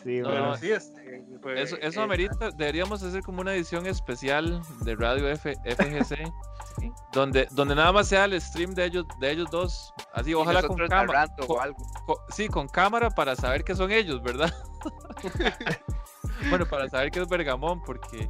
Sí, 0.06 0.20
No, 0.20 0.30
mae. 0.30 0.36
Pero 0.36 0.46
no, 0.46 0.58
sí, 0.58 0.72
este, 0.72 1.24
fue- 1.42 1.62
Eso, 1.62 1.78
eso 1.82 2.00
eh, 2.00 2.04
amerita, 2.04 2.52
deberíamos 2.52 3.02
hacer 3.02 3.24
como 3.24 3.42
una 3.42 3.56
edición 3.56 3.88
especial 3.88 4.62
de 4.82 4.96
Radio 4.96 5.28
F, 5.30 5.52
FGC, 5.66 6.32
donde, 7.12 7.48
donde 7.52 7.74
nada 7.74 7.92
más 7.92 8.08
sea 8.10 8.26
el 8.26 8.40
stream 8.40 8.76
de 8.76 8.86
ellos, 8.86 9.06
de 9.20 9.32
ellos 9.32 9.50
dos, 9.50 9.92
así, 10.14 10.30
y 10.30 10.34
ojalá 10.36 10.62
con 10.62 10.78
cámara, 10.78 11.22
narrando 11.26 11.46
o 11.48 11.60
algo. 11.60 11.78
sí, 12.30 12.48
con 12.48 12.68
cámara 12.68 13.10
para 13.10 13.36
saber 13.36 13.64
que 13.64 13.74
son 13.74 13.92
ellos, 13.92 14.22
¿verdad? 14.22 14.54
bueno, 16.50 16.66
para 16.68 16.88
saber 16.90 17.10
que 17.12 17.22
es 17.22 17.28
Bergamón, 17.28 17.82
porque 17.84 18.30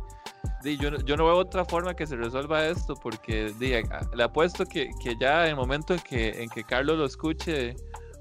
di, 0.63 0.77
yo, 0.77 0.91
no- 0.91 0.99
yo 1.01 1.17
no 1.17 1.25
veo 1.25 1.35
otra 1.35 1.65
forma 1.65 1.93
que 1.93 2.07
se 2.07 2.15
resuelva 2.15 2.65
esto, 2.67 2.95
porque 2.95 3.53
di, 3.59 3.73
le 4.15 4.23
apuesto 4.23 4.65
que, 4.65 4.89
que 5.03 5.15
ya 5.19 5.43
en 5.43 5.49
el 5.51 5.55
momento 5.55 5.93
en 5.93 5.99
que, 5.99 6.41
en 6.41 6.49
que 6.49 6.63
Carlos 6.63 6.97
lo 6.97 7.05
escuche, 7.05 7.75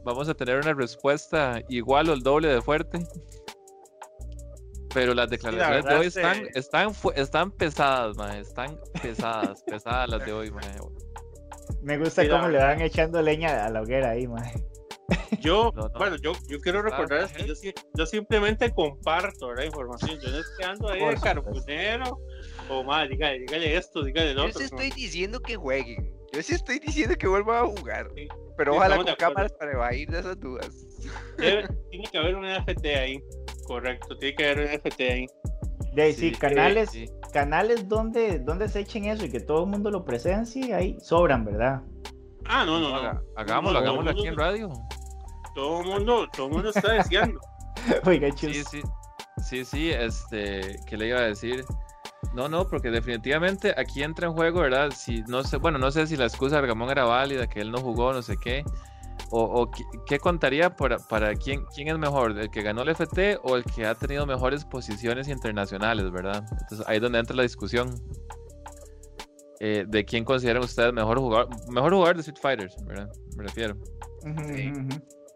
vamos 0.05 0.29
a 0.29 0.35
tener 0.35 0.59
una 0.59 0.75
respuesta 0.75 1.61
igual 1.69 2.09
o 2.11 2.13
el 2.15 2.21
doble 2.21 2.49
de 2.49 2.61
fuerte. 2.61 3.07
Pero 4.95 5.13
las 5.13 5.29
declaraciones 5.29 5.85
de 5.85 5.95
hoy 5.95 6.07
están, 6.07 6.47
están, 6.55 6.93
están 7.17 7.51
pesadas, 7.51 8.17
mae, 8.17 8.41
están 8.41 8.79
pesadas, 9.03 9.63
pesadas 9.67 10.09
las 10.09 10.25
de 10.25 10.33
hoy, 10.33 10.51
mae. 10.51 10.65
Me 11.83 11.99
gusta 11.99 12.23
Sí, 12.23 12.29
la 12.29 12.37
cómo 12.37 12.49
le 12.49 12.59
van 12.59 12.81
echando 12.81 13.21
leña 13.21 13.65
a 13.67 13.71
la 13.71 13.83
hoguera 13.83 14.11
ahí, 14.11 14.27
mae. 14.29 14.53
Yo, 15.41 15.71
No, 15.75 15.83
no. 15.89 15.99
bueno, 15.99 16.17
yo, 16.17 16.33
yo 16.49 16.59
quiero 16.61 16.81
recordar 16.81 17.31
que 17.31 17.45
yo, 17.47 17.55
si- 17.55 17.75
yo 17.93 18.07
simplemente 18.07 18.73
comparto 18.73 19.53
la 19.53 19.67
información. 19.67 20.19
Yo 20.21 20.31
no 20.31 20.39
estoy 20.39 20.65
ando 20.65 20.89
ahí 20.89 21.05
de 21.05 21.17
carbonero 21.21 22.21
o 22.71 22.83
más, 22.85 23.09
dígale, 23.09 23.41
dígale 23.41 23.77
esto, 23.77 24.03
dígale 24.03 24.33
lo 24.33 24.45
Yo 24.45 24.49
otro. 24.49 24.61
sí 24.61 24.69
¿no? 24.71 24.79
estoy 24.81 24.91
diciendo 25.03 25.41
que 25.41 25.57
jueguen. 25.57 26.11
Yo 26.33 26.43
sí 26.43 26.55
estoy 26.55 26.79
diciendo 26.79 27.17
que 27.17 27.27
vuelvan 27.27 27.65
a 27.65 27.67
jugar. 27.67 28.09
Sí, 28.15 28.27
Pero 28.57 28.73
sí, 28.73 28.79
ojalá 28.79 28.97
con 28.97 29.15
cámaras 29.17 29.53
para 29.53 29.73
evadir 29.73 30.09
de 30.09 30.21
esas 30.21 30.41
dudas. 30.41 30.71
Debe- 31.37 31.69
tiene 31.91 32.05
que 32.11 32.19
haber 32.19 32.37
un 32.37 32.47
FT 32.47 32.97
ahí. 32.97 33.23
Correcto, 33.67 34.17
tiene 34.19 34.35
que 34.37 34.45
haber 34.45 34.59
un 34.67 34.73
FT 34.73 35.13
ahí. 35.13 35.27
De 35.95 36.03
ahí, 36.03 36.13
sí, 36.13 36.31
Sí, 36.31 36.35
canales, 36.35 36.91
sí. 36.91 37.07
canales 37.33 37.89
donde, 37.89 38.39
donde 38.41 38.69
se 38.69 38.81
echen 38.81 39.05
eso 39.05 39.25
y 39.25 39.31
que 39.31 39.41
todo 39.41 39.65
el 39.65 39.71
mundo 39.71 39.91
lo 39.91 40.05
presencie, 40.05 40.75
ahí 40.75 40.97
sobran, 41.01 41.45
¿verdad? 41.45 41.83
Ah, 42.47 42.65
no, 42.65 42.81
no, 42.81 42.91
no. 42.91 42.97
Haga- 42.97 43.23
hagámoslo, 43.37 43.79
No, 43.81 43.85
no, 43.87 43.91
hagámoslo 43.91 44.11
aquí 44.11 44.27
en 44.29 44.37
radio. 44.37 44.73
Todo 45.55 45.81
el 45.83 45.87
mundo, 45.87 46.29
todo 46.33 46.47
el 46.49 46.53
mundo 46.53 46.71
está 46.71 46.93
deseando. 46.95 47.41
Oiga, 48.05 48.31
chus. 48.33 48.51
Sí, 48.57 48.63
sí. 48.71 48.83
Sí, 49.43 49.65
sí, 49.65 49.91
este, 49.91 50.77
¿qué 50.87 50.97
le 50.97 51.09
iba 51.09 51.19
a 51.21 51.23
decir? 51.25 51.65
No, 52.35 52.49
no, 52.49 52.67
porque 52.67 52.91
definitivamente 52.91 53.75
aquí 53.77 54.03
entra 54.03 54.27
en 54.27 54.33
juego, 54.35 54.61
¿verdad? 54.61 54.91
Si 54.97 55.23
no 55.29 55.45
sé, 55.45 55.59
bueno, 55.59 55.79
no 55.79 55.91
sé 55.91 56.07
si 56.07 56.17
la 56.17 56.25
excusa 56.25 56.57
de 56.57 56.63
Argamón 56.63 56.91
era 56.91 57.05
válida, 57.05 57.47
que 57.47 57.61
él 57.61 57.71
no 57.71 57.79
jugó, 57.79 58.13
no 58.13 58.23
sé 58.23 58.37
qué. 58.37 58.65
O, 59.31 59.43
o 59.43 59.71
qué, 59.71 59.83
qué 60.07 60.19
contaría 60.19 60.77
para, 60.77 60.99
para 60.99 61.35
quién, 61.35 61.65
quién 61.75 61.89
es 61.89 61.99
mejor, 61.99 62.39
el 62.39 62.51
que 62.51 62.63
ganó 62.63 62.83
el 62.83 62.91
FT 62.91 63.41
o 63.43 63.57
el 63.57 63.65
que 63.65 63.87
ha 63.87 63.95
tenido 63.95 64.27
mejores 64.27 64.65
posiciones 64.65 65.29
internacionales, 65.29 66.11
¿verdad? 66.11 66.45
Entonces 66.53 66.87
ahí 66.87 66.97
es 66.97 67.03
donde 67.03 67.19
entra 67.19 67.35
la 67.35 67.43
discusión 67.43 67.91
eh, 69.61 69.85
de 69.89 70.05
quién 70.05 70.25
consideran 70.25 70.63
ustedes 70.63 70.93
mejor 70.93 71.19
jugador, 71.19 71.49
mejor 71.71 71.93
jugador 71.93 72.17
de 72.17 72.21
Street 72.21 72.39
Fighters, 72.41 72.77
¿verdad? 72.85 73.11
Me 73.37 73.45
refiero. 73.45 73.77
Sí. 74.47 74.73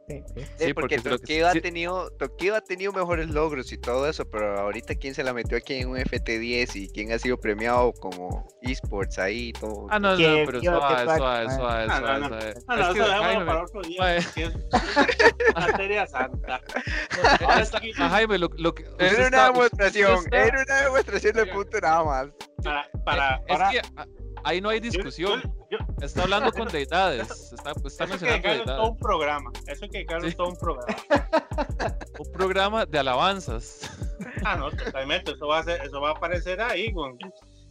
Sí, 0.09 0.22
sí. 0.35 0.43
Sí, 0.56 0.74
porque, 0.74 0.97
porque 0.97 0.98
creo 1.02 1.18
que 1.18 1.44
ha 1.44 1.52
tenido, 1.52 2.10
Tokido 2.12 2.56
ha 2.56 2.60
tenido 2.62 2.93
mejores 2.93 3.28
logros 3.28 3.70
y 3.72 3.78
todo 3.78 4.09
eso, 4.09 4.24
pero 4.28 4.59
ahorita 4.59 4.94
quién 4.94 5.14
se 5.14 5.22
la 5.22 5.35
metió 5.35 5.59
aquí 5.59 5.74
en 5.74 5.90
un 5.90 5.98
FT10 5.98 6.74
y 6.76 6.89
quién 6.89 7.12
ha 7.12 7.18
sido 7.18 7.39
premiado 7.39 7.93
como 7.93 8.48
esports 8.62 9.18
ahí 9.18 9.48
y 9.48 9.52
todo. 9.52 9.86
Ah, 9.90 9.98
no, 9.98 10.12
no, 10.12 10.16
pero 10.16 10.60
suave, 10.62 11.05
suave, 11.05 11.47
ah. 11.48 11.56
suave, 11.56 11.86
Ah, 11.89 12.01
no, 12.01 12.06
suave, 12.06 12.20
no. 12.20 12.28
suave. 12.28 12.55
Ah, 12.68 12.76
no, 12.76 12.82
Es 12.82 12.94
que, 12.94 12.98
eso 13.01 13.09
dejémoslo 13.09 13.22
Jaime, 13.22 13.44
para 13.44 13.62
otro 13.64 13.82
día. 13.82 14.16
es 14.16 14.35
materia 15.55 16.06
santa. 16.06 16.60
Jaime, 18.10 18.39
lo, 18.39 18.48
lo 18.56 18.74
que. 18.74 18.85
Era 18.98 19.28
una 19.28 19.47
demostración, 19.52 20.24
era 20.32 20.62
una 20.62 20.82
demostración 20.82 21.32
de 21.36 21.47
punto 21.47 21.78
nada 21.80 22.05
más. 22.05 22.28
para, 22.62 22.90
para, 23.05 23.36
es 23.36 23.43
para- 23.47 23.70
que 23.70 23.80
ah, 23.97 24.06
ahí 24.44 24.60
no 24.60 24.68
hay 24.70 24.80
yo- 24.80 24.90
discusión. 24.90 25.43
Yo- 25.70 25.78
Está 26.01 26.23
hablando 26.23 26.53
con 26.53 26.69
deidades. 26.73 27.53
Está, 27.53 27.73
está 27.73 28.05
eso 28.05 28.05
hay 28.05 28.07
que 28.07 28.07
mencionando 28.07 28.32
dedicarle 28.32 28.65
todo 28.65 28.74
deidades. 28.74 28.90
un 28.90 28.99
programa. 28.99 29.51
Eso 29.66 29.81
que 29.89 29.99
dedicarle 29.99 30.31
Sí. 30.31 30.36
todo 30.36 30.49
un 30.49 30.57
programa. 30.57 30.97
Un 32.19 32.32
programa 32.32 32.86
de 32.86 32.99
alabanzas. 32.99 33.81
Ah, 34.45 34.57
no, 34.57 34.70
totalmente. 34.70 35.32
Eso 35.32 35.47
va 35.49 35.59
a, 35.59 35.62
ser, 35.65 35.81
eso 35.82 36.01
va 36.01 36.11
a 36.11 36.12
aparecer 36.12 36.61
ahí 36.61 36.93
con 36.93 37.19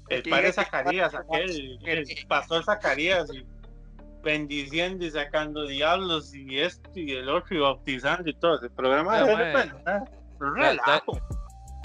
el 0.10 0.24
padre 0.24 0.52
Zacarías, 0.52 1.14
aquel, 1.16 1.80
el 1.86 2.06
pastor 2.28 2.64
Zacarías, 2.64 3.30
y 3.34 3.46
bendiciendo 4.22 5.06
y 5.06 5.12
sacando 5.12 5.66
diablos 5.66 6.34
y 6.36 6.60
esto 6.60 6.90
y 6.96 7.14
el 7.14 7.30
otro 7.30 7.56
y 7.56 7.60
bautizando 7.60 8.30
y 8.30 8.34
todo. 8.36 8.58
ese 8.58 8.70
programa 8.70 9.18
Ya, 9.20 9.26
de 9.26 9.36
repente, 9.36 9.76
ah, 9.86 10.04
relajo. 10.40 11.18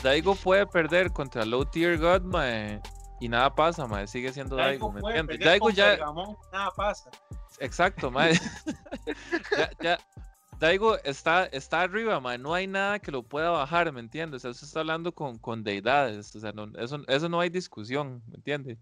Daigo 0.03 0.35
puede 0.35 0.67
perder 0.67 1.11
contra 1.13 1.45
Low 1.45 1.65
Tier 1.65 1.97
God, 1.99 2.23
mae, 2.23 2.81
y 3.23 3.29
nada 3.29 3.55
pasa, 3.55 3.87
mae. 3.87 4.09
Sigue 4.09 4.33
siendo 4.33 4.57
Daigo, 4.57 4.91
Daigo 4.91 4.93
¿me 4.93 5.21
entiendes? 5.21 5.47
Daigo 5.47 5.67
con 5.67 5.75
ya. 5.75 5.91
Pergamón, 5.91 6.37
nada 6.53 6.73
pasa. 6.73 7.09
Exacto, 7.61 8.11
mae. 8.11 8.33
ya, 9.57 9.71
ya. 9.81 9.99
Daigo 10.59 10.99
está, 11.05 11.47
está 11.47 11.83
arriba, 11.83 12.19
mae. 12.19 12.37
No 12.37 12.53
hay 12.53 12.67
nada 12.67 12.99
que 12.99 13.13
lo 13.13 13.23
pueda 13.23 13.51
bajar, 13.51 13.93
¿me 13.93 14.01
entiendes? 14.01 14.39
O 14.39 14.41
sea, 14.41 14.51
usted 14.51 14.67
está 14.67 14.81
hablando 14.81 15.15
con, 15.15 15.39
con 15.39 15.63
deidades. 15.63 16.35
O 16.35 16.41
sea, 16.41 16.51
no- 16.51 16.77
eso, 16.77 16.99
eso 17.07 17.29
no 17.29 17.39
hay 17.39 17.49
discusión, 17.49 18.25
¿me 18.27 18.39
entiendes? 18.39 18.79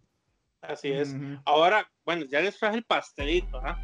Así 0.63 0.91
es. 0.91 1.15
Ahora, 1.45 1.87
bueno, 2.07 2.25
ya 2.25 2.41
les 2.41 2.59
traje 2.59 2.79
el 2.79 2.85
pastelito, 2.85 3.59
¿ah? 3.63 3.79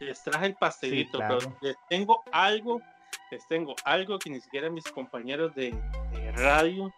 Les 0.00 0.20
traje 0.24 0.46
el 0.46 0.54
pastelito, 0.56 1.18
claro. 1.18 1.38
pero 1.38 1.56
les 1.62 1.76
tengo 1.88 2.24
algo, 2.32 2.80
les 3.30 3.46
tengo 3.46 3.76
algo 3.84 4.18
que 4.18 4.30
ni 4.30 4.40
siquiera 4.40 4.68
mis 4.68 4.84
compañeros 4.90 5.54
de, 5.54 5.70
de 6.10 6.32
radio 6.32 6.92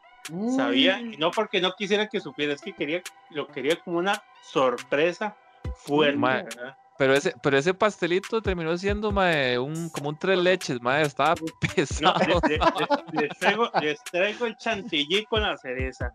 sabían, 0.56 1.14
y 1.14 1.16
no 1.16 1.30
porque 1.30 1.60
no 1.60 1.74
quisiera 1.74 2.08
que 2.08 2.20
supiera, 2.20 2.52
es 2.54 2.60
que 2.62 2.72
quería, 2.72 3.02
lo 3.30 3.46
quería 3.48 3.76
como 3.76 3.98
una 3.98 4.22
sorpresa 4.42 5.36
fuerte. 5.76 6.18
Pero 6.96 7.12
ese, 7.12 7.34
pero 7.42 7.58
ese 7.58 7.74
pastelito 7.74 8.40
terminó 8.40 8.78
siendo, 8.78 9.10
mae, 9.10 9.58
un, 9.58 9.88
como 9.90 10.10
un 10.10 10.16
tres 10.18 10.38
leches, 10.38 10.80
mae. 10.80 11.02
Estaba 11.02 11.34
No, 11.34 11.74
pesado. 11.74 12.14
le- 12.48 12.56
le- 12.56 12.58
le- 13.12 13.22
les, 13.28 13.38
traigo, 13.38 13.68
les 13.80 14.04
traigo 14.04 14.46
el 14.46 14.56
chantilly 14.56 15.24
con 15.26 15.42
la 15.42 15.56
cereza. 15.56 16.12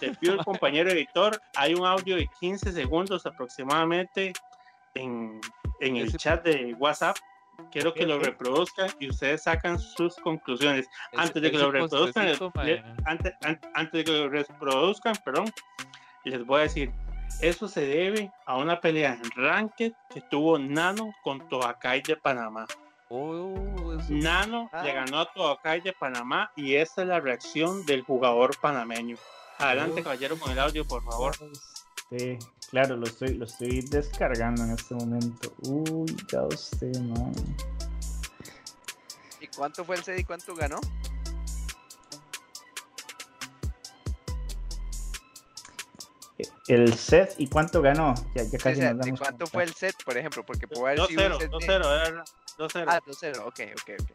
Te 0.00 0.14
pido 0.14 0.32
el 0.34 0.44
compañero 0.44 0.90
editor, 0.90 1.38
hay 1.54 1.74
un 1.74 1.84
audio 1.84 2.16
de 2.16 2.26
15 2.40 2.72
segundos 2.72 3.26
aproximadamente 3.26 4.32
en, 4.94 5.38
en 5.80 5.96
el 5.96 6.08
Ese- 6.08 6.16
chat 6.16 6.42
de 6.44 6.74
WhatsApp. 6.78 7.16
Quiero 7.70 7.94
que 7.94 8.06
lo 8.06 8.18
reproduzcan 8.18 8.90
y 8.98 9.08
ustedes 9.08 9.44
sacan 9.44 9.78
sus 9.78 10.16
conclusiones. 10.16 10.88
Antes 11.16 11.42
de 11.42 11.50
que 11.50 11.58
lo 11.58 11.70
reproduzcan, 11.70 12.26
les- 12.26 12.40
antes, 13.06 13.32
an- 13.42 13.60
antes 13.74 13.92
de 13.92 14.04
que 14.04 14.12
lo 14.12 14.28
reproduzcan, 14.28 15.14
perdón, 15.24 15.50
les 16.24 16.44
voy 16.44 16.60
a 16.60 16.62
decir, 16.64 16.92
eso 17.40 17.66
se 17.68 17.86
debe 17.86 18.30
a 18.46 18.56
una 18.58 18.80
pelea 18.80 19.14
en 19.14 19.30
Ranked 19.34 19.92
que 20.12 20.20
tuvo 20.22 20.58
Nano 20.58 21.14
con 21.22 21.48
Toakai 21.48 22.02
de 22.02 22.16
Panamá. 22.16 22.66
Oh, 23.08 23.96
Nano 24.08 24.68
Ah. 24.72 24.82
le 24.82 24.92
ganó 24.92 25.20
a 25.20 25.32
Toakai 25.32 25.80
de 25.80 25.92
Panamá 25.92 26.50
y 26.56 26.74
esta 26.74 27.02
es 27.02 27.08
la 27.08 27.20
reacción 27.20 27.84
del 27.86 28.02
jugador 28.02 28.56
panameño. 28.60 29.16
Adelante, 29.58 30.00
Oh. 30.00 30.04
caballero, 30.04 30.38
con 30.38 30.50
el 30.52 30.58
audio, 30.58 30.86
por 30.86 31.02
favor. 31.04 31.34
Sí, 32.10 32.38
claro, 32.72 32.96
lo 32.96 33.06
estoy, 33.06 33.34
lo 33.34 33.44
estoy 33.44 33.82
descargando 33.82 34.64
en 34.64 34.70
este 34.72 34.94
momento. 34.94 35.52
Uy, 35.62 36.16
ya 36.32 36.42
usted, 36.42 36.98
man. 37.00 37.32
¿Y 39.40 39.46
cuánto 39.48 39.84
fue 39.84 39.96
el 39.96 40.02
set 40.02 40.18
y 40.18 40.24
cuánto 40.24 40.54
ganó? 40.56 40.80
El 46.68 46.94
set 46.94 47.34
y 47.38 47.46
cuánto 47.48 47.82
ganó. 47.82 48.14
Ya, 48.34 48.42
ya 48.44 48.56
O 48.58 48.60
casi 48.60 48.76
sea, 48.80 48.94
nos 48.94 49.04
¿de 49.04 49.10
damos 49.10 49.20
cuánto 49.20 49.36
cuenta. 49.38 49.46
fue 49.46 49.64
el 49.64 49.74
set, 49.74 49.94
por 50.04 50.16
ejemplo? 50.16 50.44
Porque 50.44 50.66
puede 50.66 50.94
haber 51.00 51.06
sido 51.08 51.26
un 51.26 51.32
2-0, 51.32 51.38
set 51.40 51.50
de- 51.50 51.56
2-0, 51.56 52.06
era 52.06 52.24
2-0. 52.58 52.84
Ah, 52.88 53.00
2-0, 53.06 53.38
ok, 53.46 53.60
ok, 53.80 53.90
ok. 54.00 54.10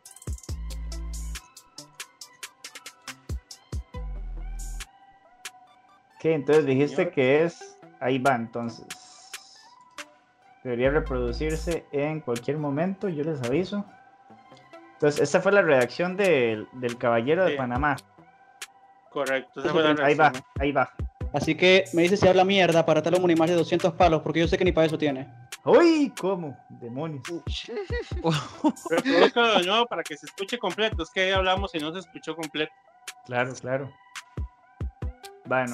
Ok, 6.15 6.25
entonces 6.25 6.65
dijiste 6.65 6.95
Señor. 6.95 7.11
que 7.13 7.43
es. 7.43 7.76
Ahí 7.99 8.19
va, 8.19 8.36
entonces. 8.36 8.86
Debería 10.64 10.90
reproducirse 10.90 11.86
en 11.91 12.19
cualquier 12.19 12.57
momento, 12.57 13.07
yo 13.10 13.24
les 13.24 13.41
aviso. 13.44 13.86
Entonces, 14.94 15.22
esta 15.22 15.41
fue 15.41 15.52
la 15.52 15.61
redacción 15.61 16.18
del, 16.18 16.68
del 16.74 16.98
Caballero 16.98 17.45
de 17.45 17.52
Sí. 17.52 17.57
Panamá. 17.57 17.95
Correcto, 19.11 19.61
esa 19.61 19.72
fue 19.72 19.84
la 19.84 20.06
Ahí 20.06 20.15
va, 20.15 20.32
ahí 20.60 20.72
va. 20.72 20.91
Así 21.34 21.56
que 21.56 21.86
me 21.94 22.03
dice 22.03 22.18
si 22.18 22.28
habla 22.28 22.44
mierda 22.44 22.86
para 22.86 23.02
darle 23.02 23.19
un 23.19 23.26
Unimar 23.26 23.49
de 23.49 23.56
200 23.56 23.94
palos, 23.94 24.22
porque 24.22 24.40
yo 24.40 24.48
sé 24.48 24.57
que 24.57 24.65
ni 24.65 24.72
para 24.72 24.88
eso 24.88 24.98
tiene. 24.98 25.28
¡Uy! 25.65 26.14
¿Cómo? 26.19 26.57
Demonios. 26.69 27.22
Reproduzcanlo 28.90 29.60
de 29.60 29.65
nuevo 29.65 29.86
para 29.88 30.03
que 30.03 30.15
se 30.18 30.26
escuche 30.26 30.57
completo. 30.57 31.03
Es 31.03 31.10
que 31.10 31.22
ahí 31.22 31.32
hablamos 31.32 31.74
y 31.76 31.80
no 31.80 31.91
se 31.94 31.99
escuchó 31.99 32.36
completo. 32.36 32.72
Claro, 33.26 33.53
claro. 33.60 33.91
Va 35.52 35.65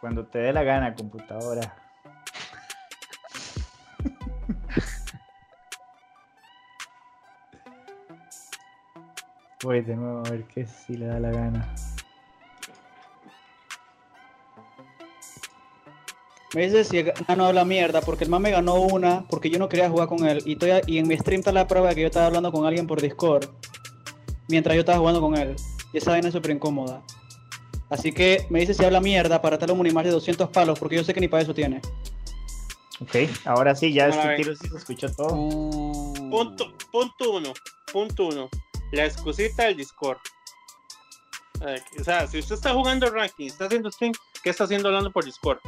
Cuando 0.00 0.24
te 0.26 0.38
dé 0.38 0.52
la 0.52 0.62
gana, 0.62 0.94
computadora. 0.94 1.76
Voy 9.62 9.82
de 9.82 9.94
nuevo 9.94 10.20
a 10.24 10.30
ver 10.30 10.44
qué 10.44 10.64
si 10.66 10.96
le 10.96 11.04
da 11.04 11.20
la 11.20 11.30
gana. 11.30 11.74
Me 16.54 16.62
dice 16.62 16.82
si 16.82 17.04
no 17.36 17.44
habla 17.46 17.66
mierda, 17.66 18.00
porque 18.00 18.24
el 18.24 18.30
man 18.30 18.40
me 18.40 18.50
ganó 18.50 18.80
una, 18.80 19.26
porque 19.28 19.50
yo 19.50 19.58
no 19.58 19.68
quería 19.68 19.90
jugar 19.90 20.08
con 20.08 20.26
él. 20.26 20.42
Y, 20.46 20.54
estoy 20.54 20.70
y 20.86 20.98
en 20.98 21.06
mi 21.06 21.16
stream 21.16 21.40
está 21.40 21.52
la 21.52 21.66
prueba 21.68 21.90
de 21.90 21.94
que 21.94 22.00
yo 22.00 22.06
estaba 22.06 22.26
hablando 22.26 22.50
con 22.50 22.64
alguien 22.64 22.86
por 22.86 23.02
Discord, 23.02 23.50
mientras 24.48 24.74
yo 24.74 24.80
estaba 24.80 24.98
jugando 24.98 25.20
con 25.20 25.36
él. 25.36 25.54
Y 25.92 25.98
esa 25.98 26.12
vaina 26.12 26.28
es 26.28 26.34
súper 26.34 26.52
incómoda. 26.52 27.02
Así 27.90 28.12
que 28.12 28.46
me 28.50 28.60
dice 28.60 28.72
si 28.72 28.84
habla 28.84 29.00
mierda 29.00 29.42
para 29.42 29.58
darle 29.58 29.74
un 29.74 29.80
Unimar 29.80 30.04
de 30.04 30.12
200 30.12 30.48
palos, 30.50 30.78
porque 30.78 30.96
yo 30.96 31.04
sé 31.04 31.12
que 31.12 31.20
ni 31.20 31.28
para 31.28 31.42
eso 31.42 31.52
tiene. 31.52 31.80
Ok, 33.00 33.16
ahora 33.44 33.74
sí, 33.74 33.92
ya 33.92 34.08
este 34.08 34.36
tiro 34.36 34.54
sí 34.54 34.68
se 34.68 34.76
escuchó 34.76 35.12
todo. 35.12 35.34
Uh, 35.34 36.30
Punto, 36.30 36.72
punto 36.92 37.32
uno, 37.32 37.52
punto 37.92 38.26
uno. 38.28 38.48
La 38.92 39.06
excusita 39.06 39.64
del 39.64 39.76
Discord. 39.76 40.18
Eh, 41.66 41.80
O 41.98 42.04
sea, 42.04 42.26
si 42.26 42.38
usted 42.38 42.54
está 42.54 42.72
jugando 42.72 43.10
ranking, 43.10 43.46
está 43.46 43.64
haciendo 43.66 43.90
stream, 43.90 44.12
¿qué 44.42 44.50
está 44.50 44.64
haciendo 44.64 44.88
hablando 44.88 45.10
por 45.10 45.24
Discord? 45.24 45.58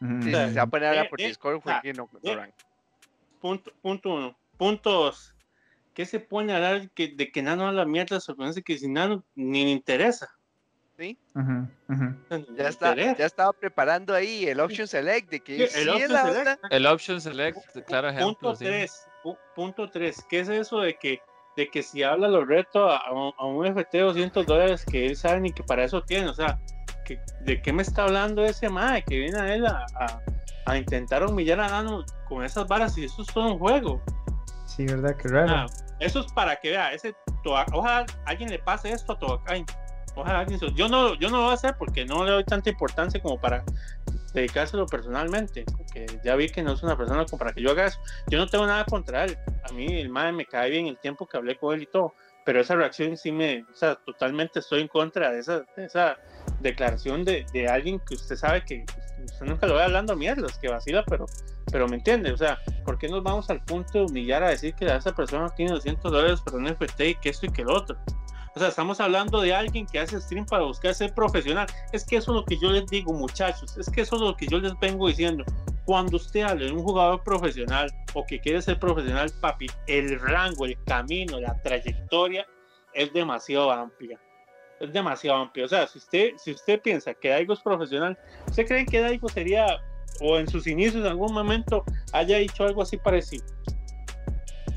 Sí, 0.00 0.30
sea, 0.30 0.48
se 0.48 0.54
va 0.54 0.62
a 0.62 0.66
poner 0.66 0.86
a 0.86 0.90
hablar 0.90 1.06
eh, 1.06 1.08
por 1.08 1.20
eh, 1.20 1.26
Discord, 1.28 1.60
fue 1.60 1.72
ah, 1.72 1.80
que 1.82 1.92
no, 1.92 2.08
no 2.22 2.30
eh. 2.30 2.36
rank. 2.36 2.54
Punto, 3.40 3.72
punto 3.80 4.10
uno. 4.10 4.36
Punto 4.56 4.90
dos. 4.90 5.34
¿Qué 5.98 6.06
se 6.06 6.20
pone 6.20 6.52
a 6.52 6.56
hablar 6.58 6.90
que, 6.92 7.08
de 7.08 7.32
que 7.32 7.42
Nano 7.42 7.66
habla 7.66 7.84
mierda? 7.84 8.20
Sorprende 8.20 8.62
que 8.62 8.78
si 8.78 8.86
Nano 8.88 9.24
ni 9.34 9.64
le 9.64 9.70
interesa. 9.72 10.28
Ni 10.96 11.18
Ya, 12.56 12.68
está, 12.68 12.94
ya 12.94 13.26
estaba 13.26 13.52
preparando 13.52 14.14
ahí 14.14 14.46
el 14.46 14.60
option 14.60 14.86
select 14.86 15.28
de 15.28 15.40
que 15.40 15.66
Sí, 15.66 15.74
sí 15.74 15.80
el 15.80 15.88
es 15.88 15.94
option 15.94 16.12
la 16.12 16.22
select. 16.22 16.38
onda. 16.38 16.58
El 16.70 16.86
option 16.86 17.20
select, 17.20 17.58
claro 17.88 18.10
ejemplo. 18.10 18.26
Punto 18.36 18.54
sí. 18.54 18.64
3, 18.66 19.08
punto 19.56 19.90
3, 19.90 20.24
¿qué 20.28 20.38
es 20.38 20.48
eso 20.48 20.78
de 20.82 20.94
que, 20.94 21.18
de 21.56 21.68
que 21.68 21.82
si 21.82 22.04
habla 22.04 22.28
los 22.28 22.46
retos 22.46 22.92
a, 22.92 22.98
a 22.98 23.12
un- 23.44 23.66
a 23.66 23.68
FT 23.70 23.98
200 23.98 24.46
dólares 24.46 24.84
que 24.88 25.04
él 25.04 25.16
sabe 25.16 25.40
ni 25.40 25.52
que 25.52 25.64
para 25.64 25.82
eso 25.82 26.00
tiene? 26.02 26.28
O 26.28 26.34
sea, 26.34 26.60
que, 27.04 27.18
¿de 27.40 27.60
qué 27.60 27.72
me 27.72 27.82
está 27.82 28.04
hablando 28.04 28.44
ese 28.44 28.68
mae 28.68 29.02
que 29.02 29.16
viene 29.18 29.36
a 29.40 29.52
él 29.52 29.66
a, 29.66 29.84
a- 29.98 30.20
a 30.64 30.76
intentar 30.78 31.24
humillar 31.26 31.58
a 31.58 31.68
Nano 31.68 32.04
con 32.28 32.44
esas 32.44 32.68
varas 32.68 32.96
y 32.98 33.04
eso 33.06 33.22
es 33.22 33.28
todo 33.34 33.52
un 33.54 33.58
juego? 33.58 34.00
Sí, 34.64 34.84
¿verdad? 34.86 35.16
Qué 35.16 35.26
raro. 35.28 35.52
Ah, 35.52 35.66
eso 36.00 36.20
es 36.20 36.32
para 36.32 36.56
que 36.56 36.70
vea, 36.70 36.92
ese 36.92 37.14
ojalá 37.72 38.06
alguien 38.24 38.50
le 38.50 38.58
pase 38.58 38.90
esto 38.90 39.12
a 39.12 39.18
Toacain. 39.18 39.64
Ojalá 40.14 40.40
alguien 40.40 40.58
yo 40.74 40.88
no, 40.88 41.14
yo 41.14 41.30
no 41.30 41.36
lo 41.36 41.42
voy 41.44 41.50
a 41.52 41.54
hacer 41.54 41.76
porque 41.78 42.04
no 42.04 42.24
le 42.24 42.32
doy 42.32 42.44
tanta 42.44 42.70
importancia 42.70 43.20
como 43.20 43.40
para 43.40 43.64
dedicárselo 44.34 44.86
personalmente, 44.86 45.64
porque 45.76 46.06
ya 46.24 46.34
vi 46.36 46.48
que 46.48 46.62
no 46.62 46.72
es 46.72 46.82
una 46.82 46.96
persona 46.96 47.24
como 47.24 47.38
para 47.38 47.52
que 47.52 47.62
yo 47.62 47.70
haga 47.70 47.86
eso. 47.86 48.00
Yo 48.28 48.38
no 48.38 48.48
tengo 48.48 48.66
nada 48.66 48.84
contra 48.84 49.24
él. 49.24 49.38
A 49.68 49.72
mí 49.72 49.86
el 49.86 50.08
madre 50.08 50.32
me 50.32 50.44
cae 50.44 50.70
bien 50.70 50.86
el 50.86 50.98
tiempo 50.98 51.26
que 51.26 51.36
hablé 51.36 51.56
con 51.56 51.74
él 51.74 51.82
y 51.82 51.86
todo, 51.86 52.14
pero 52.44 52.60
esa 52.60 52.74
reacción 52.74 53.16
sí 53.16 53.32
me, 53.32 53.64
o 53.70 53.74
sea, 53.74 53.96
totalmente 53.96 54.60
estoy 54.60 54.80
en 54.80 54.88
contra 54.88 55.30
de 55.30 55.40
esa, 55.40 55.64
de 55.76 55.84
esa 55.84 56.16
declaración 56.60 57.24
de, 57.24 57.46
de 57.52 57.68
alguien 57.68 58.00
que 58.00 58.14
usted 58.14 58.36
sabe 58.36 58.64
que 58.64 58.84
usted 59.24 59.46
nunca 59.46 59.66
lo 59.66 59.74
ve 59.74 59.82
hablando 59.82 60.16
mierdas, 60.16 60.58
que 60.58 60.68
vacila, 60.68 61.04
pero, 61.06 61.26
pero 61.70 61.88
me 61.88 61.96
entiende, 61.96 62.32
o 62.32 62.36
sea, 62.36 62.58
¿por 62.84 62.98
qué 62.98 63.08
nos 63.08 63.22
vamos 63.22 63.50
al 63.50 63.62
punto 63.64 63.98
de 63.98 64.04
humillar 64.04 64.42
a 64.42 64.48
decir 64.48 64.74
que 64.74 64.86
esa 64.86 65.14
persona 65.14 65.48
tiene 65.50 65.72
200 65.72 66.10
dólares 66.10 66.40
por 66.40 66.54
un 66.54 66.64
NFT 66.64 67.00
y 67.00 67.14
que 67.16 67.28
esto 67.30 67.46
y 67.46 67.50
que 67.50 67.62
el 67.62 67.70
otro? 67.70 67.96
O 68.58 68.58
sea, 68.58 68.70
estamos 68.70 68.98
hablando 68.98 69.40
de 69.40 69.54
alguien 69.54 69.86
que 69.86 70.00
hace 70.00 70.20
stream 70.20 70.44
para 70.44 70.64
buscar 70.64 70.92
ser 70.92 71.14
profesional. 71.14 71.68
Es 71.92 72.04
que 72.04 72.16
eso 72.16 72.32
es 72.32 72.36
lo 72.38 72.44
que 72.44 72.58
yo 72.58 72.72
les 72.72 72.86
digo, 72.86 73.12
muchachos. 73.12 73.78
Es 73.78 73.88
que 73.88 74.00
eso 74.00 74.16
es 74.16 74.22
lo 74.22 74.36
que 74.36 74.48
yo 74.48 74.58
les 74.58 74.76
vengo 74.80 75.06
diciendo. 75.06 75.44
Cuando 75.84 76.16
usted 76.16 76.40
habla 76.40 76.66
de 76.66 76.72
un 76.72 76.82
jugador 76.82 77.22
profesional 77.22 77.88
o 78.14 78.26
que 78.26 78.40
quiere 78.40 78.60
ser 78.60 78.80
profesional, 78.80 79.30
papi, 79.40 79.68
el 79.86 80.18
rango, 80.18 80.66
el 80.66 80.76
camino, 80.84 81.38
la 81.38 81.60
trayectoria 81.62 82.46
es 82.94 83.12
demasiado 83.12 83.70
amplia. 83.70 84.18
Es 84.80 84.92
demasiado 84.92 85.38
amplia. 85.38 85.64
O 85.64 85.68
sea, 85.68 85.86
si 85.86 85.98
usted, 85.98 86.32
si 86.36 86.50
usted 86.50 86.80
piensa 86.80 87.14
que 87.14 87.28
Daigo 87.28 87.52
es 87.52 87.60
profesional, 87.60 88.18
¿usted 88.48 88.66
cree 88.66 88.86
que 88.86 89.00
Daigo 89.00 89.28
sería, 89.28 89.80
o 90.20 90.38
en 90.38 90.48
sus 90.48 90.66
inicios 90.66 91.04
en 91.04 91.10
algún 91.10 91.32
momento, 91.32 91.84
haya 92.12 92.38
dicho 92.38 92.64
algo 92.64 92.82
así 92.82 92.96
parecido? 92.96 93.44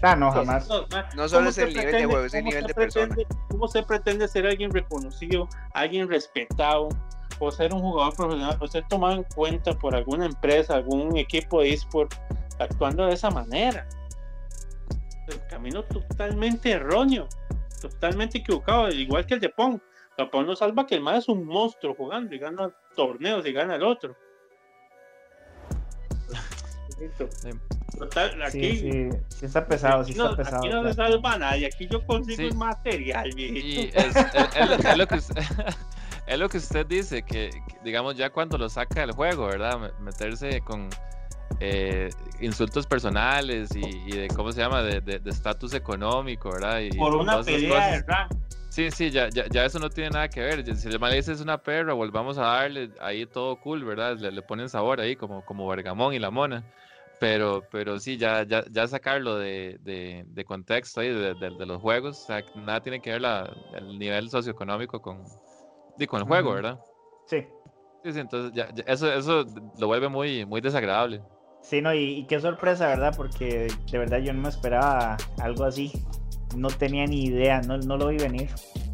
Ah, 0.04 0.16
no, 0.16 0.32
jamás. 0.32 0.68
No, 0.68 1.30
solo 1.30 1.42
¿cómo 1.42 1.50
es 1.50 1.58
el 1.60 1.70
nivel 1.70 1.92
de 1.92 2.06
juego, 2.06 2.26
es 2.26 2.34
el 2.34 2.44
nivel 2.44 2.66
de 2.66 2.74
persona. 2.74 3.16
pretende- 3.16 3.36
¿Cómo 3.50 3.68
se 3.68 3.84
pretende 3.84 4.28
ser 4.28 4.48
alguien 4.48 4.72
reconocido, 4.72 5.48
alguien 5.74 6.10
respetado, 6.10 6.90
o 7.40 7.52
ser 7.52 7.74
un 7.74 7.82
jugador 7.82 8.16
profesional, 8.16 8.58
o 8.60 8.68
ser 8.68 8.84
tomado 8.88 9.16
en 9.18 9.24
cuenta 9.36 9.74
por 9.74 9.96
alguna 9.96 10.26
empresa, 10.26 10.76
algún 10.76 11.18
equipo 11.18 11.62
de 11.62 11.74
eSport, 11.74 12.14
actuando 12.60 13.06
de 13.06 13.14
esa 13.14 13.30
manera? 13.30 13.88
El 15.28 15.40
camino 15.48 15.84
totalmente 15.84 16.72
erróneo, 16.72 17.28
totalmente 17.80 18.40
equivocado, 18.40 18.90
igual 18.90 19.26
que 19.26 19.36
el 19.36 19.40
de 19.40 19.50
Pong. 19.50 19.80
El 20.18 20.30
Pong 20.30 20.46
no 20.48 20.56
salva 20.56 20.86
que 20.86 20.96
el 20.96 21.02
más 21.02 21.20
es 21.20 21.30
un 21.30 21.46
monstruo 21.46 21.96
jugando 21.96 22.36
y 22.36 22.40
gana 22.40 22.72
torneos 22.96 23.46
y 23.46 23.54
gana 23.54 23.76
el 23.76 23.84
otro. 23.84 24.16
Total, 27.98 28.42
aquí, 28.44 28.78
Sí, 28.78 28.92
sí, 28.92 29.10
sí 29.30 29.46
está 29.46 29.66
pesado, 29.66 30.04
sí 30.04 30.12
Aquí 30.12 30.20
no, 30.20 30.26
está 30.32 30.38
pesado. 30.44 30.58
aquí 30.60 30.70
no 30.70 30.84
se 30.88 30.94
salva 30.94 31.38
nadie, 31.38 31.66
aquí 31.68 31.88
yo 31.88 32.06
consigo 32.06 32.38
Sí. 32.38 32.48
el 32.48 32.56
material, 32.56 33.32
viejito. 33.36 33.98
es, 34.00 34.16
es- 34.16 34.26
es- 34.36 34.86
es 34.86 34.98
lo 34.98 35.08
que 35.08 35.16
usted, 35.16 35.36
es 36.28 36.40
lo 36.40 36.50
que 36.50 36.58
usted 36.58 36.86
dice, 36.86 37.24
que, 37.24 37.50
que, 37.50 37.76
digamos 37.84 38.16
ya 38.16 38.30
cuando 38.30 38.58
lo 38.58 38.70
saca 38.70 39.02
del 39.02 39.12
juego, 39.12 39.48
¿verdad? 39.48 39.78
Me- 39.80 39.92
Meterse 40.06 40.62
con 40.62 40.90
eh, 41.60 42.10
insultos 42.40 42.88
personales 42.88 43.76
y, 43.76 43.86
y 43.86 44.12
de, 44.18 44.28
¿cómo 44.30 44.52
se 44.52 44.62
llama? 44.62 44.82
De 44.82 45.02
de- 45.02 45.20
de 45.20 45.30
estatus 45.30 45.74
económico, 45.74 46.50
¿verdad? 46.52 46.80
Y 46.80 46.90
Por 46.98 47.14
una 47.16 47.44
pelea 47.44 47.88
de 47.92 48.04
cosas. 48.04 48.06
rank. 48.08 48.32
Sí, 48.70 48.90
sí, 48.90 49.12
ya, 49.12 49.28
ya, 49.30 49.46
ya 49.50 49.66
eso 49.66 49.80
no 49.80 49.90
tiene 49.90 50.12
nada 50.12 50.30
que 50.30 50.40
ver. 50.40 50.64
Si 50.78 50.88
el 50.88 50.98
mal 50.98 51.12
dice 51.14 51.34
es 51.34 51.42
una 51.42 51.58
perra, 51.58 51.92
volvamos 51.94 52.38
a 52.38 52.44
darle 52.44 52.90
ahí 53.02 53.26
todo 53.26 53.60
cool, 53.60 53.84
¿verdad? 53.84 54.18
Le, 54.18 54.32
le 54.32 54.42
ponen 54.42 54.70
sabor 54.70 55.02
ahí, 55.02 55.18
como, 55.18 55.44
como 55.44 55.68
Bergamón 55.68 56.14
y 56.14 56.20
la 56.20 56.32
mona. 56.32 56.64
Pero, 57.22 57.62
pero 57.72 58.00
sí, 58.00 58.18
ya, 58.18 58.42
ya, 58.48 58.66
ya 58.72 58.88
sacarlo 58.88 59.38
de, 59.38 59.78
de, 59.84 60.26
de 60.26 60.44
contexto 60.44 61.02
ahí, 61.02 61.10
de, 61.10 61.36
los 61.68 61.80
juegos, 61.80 62.20
o 62.24 62.26
sea, 62.26 62.44
nada 62.56 62.82
tiene 62.82 63.00
que 63.00 63.12
ver 63.12 63.22
la, 63.22 63.48
el 63.76 64.00
nivel 64.00 64.28
socioeconómico 64.28 65.00
con, 65.00 65.24
con 66.08 66.20
el 66.20 66.26
juego. 66.26 66.54
¿verdad? 66.54 66.80
Sí, 67.28 67.46
Sí, 68.04 68.14
sí, 68.14 68.20
entonces 68.20 68.52
ya, 68.56 68.74
ya 68.74 68.84
eso, 68.88 69.14
eso 69.14 69.46
lo 69.78 69.86
vuelve 69.86 70.10
muy, 70.10 70.48
muy 70.48 70.62
desagradable. 70.62 71.22
sí, 71.62 71.80
no, 71.80 71.94
y, 71.94 72.00
y 72.22 72.26
qué 72.26 72.40
sorpresa, 72.40 72.88
¿verdad? 72.88 73.14
Porque 73.16 73.68
de 73.92 73.98
verdad 74.00 74.18
yo 74.18 74.34
no 74.34 74.42
me 74.42 74.50
esperaba 74.50 75.16
algo 75.40 75.66
así. 75.66 75.92
No 76.58 76.70
tenía 76.70 77.06
ni 77.06 77.26
idea, 77.26 77.62
no, 77.62 77.78
no 77.78 77.98
lo 77.98 78.08
vi 78.08 78.18
venir. 78.18 78.50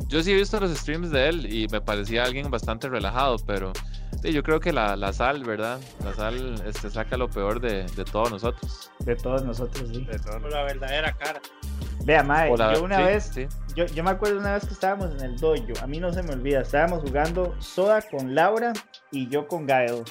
Yo 0.08 0.24
sí 0.24 0.32
he 0.32 0.36
visto 0.36 0.60
los 0.60 0.72
streams 0.72 1.12
de 1.12 1.28
él 1.30 1.54
y 1.54 1.68
me 1.68 1.82
parecía 1.82 2.24
alguien 2.24 2.50
bastante 2.50 2.88
relajado, 2.88 3.36
pero 3.46 3.74
sí, 4.22 4.32
yo 4.32 4.42
creo 4.42 4.60
que 4.60 4.72
la, 4.72 4.96
la 4.96 5.12
sal, 5.12 5.44
¿verdad? 5.44 5.80
La 6.04 6.14
sal 6.14 6.64
este, 6.66 6.90
saca 6.90 7.18
lo 7.18 7.30
peor 7.30 7.60
de, 7.60 7.84
de 7.84 8.06
todos 8.06 8.32
nosotros. 8.32 8.90
De 9.00 9.16
todos 9.16 9.44
nosotros, 9.44 9.90
sí. 9.94 10.08
Por 10.24 10.50
la 10.52 10.64
verdadera 10.64 11.12
cara. 11.14 11.42
Vea, 12.06 12.24
Mae, 12.24 12.56
la- 12.56 12.74
yo 12.76 12.84
una 12.84 12.98
sí, 13.00 13.04
vez, 13.04 13.32
sí. 13.34 13.48
yo, 13.76 13.86
yo 13.88 14.02
me 14.04 14.12
acuerdo 14.12 14.40
una 14.40 14.54
vez 14.54 14.66
que 14.66 14.74
estábamos 14.74 15.12
en 15.12 15.22
el 15.22 15.36
dojo, 15.38 15.62
a 15.82 15.88
mí 15.88 16.00
no 16.00 16.14
se 16.14 16.24
me 16.24 16.32
olvida, 16.34 16.62
estábamos 16.62 17.02
jugando 17.04 17.54
Soda 17.60 18.02
con 18.02 18.34
Laura 18.34 18.72
y 19.12 19.28
yo 19.28 19.46
con 19.48 19.66
Gael. 19.68 20.04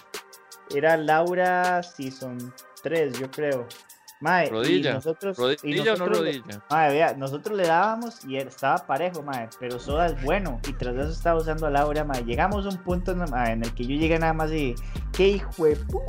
Era 0.74 0.96
Laura 0.98 1.82
Season 1.82 2.52
3, 2.82 3.18
yo 3.18 3.30
creo. 3.30 3.66
Mae, 4.20 4.46
y 4.46 4.50
Rodilla, 4.50 4.94
nosotros, 4.94 5.36
y 5.38 5.42
¿Rodilla 5.42 5.92
o 5.92 5.96
no 5.98 6.06
nosotros- 6.06 6.18
rodilla? 6.18 6.64
Mae, 6.70 6.90
vea, 6.90 7.14
nosotros 7.14 7.54
le 7.56 7.66
dábamos 7.66 8.24
y 8.24 8.38
estaba 8.38 8.78
parejo, 8.78 9.22
mae, 9.22 9.48
pero 9.60 9.78
Soda 9.78 10.06
es 10.06 10.22
bueno 10.22 10.58
y 10.66 10.72
tras 10.72 10.94
eso 10.96 11.10
estaba 11.10 11.38
usando 11.40 11.66
a 11.66 11.70
Laura, 11.70 12.02
mae. 12.02 12.24
Llegamos 12.24 12.64
a 12.64 12.70
un 12.70 12.78
punto 12.78 13.14
mae, 13.14 13.52
en 13.52 13.62
el 13.62 13.74
que 13.74 13.84
yo 13.84 13.94
llegué 13.94 14.18
nada 14.18 14.32
más 14.32 14.50
y 14.52 14.74
qué 15.12 15.28
hijo 15.28 15.66
de 15.66 15.76
pu, 15.76 16.00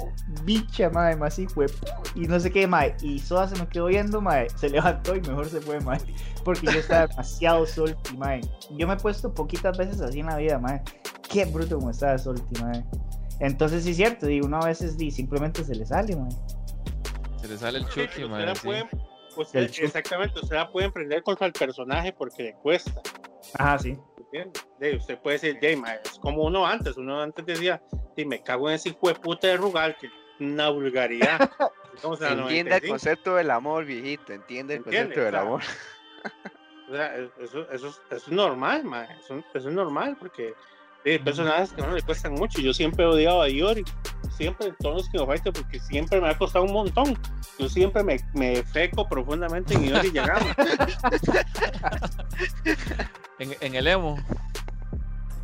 bicha, 0.43 0.89
mae, 0.89 1.17
más 1.17 1.37
hijo 1.37 1.59
de 1.61 1.67
pu, 1.67 1.85
y 2.15 2.27
no 2.27 2.39
sé 2.39 2.49
qué, 2.49 2.65
mae. 2.65 2.95
Y 3.01 3.19
Soda 3.19 3.49
se 3.49 3.57
me 3.61 3.67
quedó 3.67 3.87
viendo, 3.87 4.21
mae, 4.21 4.47
se 4.55 4.69
levantó 4.69 5.13
y 5.13 5.19
mejor 5.21 5.49
se 5.49 5.59
fue, 5.59 5.81
mae, 5.81 5.99
porque 6.45 6.65
yo 6.67 6.79
estaba 6.79 7.07
demasiado 7.07 7.65
salty, 7.65 8.15
mae. 8.15 8.39
Yo 8.77 8.87
me 8.87 8.93
he 8.93 8.97
puesto 8.97 9.33
poquitas 9.33 9.77
veces 9.77 9.99
así 9.99 10.21
en 10.21 10.27
la 10.27 10.37
vida, 10.37 10.57
mae. 10.59 10.81
Qué 11.29 11.43
bruto 11.43 11.75
como 11.77 11.89
estaba 11.91 12.17
salty, 12.17 12.61
mae. 12.63 12.85
Entonces 13.41 13.83
sí 13.83 13.91
es 13.91 13.97
cierto, 13.97 14.29
y 14.29 14.39
uno 14.39 14.57
a 14.61 14.65
veces 14.65 14.97
di, 14.97 15.11
simplemente 15.11 15.61
se 15.65 15.75
le 15.75 15.85
sale, 15.85 16.15
mae. 16.15 16.29
Se 17.39 17.47
le 17.47 17.57
sale 17.57 17.79
el 17.79 17.85
chucky, 17.89 18.23
sí. 18.61 18.69
El 19.53 19.67
chuki. 19.67 19.85
exactamente, 19.85 20.39
usted 20.39 20.55
la 20.55 20.71
puede 20.71 20.87
emprender 20.87 21.21
contra 21.23 21.45
el 21.47 21.53
personaje 21.53 22.11
porque 22.13 22.43
le 22.43 22.53
cuesta. 22.55 23.01
Ajá, 23.57 23.77
sí. 23.79 23.97
De, 24.79 24.95
usted 24.97 25.17
puede 25.19 25.35
decir, 25.37 25.57
"Dey, 25.59 25.75
ma, 25.75 25.93
es 25.95 26.19
como 26.19 26.43
uno 26.43 26.65
antes, 26.65 26.97
uno 26.97 27.21
antes 27.21 27.45
decía, 27.45 27.81
"Di, 28.15 28.25
me 28.25 28.41
cago 28.43 28.69
en 28.69 28.75
ese 28.75 28.89
hijo 28.89 29.07
de 29.07 29.15
puta 29.15 29.47
de 29.47 29.57
Rugal, 29.57 29.95
que 29.97 30.07
es 30.07 30.13
una 30.39 30.69
vulgaridad. 30.69 31.39
Entiende 32.03 32.27
el 32.29 32.37
95. 32.37 32.91
concepto 32.91 33.35
del 33.35 33.49
amor, 33.51 33.85
viejito. 33.85 34.33
Entiende 34.33 34.75
el 34.75 34.79
Entiende, 34.83 35.15
concepto 35.15 35.25
del 35.25 35.35
o 35.35 35.37
sea, 35.37 35.41
amor. 35.41 35.61
O 36.89 36.91
sea, 36.93 37.15
eso, 37.43 37.71
eso, 37.71 37.87
es- 37.89 38.01
eso 38.11 38.15
es 38.17 38.27
normal, 38.29 38.83
ma, 38.83 39.05
Eso, 39.05 39.43
eso 39.53 39.69
es 39.69 39.73
normal 39.75 40.15
porque 40.19 40.53
hay 41.11 41.19
personajes 41.19 41.71
que 41.71 41.81
no 41.81 41.91
le 41.91 42.01
cuestan 42.01 42.33
mucho. 42.33 42.61
Yo 42.61 42.73
siempre 42.73 43.05
he 43.05 43.07
odiado 43.07 43.41
a 43.41 43.49
Iori, 43.49 43.83
siempre 44.35 44.67
en 44.67 44.75
todos 44.75 44.97
los 44.97 45.09
King 45.09 45.19
of 45.19 45.27
Fighters 45.27 45.59
porque 45.59 45.79
siempre 45.79 46.21
me 46.21 46.29
ha 46.29 46.37
costado 46.37 46.65
un 46.65 46.73
montón. 46.73 47.17
Yo 47.59 47.69
siempre 47.69 48.03
me, 48.03 48.17
me 48.33 48.63
feco 48.63 49.07
profundamente 49.07 49.73
en 49.73 49.85
Iori 49.85 50.11
Yagami. 50.11 50.45
En, 53.39 53.55
en 53.61 53.75
el 53.75 53.85
emo. 53.85 54.17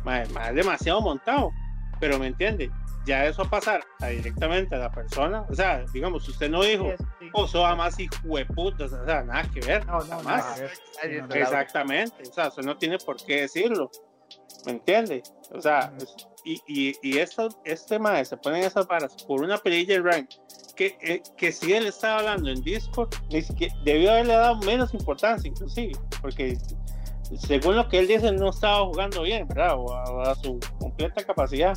es 0.04 0.54
demasiado 0.54 1.00
montado. 1.00 1.52
Pero 2.00 2.18
me 2.18 2.26
entiende, 2.26 2.68
ya 3.04 3.26
eso 3.26 3.44
pasar 3.44 3.84
a 4.00 4.08
directamente 4.08 4.74
a 4.74 4.78
la 4.78 4.90
persona. 4.90 5.44
O 5.48 5.54
sea, 5.54 5.84
digamos, 5.92 6.28
usted 6.28 6.50
no 6.50 6.62
dijo, 6.62 6.92
o 7.32 7.46
soa 7.46 7.76
más 7.76 7.98
hijo 8.00 8.14
de 8.36 8.46
puta, 8.46 8.84
o 8.84 8.88
sea, 8.88 9.22
nada 9.22 9.42
que 9.52 9.60
ver. 9.60 9.86
No, 9.86 9.98
que 9.98 10.06
Sí, 10.06 11.08
no. 11.20 11.34
Exactamente, 11.34 12.22
o 12.28 12.32
sea, 12.32 12.48
usted 12.48 12.62
no 12.62 12.76
tiene 12.76 12.98
por 12.98 13.16
qué 13.24 13.42
decirlo, 13.42 13.90
¿me 14.66 14.72
entiende? 14.72 15.22
O 15.54 15.60
sea, 15.60 15.92
y, 16.44 16.60
y, 16.66 16.94
y 17.02 17.18
esto, 17.18 17.48
este 17.64 17.98
mae 17.98 18.24
se 18.24 18.36
ponen 18.36 18.64
esas 18.64 18.86
varas 18.86 19.14
por 19.26 19.40
una 19.42 19.56
pelilla 19.56 19.94
de 19.94 20.02
rank 20.02 20.30
que, 20.76 20.98
eh, 21.00 21.22
que 21.36 21.52
si 21.52 21.72
él 21.72 21.86
estaba 21.86 22.18
hablando 22.18 22.50
en 22.50 22.60
Discord, 22.62 23.08
ni 23.30 23.40
siquiera, 23.40 23.72
debió 23.84 24.10
haberle 24.10 24.32
dado 24.34 24.56
menos 24.56 24.92
importancia, 24.92 25.48
inclusive, 25.48 25.92
porque 26.20 26.58
según 27.38 27.76
lo 27.76 27.88
que 27.88 28.00
él 28.00 28.08
dice, 28.08 28.28
él 28.28 28.36
no 28.36 28.50
estaba 28.50 28.84
jugando 28.84 29.22
bien, 29.22 29.46
¿verdad? 29.46 29.76
O 29.78 29.92
a, 29.94 30.02
o 30.04 30.20
a 30.22 30.34
su 30.34 30.58
completa 30.80 31.22
capacidad, 31.24 31.74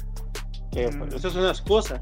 que 0.71 0.89
pues, 0.89 1.13
Mm. 1.13 1.15
eso 1.17 1.27
es 1.27 1.35
una 1.35 1.49
excusa. 1.49 2.01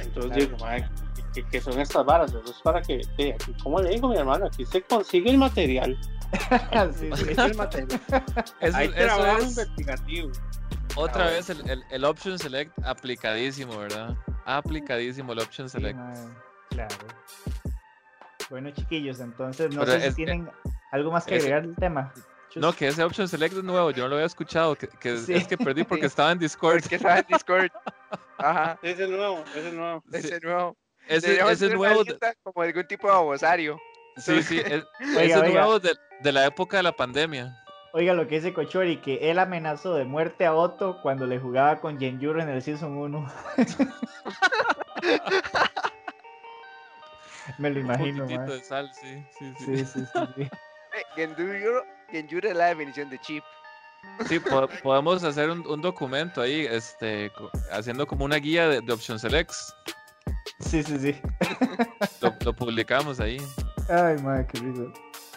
Entonces 0.00 0.32
Claro. 0.32 0.44
digo, 0.46 0.56
mae, 0.58 0.84
que, 1.32 1.46
que 1.46 1.60
son 1.60 1.80
estas 1.80 2.04
varas, 2.04 2.30
eso 2.32 2.42
es 2.44 2.60
para 2.62 2.82
que, 2.82 3.00
eh, 3.18 3.34
aquí, 3.40 3.54
como 3.62 3.80
le 3.80 3.90
digo, 3.90 4.08
mi 4.08 4.16
hermano, 4.16 4.46
aquí 4.46 4.66
se 4.66 4.82
consigue 4.82 5.30
el 5.30 5.38
material. 5.38 5.96
Sí, 6.98 7.10
sí. 7.14 7.24
Es 7.30 7.38
el 7.38 7.54
material. 7.56 8.00
Eso, 8.60 8.76
Hay 8.76 8.86
eso 8.88 8.96
trabajo 8.96 9.36
es 9.38 9.48
investigativo. 9.50 10.30
Otra 10.96 11.26
Ah, 11.26 11.30
vez 11.30 11.50
el, 11.50 11.68
el, 11.70 11.84
el 11.90 12.04
Option 12.04 12.38
Select 12.38 12.72
aplicadísimo, 12.84 13.78
¿verdad? 13.78 14.16
Aplicadísimo 14.44 15.32
el 15.32 15.38
Option 15.40 15.68
Sí, 15.68 15.78
Select. 15.78 15.98
mae, 15.98 16.14
claro. 16.70 16.96
Bueno, 18.50 18.70
chiquillos, 18.70 19.20
entonces 19.20 19.74
no 19.74 19.80
Pero 19.80 19.92
sé 19.92 20.00
si 20.02 20.06
es- 20.08 20.14
tienen 20.14 20.50
algo 20.90 21.10
más 21.10 21.24
que 21.24 21.36
agregar 21.36 21.62
del 21.62 21.74
tema. 21.76 22.12
Chus. 22.50 22.60
No, 22.60 22.72
que 22.74 22.88
ese 22.88 23.02
Option 23.02 23.26
Select 23.28 23.56
es 23.56 23.64
nuevo, 23.64 23.90
yo 23.92 24.02
no 24.04 24.08
lo 24.10 24.14
había 24.16 24.26
escuchado. 24.26 24.76
Que, 24.76 24.86
que 24.88 25.16
Sí. 25.16 25.32
Es 25.34 25.46
que 25.48 25.56
perdí 25.56 25.84
porque 25.84 26.04
estaba 26.06 26.32
en 26.32 26.38
Discord. 26.38 26.80
Porque 26.82 26.96
estaba 26.96 27.18
en 27.20 27.26
Discord. 27.28 27.70
Ajá. 28.38 28.78
Ese 28.82 29.04
es 29.04 29.10
nuevo, 29.10 29.42
ese 29.54 29.68
es 29.68 29.74
nuevo. 29.74 30.02
Sí, 30.10 30.16
Ese 30.18 30.40
nuevo. 30.40 30.76
Ese, 31.08 31.40
ese 31.50 31.66
es 31.66 31.74
nuevo. 31.74 32.04
de- 32.04 32.18
Como 32.42 32.62
de 32.62 32.68
algún 32.68 32.86
tipo 32.86 33.06
de 33.08 33.14
abosario. 33.14 33.78
Sí, 34.18 34.42
sí, 34.42 34.58
es, 34.60 34.84
Oiga, 35.00 35.22
ese 35.22 35.38
oiga. 35.40 35.60
nuevo 35.62 35.80
de, 35.80 35.94
de 36.20 36.32
la 36.32 36.44
época 36.44 36.76
de 36.76 36.82
la 36.82 36.92
pandemia. 36.92 37.56
Oiga 37.94 38.14
lo 38.14 38.26
que 38.26 38.36
dice 38.36 38.54
Cochori, 38.54 39.00
que 39.02 39.30
él 39.30 39.38
amenazó 39.38 39.94
de 39.94 40.04
muerte 40.04 40.46
a 40.46 40.54
Otto 40.54 40.98
cuando 41.02 41.26
le 41.26 41.38
jugaba 41.38 41.80
con 41.80 41.98
Genjuro 41.98 42.40
en 42.42 42.48
el 42.48 42.62
Season 42.62 42.96
1. 42.96 43.32
Me 47.58 47.70
lo 47.70 47.80
Un 47.80 47.86
imagino, 47.86 48.22
poquitito 48.24 48.46
mae. 48.46 48.56
de 48.58 48.64
sal, 48.64 48.90
sí, 48.94 49.22
sí, 49.38 49.52
sí. 49.58 49.64
Sí, 49.64 49.84
sí, 49.84 50.00
sí, 50.12 50.20
sí. 50.36 50.42
Eh, 50.42 50.50
Genjuro, 51.16 51.84
Genjuro 52.10 52.48
es 52.48 52.56
la 52.56 52.66
definición 52.66 53.10
de 53.10 53.18
chip. 53.20 53.42
Sí, 54.26 54.38
po- 54.40 54.68
podemos 54.82 55.22
hacer 55.24 55.50
un, 55.50 55.66
un 55.66 55.80
documento 55.82 56.40
ahí, 56.40 56.66
este, 56.66 57.30
co- 57.30 57.50
haciendo 57.70 58.06
como 58.06 58.24
una 58.24 58.36
guía 58.36 58.68
de, 58.68 58.80
de 58.80 58.92
Option 58.92 59.18
Selects. 59.18 59.74
Sí, 60.60 60.82
sí, 60.82 60.98
sí. 60.98 61.20
Lo, 62.20 62.34
lo 62.44 62.52
publicamos 62.54 63.20
ahí. 63.20 63.38
Ay, 63.88 64.16
madre, 64.22 64.46
qué 64.52 64.60
risa. 64.60 64.82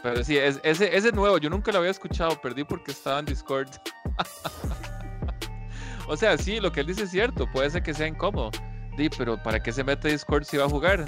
Pero 0.06 0.24
sí, 0.24 0.38
es, 0.38 0.60
ese, 0.62 0.96
ese 0.96 1.12
nuevo, 1.12 1.40
yo 1.40 1.50
nunca 1.50 1.72
lo 1.72 1.80
había 1.80 1.90
escuchado, 1.90 2.40
perdí 2.40 2.64
porque 2.64 2.92
estaba 2.92 3.18
en 3.18 3.26
Discord. 3.26 3.70
o 6.08 6.16
sea, 6.16 6.38
sí, 6.38 6.60
lo 6.60 6.72
que 6.72 6.82
él 6.82 6.86
dice 6.86 7.06
es 7.06 7.10
cierto, 7.10 7.52
puede 7.52 7.72
ser 7.72 7.82
que 7.82 7.92
sea 7.92 8.06
incómodo. 8.06 8.52
Di, 8.96 9.10
pero 9.10 9.42
¿para 9.42 9.60
qué 9.60 9.72
se 9.72 9.84
mete 9.84 10.10
Discord 10.10 10.44
si 10.44 10.58
va 10.58 10.66
a 10.66 10.70
jugar? 10.70 11.06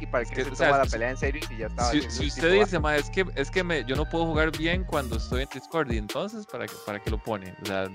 Y 0.00 0.06
para 0.06 0.24
que, 0.24 0.42
se 0.42 0.50
o 0.50 0.56
sea, 0.56 0.70
toma 0.70 0.78
la 0.78 0.90
pelea 0.90 1.10
en 1.10 1.16
serio 1.16 1.40
y 1.48 1.58
ya 1.58 1.66
estaba 1.68 1.92
Si, 1.92 2.02
si 2.10 2.26
usted 2.26 2.52
dice, 2.52 2.80
ma, 2.80 2.96
es 2.96 3.08
que, 3.10 3.24
es 3.36 3.48
que 3.48 3.62
me, 3.62 3.84
yo 3.84 3.94
no 3.94 4.08
puedo 4.08 4.26
jugar 4.26 4.50
bien 4.50 4.82
cuando 4.82 5.18
estoy 5.18 5.42
en 5.42 5.48
Discord, 5.54 5.92
y 5.92 5.98
entonces, 5.98 6.46
¿para 6.46 6.66
qué, 6.66 6.74
para 6.84 7.00
qué 7.00 7.10
lo 7.10 7.22
pone? 7.22 7.54
O 7.62 7.66
sea, 7.66 7.88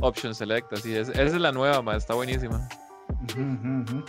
Option 0.00 0.34
Select, 0.34 0.72
así 0.72 0.96
es. 0.96 1.10
Esa 1.10 1.22
es 1.22 1.34
la 1.34 1.52
nueva, 1.52 1.80
ma, 1.80 1.94
está 1.94 2.14
buenísima. 2.14 2.68
Ujú. 3.36 4.04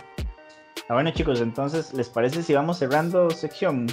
Ah, 0.88 0.94
bueno, 0.94 1.12
chicos, 1.12 1.40
entonces, 1.40 1.94
¿les 1.94 2.08
parece 2.08 2.42
si 2.42 2.52
vamos 2.52 2.80
cerrando 2.80 3.30
sección? 3.30 3.86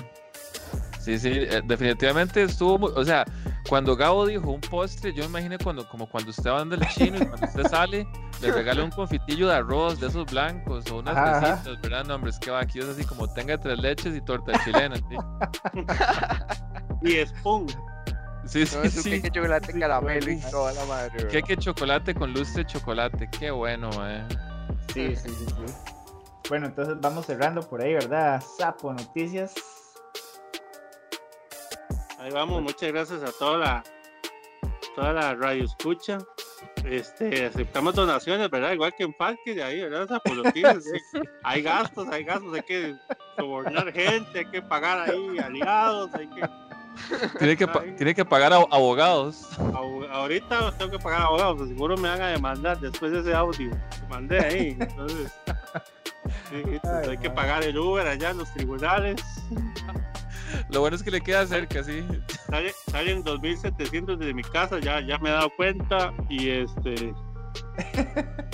Sí, 1.01 1.17
sí, 1.17 1.31
eh, 1.33 1.61
definitivamente 1.65 2.43
estuvo 2.43 2.77
muy, 2.77 2.91
o 2.95 3.03
sea, 3.03 3.25
cuando 3.67 3.95
Gabo 3.95 4.27
dijo 4.27 4.51
un 4.51 4.61
postre, 4.61 5.11
yo 5.11 5.23
me 5.23 5.29
imaginé 5.29 5.57
cuando, 5.57 5.87
como 5.89 6.07
cuando 6.07 6.29
usted 6.29 6.51
va 6.51 6.63
del 6.63 6.87
chino 6.89 7.17
y 7.17 7.25
cuando 7.25 7.47
usted 7.47 7.63
sale, 7.63 8.07
le 8.39 8.51
regala 8.51 8.83
un 8.83 8.91
confitillo 8.91 9.47
de 9.47 9.55
arroz 9.55 9.99
de 9.99 10.07
esos 10.07 10.29
blancos 10.29 10.89
o 10.91 10.99
unas 10.99 11.15
besitas, 11.41 11.81
¿verdad? 11.81 12.05
No, 12.05 12.15
hombre, 12.15 12.29
es 12.29 12.37
que 12.37 12.51
va 12.51 12.61
aquí 12.61 12.79
es 12.79 12.85
así 12.85 13.03
como 13.03 13.27
tenga 13.33 13.57
tres 13.57 13.79
leches 13.79 14.15
y 14.15 14.21
torta 14.21 14.51
chilena, 14.63 14.95
¿sí? 14.95 15.17
Y 17.03 17.25
Spoon. 17.25 17.65
Sí, 18.45 18.65
sí, 18.67 18.89
sí. 18.89 19.09
queque 19.09 19.31
chocolate 19.31 19.79
caramelo 19.79 20.31
y 20.31 20.39
toda 20.51 20.71
la 20.73 20.85
madre. 20.85 21.27
Queque 21.29 21.57
chocolate 21.57 22.13
con 22.13 22.31
lustre 22.31 22.63
de 22.63 22.69
chocolate, 22.69 23.29
qué 23.39 23.49
bueno, 23.49 23.89
eh. 24.07 24.23
Sí, 24.93 25.15
sí, 25.15 25.29
sí, 25.29 25.45
sí. 25.47 25.73
Bueno, 26.47 26.67
entonces 26.67 26.95
vamos 27.01 27.25
cerrando 27.25 27.61
por 27.61 27.81
ahí, 27.81 27.93
¿verdad? 27.93 28.43
Sapo 28.57 28.93
Noticias. 28.93 29.53
Ahí 32.21 32.31
vamos, 32.31 32.61
muchas 32.61 32.91
gracias 32.91 33.23
a 33.23 33.31
toda 33.31 33.57
la 33.57 33.83
toda 34.95 35.11
la 35.11 35.33
radio 35.33 35.63
escucha. 35.63 36.19
Este, 36.85 37.47
aceptamos 37.47 37.95
donaciones, 37.95 38.47
¿verdad? 38.51 38.73
Igual 38.73 38.93
que 38.95 39.03
en 39.05 39.13
Parque, 39.13 39.55
de 39.55 39.63
ahí, 39.63 39.81
¿verdad? 39.81 40.03
O 40.03 40.07
sea, 40.07 40.19
por 40.19 40.35
los 40.35 40.45
¿eh? 40.55 41.21
Hay 41.43 41.63
gastos, 41.63 42.07
hay 42.09 42.23
gastos, 42.23 42.53
hay 42.53 42.61
que 42.61 42.95
sobornar 43.37 43.91
gente, 43.91 44.39
hay 44.39 44.45
que 44.45 44.61
pagar 44.61 45.09
ahí 45.09 45.39
aliados, 45.39 46.13
hay 46.13 46.27
que... 46.27 46.47
Tiene 47.39 47.57
que, 47.57 47.65
tiene 47.97 48.13
que 48.13 48.23
pagar 48.25 48.53
a 48.53 48.57
abogados. 48.57 49.47
Abo- 49.57 50.07
Ahorita 50.11 50.71
tengo 50.77 50.91
que 50.91 50.99
pagar 50.99 51.21
abogados, 51.21 51.57
pues 51.57 51.69
seguro 51.69 51.97
me 51.97 52.09
van 52.09 52.21
a 52.21 52.27
demandar 52.27 52.79
después 52.79 53.11
de 53.13 53.21
ese 53.21 53.33
audio 53.33 53.71
mandé 54.09 54.39
ahí. 54.39 54.77
Entonces, 54.79 55.31
sí, 56.49 56.61
entonces 56.65 57.03
Ay, 57.03 57.09
hay 57.11 57.17
que 57.17 57.29
pagar 57.31 57.63
el 57.63 57.77
Uber 57.79 58.05
allá 58.05 58.29
en 58.31 58.37
los 58.39 58.53
tribunales. 58.53 59.23
Lo 60.69 60.79
bueno 60.81 60.95
es 60.95 61.03
que 61.03 61.11
le 61.11 61.21
queda 61.21 61.45
cerca, 61.45 61.83
sí. 61.83 62.05
Sale- 62.49 62.73
Salen 62.89 63.23
2.700 63.23 64.17
desde 64.17 64.33
mi 64.33 64.43
casa, 64.43 64.79
ya, 64.79 64.99
ya 65.01 65.17
me 65.19 65.29
he 65.29 65.31
dado 65.33 65.49
cuenta. 65.55 66.13
Y 66.29 66.49
este. 66.49 67.13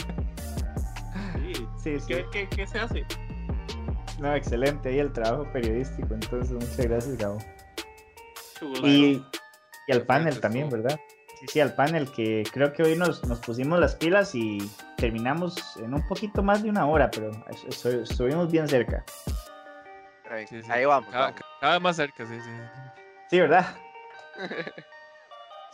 Sí, 1.35 1.67
Sí, 1.83 1.99
sí. 1.99 2.05
¿Qué, 2.07 2.25
qué, 2.31 2.47
qué 2.49 2.67
se 2.67 2.79
hace? 2.79 3.05
No, 4.19 4.33
excelente 4.35 4.89
ahí 4.89 4.99
el 4.99 5.13
trabajo 5.13 5.47
periodístico, 5.53 6.13
entonces 6.13 6.51
muchas 6.51 6.77
gracias, 6.77 7.17
Gabo. 7.17 7.37
Y, 8.83 9.23
y 9.87 9.91
al 9.91 10.01
panel 10.01 10.39
también. 10.39 10.69
¿verdad? 10.69 10.99
Sí, 11.39 11.45
sí, 11.53 11.59
al 11.59 11.75
panel 11.75 12.09
que 12.11 12.43
creo 12.51 12.73
que 12.73 12.81
hoy 12.83 12.95
nos, 12.95 13.23
nos 13.25 13.39
pusimos 13.39 13.79
las 13.79 13.95
pilas 13.95 14.33
y 14.33 14.69
terminamos 14.97 15.77
en 15.77 15.93
un 15.93 16.05
poquito 16.07 16.41
más 16.41 16.63
de 16.63 16.69
una 16.69 16.87
hora, 16.87 17.09
pero 17.11 17.29
es- 17.49 17.85
es- 17.85 18.09
estuvimos 18.09 18.51
bien 18.51 18.67
cerca. 18.67 19.05
Ahí, 20.29 20.45
Sí, 20.47 20.61
sí. 20.61 20.67
ahí 20.71 20.85
vamos. 20.85 21.09
Cada, 21.11 21.25
vamos. 21.27 21.41
cada 21.61 21.73
vez 21.73 21.81
más 21.81 21.95
cerca, 21.95 22.25
sí, 22.25 22.33
sí. 22.39 22.49
Sí, 23.29 23.39
¿verdad? 23.39 23.65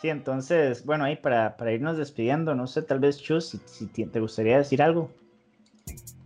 Sí, 0.00 0.10
entonces, 0.10 0.84
bueno, 0.84 1.04
ahí 1.04 1.16
para, 1.16 1.56
para 1.56 1.72
irnos 1.72 1.96
despidiendo, 1.96 2.54
no 2.54 2.66
sé, 2.66 2.82
tal 2.82 2.98
vez 2.98 3.16
Chus, 3.22 3.48
si, 3.64 3.86
si 3.88 4.04
te 4.04 4.20
gustaría 4.20 4.58
decir 4.58 4.82
algo. 4.82 5.10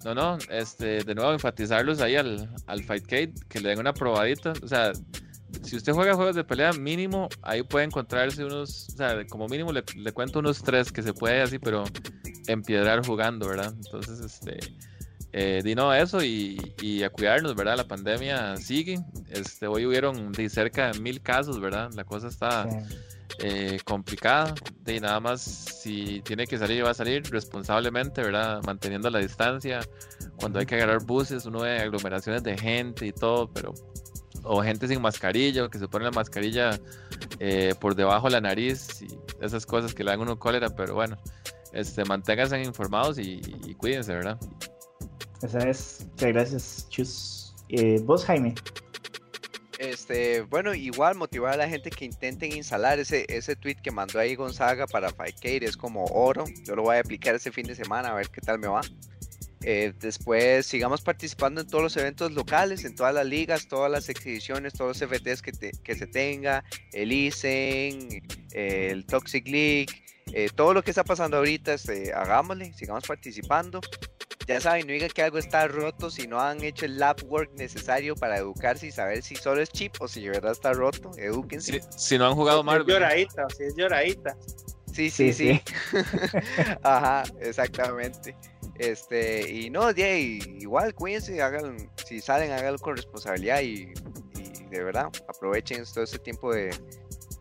No, 0.05 0.15
no, 0.17 0.39
este, 0.51 1.05
de 1.05 1.15
nuevo 1.15 1.33
enfatizarlos 1.33 2.01
ahí 2.01 2.17
al, 2.17 2.53
al 2.67 2.83
Fightcade, 2.83 3.35
que 3.49 3.61
le 3.61 3.69
den 3.69 3.79
una 3.79 3.93
probadita. 3.95 4.53
O 4.65 4.67
sea, 4.67 4.91
si 5.63 5.77
usted 5.77 5.93
juega 5.93 6.15
juegos 6.15 6.35
de 6.35 6.43
pelea, 6.43 6.73
mínimo, 6.73 7.29
ahí 7.43 7.63
puede 7.63 7.85
encontrarse 7.85 8.45
unos, 8.45 8.89
o 8.89 8.97
sea, 8.97 9.25
como 9.27 9.47
mínimo 9.47 9.71
le, 9.73 9.85
le 9.95 10.11
cuento 10.13 10.41
unos 10.41 10.61
tres 10.61 10.91
que 10.91 11.03
se 11.03 11.13
puede 11.13 11.43
así, 11.43 11.61
pero 11.61 11.85
empiedrar 12.49 13.07
jugando, 13.07 13.49
¿verdad? 13.49 13.73
Entonces, 13.77 14.19
este, 14.19 14.59
eh, 15.33 15.61
di 15.63 15.75
no 15.75 15.93
eso 15.93 16.23
y, 16.23 16.75
y 16.81 17.03
a 17.03 17.11
cuidarnos, 17.11 17.55
¿verdad? 17.55 17.77
La 17.77 17.87
pandemia 17.87 18.57
sigue. 18.57 18.99
Este, 19.29 19.67
hoy 19.67 19.85
hubieron 19.85 20.33
de 20.33 20.49
cerca 20.49 20.91
de 20.91 21.01
mil 21.01 21.21
casos, 21.21 21.61
¿verdad? 21.61 21.91
La 21.95 22.05
cosa 22.05 22.29
está 22.29 22.67
eh, 23.39 23.79
complicada. 23.85 24.55
Y 24.87 25.01
nada 25.01 25.21
más, 25.21 25.43
si 25.43 26.23
tiene 26.23 26.47
que 26.47 26.57
salir, 26.57 26.85
va 26.85 26.91
a 26.91 26.95
salir 26.95 27.23
responsablemente, 27.31 28.23
¿verdad? 28.23 28.63
Manteniendo 28.65 29.11
la 29.11 29.19
distancia. 29.19 29.81
Cuando 30.41 30.61
hay 30.61 30.67
que 30.67 30.77
agarrar 30.77 31.05
buses, 31.05 31.45
uno 31.45 31.61
ve 31.61 31.79
aglomeraciones 31.79 32.43
de 32.43 32.57
gente 32.57 33.07
y 33.07 33.13
todo, 33.13 33.53
pero. 33.53 33.75
O 34.45 34.63
gente 34.63 34.89
sin 34.89 35.03
mascarilla, 35.03 35.65
o 35.65 35.69
que 35.69 35.79
se 35.79 35.89
pone 35.89 36.05
la 36.05 36.11
mascarilla 36.13 36.71
eh, 37.39 37.75
por 37.81 37.97
debajo 37.97 38.29
de 38.29 38.35
la 38.35 38.41
nariz 38.41 39.03
y 39.03 39.09
esas 39.45 39.67
cosas 39.67 39.93
que 39.93 40.05
le 40.05 40.13
dan 40.13 40.21
uno 40.21 40.39
cólera, 40.39 40.71
pero 40.71 40.95
bueno, 40.95 41.19
este, 41.73 42.05
manténganse 42.05 42.63
informados 42.63 43.19
y, 43.19 43.43
y 43.67 43.75
cuídense, 43.75 44.15
¿verdad? 44.15 44.39
Esa 45.43 45.69
es. 45.69 46.07
Muchas 46.11 46.33
gracias, 46.33 46.87
Chus. 46.89 47.55
Eh, 47.69 48.01
¿Vos, 48.03 48.25
Jaime? 48.25 48.55
Este, 49.79 50.41
bueno, 50.43 50.75
igual 50.75 51.15
motivar 51.15 51.55
a 51.55 51.57
la 51.57 51.69
gente 51.69 51.91
que 51.91 52.05
intenten 52.05 52.53
instalar 52.57 52.99
ese, 52.99 53.25
ese 53.29 53.55
tweet 53.55 53.77
que 53.77 53.93
mandó 53.93 54.19
ahí 54.19 54.35
Gonzaga 54.35 54.89
para 54.89 55.11
Fightcade 55.11 55.65
es 55.65 55.77
como 55.77 56.05
oro. 56.07 56.45
Yo 56.65 56.75
lo 56.75 56.83
voy 56.83 56.97
a 56.97 57.01
aplicar 57.01 57.35
este 57.37 57.53
fin 57.53 57.67
de 57.67 57.77
semana 57.77 58.09
a 58.09 58.15
ver 58.15 58.29
qué 58.31 58.41
tal 58.41 58.59
me 58.59 58.67
va. 58.67 58.81
Eh, 59.63 59.93
después 60.01 60.67
sigamos 60.67 61.01
participando 61.03 61.61
en 61.61 61.67
todos 61.69 61.83
los 61.83 61.97
eventos 61.97 62.33
locales, 62.33 62.85
en 62.85 62.95
todas 62.97 63.15
las 63.15 63.27
ligas, 63.27 63.69
todas 63.69 63.91
las 63.91 64.09
exhibiciones, 64.09 64.73
todos 64.73 65.01
los 65.01 65.09
FTs 65.11 65.43
que, 65.43 65.53
te- 65.53 65.73
que 65.85 65.95
se 65.95 66.07
tenga, 66.07 66.65
el 66.93 67.13
ISEN, 67.13 68.23
el 68.53 69.05
Toxic 69.05 69.47
League, 69.47 69.87
eh, 70.33 70.49
todo 70.55 70.75
lo 70.75 70.83
que 70.83 70.91
está 70.91 71.05
pasando 71.05 71.37
ahorita, 71.39 71.75
este, 71.75 72.13
hagámosle, 72.13 72.73
sigamos 72.73 73.05
participando. 73.07 73.81
Ya 74.49 74.61
saben, 74.63 74.87
no 74.87 74.95
digan 74.95 75.11
que 75.11 75.23
algo 75.23 75.37
está 75.39 75.69
roto 75.69 76.11
si 76.11 76.27
no 76.27 76.41
han 76.41 76.65
hecho 76.65 76.87
el 76.87 76.99
lab 76.99 77.17
work 77.27 77.51
necesario 77.55 78.15
para 78.17 78.39
educarse 78.39 78.87
y 78.87 78.91
saber 78.91 79.23
si 79.23 79.37
solo 79.37 79.61
es 79.61 79.69
chip 79.69 79.95
o 80.01 80.09
si 80.09 80.23
de 80.23 80.31
verdad 80.31 80.53
está 80.53 80.73
roto. 80.73 81.11
Edúquense. 81.19 81.81
Si, 81.83 81.99
si 81.99 82.19
no 82.19 82.27
han 82.29 82.35
jugado 82.35 82.59
Si 82.59 82.63
es 82.63 82.65
Marvel. 82.67 82.87
lloradita, 82.95 83.47
si 83.55 83.65
es 83.65 83.75
lloradita. 83.77 84.37
Sí, 84.91 85.11
sí, 85.11 85.33
Sí, 85.33 85.61
sí. 85.61 85.63
Ajá, 86.83 87.25
exactamente. 87.41 88.35
Este, 88.79 89.53
y 89.53 89.69
no, 89.71 89.91
ya, 89.91 90.17
y- 90.17 90.39
igual 90.61 90.95
cuídense, 90.95 91.43
hagan, 91.43 91.77
si 92.07 92.21
salen, 92.21 92.51
háganlo 92.51 92.79
con 92.79 92.97
responsabilidad 92.97 93.61
y, 93.61 93.93
y 94.39 94.65
de 94.71 94.83
verdad, 94.85 95.09
aprovechen 95.29 95.85
todo 95.93 96.05
este 96.05 96.19
tiempo 96.21 96.55
de, 96.55 96.71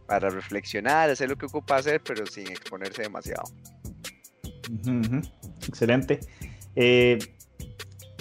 para 0.07 0.29
reflexionar, 0.29 1.09
hacer 1.09 1.29
lo 1.29 1.37
que 1.37 1.45
ocupa 1.45 1.77
hacer, 1.77 2.01
pero 2.03 2.25
sin 2.25 2.47
exponerse 2.51 3.03
demasiado. 3.03 3.43
Excelente. 5.67 6.19
Eh, 6.79 7.17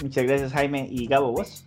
muchas 0.03 0.25
gracias, 0.25 0.53
Jaime. 0.53 0.89
¿Y 0.91 1.07
Gabo, 1.07 1.31
vos? 1.31 1.67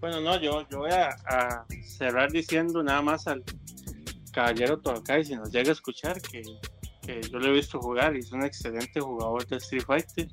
Bueno, 0.00 0.20
no, 0.20 0.40
yo, 0.40 0.68
yo 0.70 0.78
voy 0.78 0.90
a, 0.92 1.66
cerrar 1.82 2.30
diciendo 2.30 2.82
nada 2.82 3.02
más 3.02 3.26
al 3.26 3.42
caballero 4.32 4.78
Tokai, 4.80 5.24
si 5.24 5.34
nos 5.34 5.50
llega 5.50 5.70
a 5.70 5.72
escuchar, 5.72 6.20
que, 6.22 6.42
que 7.04 7.20
yo 7.22 7.38
lo 7.38 7.46
he 7.46 7.52
visto 7.52 7.80
jugar 7.80 8.14
y 8.14 8.20
es 8.20 8.30
un 8.30 8.44
excelente 8.44 9.00
jugador 9.00 9.46
de 9.46 9.56
Street 9.56 9.82
Fighter, 9.84 10.28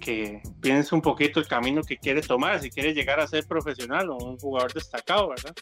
que 0.00 0.42
piense 0.60 0.94
un 0.94 1.02
poquito 1.02 1.38
el 1.38 1.46
camino 1.46 1.82
que 1.82 1.96
quiere 1.96 2.20
tomar, 2.20 2.60
si 2.60 2.70
quiere 2.70 2.94
llegar 2.94 3.20
a 3.20 3.28
ser 3.28 3.46
profesional 3.46 4.10
o 4.10 4.16
un 4.16 4.38
jugador 4.38 4.72
destacado, 4.72 5.28
¿verdad? 5.28 5.54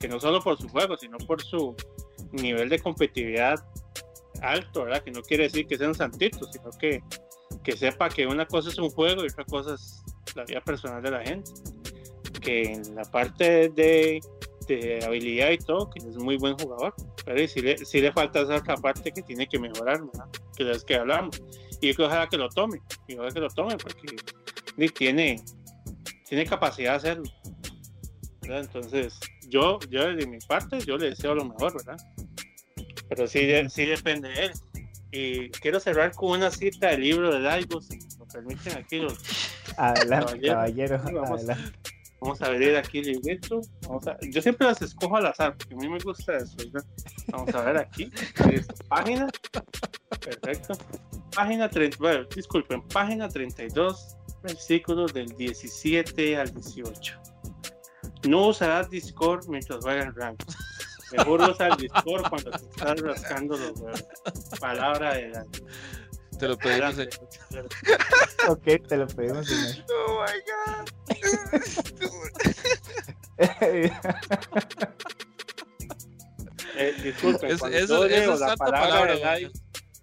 Que 0.00 0.08
no 0.08 0.18
solo 0.18 0.40
por 0.40 0.58
su 0.58 0.68
juego, 0.68 0.96
sino 0.96 1.18
por 1.18 1.42
su 1.42 1.76
nivel 2.32 2.68
de 2.68 2.80
competitividad 2.80 3.64
alto, 4.42 4.84
¿verdad? 4.84 5.02
Que 5.04 5.12
no 5.12 5.22
quiere 5.22 5.44
decir 5.44 5.66
que 5.66 5.78
sea 5.78 5.88
un 5.88 5.94
santito, 5.94 6.44
sino 6.52 6.70
que, 6.70 7.02
que 7.62 7.76
sepa 7.76 8.08
que 8.08 8.26
una 8.26 8.46
cosa 8.46 8.68
es 8.70 8.78
un 8.78 8.90
juego 8.90 9.24
y 9.24 9.28
otra 9.28 9.44
cosa 9.44 9.74
es 9.74 10.02
la 10.34 10.44
vida 10.44 10.60
personal 10.60 11.02
de 11.02 11.10
la 11.10 11.22
gente 11.24 11.50
que 12.40 12.62
en 12.74 12.94
la 12.94 13.02
parte 13.04 13.68
de, 13.70 14.20
de 14.68 15.04
habilidad 15.04 15.50
y 15.50 15.58
todo, 15.58 15.90
que 15.90 15.98
es 15.98 16.16
muy 16.16 16.36
buen 16.36 16.56
jugador, 16.58 16.94
pero 17.24 17.46
sí 17.48 17.60
le, 17.60 17.78
sí 17.78 18.00
le 18.00 18.12
falta 18.12 18.40
esa 18.42 18.56
otra 18.56 18.76
parte 18.76 19.10
que 19.10 19.22
tiene 19.22 19.48
que 19.48 19.58
mejorar, 19.58 20.00
¿verdad? 20.04 20.26
que 20.56 20.70
es 20.70 20.84
que 20.84 20.94
hablamos. 20.96 21.42
Y 21.80 21.92
yo 21.92 22.06
ojalá 22.06 22.28
que 22.28 22.36
lo 22.36 22.48
tome, 22.48 22.80
y 23.08 23.14
ojalá 23.14 23.32
que 23.32 23.40
lo 23.40 23.48
tome, 23.48 23.76
porque 23.76 24.16
tiene, 24.94 25.42
tiene 26.28 26.46
capacidad 26.46 26.92
de 26.92 26.96
hacerlo. 26.96 27.24
Entonces, 28.42 29.18
yo, 29.48 29.78
yo 29.90 30.14
de 30.14 30.26
mi 30.26 30.38
parte, 30.38 30.78
yo 30.80 30.96
le 30.96 31.10
deseo 31.10 31.34
lo 31.34 31.44
mejor, 31.46 31.72
¿verdad? 31.74 31.96
Pero 33.08 33.26
sí, 33.26 33.44
de- 33.44 33.68
sí 33.68 33.86
depende 33.86 34.28
de 34.28 34.46
él. 34.46 34.52
Y 35.18 35.50
quiero 35.50 35.80
cerrar 35.80 36.12
con 36.12 36.32
una 36.32 36.50
cita 36.50 36.88
del 36.88 37.00
libro 37.00 37.32
de 37.34 37.40
Daigo, 37.40 37.80
si 37.80 37.96
me 37.98 38.26
permiten 38.30 38.76
aquí 38.76 38.98
los, 38.98 39.14
Adelante, 39.78 40.26
Caballero. 40.48 40.54
caballero. 40.54 41.02
Sí, 41.06 41.14
vamos. 41.14 41.30
adelante. 41.40 41.80
Vamos 42.20 42.42
a 42.42 42.48
ver 42.50 42.76
aquí 42.76 42.98
el 42.98 43.06
libreto. 43.06 43.60
Vamos 43.88 44.06
a- 44.08 44.16
yo 44.22 44.42
siempre 44.42 44.66
las 44.66 44.80
escojo 44.82 45.16
al 45.16 45.26
azar, 45.26 45.56
porque 45.56 45.74
a 45.74 45.78
mí 45.78 45.88
me 45.88 45.98
gusta 45.98 46.36
eso. 46.36 46.56
¿verdad? 46.56 46.84
Vamos 47.28 47.54
a 47.54 47.62
ver 47.62 47.76
aquí. 47.78 48.10
Listo. 48.50 48.74
Página. 48.88 49.28
Perfecto. 50.20 50.74
Página 51.34 51.68
30. 51.70 51.96
Bueno, 51.98 52.26
disculpen. 52.34 52.82
Página 52.88 53.28
32, 53.28 54.16
versículos 54.42 55.12
del 55.14 55.28
17 55.36 56.36
al 56.36 56.52
18. 56.52 57.20
No 58.28 58.48
usarás 58.48 58.90
Discord 58.90 59.46
mientras 59.48 59.80
juegas 59.84 60.14
rank. 60.14 60.42
Mejor 61.12 61.40
usa 61.50 61.68
el 61.68 61.76
Discord 61.76 62.28
cuando 62.28 62.50
te 62.50 62.56
estás 62.64 63.00
rascando 63.00 63.56
los 63.56 63.78
huevos. 63.80 64.04
Palabra 64.60 65.14
de 65.14 65.28
la. 65.28 65.44
Te 66.38 66.48
lo 66.48 66.56
pedimos, 66.58 66.94
señor. 66.96 67.68
Ok, 68.48 68.64
te 68.88 68.96
lo 68.96 69.06
pedimos, 69.06 69.46
señor. 69.46 69.84
Oh 69.90 70.24
my 70.24 70.42
Eh, 76.78 76.94
disculpen, 77.02 77.50
Es- 77.50 77.58
cuando 77.60 77.78
eso- 77.78 78.02
yo 78.02 78.08
leo 78.08 78.34
es 78.34 78.40
la 78.40 78.56
palabra, 78.56 78.80
palabra, 78.80 79.14
de 79.14 79.20
Daigo, 79.20 79.50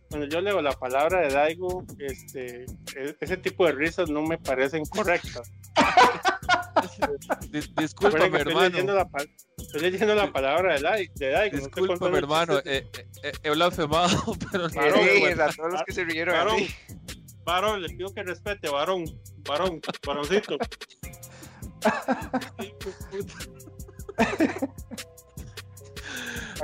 cuando 0.10 0.28
yo 0.28 0.42
leo 0.42 0.62
la 0.62 0.72
palabra 0.72 1.20
de 1.22 1.30
Daigo, 1.34 1.86
este, 2.00 2.64
e- 2.96 3.16
ese 3.20 3.38
tipo 3.38 3.66
de 3.68 3.74
risas 3.74 4.10
no 4.10 4.24
me 4.24 4.38
parecen 4.40 4.84
correctas. 4.86 5.52
Di- 7.52 7.60
Recuerden 7.62 7.76
Discúlpame, 7.78 8.32
que 8.32 8.38
estoy 8.38 8.54
leyendo, 8.56 8.94
hermano. 8.98 9.26
Estoy 9.74 9.91
leyendo 9.91 10.16
la 10.16 10.32
palabra 10.32 10.76
de 10.76 10.82
Daigo. 10.82 11.14
De 11.16 11.32
no 11.32 11.38
estoy 11.41 11.60
Discúlpame, 11.60 11.88
contando 11.88 12.18
hermano. 12.18 12.58
eh, 12.60 12.88
eh, 12.94 13.08
eh, 13.24 13.32
he 13.44 13.50
blasfemado, 13.50 14.36
pero 14.52 14.68
no. 14.70 14.76
Varón, 14.76 15.00
God. 15.00 15.20
bueno. 15.20 15.44
a 15.44 15.52
todos 15.54 15.74
los 15.74 15.84
que 15.84 15.94
se 15.94 16.04
rieron 16.06 16.36
Varón, 16.36 16.56
mí. 16.58 16.68
varón, 17.44 17.82
le 17.82 17.90
pido 17.90 18.14
que 18.14 18.24
respete, 18.24 18.70
varón, 18.70 19.06
varón, 19.48 19.82
varoncito. 20.06 20.58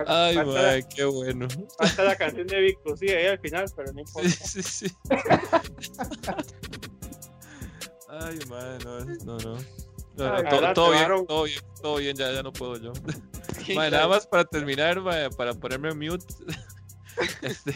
Ay, 0.07 0.37
mae, 0.45 0.87
qué 0.95 1.03
bueno. 1.05 1.47
falta 1.77 2.03
la 2.03 2.15
canción 2.15 2.47
de 2.47 2.59
Vico, 2.61 2.95
sí, 2.95 3.09
ahí 3.09 3.25
al 3.27 3.39
final, 3.39 3.65
pero 3.75 3.91
no 3.91 3.99
importa. 4.01 4.29
Sí, 4.29 4.61
sí, 4.63 4.87
sí. 4.87 4.95
Ay, 8.09 8.39
mae, 8.47 8.77
no, 8.85 8.99
no, 9.25 9.37
no. 9.37 9.57
No, 10.19 10.27
no, 10.29 10.35
Ay, 10.35 10.43
to- 10.43 10.49
adelante, 10.49 10.73
todo, 10.75 10.91
bien, 10.91 11.25
todo 11.27 11.43
bien, 11.43 11.59
todo 11.81 11.95
bien, 11.97 12.17
ya, 12.17 12.31
ya 12.31 12.43
no 12.43 12.53
puedo 12.53 12.77
yo. 12.77 12.93
Mae, 13.75 13.89
nada 13.91 14.07
más 14.07 14.27
para 14.27 14.45
terminar, 14.45 14.99
mae, 15.01 15.29
para 15.29 15.53
ponerme 15.53 15.93
mute. 15.93 16.25
este, 17.41 17.75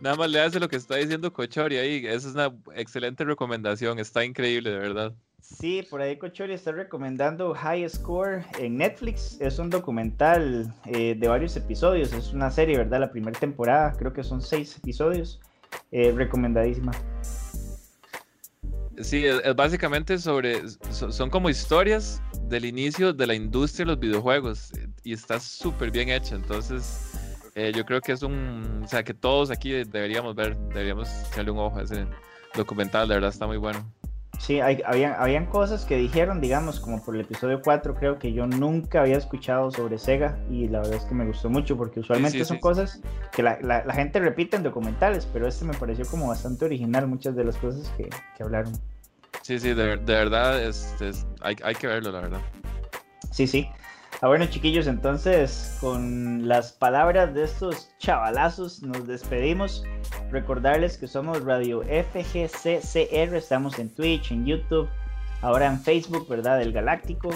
nada 0.00 0.16
más 0.16 0.30
le 0.30 0.40
hace 0.40 0.60
lo 0.60 0.68
que 0.68 0.76
está 0.76 0.96
diciendo 0.96 1.32
Cochori 1.32 1.76
ahí. 1.76 2.06
Esa 2.06 2.28
es 2.28 2.34
una 2.34 2.54
excelente 2.74 3.24
recomendación. 3.24 3.98
Está 3.98 4.24
increíble, 4.24 4.70
de 4.70 4.78
verdad. 4.78 5.14
Sí, 5.40 5.86
por 5.88 6.00
ahí 6.00 6.16
Cochori 6.16 6.54
está 6.54 6.72
recomendando 6.72 7.54
High 7.54 7.88
Score 7.88 8.44
en 8.58 8.78
Netflix. 8.78 9.40
Es 9.40 9.58
un 9.58 9.70
documental 9.70 10.74
eh, 10.86 11.14
de 11.16 11.28
varios 11.28 11.56
episodios. 11.56 12.12
Es 12.12 12.32
una 12.32 12.50
serie, 12.50 12.76
¿verdad? 12.78 13.00
La 13.00 13.10
primera 13.10 13.38
temporada, 13.38 13.92
creo 13.96 14.12
que 14.12 14.24
son 14.24 14.40
seis 14.40 14.76
episodios. 14.76 15.40
Eh, 15.92 16.12
recomendadísima. 16.14 16.92
Sí, 19.02 19.24
es, 19.26 19.54
básicamente 19.54 20.18
sobre. 20.18 20.62
so- 20.90 21.12
son 21.12 21.30
como 21.30 21.48
historias 21.50 22.22
del 22.42 22.64
inicio 22.64 23.12
de 23.12 23.26
la 23.26 23.34
industria 23.34 23.84
de 23.84 23.92
los 23.92 24.00
videojuegos. 24.00 24.72
Y 25.04 25.12
está 25.12 25.38
súper 25.40 25.90
bien 25.90 26.08
hecha. 26.08 26.34
Entonces, 26.34 27.12
eh, 27.54 27.72
yo 27.74 27.84
creo 27.84 28.00
que 28.00 28.12
es 28.12 28.22
un. 28.22 28.82
O 28.84 28.88
sea, 28.88 29.02
que 29.02 29.14
todos 29.14 29.50
aquí 29.50 29.70
deberíamos 29.70 30.34
ver, 30.34 30.56
deberíamos 30.56 31.08
echarle 31.30 31.50
un 31.50 31.58
ojo 31.58 31.78
a 31.78 31.82
ese 31.82 32.06
documental. 32.54 33.06
De 33.08 33.14
verdad, 33.14 33.30
está 33.30 33.46
muy 33.46 33.56
bueno. 33.58 33.92
Sí, 34.38 34.60
hay, 34.60 34.82
habían, 34.86 35.14
habían 35.18 35.46
cosas 35.46 35.84
que 35.84 35.96
dijeron, 35.96 36.40
digamos, 36.40 36.78
como 36.78 37.02
por 37.02 37.14
el 37.14 37.22
episodio 37.22 37.60
4, 37.62 37.94
creo 37.94 38.18
que 38.18 38.32
yo 38.32 38.46
nunca 38.46 39.00
había 39.00 39.16
escuchado 39.16 39.70
sobre 39.70 39.98
Sega 39.98 40.38
y 40.50 40.68
la 40.68 40.80
verdad 40.80 40.94
es 40.96 41.04
que 41.04 41.14
me 41.14 41.24
gustó 41.26 41.48
mucho 41.50 41.76
porque 41.76 42.00
usualmente 42.00 42.38
sí, 42.38 42.44
son 42.44 42.58
sí. 42.58 42.60
cosas 42.60 43.00
que 43.32 43.42
la, 43.42 43.58
la- 43.62 43.84
la 43.84 43.94
gente 43.94 44.20
repite 44.20 44.56
en 44.56 44.62
documentales, 44.62 45.26
pero 45.32 45.48
este 45.48 45.64
me 45.64 45.74
pareció 45.74 46.04
como 46.06 46.28
bastante 46.28 46.64
original 46.64 47.08
muchas 47.08 47.34
de 47.34 47.44
las 47.44 47.56
cosas 47.56 47.88
que, 47.96 48.08
que 48.36 48.42
hablaron. 48.42 48.72
Sí, 49.42 49.58
sí, 49.58 49.68
de, 49.74 49.96
de 49.96 49.96
verdad, 49.96 50.62
es, 50.62 50.94
es- 51.00 51.26
hay, 51.40 51.56
hay 51.64 51.74
que 51.74 51.86
verlo, 51.86 52.12
la 52.12 52.20
verdad. 52.20 52.40
Sí, 53.32 53.46
sí. 53.46 53.68
Ah, 54.22 54.28
bueno, 54.28 54.46
chiquillos, 54.46 54.86
entonces 54.86 55.76
con 55.78 56.48
las 56.48 56.72
palabras 56.72 57.34
de 57.34 57.44
estos 57.44 57.90
chavalazos 57.98 58.82
nos 58.82 59.06
despedimos. 59.06 59.84
Recordarles 60.30 60.96
que 60.96 61.06
somos 61.06 61.44
Radio 61.44 61.82
FGCCR, 61.82 63.36
estamos 63.36 63.78
en 63.78 63.90
Twitch, 63.90 64.32
en 64.32 64.46
YouTube, 64.46 64.88
ahora 65.42 65.66
en 65.66 65.78
Facebook, 65.78 66.26
¿verdad? 66.28 66.58
Del 66.58 66.72
Galáctico. 66.72 67.28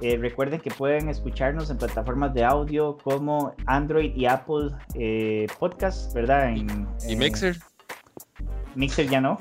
Eh, 0.00 0.16
recuerden 0.16 0.58
que 0.58 0.70
pueden 0.70 1.10
escucharnos 1.10 1.68
en 1.68 1.76
plataformas 1.76 2.32
de 2.32 2.44
audio 2.44 2.96
como 3.04 3.54
Android 3.66 4.16
y 4.16 4.24
Apple 4.24 4.70
eh, 4.94 5.46
Podcast, 5.58 6.14
¿verdad? 6.14 6.48
En, 6.48 6.88
¿Y 7.06 7.12
eh, 7.12 7.16
Mixer? 7.16 7.58
Mixer 8.74 9.06
ya 9.06 9.20
no. 9.20 9.36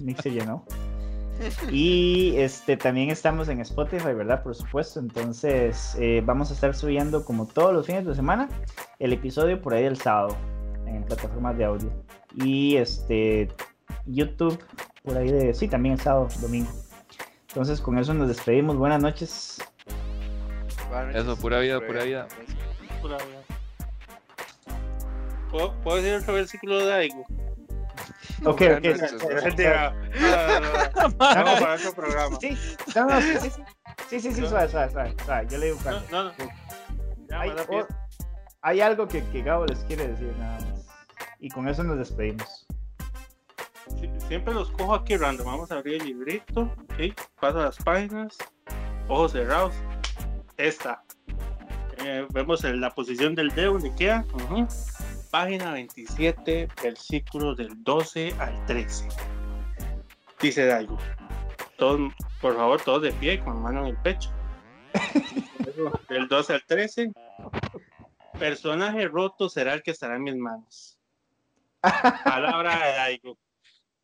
Mixer 0.00 0.32
ya 0.32 0.44
no. 0.44 0.64
Y 1.70 2.36
este 2.36 2.76
también 2.76 3.10
estamos 3.10 3.48
en 3.48 3.60
Spotify, 3.60 4.12
¿verdad? 4.14 4.42
Por 4.42 4.54
supuesto. 4.54 5.00
Entonces 5.00 5.96
eh, 5.98 6.22
vamos 6.24 6.50
a 6.50 6.54
estar 6.54 6.74
subiendo 6.74 7.24
como 7.24 7.46
todos 7.46 7.72
los 7.72 7.86
fines 7.86 8.06
de 8.06 8.14
semana 8.14 8.48
el 8.98 9.12
episodio 9.12 9.60
por 9.60 9.74
ahí 9.74 9.84
el 9.84 9.96
sábado 9.96 10.36
en 10.86 11.02
plataformas 11.04 11.56
de 11.58 11.64
audio. 11.64 11.90
Y 12.36 12.76
este 12.76 13.48
YouTube 14.06 14.58
por 15.02 15.16
ahí 15.16 15.30
de 15.30 15.54
sí 15.54 15.68
también 15.68 15.94
el 15.94 16.00
sábado, 16.00 16.28
domingo. 16.40 16.70
Entonces 17.48 17.80
con 17.80 17.98
eso 17.98 18.14
nos 18.14 18.28
despedimos. 18.28 18.76
Buenas 18.76 19.02
noches. 19.02 19.58
Eso, 21.14 21.36
pura 21.36 21.58
vida, 21.58 21.80
pura 21.80 22.04
vida. 22.04 22.28
Pura 23.00 23.16
vida. 23.16 23.42
¿Puedo, 25.50 25.74
¿Puedo 25.82 25.96
decir 25.98 26.14
otro 26.14 26.34
versículo 26.34 26.78
de 26.78 26.86
Daigo? 26.86 27.26
Ok, 28.44 28.58
Buenas 28.60 29.12
ok. 29.14 29.22
No, 30.20 30.60
no, 30.60 31.44
no, 31.44 31.60
para 31.60 31.74
otro 31.74 31.92
programa. 31.94 32.38
Sí, 32.40 32.56
no, 32.94 33.06
no, 33.06 33.20
sí, 33.20 33.34
sí, 33.40 33.50
sí, 34.08 34.20
sí, 34.20 34.32
sí, 34.32 34.46
suave, 34.46 34.68
suave, 34.68 34.90
suave, 34.92 35.14
suave. 35.24 35.46
Yo 35.50 35.58
le 35.58 35.66
digo 35.66 35.78
cuando. 35.82 36.02
no, 36.10 36.24
no. 36.24 36.32
Hay, 37.38 37.50
o- 37.50 37.86
hay 38.60 38.80
algo 38.80 39.08
que, 39.08 39.24
que 39.30 39.42
Gabo 39.42 39.66
les 39.66 39.78
quiere 39.84 40.08
decir 40.08 40.34
nada 40.38 40.58
más. 40.60 40.86
Y 41.40 41.48
con 41.48 41.68
eso 41.68 41.82
nos 41.82 41.98
despedimos. 41.98 42.66
Sí, 44.00 44.08
Siempre 44.28 44.54
los 44.54 44.70
cojo 44.70 44.94
aquí 44.94 45.16
random. 45.16 45.46
Vamos 45.46 45.70
a 45.72 45.76
abrir 45.76 46.00
el 46.00 46.06
librito. 46.08 46.62
¿ok? 46.62 47.14
Paso 47.40 47.60
a 47.60 47.64
las 47.64 47.76
páginas. 47.78 48.36
Ojos 49.08 49.32
cerrados. 49.32 49.74
Esta. 50.56 51.02
Eh, 52.04 52.26
vemos 52.30 52.64
en 52.64 52.80
la 52.80 52.90
posición 52.90 53.34
del 53.34 53.50
dedo 53.54 53.72
donde 53.74 53.94
queda. 53.94 54.24
Ujú. 54.34 54.66
Página 55.32 55.72
27, 55.72 56.68
versículo 56.82 57.54
del 57.54 57.82
12 57.82 58.34
al 58.38 58.66
13. 58.66 59.08
Dice 60.42 60.66
Daigo. 60.66 60.98
Todos, 61.78 62.12
por 62.42 62.54
favor, 62.54 62.78
todos 62.82 63.00
de 63.00 63.12
pie, 63.12 63.42
con 63.42 63.62
mano 63.62 63.80
en 63.80 63.86
el 63.86 63.96
pecho. 64.02 64.30
Del 66.10 66.28
12 66.28 66.52
al 66.52 66.62
13. 66.66 67.12
Personaje 68.38 69.08
roto 69.08 69.48
será 69.48 69.72
el 69.72 69.82
que 69.82 69.92
estará 69.92 70.16
en 70.16 70.22
mis 70.22 70.36
manos. 70.36 70.98
Palabra 71.80 72.76
de 72.76 72.92
Daigo. 72.92 73.38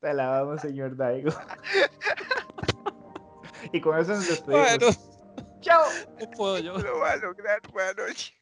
Te 0.01 0.15
la 0.15 0.29
vamos, 0.29 0.63
señor 0.63 0.97
Daigo. 0.97 1.31
y 3.75 3.83
con 3.83 3.99
eso 3.99 4.15
nos 4.15 4.27
despedimos. 4.27 4.79
Bueno, 4.79 5.61
Chao. 5.61 5.85
no 6.19 6.31
puedo 6.31 6.59
yo. 6.59 6.79
Lo 6.79 7.01
va 7.01 7.13
a 7.13 7.17
lograr, 7.17 7.61
buenas 7.71 7.97
noches. 7.99 8.38